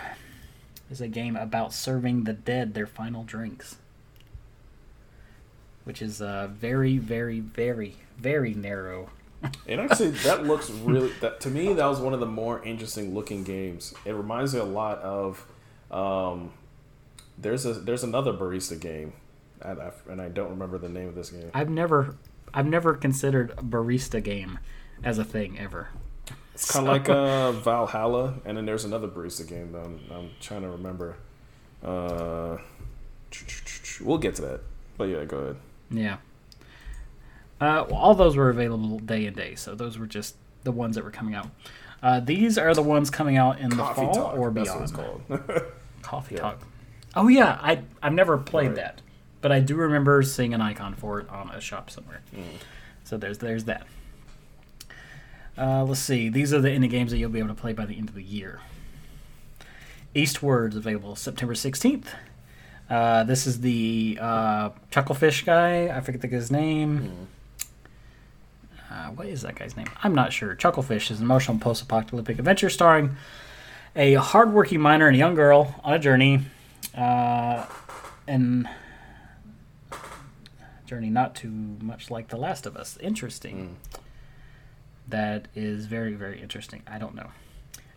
is 0.89 1.01
a 1.01 1.07
game 1.09 1.35
about 1.35 1.73
serving 1.73 2.23
the 2.23 2.31
dead 2.31 2.73
their 2.73 2.87
final 2.87 3.23
drinks. 3.23 3.75
Which 5.83 6.01
is 6.01 6.21
uh, 6.21 6.47
very, 6.51 6.97
very, 6.97 7.41
very, 7.41 7.97
very 8.17 8.53
narrow. 8.53 9.09
And 9.67 9.81
actually, 9.81 10.11
that 10.11 10.45
looks 10.45 10.69
really. 10.71 11.11
That 11.21 11.41
to 11.41 11.49
me, 11.49 11.73
that 11.73 11.85
was 11.85 11.99
one 11.99 12.13
of 12.13 12.19
the 12.19 12.25
more 12.25 12.63
interesting 12.63 13.13
looking 13.13 13.43
games. 13.43 13.93
It 14.05 14.13
reminds 14.13 14.53
me 14.53 14.59
a 14.59 14.65
lot 14.65 14.99
of. 14.99 15.45
Um, 15.91 16.53
there's 17.37 17.65
a 17.65 17.73
there's 17.73 18.03
another 18.03 18.33
barista 18.33 18.79
game, 18.79 19.13
and 19.61 19.79
I, 19.79 19.91
and 20.09 20.21
I 20.21 20.29
don't 20.29 20.49
remember 20.49 20.79
the 20.79 20.89
name 20.89 21.09
of 21.09 21.15
this 21.15 21.29
game. 21.29 21.51
I've 21.53 21.69
never, 21.69 22.15
I've 22.55 22.65
never 22.65 22.95
considered 22.95 23.51
a 23.51 23.61
barista 23.61 24.23
game 24.23 24.57
as 25.03 25.19
a 25.19 25.23
thing 25.23 25.59
ever. 25.59 25.89
It's 26.55 26.71
kind 26.71 26.87
of 26.87 26.91
like 26.93 27.07
uh, 27.09 27.51
Valhalla, 27.51 28.33
and 28.45 28.57
then 28.57 28.65
there's 28.65 28.83
another 28.85 29.07
barista 29.07 29.47
game 29.47 29.71
that 29.73 29.79
I'm, 29.85 29.99
I'm 30.11 30.29
trying 30.41 30.61
to 30.63 30.69
remember. 30.69 31.17
Uh, 31.83 32.57
we'll 34.01 34.17
get 34.17 34.35
to 34.35 34.41
that, 34.41 34.61
but 34.97 35.05
yeah, 35.05 35.23
go 35.25 35.37
ahead. 35.37 35.55
Yeah. 35.91 36.17
Uh, 37.61 37.85
well, 37.89 37.95
all 37.95 38.15
those 38.15 38.35
were 38.35 38.49
available 38.49 38.99
day 38.99 39.25
and 39.27 39.35
day, 39.35 39.55
so 39.55 39.75
those 39.75 39.97
were 39.97 40.07
just 40.07 40.35
the 40.63 40.71
ones 40.71 40.95
that 40.95 41.03
were 41.03 41.11
coming 41.11 41.35
out. 41.35 41.49
Uh, 42.03 42.19
these 42.19 42.57
are 42.57 42.73
the 42.73 42.81
ones 42.83 43.09
coming 43.09 43.37
out 43.37 43.59
in 43.59 43.69
the 43.69 43.75
fall 43.77 44.13
Talk, 44.13 44.37
or 44.37 44.51
beyond. 44.51 44.69
what 44.69 44.81
it's 44.83 44.91
called. 44.91 45.63
Coffee 46.01 46.35
Yeah. 46.35 46.41
Talk. 46.41 46.59
Oh 47.15 47.27
yeah, 47.29 47.57
I 47.61 47.81
I've 48.03 48.13
never 48.13 48.37
played 48.37 48.67
Right. 48.67 48.75
that, 48.77 49.01
but 49.41 49.51
I 49.51 49.59
do 49.61 49.75
remember 49.75 50.21
seeing 50.21 50.53
an 50.53 50.61
icon 50.61 50.95
for 50.95 51.19
it 51.21 51.29
on 51.29 51.49
a 51.51 51.61
shop 51.61 51.89
somewhere. 51.89 52.21
Mm. 52.35 52.43
So 53.05 53.17
there's 53.17 53.37
there's 53.37 53.63
that. 53.65 53.87
Uh, 55.57 55.83
let's 55.83 56.01
see. 56.01 56.29
These 56.29 56.53
are 56.53 56.59
the 56.59 56.69
indie 56.69 56.89
games 56.89 57.11
that 57.11 57.17
you'll 57.17 57.29
be 57.29 57.39
able 57.39 57.49
to 57.49 57.55
play 57.55 57.73
by 57.73 57.85
the 57.85 57.97
end 57.97 58.09
of 58.09 58.15
the 58.15 58.23
year. 58.23 58.59
Eastward's 60.13 60.75
available 60.75 61.15
September 61.15 61.53
16th. 61.53 62.07
Uh, 62.89 63.23
this 63.23 63.47
is 63.47 63.61
the 63.61 64.17
uh, 64.21 64.69
Chucklefish 64.91 65.45
guy. 65.45 65.87
I 65.95 66.01
forget 66.01 66.21
the 66.21 66.27
guy's 66.27 66.51
name. 66.51 67.27
Uh, 68.89 69.07
what 69.07 69.27
is 69.27 69.41
that 69.41 69.55
guy's 69.55 69.75
name? 69.75 69.87
I'm 70.03 70.13
not 70.13 70.31
sure. 70.31 70.55
Chucklefish 70.55 71.09
is 71.11 71.19
an 71.19 71.25
emotional 71.25 71.57
post-apocalyptic 71.57 72.37
adventure 72.37 72.69
starring 72.69 73.15
a 73.95 74.13
hardworking 74.15 74.79
miner 74.79 75.07
and 75.07 75.15
a 75.15 75.19
young 75.19 75.35
girl 75.35 75.79
on 75.83 75.93
a 75.93 75.99
journey, 75.99 76.41
uh, 76.95 77.65
and 78.27 78.69
journey 80.85 81.09
not 81.09 81.33
too 81.35 81.49
much 81.49 82.11
like 82.11 82.27
The 82.27 82.37
Last 82.37 82.65
of 82.65 82.77
Us. 82.77 82.97
Interesting. 83.01 83.77
That 85.07 85.47
is 85.55 85.85
very 85.85 86.13
very 86.13 86.41
interesting. 86.41 86.81
I 86.87 86.97
don't 86.97 87.15
know. 87.15 87.29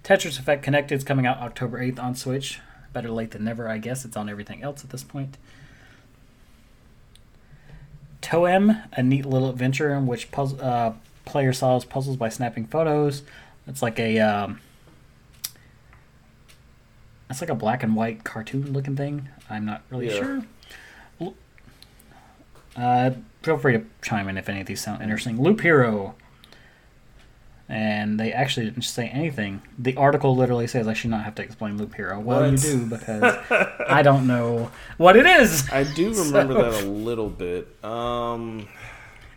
Tetris 0.04 0.38
Effect 0.38 0.62
Connected 0.62 0.94
is 0.94 1.04
coming 1.04 1.26
out 1.26 1.38
October 1.38 1.80
8th 1.80 1.98
on 2.02 2.14
Switch. 2.14 2.60
Better 2.92 3.10
late 3.10 3.32
than 3.32 3.44
never, 3.44 3.68
I 3.68 3.78
guess. 3.78 4.04
It's 4.04 4.16
on 4.16 4.28
everything 4.28 4.62
else 4.62 4.82
at 4.82 4.90
this 4.90 5.04
point. 5.04 5.36
Toem, 8.22 8.84
a 8.92 9.02
neat 9.02 9.24
little 9.26 9.50
adventure 9.50 9.92
in 9.94 10.06
which 10.06 10.30
puzzle, 10.30 10.58
uh, 10.62 10.92
player 11.24 11.52
solves 11.52 11.84
puzzles 11.84 12.16
by 12.16 12.28
snapping 12.28 12.66
photos. 12.66 13.22
It's 13.66 13.82
like 13.82 13.98
a 13.98 14.18
um, 14.20 14.60
it's 17.30 17.40
like 17.40 17.50
a 17.50 17.54
black 17.54 17.82
and 17.82 17.94
white 17.94 18.24
cartoon 18.24 18.72
looking 18.72 18.96
thing. 18.96 19.28
I'm 19.50 19.64
not 19.66 19.82
really 19.90 20.06
Yeah. 20.08 20.12
sure. 20.14 20.42
Uh, 22.76 23.10
feel 23.42 23.58
free 23.58 23.72
to 23.72 23.84
chime 24.02 24.28
in 24.28 24.38
if 24.38 24.48
any 24.48 24.60
of 24.60 24.66
these 24.68 24.80
sound 24.80 25.02
interesting. 25.02 25.40
Loop 25.40 25.60
Hero. 25.60 26.14
And 27.70 28.18
they 28.18 28.32
actually 28.32 28.64
didn't 28.64 28.82
say 28.82 29.08
anything. 29.08 29.60
The 29.78 29.94
article 29.96 30.34
literally 30.34 30.66
says 30.66 30.88
I 30.88 30.94
should 30.94 31.10
not 31.10 31.24
have 31.24 31.34
to 31.34 31.42
explain 31.42 31.76
Loop 31.76 31.94
Hero. 31.94 32.18
Well, 32.18 32.50
you 32.50 32.56
do 32.56 32.86
because 32.86 33.22
I 33.86 34.00
don't 34.02 34.26
know 34.26 34.70
what 34.96 35.16
it 35.16 35.26
is. 35.26 35.68
I 35.70 35.84
do 35.84 36.14
remember 36.24 36.54
that 36.54 36.82
a 36.82 36.86
little 36.86 37.28
bit. 37.28 37.68
Um, 37.84 38.68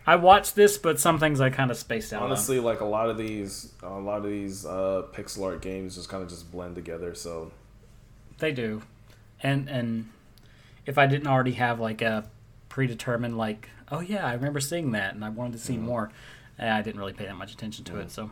I 0.06 0.16
watched 0.16 0.54
this, 0.56 0.78
but 0.78 0.98
some 0.98 1.18
things 1.20 1.40
I 1.42 1.50
kind 1.50 1.70
of 1.70 1.76
spaced 1.76 2.12
out. 2.12 2.22
on. 2.22 2.28
honestly, 2.28 2.58
like 2.58 2.80
a 2.80 2.86
lot 2.86 3.10
of 3.10 3.18
these, 3.18 3.72
a 3.82 3.90
lot 3.90 4.18
of 4.24 4.30
these 4.30 4.64
uh, 4.64 5.02
pixel 5.12 5.44
art 5.44 5.60
games 5.60 5.96
just 5.96 6.08
kind 6.08 6.22
of 6.22 6.28
just 6.30 6.50
blend 6.50 6.74
together. 6.74 7.14
So 7.14 7.52
They 8.38 8.52
do, 8.52 8.82
and 9.42 9.68
and 9.68 10.08
if 10.86 10.96
I 10.98 11.06
didn't 11.06 11.28
already 11.28 11.52
have 11.52 11.78
like 11.80 12.00
a 12.02 12.24
predetermined 12.70 13.36
like, 13.36 13.68
oh 13.90 14.00
yeah, 14.00 14.26
I 14.26 14.32
remember 14.32 14.58
seeing 14.58 14.92
that, 14.92 15.14
and 15.14 15.22
I 15.24 15.28
wanted 15.28 15.52
to 15.52 15.58
see 15.58 15.76
more, 15.76 16.10
I 16.58 16.82
didn't 16.82 17.00
really 17.00 17.12
pay 17.12 17.26
that 17.26 17.36
much 17.36 17.52
attention 17.52 17.84
to 17.86 17.98
it. 18.00 18.10
So, 18.10 18.30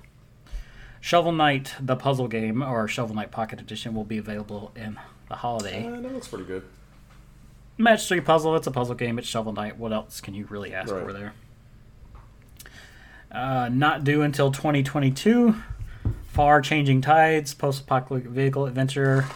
Shovel 1.01 1.33
Knight, 1.33 1.75
the 1.81 1.97
puzzle 1.97 2.29
game, 2.29 2.63
or 2.63 2.87
Shovel 2.87 3.15
Knight 3.15 3.31
Pocket 3.31 3.61
Edition, 3.61 3.95
will 3.95 4.05
be 4.05 4.19
available 4.19 4.73
in 4.77 4.99
the 5.29 5.37
holiday. 5.37 5.87
uh, 5.87 6.01
that 6.01 6.13
looks 6.13 6.29
pretty 6.29 6.45
good. 6.45 6.63
Match 7.79 8.07
three 8.09 8.21
puzzle. 8.21 8.55
It's 8.57 8.67
a 8.67 8.71
puzzle 8.71 8.95
game. 8.95 9.19
It's 9.19 9.27
Shovel 9.27 9.53
Knight. 9.53 9.79
What 9.79 9.93
else 9.93 10.21
can 10.21 10.35
you 10.35 10.47
really 10.51 10.75
ask 10.75 10.93
Right. 10.93 11.03
for 11.05 11.13
there? 11.13 11.33
Uh, 13.33 13.69
not 13.73 14.05
due 14.05 14.23
until 14.23 14.51
2022. 14.53 15.55
Far 16.29 16.61
changing 16.61 17.01
tides. 17.01 17.55
Post-apocalyptic 17.55 18.31
vehicle 18.31 18.67
adventure. 18.67 19.27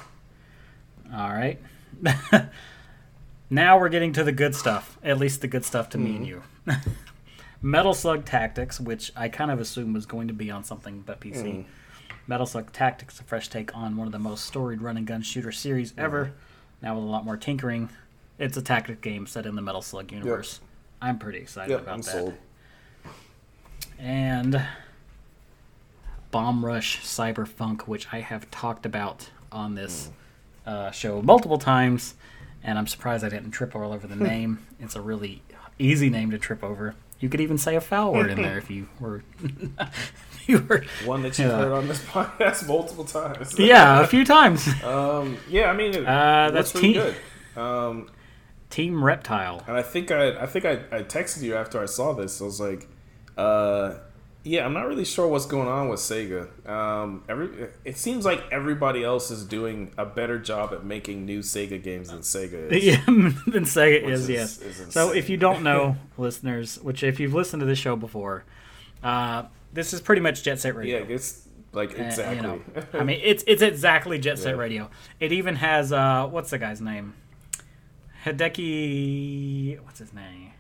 All 1.13 1.31
right. 1.33 1.61
now 3.51 3.79
we're 3.79 3.89
getting 3.89 4.13
to 4.15 4.25
the 4.25 4.33
good 4.33 4.55
stuff. 4.55 4.99
At 5.03 5.19
least 5.19 5.41
the 5.41 5.49
good 5.49 5.65
stuff 5.65 5.89
to 5.91 5.99
me 5.99 6.17
and 6.17 6.27
you. 6.27 6.43
Metal 7.65 7.95
Slug 7.95 8.27
Tactics, 8.27 8.79
which 8.79 9.11
I 9.17 9.31
kind 9.31 9.51
of 9.51 9.59
assumed 9.59 9.95
was 9.95 10.05
going 10.05 10.29
to 10.29 10.35
be 10.35 10.51
on 10.51 10.65
something 10.65 11.01
but 11.07 11.19
PC. 11.19 11.43
Mm. 11.45 11.65
Metal 12.27 12.45
Slug 12.45 12.71
Tactics, 12.73 13.19
a 13.21 13.25
fresh 13.25 13.49
take 13.49 13.75
on 13.75 13.97
one 13.97 14.07
of 14.07 14.13
the 14.13 14.19
most 14.19 14.45
storied 14.45 14.83
run 14.83 14.99
and 14.99 15.07
gun 15.07 15.23
shooter 15.23 15.51
series 15.51 15.95
ever. 15.97 16.33
Now 16.83 16.95
with 16.95 17.05
a 17.05 17.07
lot 17.07 17.25
more 17.25 17.39
tinkering. 17.39 17.89
It's 18.39 18.59
a 18.59 18.63
tactic 18.63 19.01
game 19.01 19.27
set 19.27 19.47
in 19.47 19.55
the 19.57 19.63
Metal 19.63 19.81
Slug 19.81 20.13
universe. 20.13 20.61
I'm 21.01 21.19
pretty 21.19 21.39
excited 21.39 21.71
Yep, 21.71 21.81
about 21.83 21.95
I'm 21.95 22.01
that. 22.03 22.11
sold. 22.11 22.35
And 23.99 24.63
Bomb 26.31 26.67
Rush 26.67 27.01
Cyberfunk, 27.01 27.83
which 27.83 28.09
I 28.13 28.21
have 28.21 28.51
talked 28.51 28.85
about 28.85 29.31
on 29.51 29.75
this 29.75 30.11
uh, 30.67 30.91
show 30.91 31.23
multiple 31.23 31.59
times, 31.59 32.15
and 32.63 32.79
I'm 32.79 32.87
surprised 32.87 33.25
I 33.25 33.31
didn't 33.31 33.53
trip 33.53 33.75
all 33.75 33.91
over 33.93 34.07
the 34.07 34.17
name. 34.33 34.67
It's 34.79 34.97
a 34.97 35.01
really 35.01 35.41
easy 35.79 36.11
name 36.11 36.31
to 36.33 36.39
trip 36.39 36.63
over. 36.63 36.95
You 37.21 37.29
could 37.29 37.41
even 37.41 37.57
say 37.59 37.77
a 37.77 37.81
foul 37.81 38.13
word 38.13 38.31
in 38.31 38.43
there 38.43 38.59
if 38.59 38.71
you 38.71 38.89
were. 39.01 39.23
if 39.43 40.45
you 40.49 40.59
were 40.69 40.85
One 41.05 41.23
that 41.23 41.39
you've 41.39 41.49
Yeah. 41.49 41.57
heard 41.59 41.73
on 41.73 41.89
this 41.89 42.03
podcast 42.05 42.67
multiple 42.69 43.05
times. 43.05 43.55
yeah, 43.59 44.01
a 44.03 44.07
few 44.07 44.25
times. 44.25 44.69
Um, 44.83 45.39
yeah, 45.49 45.71
I 45.71 45.77
mean, 45.77 46.05
Uh, 46.05 46.51
that's 46.53 46.73
pretty 46.73 46.95
team- 46.95 47.03
good. 47.55 47.61
Um, 47.61 48.09
Team 48.71 49.03
Reptile. 49.05 49.63
and 49.69 49.77
I 49.77 49.83
think 49.83 50.11
I, 50.11 50.37
I 50.43 50.47
think 50.47 50.65
I, 50.65 50.73
I 50.91 51.03
texted 51.05 51.43
you 51.43 51.55
after 51.55 51.81
I 51.81 51.87
saw 51.87 52.13
this. 52.13 52.41
I 52.41 52.45
was 52.45 52.61
like, 52.61 52.89
uh, 53.39 53.95
yeah, 54.45 54.65
I'm 54.67 54.73
not 54.75 54.87
really 54.87 55.05
sure 55.07 55.27
what's 55.27 55.47
going 55.47 55.69
on 55.69 55.89
with 55.89 56.01
Sega. 56.01 56.47
Um, 56.69 57.25
every 57.29 57.49
it 57.85 57.97
seems 57.97 58.25
like 58.25 58.43
everybody 58.53 59.03
else 59.03 59.31
is 59.31 59.45
doing 59.45 59.93
a 59.99 60.05
better 60.05 60.39
job 60.39 60.73
at 60.73 60.85
making 60.85 61.25
new 61.25 61.41
Sega 61.41 61.83
games 61.83 62.11
than 62.11 62.21
Sega 62.21 62.71
is. 62.71 62.85
Yeah, 62.85 63.03
then 63.07 63.65
Sega 63.65 64.03
is, 64.03 64.23
is- 64.23 64.29
yes. 64.29 64.59
is 64.61 64.93
so 64.93 65.13
if 65.13 65.29
you 65.31 65.37
don't 65.39 65.63
know, 65.63 65.97
listeners, 66.19 66.79
which 66.83 67.03
if 67.03 67.19
you've 67.21 67.35
listened 67.35 67.61
to 67.61 67.67
this 67.67 67.79
show 67.79 67.97
before, 67.97 68.45
uh, 69.03 69.45
this 69.73 69.93
is 69.93 70.01
pretty 70.01 70.21
much 70.21 70.43
Jet 70.43 70.59
Set 70.61 70.77
Radio. 70.77 70.99
Yeah, 70.99 71.05
it's 71.15 71.49
like 71.73 71.99
Uh, 71.99 72.03
exactly. 72.05 72.37
you 72.37 72.43
know, 72.43 72.61
I 72.93 73.03
mean, 73.03 73.21
it's 73.25 73.43
it's 73.47 73.63
exactly 73.63 74.19
Jet 74.19 74.39
Set 74.39 74.55
Yeah. 74.55 74.61
Radio. 74.61 74.91
It 75.21 75.33
even 75.33 75.57
has 75.57 75.91
uh, 75.93 76.27
what's 76.29 76.51
the 76.51 76.59
guy's 76.59 76.81
name? 76.81 77.15
Hideki. 78.25 79.81
What's 79.85 79.99
his 79.99 80.13
name? 80.13 80.53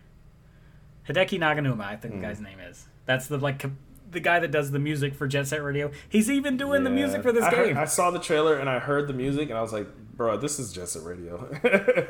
Hideki 1.09 1.39
Naganuma. 1.39 1.83
I 1.85 1.97
think 1.97 2.15
Hmm. 2.15 2.21
the 2.21 2.27
guy's 2.27 2.41
name 2.41 2.59
is. 2.61 2.87
That's 3.07 3.27
the 3.27 3.39
like 3.39 3.65
the 4.11 4.21
guy 4.21 4.39
that 4.41 4.51
does 4.51 4.71
the 4.71 4.79
music 4.79 5.15
for 5.15 5.27
Jet 5.27 5.47
Set 5.49 5.63
Radio. 5.63 5.91
He's 6.09 6.31
even 6.31 6.57
doing 6.57 6.85
the 6.85 6.91
music 6.91 7.23
for 7.23 7.33
this 7.33 7.45
I 7.45 7.51
heard- 7.51 7.67
game. 7.69 7.79
I 7.79 7.85
saw 7.85 8.11
the 8.11 8.21
trailer 8.21 8.57
and 8.59 8.69
I 8.71 8.79
heard 8.79 9.09
the 9.09 9.13
music 9.15 9.49
and 9.51 9.59
I 9.59 9.63
was 9.63 9.73
like, 9.73 9.89
bro, 10.17 10.37
this 10.37 10.59
is 10.59 10.73
Jet 10.73 10.89
Set 10.89 11.03
Radio. 11.03 11.49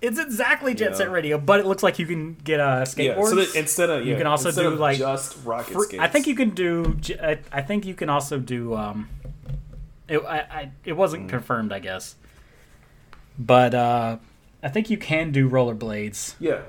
It's 0.00 0.18
exactly 0.18 0.74
Jet 0.74 0.90
Yeah. 0.90 0.96
Set 0.96 1.10
Radio, 1.12 1.38
but 1.38 1.60
it 1.60 1.66
looks 1.66 1.84
like 1.84 2.00
you 2.00 2.06
can 2.06 2.34
get 2.34 2.58
uh, 2.58 2.84
Yeah, 2.96 3.22
so 3.22 3.36
that 3.36 3.54
instead 3.54 3.88
of 3.88 4.04
yeah, 4.04 4.18
can 4.18 4.26
also 4.26 4.50
do, 4.50 4.70
like, 4.70 4.98
just 4.98 5.36
rocket 5.44 5.74
Fr- 5.74 5.82
skates. 5.84 6.02
I 6.02 6.08
think 6.08 6.26
you 6.26 6.34
can 6.34 6.50
do. 6.50 6.98
I 7.52 7.62
think 7.62 7.86
you 7.86 7.94
can 7.94 8.08
also 8.08 8.40
do. 8.40 8.74
Um, 8.74 9.08
it 10.08 10.18
I, 10.26 10.38
I 10.38 10.70
it 10.84 10.94
Mm. 10.94 10.96
wasn't 10.96 11.28
confirmed, 11.30 11.72
I 11.72 11.78
guess, 11.78 12.16
but 13.38 13.74
uh, 13.74 14.16
I 14.60 14.68
think 14.70 14.90
you 14.90 14.96
can 14.98 15.30
do 15.30 15.48
rollerblades 15.48 16.34
yeah, 16.40 16.62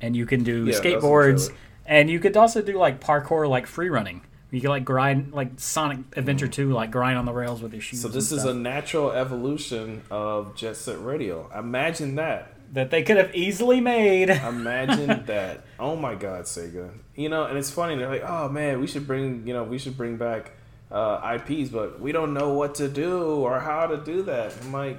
and 0.00 0.16
you 0.16 0.24
can 0.24 0.42
do 0.42 0.64
Yeah, 0.64 0.74
skateboards. 0.80 1.52
And 1.86 2.10
you 2.10 2.20
could 2.20 2.36
also 2.36 2.62
do 2.62 2.78
like 2.78 3.00
parkour, 3.00 3.48
like 3.48 3.66
free 3.66 3.88
running. 3.88 4.22
You 4.50 4.60
could 4.60 4.70
like 4.70 4.84
grind, 4.84 5.32
like 5.32 5.52
Sonic 5.58 5.98
Adventure 6.16 6.48
Two, 6.48 6.72
like 6.72 6.90
grind 6.90 7.18
on 7.18 7.24
the 7.24 7.32
rails 7.32 7.62
with 7.62 7.72
your 7.72 7.82
shoes. 7.82 8.00
Mm. 8.00 8.02
So 8.02 8.08
this 8.08 8.32
is 8.32 8.44
a 8.44 8.54
natural 8.54 9.12
evolution 9.12 10.02
of 10.10 10.56
Jet 10.56 10.76
Set 10.76 11.00
Radio. 11.04 11.48
Imagine 11.56 12.16
that. 12.16 12.54
that 12.72 12.90
they 12.90 13.02
could 13.02 13.16
have 13.16 13.34
easily 13.34 13.80
made. 13.80 14.30
Imagine 14.30 15.24
that. 15.26 15.64
Oh 15.78 15.94
my 15.94 16.14
God, 16.16 16.44
Sega. 16.44 16.90
You 17.14 17.28
know, 17.28 17.44
and 17.44 17.56
it's 17.58 17.70
funny. 17.70 17.96
They're 17.96 18.08
like, 18.08 18.24
oh 18.24 18.48
man, 18.48 18.80
we 18.80 18.86
should 18.88 19.06
bring, 19.06 19.46
you 19.46 19.54
know, 19.54 19.62
we 19.62 19.78
should 19.78 19.96
bring 19.96 20.16
back 20.16 20.52
uh, 20.90 21.38
IPs, 21.38 21.70
but 21.70 22.00
we 22.00 22.10
don't 22.12 22.34
know 22.34 22.54
what 22.54 22.74
to 22.76 22.88
do 22.88 23.22
or 23.36 23.60
how 23.60 23.86
to 23.86 23.98
do 23.98 24.22
that. 24.22 24.52
I'm 24.62 24.72
like, 24.72 24.98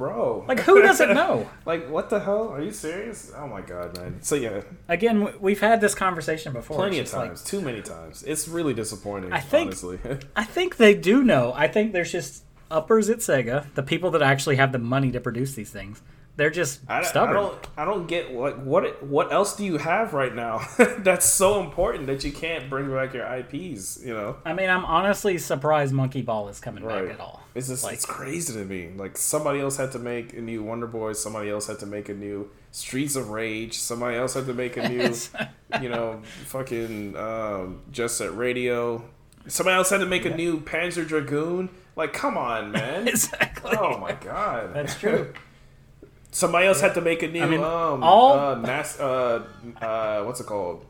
bro. 0.00 0.46
Like 0.48 0.60
who 0.60 0.80
doesn't 0.80 1.12
know? 1.12 1.48
like, 1.66 1.88
what 1.90 2.08
the 2.08 2.20
hell? 2.20 2.48
Are 2.48 2.62
you 2.62 2.72
serious? 2.72 3.30
Oh 3.36 3.46
my 3.46 3.60
God, 3.60 3.96
man. 3.98 4.22
So 4.22 4.34
yeah, 4.34 4.62
Again, 4.88 5.28
we've 5.40 5.60
had 5.60 5.82
this 5.82 5.94
conversation 5.94 6.54
before. 6.54 6.76
plenty 6.78 6.98
of 6.98 7.04
just 7.04 7.14
like- 7.14 7.28
times, 7.28 7.44
too 7.44 7.60
many 7.60 7.82
times. 7.82 8.22
It's 8.22 8.48
really 8.48 8.72
disappointing. 8.72 9.32
I 9.32 9.40
think- 9.40 9.68
honestly. 9.68 9.98
I 10.36 10.44
think 10.44 10.78
they 10.78 10.94
do 10.94 11.22
know. 11.22 11.52
I 11.54 11.68
think 11.68 11.92
there's 11.92 12.10
just 12.10 12.44
uppers 12.70 13.10
at 13.10 13.18
Sega, 13.18 13.66
the 13.74 13.82
people 13.82 14.10
that 14.12 14.22
actually 14.22 14.56
have 14.56 14.72
the 14.72 14.78
money 14.78 15.12
to 15.12 15.20
produce 15.20 15.54
these 15.54 15.70
things. 15.70 16.00
They're 16.36 16.48
just 16.48 16.80
I, 16.88 17.00
I 17.00 17.02
stubborn. 17.02 17.34
don't. 17.34 17.66
I 17.76 17.84
don't 17.84 18.06
get 18.06 18.32
what 18.32 18.60
what 18.60 19.02
what 19.02 19.30
else 19.30 19.54
do 19.56 19.64
you 19.64 19.76
have 19.76 20.14
right 20.14 20.34
now 20.34 20.66
that's 21.00 21.26
so 21.26 21.60
important 21.60 22.06
that 22.06 22.24
you 22.24 22.32
can't 22.32 22.70
bring 22.70 22.90
back 22.90 23.12
your 23.12 23.26
IPs? 23.26 24.02
You 24.02 24.14
know, 24.14 24.36
I 24.46 24.54
mean, 24.54 24.70
I'm 24.70 24.86
honestly 24.86 25.36
surprised 25.36 25.92
Monkey 25.92 26.22
Ball 26.22 26.48
is 26.48 26.58
coming 26.58 26.82
right? 26.84 27.04
back 27.04 27.14
at 27.14 27.20
all. 27.20 27.39
It's 27.54 27.68
just 27.68 27.82
Like- 27.84 27.94
it's 27.94 28.06
crazy 28.06 28.52
to 28.54 28.64
me. 28.64 28.90
Like 28.96 29.16
somebody 29.18 29.60
else 29.60 29.76
had 29.76 29.92
to 29.92 29.98
make 29.98 30.32
a 30.34 30.40
new 30.40 30.62
Wonder 30.62 30.86
Boy. 30.86 31.12
Somebody 31.14 31.50
else 31.50 31.66
had 31.66 31.78
to 31.80 31.86
make 31.86 32.08
a 32.08 32.14
new 32.14 32.50
Streets 32.70 33.16
of 33.16 33.30
Rage. 33.30 33.78
Somebody 33.78 34.16
else 34.16 34.34
had 34.34 34.46
to 34.46 34.54
make 34.54 34.76
a 34.76 34.88
new, 34.88 35.12
you 35.82 35.88
know, 35.88 36.22
fucking 36.46 37.16
um, 37.16 37.82
Just 37.90 38.16
Set 38.18 38.36
Radio. 38.36 39.02
Somebody 39.48 39.76
else 39.76 39.90
had 39.90 39.98
to 39.98 40.06
make 40.06 40.24
a 40.26 40.34
new 40.36 40.60
Panzer 40.60 41.06
Dragoon. 41.06 41.70
Like, 41.96 42.12
come 42.12 42.38
on, 42.38 42.70
man. 42.72 43.08
exactly. 43.14 43.76
oh 43.76 43.98
my 43.98 44.12
god. 44.12 44.72
That's 44.74 44.98
true. 44.98 45.32
Somebody 46.30 46.68
else 46.68 46.80
had 46.80 46.94
to 46.94 47.00
make 47.00 47.24
a 47.24 47.28
new 47.28 47.42
I 47.42 47.46
mean, 47.46 47.60
um 47.60 48.04
all- 48.04 48.38
uh, 48.38 48.54
NAS 48.54 49.00
uh 49.00 49.44
uh 49.82 50.22
what's 50.22 50.38
it 50.40 50.46
called? 50.46 50.86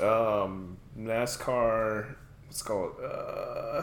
Um 0.00 0.78
NASCAR 0.98 2.14
what's 2.46 2.62
it 2.62 2.64
called? 2.64 2.92
Uh 3.04 3.82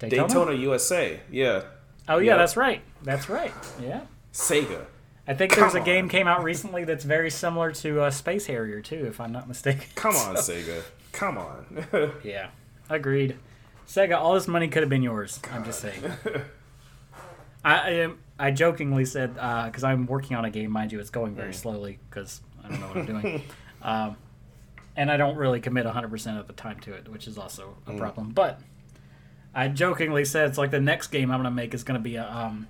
Daytona? 0.00 0.28
Daytona, 0.28 0.52
USA. 0.54 1.20
Yeah. 1.30 1.62
Oh 2.08 2.18
yeah, 2.18 2.32
Yeah. 2.32 2.36
that's 2.38 2.56
right. 2.56 2.82
That's 3.02 3.28
right. 3.28 3.52
Yeah. 3.80 4.00
Sega. 4.32 4.86
I 5.28 5.34
think 5.34 5.54
there's 5.54 5.74
a 5.74 5.78
Come 5.78 5.84
game 5.86 6.04
on. 6.06 6.08
came 6.08 6.26
out 6.26 6.42
recently 6.42 6.82
that's 6.84 7.04
very 7.04 7.30
similar 7.30 7.70
to 7.72 8.00
uh, 8.02 8.10
Space 8.10 8.46
Harrier 8.46 8.80
too, 8.80 9.06
if 9.06 9.20
I'm 9.20 9.30
not 9.32 9.46
mistaken. 9.46 9.84
Come 9.94 10.16
on, 10.16 10.36
So- 10.36 10.52
Sega. 10.52 10.82
Come 11.12 11.38
on. 11.38 12.12
Yeah, 12.24 12.48
agreed. 12.88 13.36
Sega, 13.86 14.16
all 14.16 14.34
this 14.34 14.46
money 14.48 14.68
could 14.68 14.82
have 14.82 14.88
been 14.90 15.02
yours. 15.02 15.40
I'm 15.52 15.64
just 15.64 15.80
saying. 15.80 16.02
I 17.64 17.74
I, 17.74 17.90
am- 17.90 18.18
I 18.38 18.50
jokingly 18.50 19.04
said 19.04 19.34
because 19.34 19.84
I'm 19.84 20.06
working 20.06 20.36
on 20.36 20.44
a 20.44 20.50
game, 20.50 20.70
mind 20.70 20.92
you, 20.92 21.00
it's 21.00 21.10
going 21.10 21.34
very 21.34 21.52
slowly 21.52 21.98
because 22.08 22.40
I 22.64 22.68
don't 22.68 22.80
know 22.80 22.86
what 22.88 22.96
I'm 22.96 23.06
doing, 23.06 23.42
um, 23.82 24.16
and 24.96 25.10
I 25.10 25.16
don't 25.16 25.36
really 25.36 25.60
commit 25.60 25.84
100 25.84 26.08
percent 26.08 26.38
of 26.38 26.46
the 26.46 26.52
time 26.54 26.80
to 26.80 26.94
it, 26.94 27.08
which 27.08 27.26
is 27.28 27.36
also 27.36 27.76
a 27.86 27.92
problem. 27.94 28.30
But 28.30 28.60
I 29.54 29.68
jokingly 29.68 30.24
said 30.24 30.48
it's 30.48 30.58
like 30.58 30.70
the 30.70 30.80
next 30.80 31.08
game 31.08 31.30
I'm 31.30 31.38
gonna 31.38 31.50
make 31.50 31.74
is 31.74 31.82
gonna 31.84 31.98
be 31.98 32.16
a, 32.16 32.28
um, 32.30 32.68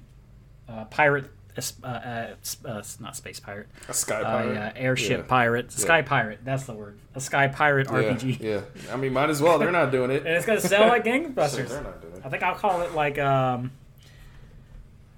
a 0.68 0.84
pirate, 0.86 1.26
uh, 1.58 1.86
uh, 1.86 2.26
uh, 2.64 2.82
not 3.00 3.16
space 3.16 3.38
pirate, 3.40 3.68
a 3.88 3.92
Sky 3.92 4.22
Pirate. 4.22 4.54
yeah, 4.54 4.72
airship 4.76 5.18
Yeah. 5.20 5.26
pirate, 5.26 5.72
sky 5.72 6.00
pirate. 6.02 6.38
That's 6.44 6.64
the 6.64 6.72
word. 6.72 6.98
A 7.14 7.20
sky 7.20 7.48
pirate 7.48 7.88
RPG. 7.88 8.38
Yeah. 8.40 8.60
I 8.90 8.96
mean 8.96 9.12
might 9.12 9.28
as 9.30 9.42
well. 9.42 9.58
They're 9.58 9.70
not 9.72 9.90
doing 9.90 10.10
it. 10.10 10.18
and 10.26 10.28
it's 10.36 10.46
gonna 10.46 10.60
sell 10.60 10.88
like 10.88 11.04
Shit, 11.04 11.34
gangbusters. 11.34 11.68
they're 11.68 11.82
not 11.82 12.00
doing 12.00 12.14
it. 12.14 12.22
I 12.24 12.28
think 12.30 12.42
I'll 12.42 12.54
call 12.54 12.80
it 12.82 12.94
like 12.94 13.18
um, 13.18 13.72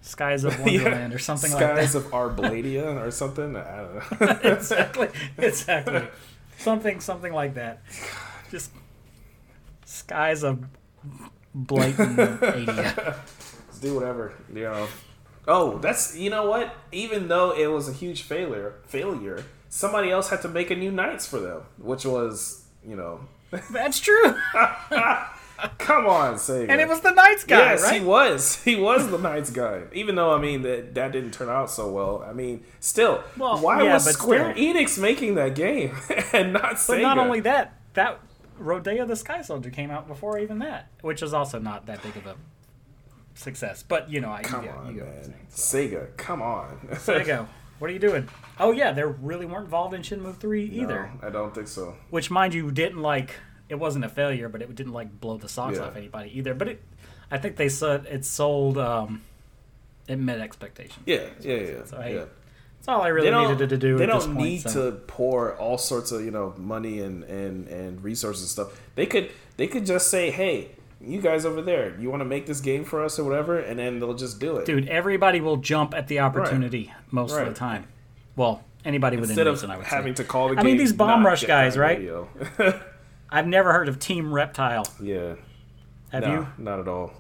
Skies 0.01 0.43
of 0.43 0.59
Wonderland 0.65 1.15
or 1.15 1.19
something 1.21 1.51
Skies 1.51 1.61
like 1.63 1.75
that. 1.77 1.89
Skies 1.91 1.95
of 1.95 2.05
Arbladia 2.11 3.07
or 3.07 3.11
something. 3.13 3.55
I 3.57 3.77
don't 3.83 4.21
know. 4.21 4.51
exactly, 4.53 5.09
exactly. 5.39 6.03
Something, 6.59 6.99
something 7.01 7.33
like 7.33 7.55
that. 7.55 7.83
Just 8.51 8.73
skies 9.85 10.43
of 10.43 10.65
blatant 11.55 12.19
idiot. 12.43 12.69
Let's 12.97 13.79
do 13.81 13.95
whatever. 13.95 14.33
You 14.53 14.63
know. 14.65 14.89
Oh, 15.49 15.79
that's 15.79 16.17
you 16.17 16.31
know 16.31 16.49
what? 16.49 16.75
Even 16.93 17.29
though 17.29 17.51
it 17.53 17.67
was 17.67 17.89
a 17.89 17.93
huge 17.93 18.23
failure, 18.23 18.75
failure, 18.87 19.45
somebody 19.69 20.11
else 20.11 20.31
had 20.31 20.41
to 20.43 20.49
make 20.49 20.71
a 20.71 20.77
new 20.77 20.93
NiGHTS 20.93 21.29
for 21.29 21.41
them, 21.41 21.63
which 21.79 22.05
was 22.05 22.65
you 22.87 22.97
know, 22.97 23.21
That's 23.71 24.01
true. 24.01 24.35
come 25.79 26.07
on, 26.07 26.35
Sega. 26.35 26.69
And 26.69 26.81
it 26.81 26.89
was 26.89 27.01
the 27.01 27.11
NiGHTS 27.11 27.47
guy, 27.47 27.59
yes, 27.59 27.83
right? 27.83 28.01
he 28.01 28.07
was. 28.07 28.63
He 28.63 28.77
was 28.77 29.11
the 29.11 29.19
NiGHTS 29.19 29.53
guy. 29.55 29.83
Even 29.93 30.15
though 30.15 30.33
I 30.35 30.41
mean 30.41 30.63
that 30.63 30.95
that 30.95 31.13
didn't 31.13 31.33
turn 31.33 31.49
out 31.49 31.71
so 31.71 31.91
well. 31.91 32.25
I 32.27 32.33
mean, 32.33 32.65
still, 32.81 33.23
Well, 33.37 33.59
why 33.59 33.83
yeah, 33.83 33.95
was 33.95 34.05
but 34.05 34.15
Square 34.15 34.55
still. 34.55 34.75
Enix 34.75 34.99
making 34.99 35.35
that 35.35 35.55
game 35.55 35.97
and 36.33 36.53
not 36.53 36.75
Sega? 36.75 36.89
But 36.89 36.99
not 37.03 37.19
only 37.19 37.41
that, 37.41 37.75
that 37.95 38.21
Rodea 38.63 39.07
the 39.07 39.17
Sky 39.17 39.43
Soldier 39.43 39.71
came 39.71 39.91
out 39.91 40.07
before 40.09 40.39
even 40.39 40.59
that, 40.61 40.89
which 41.01 41.23
is 41.23 41.33
also 41.35 41.59
not 41.59 41.87
that 41.87 42.03
big 42.03 42.17
of 42.17 42.27
a 42.27 42.37
success. 43.35 43.83
But 43.83 44.11
you 44.11 44.21
know, 44.21 44.31
I 44.31 44.43
Come 44.43 44.69
on, 44.69 44.95
you 44.95 45.01
go. 45.01 45.07
man. 45.07 45.35
Sega, 45.51 46.17
come 46.17 46.43
on. 46.43 46.89
Go. 47.07 47.49
What 47.79 47.91
are 47.91 47.95
you 47.95 47.99
doing? 47.99 48.29
Oh 48.61 48.71
yeah, 48.71 48.93
they 48.93 49.03
really 49.03 49.45
weren't 49.45 49.65
involved 49.65 49.93
in 49.93 50.03
Shenmue 50.03 50.37
three 50.37 50.67
either. 50.67 51.11
No, 51.21 51.27
I 51.27 51.31
don't 51.31 51.53
think 51.53 51.67
so. 51.67 51.97
Which, 52.11 52.31
mind 52.31 52.55
you, 52.55 52.71
didn't 52.71 53.03
like. 53.03 53.35
It 53.69 53.75
wasn't 53.75 54.05
a 54.05 54.09
failure, 54.09 54.49
but 54.49 54.63
it 54.63 54.73
didn't 54.77 54.93
like 54.93 55.19
blow 55.21 55.37
the 55.37 55.49
socks 55.49 55.79
Yeah. 55.79 55.87
off 55.87 55.97
anybody 55.97 56.31
either. 56.39 56.55
But 56.55 56.69
it, 56.69 56.83
I 57.29 57.39
think 57.39 57.57
they 57.57 57.69
said 57.69 58.07
it 58.09 58.25
sold. 58.25 58.79
Um, 58.79 59.23
it 60.07 60.15
met 60.17 60.39
expectations. 60.39 61.03
Yeah, 61.07 61.25
yeah, 61.41 61.55
yeah. 61.57 61.85
So, 61.85 62.01
hey, 62.01 62.15
yeah. 62.15 62.25
That's 62.83 62.97
all 62.97 63.03
I 63.03 63.09
really 63.09 63.31
needed 63.31 63.69
to 63.69 63.79
do. 63.79 63.97
They 63.97 64.07
don't 64.07 64.35
point, 64.35 64.37
need 64.37 64.63
so. 64.63 64.91
to 64.91 64.97
pour 64.97 65.55
all 65.55 65.79
sorts 65.79 66.11
of 66.11 66.25
you 66.25 66.33
know 66.33 66.53
money 66.59 66.99
and, 66.99 67.23
and 67.23 67.69
and 67.69 68.03
resources 68.03 68.43
and 68.43 68.51
stuff. 68.51 68.81
They 68.97 69.07
could 69.07 69.31
they 69.57 69.69
could 69.69 69.87
just 69.87 70.11
say, 70.11 70.33
hey, 70.33 70.73
you 71.01 71.21
guys 71.21 71.47
over 71.47 71.63
there, 71.63 71.97
you 72.01 72.11
want 72.11 72.23
to 72.23 72.25
make 72.25 72.47
this 72.47 72.61
game 72.61 72.85
for 72.85 73.05
us 73.05 73.21
or 73.21 73.25
whatever, 73.25 73.57
and 73.57 73.79
then 73.79 74.01
they'll 74.01 74.15
just 74.15 74.41
do 74.41 74.57
it. 74.57 74.67
Dude, 74.67 74.89
everybody 74.89 75.41
will 75.41 75.59
jump 75.59 75.95
at 75.95 76.09
the 76.09 76.19
opportunity 76.19 76.93
most 77.13 77.37
of 77.37 77.47
the 77.47 77.55
time. 77.55 77.87
Well, 78.35 78.65
anybody 78.85 79.17
within 79.17 79.39
Instead 79.39 79.47
of 79.47 79.63
I 79.71 79.77
would 79.77 79.87
having 79.87 80.17
say. 80.17 80.25
to 80.25 80.29
call 80.29 80.49
the 80.49 80.59
I 80.59 80.65
mean, 80.65 80.77
these 80.77 80.93
Bomb 80.93 81.25
Rush 81.25 81.45
guys, 81.45 81.79
right? 81.79 82.01
I've 83.31 83.47
never 83.47 83.73
heard 83.73 83.89
of 83.89 84.01
Team 84.01 84.35
Reptile. 84.35 84.89
yeah. 85.01 85.37
Have 86.11 86.25
no, 86.25 86.35
you? 86.35 86.49
Not 86.59 86.81
at 86.81 86.89
all. 86.89 87.13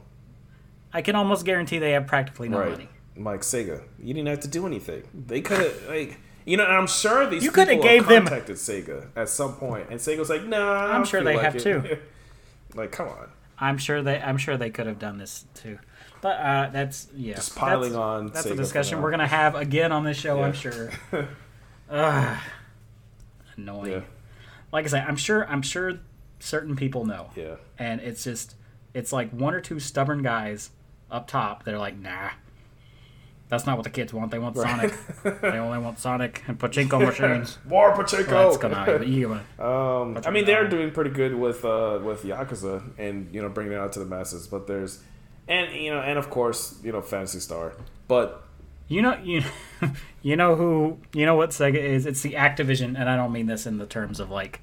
I 0.92 1.02
can 1.02 1.14
almost 1.14 1.46
guarantee 1.46 1.78
they 1.78 1.92
have 1.92 2.08
practically 2.08 2.48
no 2.48 2.58
right. 2.58 2.72
money. 2.72 2.88
Mike 3.16 3.40
Sega, 3.40 3.82
you 3.98 4.14
didn't 4.14 4.28
have 4.28 4.40
to 4.40 4.48
do 4.48 4.66
anything. 4.66 5.04
They 5.14 5.40
could 5.40 5.58
have 5.58 5.88
like. 5.88 6.18
You 6.44 6.56
know, 6.56 6.64
and 6.64 6.72
I'm 6.72 6.88
sure 6.88 7.24
these 7.28 7.44
You 7.44 7.52
people 7.52 7.66
coulda 7.66 7.74
have 7.74 7.82
gave 7.82 8.08
them- 8.08 8.24
contacted 8.24 8.56
Sega 8.56 9.06
at 9.14 9.28
some 9.28 9.54
point, 9.54 9.86
and 9.90 10.00
Sega 10.00 10.18
was 10.18 10.28
like, 10.28 10.42
"Nah, 10.42 10.86
I 10.86 10.92
I'm 10.92 11.04
sure 11.04 11.22
they 11.22 11.36
like 11.36 11.44
have 11.44 11.54
it." 11.54 11.62
too. 11.62 11.98
like, 12.74 12.90
come 12.90 13.08
on, 13.08 13.28
I'm 13.58 13.78
sure 13.78 14.02
they. 14.02 14.20
I'm 14.20 14.38
sure 14.38 14.56
they 14.56 14.70
could 14.70 14.88
have 14.88 14.98
done 14.98 15.18
this 15.18 15.44
too. 15.54 15.78
But 16.20 16.38
uh, 16.38 16.70
that's 16.72 17.06
yeah. 17.14 17.34
just 17.34 17.54
piling 17.54 17.92
that's, 17.92 17.96
on. 17.96 18.26
That's 18.28 18.46
Sega 18.46 18.52
a 18.52 18.56
discussion 18.56 19.02
we're 19.02 19.12
gonna 19.12 19.26
have 19.28 19.54
again 19.54 19.92
on 19.92 20.02
this 20.02 20.16
show. 20.16 20.42
I'm 20.42 20.52
sure. 20.52 20.90
Ugh. 21.90 22.38
annoying. 23.56 23.92
Yeah, 23.92 24.00
Like 24.72 24.84
I 24.86 24.88
say, 24.88 25.00
I'm 25.00 25.16
sure. 25.16 25.46
I'm 25.48 25.62
sure 25.62 26.00
certain 26.40 26.74
people 26.74 27.04
know, 27.04 27.30
yeah. 27.36 27.54
and 27.78 28.00
it's 28.00 28.24
just 28.24 28.56
it's 28.94 29.12
like 29.12 29.30
one 29.30 29.54
or 29.54 29.60
two 29.60 29.78
stubborn 29.78 30.22
guys 30.22 30.70
up 31.10 31.28
top. 31.28 31.64
They're 31.64 31.78
like, 31.78 31.96
nah. 31.96 32.30
That's 33.52 33.66
not 33.66 33.76
what 33.76 33.84
the 33.84 33.90
kids 33.90 34.14
want. 34.14 34.30
They 34.30 34.38
want 34.38 34.56
Sonic. 34.56 34.94
they 35.42 35.58
only 35.58 35.78
want 35.78 35.98
Sonic 35.98 36.42
and 36.48 36.58
pachinko 36.58 36.98
machines. 37.06 37.58
More 37.66 37.92
Pacheco. 37.94 38.32
Well, 38.32 38.50
that's 38.50 38.64
Konami, 38.64 38.86
but 38.98 39.06
you 39.06 39.32
Um, 39.62 40.14
But 40.14 40.26
I 40.26 40.30
mean, 40.30 40.46
they're 40.46 40.66
doing 40.66 40.90
pretty 40.90 41.10
good 41.10 41.34
with 41.34 41.62
uh, 41.62 42.00
with 42.02 42.22
Yakuza 42.22 42.82
and 42.96 43.28
you 43.34 43.42
know 43.42 43.50
bringing 43.50 43.74
it 43.74 43.78
out 43.78 43.92
to 43.92 43.98
the 43.98 44.06
masses. 44.06 44.46
But 44.46 44.66
there's 44.66 45.00
and 45.48 45.70
you 45.74 45.90
know 45.90 46.00
and 46.00 46.18
of 46.18 46.30
course 46.30 46.80
you 46.82 46.92
know 46.92 47.02
Phantasy 47.02 47.40
Star. 47.40 47.74
But 48.08 48.42
You 48.88 49.02
know, 49.02 49.18
you, 49.22 49.42
you 50.22 50.34
know 50.36 50.56
who, 50.56 50.98
you 51.12 51.26
know 51.26 51.34
what 51.34 51.50
Sega 51.50 51.76
is? 51.76 52.06
It's 52.06 52.22
the 52.22 52.32
Activision, 52.32 52.98
and 52.98 53.06
I 53.06 53.16
don't 53.16 53.32
mean 53.32 53.48
this 53.48 53.66
in 53.66 53.76
the 53.76 53.86
terms 53.86 54.18
of 54.18 54.30
like 54.30 54.60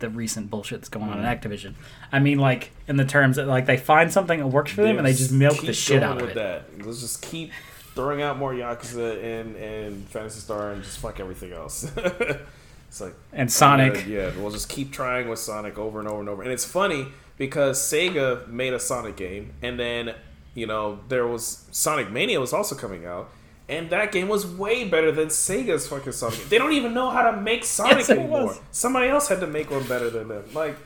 the 0.00 0.08
recent 0.10 0.50
bullshit 0.50 0.80
that's 0.80 0.88
going 0.88 1.08
on 1.08 1.18
in 1.18 1.24
Mm-hmm. 1.24 1.48
Activision. 1.48 1.74
I 2.10 2.18
mean 2.18 2.38
like 2.38 2.72
in 2.88 2.96
the 2.96 3.04
terms 3.04 3.36
that 3.36 3.46
like 3.46 3.66
they 3.66 3.76
find 3.76 4.12
something 4.12 4.40
that 4.40 4.48
works 4.48 4.72
for 4.72 4.82
them 4.82 4.98
and 4.98 5.06
they 5.06 5.12
just 5.12 5.30
milk 5.30 5.60
the 5.60 5.72
shit 5.72 6.00
going 6.00 6.10
out 6.10 6.16
of 6.16 6.22
with 6.22 6.30
it. 6.32 6.34
that. 6.34 6.84
Let's 6.84 7.00
just 7.00 7.22
keep 7.22 7.52
throwing 7.94 8.22
out 8.22 8.38
more 8.38 8.52
Yakuza 8.52 9.22
and 9.22 9.56
and 9.56 10.08
Phantasy 10.08 10.40
Star 10.40 10.72
and 10.72 10.82
just 10.82 10.98
fuck 10.98 11.20
everything 11.20 11.52
else. 11.52 11.90
it's 11.96 13.00
like 13.00 13.14
And 13.32 13.50
Sonic. 13.50 14.06
yeah, 14.06 14.30
we'll 14.38 14.50
just 14.50 14.68
keep 14.68 14.92
trying 14.92 15.28
with 15.28 15.38
Sonic 15.38 15.78
over 15.78 15.98
and 15.98 16.08
over 16.08 16.20
and 16.20 16.28
over. 16.28 16.42
And 16.42 16.52
it's 16.52 16.64
funny 16.64 17.06
because 17.38 17.78
Sega 17.80 18.46
made 18.48 18.72
a 18.72 18.80
Sonic 18.80 19.16
game, 19.16 19.52
and 19.62 19.78
then 19.78 20.14
you 20.54 20.66
know 20.66 21.00
there 21.08 21.26
was 21.26 21.64
Sonic 21.72 22.10
Mania 22.10 22.40
was 22.40 22.52
also 22.52 22.74
coming 22.76 23.04
out, 23.06 23.30
and 23.68 23.90
that 23.90 24.12
game 24.12 24.28
was 24.28 24.46
way 24.46 24.88
better 24.88 25.10
than 25.10 25.28
Sega's 25.28 25.88
fucking 25.88 26.12
Sonic. 26.12 26.48
They 26.48 26.58
don't 26.58 26.72
even 26.72 26.94
know 26.94 27.10
how 27.10 27.30
to 27.30 27.36
make 27.40 27.64
Sonic 27.78 27.98
Yes, 27.98 28.10
anymore. 28.10 28.54
Somebody 28.70 29.08
else 29.08 29.28
had 29.28 29.40
to 29.40 29.46
make 29.46 29.70
one 29.70 29.84
better 29.88 30.10
than 30.10 30.28
them. 30.28 30.44
Like, 30.52 30.76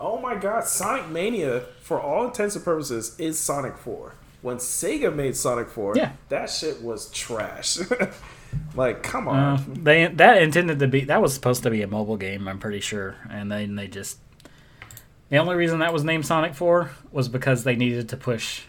oh 0.00 0.18
my 0.20 0.34
god, 0.34 0.64
Sonic 0.64 1.08
Mania, 1.08 1.60
for 1.82 2.00
all 2.00 2.24
intents 2.26 2.56
and 2.56 2.64
purposes, 2.64 3.14
is 3.18 3.38
Sonic 3.38 3.76
Four. 3.76 4.14
When 4.42 4.56
Sega 4.58 5.14
made 5.14 5.36
Sonic 5.36 5.68
Four, 5.70 5.94
Yeah. 5.96 6.12
that 6.28 6.50
shit 6.50 6.82
was 6.82 7.08
trash. 7.10 7.78
like, 8.76 9.02
come 9.02 9.28
Uh, 9.28 9.30
on. 9.30 9.78
they 9.84 10.06
that 10.08 10.42
intended 10.42 10.78
to 10.80 10.88
be 10.88 11.04
that 11.04 11.22
was 11.22 11.32
supposed 11.32 11.62
to 11.62 11.70
be 11.70 11.80
a 11.82 11.86
mobile 11.86 12.16
game, 12.16 12.46
I'm 12.48 12.58
pretty 12.58 12.80
sure, 12.80 13.16
and 13.30 13.50
then 13.50 13.76
they 13.76 13.86
just 13.88 14.18
the 15.30 15.38
only 15.38 15.54
reason 15.56 15.78
that 15.78 15.92
was 15.92 16.04
named 16.04 16.26
Sonic 16.26 16.54
Four 16.54 16.90
was 17.10 17.28
because 17.28 17.64
they 17.64 17.74
needed 17.76 18.08
to 18.10 18.16
push, 18.18 18.62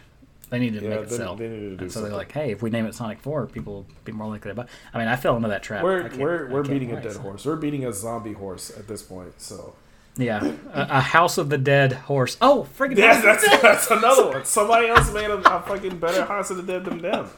they 0.49 0.59
needed 0.59 0.79
to 0.79 0.85
Yeah, 0.85 0.95
make 0.95 0.99
it 1.05 1.09
they- 1.09 1.17
sell, 1.17 1.35
they 1.35 1.49
needed 1.49 1.69
to 1.71 1.75
do 1.77 1.83
and 1.85 1.91
so 1.91 2.01
they're 2.01 2.11
like, 2.13 2.31
hey, 2.31 2.51
if 2.51 2.61
we 2.61 2.69
name 2.69 2.85
it 2.85 2.93
Sonic 2.95 3.19
Four, 3.19 3.47
people 3.47 3.73
will 3.73 3.85
be 4.05 4.11
more 4.13 4.27
likely 4.29 4.51
to 4.51 4.55
buy. 4.55 4.67
I 4.93 4.99
mean, 4.99 5.07
I 5.07 5.15
fell 5.17 5.35
into 5.35 5.49
that 5.49 5.63
trap. 5.63 5.83
We're 5.83 6.09
we're 6.17 6.49
we're 6.49 6.63
beating 6.63 6.91
a 6.93 7.01
dead 7.01 7.15
horse. 7.17 7.45
We're 7.45 7.55
beating 7.57 7.83
a 7.85 7.91
zombie 7.91 8.33
horse 8.33 8.69
at 8.77 8.87
this 8.87 9.01
point. 9.01 9.41
So 9.41 9.73
Yeah, 10.15 10.53
a, 10.73 10.81
a 10.81 10.99
House 10.99 11.37
of 11.37 11.49
the 11.49 11.57
Dead 11.57 11.93
horse. 11.93 12.37
Oh, 12.39 12.67
freaking 12.77 12.97
yeah, 12.97 13.15
House 13.15 13.43
of 13.43 13.51
the 13.51 13.57
that's 13.57 13.61
that's 13.87 13.91
another 13.91 14.27
one. 14.29 14.45
Somebody 14.45 14.87
else 14.87 15.11
made 15.11 15.29
a, 15.29 15.37
a 15.37 15.61
fucking 15.61 15.97
better 15.97 16.23
House 16.25 16.51
of 16.51 16.57
the 16.57 16.63
Dead 16.63 16.85
than 16.85 16.99
them. 16.99 17.29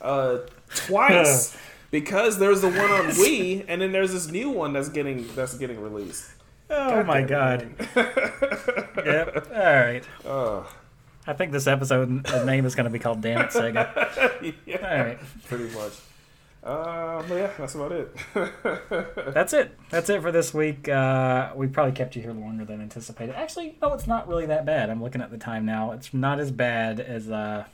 Uh, 0.00 0.38
twice 0.74 1.56
because 1.90 2.38
there's 2.38 2.60
the 2.60 2.68
one 2.68 2.90
on 2.90 3.06
Wii, 3.10 3.64
and 3.68 3.80
then 3.80 3.92
there's 3.92 4.12
this 4.12 4.28
new 4.30 4.50
one 4.50 4.72
that's 4.72 4.88
getting 4.88 5.26
that's 5.34 5.56
getting 5.56 5.80
released. 5.80 6.28
Oh 6.70 7.04
my 7.04 7.22
god. 7.22 7.70
yep. 7.96 9.48
All 9.54 9.62
right. 9.62 10.02
Uh, 10.24 10.62
I 11.26 11.32
think 11.34 11.52
this 11.52 11.66
episode 11.66 12.08
name 12.44 12.66
is 12.66 12.74
going 12.74 12.84
to 12.84 12.90
be 12.90 12.98
called 12.98 13.20
"Damn 13.20 13.42
It 13.42 13.50
Sega." 13.50 14.54
yeah, 14.66 14.76
All 14.76 15.04
right. 15.04 15.18
pretty 15.46 15.72
much. 15.74 15.92
Uh, 16.64 17.22
but 17.28 17.34
yeah, 17.34 17.50
that's 17.58 17.74
about 17.74 17.92
it. 17.92 18.16
That's 19.34 19.52
it. 19.52 19.76
That's 19.90 20.08
it 20.08 20.22
for 20.22 20.32
this 20.32 20.54
week. 20.54 20.88
Uh, 20.88 21.52
we 21.54 21.66
probably 21.66 21.92
kept 21.92 22.16
you 22.16 22.22
here 22.22 22.32
longer 22.32 22.64
than 22.64 22.80
anticipated. 22.80 23.34
Actually, 23.34 23.76
no, 23.82 23.92
it's 23.92 24.06
not 24.06 24.26
really 24.26 24.46
that 24.46 24.64
bad. 24.64 24.88
I'm 24.88 25.02
looking 25.02 25.20
at 25.20 25.30
the 25.30 25.36
time 25.36 25.66
now. 25.66 25.90
It's 25.92 26.14
not 26.14 26.40
as 26.40 26.50
bad 26.50 27.00
as 27.00 27.30
uh, 27.30 27.64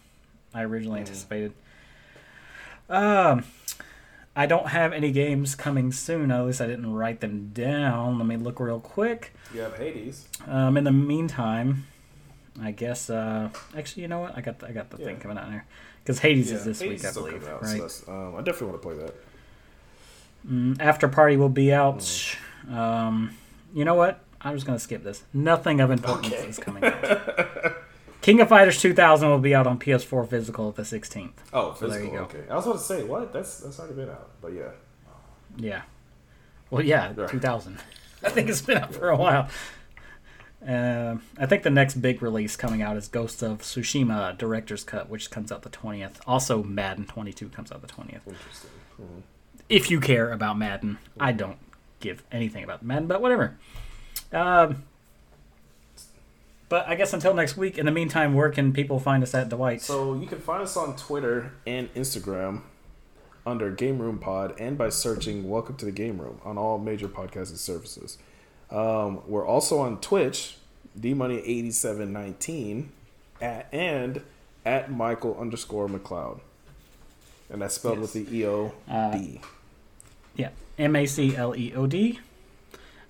I 0.52 0.62
originally 0.62 1.00
anticipated. 1.00 1.52
Um, 2.88 3.44
I 4.34 4.46
don't 4.46 4.66
have 4.68 4.92
any 4.92 5.12
games 5.12 5.54
coming 5.54 5.92
soon. 5.92 6.32
At 6.32 6.44
least 6.44 6.60
I 6.60 6.66
didn't 6.66 6.92
write 6.92 7.20
them 7.20 7.50
down. 7.54 8.18
Let 8.18 8.26
me 8.26 8.36
look 8.38 8.58
real 8.58 8.80
quick. 8.80 9.32
you 9.54 9.60
have 9.60 9.76
Hades. 9.76 10.26
Um, 10.48 10.76
in 10.76 10.82
the 10.82 10.90
meantime, 10.92 11.86
I 12.60 12.72
guess. 12.72 13.08
Uh, 13.08 13.50
actually, 13.76 14.02
you 14.02 14.08
know 14.08 14.18
what? 14.18 14.36
I 14.36 14.40
got 14.40 14.58
the, 14.58 14.66
I 14.68 14.72
got 14.72 14.90
the 14.90 14.98
Yeah. 14.98 15.04
thing 15.06 15.18
coming 15.18 15.38
out 15.38 15.48
here 15.48 15.64
because 16.11 16.19
Hades 16.20 16.51
Yeah, 16.51 16.57
is 16.59 16.65
this 16.65 16.81
Hades 16.81 16.91
week, 17.03 17.05
I 17.05 17.09
is 17.09 17.15
still 17.15 17.27
believe. 17.27 17.49
out, 17.49 17.62
right? 17.62 17.91
so 17.91 18.12
um, 18.12 18.35
I 18.35 18.39
definitely 18.43 18.66
want 18.69 18.82
to 18.82 18.89
play 18.89 18.97
that. 18.99 19.15
Mm, 20.49 20.81
After 20.81 21.09
Party 21.09 21.37
will 21.37 21.49
be 21.49 21.73
out. 21.73 22.37
Um, 22.70 23.37
you 23.74 23.85
know 23.85 23.95
what? 23.95 24.20
I'm 24.41 24.55
just 24.57 24.66
gonna 24.66 24.78
skip 24.78 25.05
this. 25.05 25.23
Nothing 25.32 25.81
of 25.81 25.91
importance 25.91 26.32
Okay. 26.35 26.49
is 26.49 26.59
coming 26.59 26.82
out. 26.85 27.77
King 28.23 28.41
of 28.41 28.49
Fighters 28.49 28.81
2000 28.81 29.28
will 29.28 29.39
be 29.39 29.55
out 29.55 29.66
on 29.66 29.78
PS4 29.78 30.28
physical 30.28 30.73
the 30.73 30.82
16th. 30.82 31.32
Oh, 31.53 31.74
So 31.78 31.87
there 31.89 32.03
you 32.05 32.11
go. 32.11 32.16
Okay, 32.20 32.43
I 32.51 32.55
was 32.57 32.66
about 32.66 32.78
to 32.78 32.85
say 32.85 33.03
what? 33.05 33.32
That's 33.32 33.61
that's 33.61 33.78
already 33.78 33.95
been 33.95 34.11
out, 34.11 34.28
but 34.43 34.53
yeah. 34.53 34.70
Yeah. 35.57 35.82
Well, 36.70 36.82
yeah, 36.82 37.12
Right. 37.16 37.28
2000. 37.28 37.78
I 38.24 38.28
think 38.31 38.49
it's 38.49 38.61
been 38.62 38.78
out 38.78 38.95
for 38.95 39.09
a 39.11 39.16
while. 39.16 39.49
Um 40.66 41.23
I 41.39 41.47
think 41.47 41.62
the 41.62 41.70
next 41.70 41.95
big 42.03 42.20
release 42.23 42.57
coming 42.57 42.82
out 42.82 42.97
is 42.97 43.09
Ghost 43.09 43.43
of 43.43 43.59
Tsushima 43.62 44.37
Director's 44.37 44.85
Cut, 44.85 45.09
which 45.09 45.31
comes 45.31 45.51
out 45.51 45.62
the 45.62 45.70
20th. 45.70 46.20
Also, 46.27 46.62
Madden 46.62 47.07
22 47.07 47.49
comes 47.49 47.73
out 47.73 47.81
the 47.81 47.87
20th. 47.89 48.20
Interesting. 48.27 48.70
Mhm. 49.01 49.23
if 49.70 49.91
you 49.91 50.01
care 50.01 50.32
about 50.32 50.59
Madden. 50.59 50.99
I 51.19 51.32
don't 51.32 51.57
give 52.01 52.23
anything 52.32 52.65
about 52.65 52.82
Madden, 52.82 53.07
but 53.07 53.23
whatever. 53.23 53.57
Um, 54.32 54.82
but 56.69 56.87
I 56.89 56.95
guess 56.97 57.12
until 57.12 57.35
next 57.35 57.57
week. 57.57 57.78
In 57.78 57.87
the 57.87 57.93
meantime, 57.93 58.35
where 58.35 58.51
can 58.51 58.73
people 58.73 58.99
find 59.01 59.23
us 59.23 59.35
at 59.35 59.49
Dwight? 59.49 59.81
So 59.82 60.15
you 60.15 60.27
can 60.27 60.41
find 60.41 60.62
us 60.62 60.77
on 60.77 60.97
Twitter 60.97 61.53
and 61.66 61.93
Instagram 61.95 62.62
under 63.47 63.70
Game 63.70 63.99
Room 64.01 64.19
Pod 64.19 64.55
and 64.61 64.77
by 64.77 64.89
searching 64.89 65.49
Welcome 65.49 65.77
to 65.77 65.85
the 65.85 65.93
Game 65.93 66.20
Room 66.20 66.41
on 66.45 66.59
all 66.59 66.78
major 66.78 67.09
podcasting 67.09 67.57
services. 67.57 68.19
Um, 68.70 69.20
we're 69.26 69.47
also 69.47 69.78
on 69.80 70.01
Twitch, 70.01 70.56
dmoney8719, 70.98 72.86
at, 73.40 73.66
and 73.72 74.22
at 74.64 74.90
Michael 74.92 75.36
underscore 75.40 75.88
MacLeod. 75.88 76.40
And 77.48 77.60
that's 77.62 77.74
spelled 77.74 77.98
with 77.98 78.12
the 78.12 78.26
E 78.30 78.47
O 78.47 78.72
D. 79.12 79.40
yeah, 80.36 80.51
M 80.78 80.94
A 80.94 81.05
C 81.06 81.34
L 81.34 81.56
E 81.56 81.72
O 81.74 81.86
D. 81.86 82.20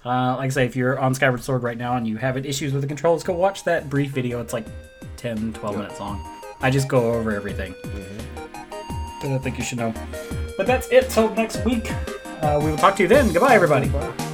Uh, 0.02 0.36
like 0.36 0.46
I 0.46 0.48
say, 0.48 0.64
if 0.64 0.76
you're 0.76 0.98
on 0.98 1.14
Skyward 1.14 1.42
Sword 1.42 1.62
right 1.62 1.76
now 1.76 1.94
and 1.96 2.08
you 2.08 2.16
have 2.16 2.38
issues 2.38 2.72
with 2.72 2.80
the 2.80 2.88
controls, 2.88 3.22
go 3.22 3.34
watch 3.34 3.64
that 3.64 3.90
brief 3.90 4.12
video. 4.12 4.40
It's 4.40 4.54
like 4.54 4.64
10, 5.18 5.52
12 5.52 5.74
Yeah. 5.76 5.82
minutes 5.82 6.00
long. 6.00 6.26
I 6.62 6.70
just 6.70 6.88
go 6.88 7.12
over 7.12 7.32
everything 7.32 7.74
that 7.84 9.24
I 9.30 9.36
think 9.38 9.58
you 9.58 9.64
should 9.64 9.76
know. 9.76 9.92
But 10.56 10.66
that's 10.66 10.88
it 10.88 11.10
till 11.10 11.28
next 11.34 11.62
week. 11.66 11.90
Uh, 12.40 12.58
we 12.64 12.70
will 12.70 12.78
talk 12.78 12.96
to 12.96 13.02
you 13.02 13.08
then. 13.08 13.30
Goodbye, 13.30 13.54
everybody. 13.54 13.88
Bye. 13.90 14.29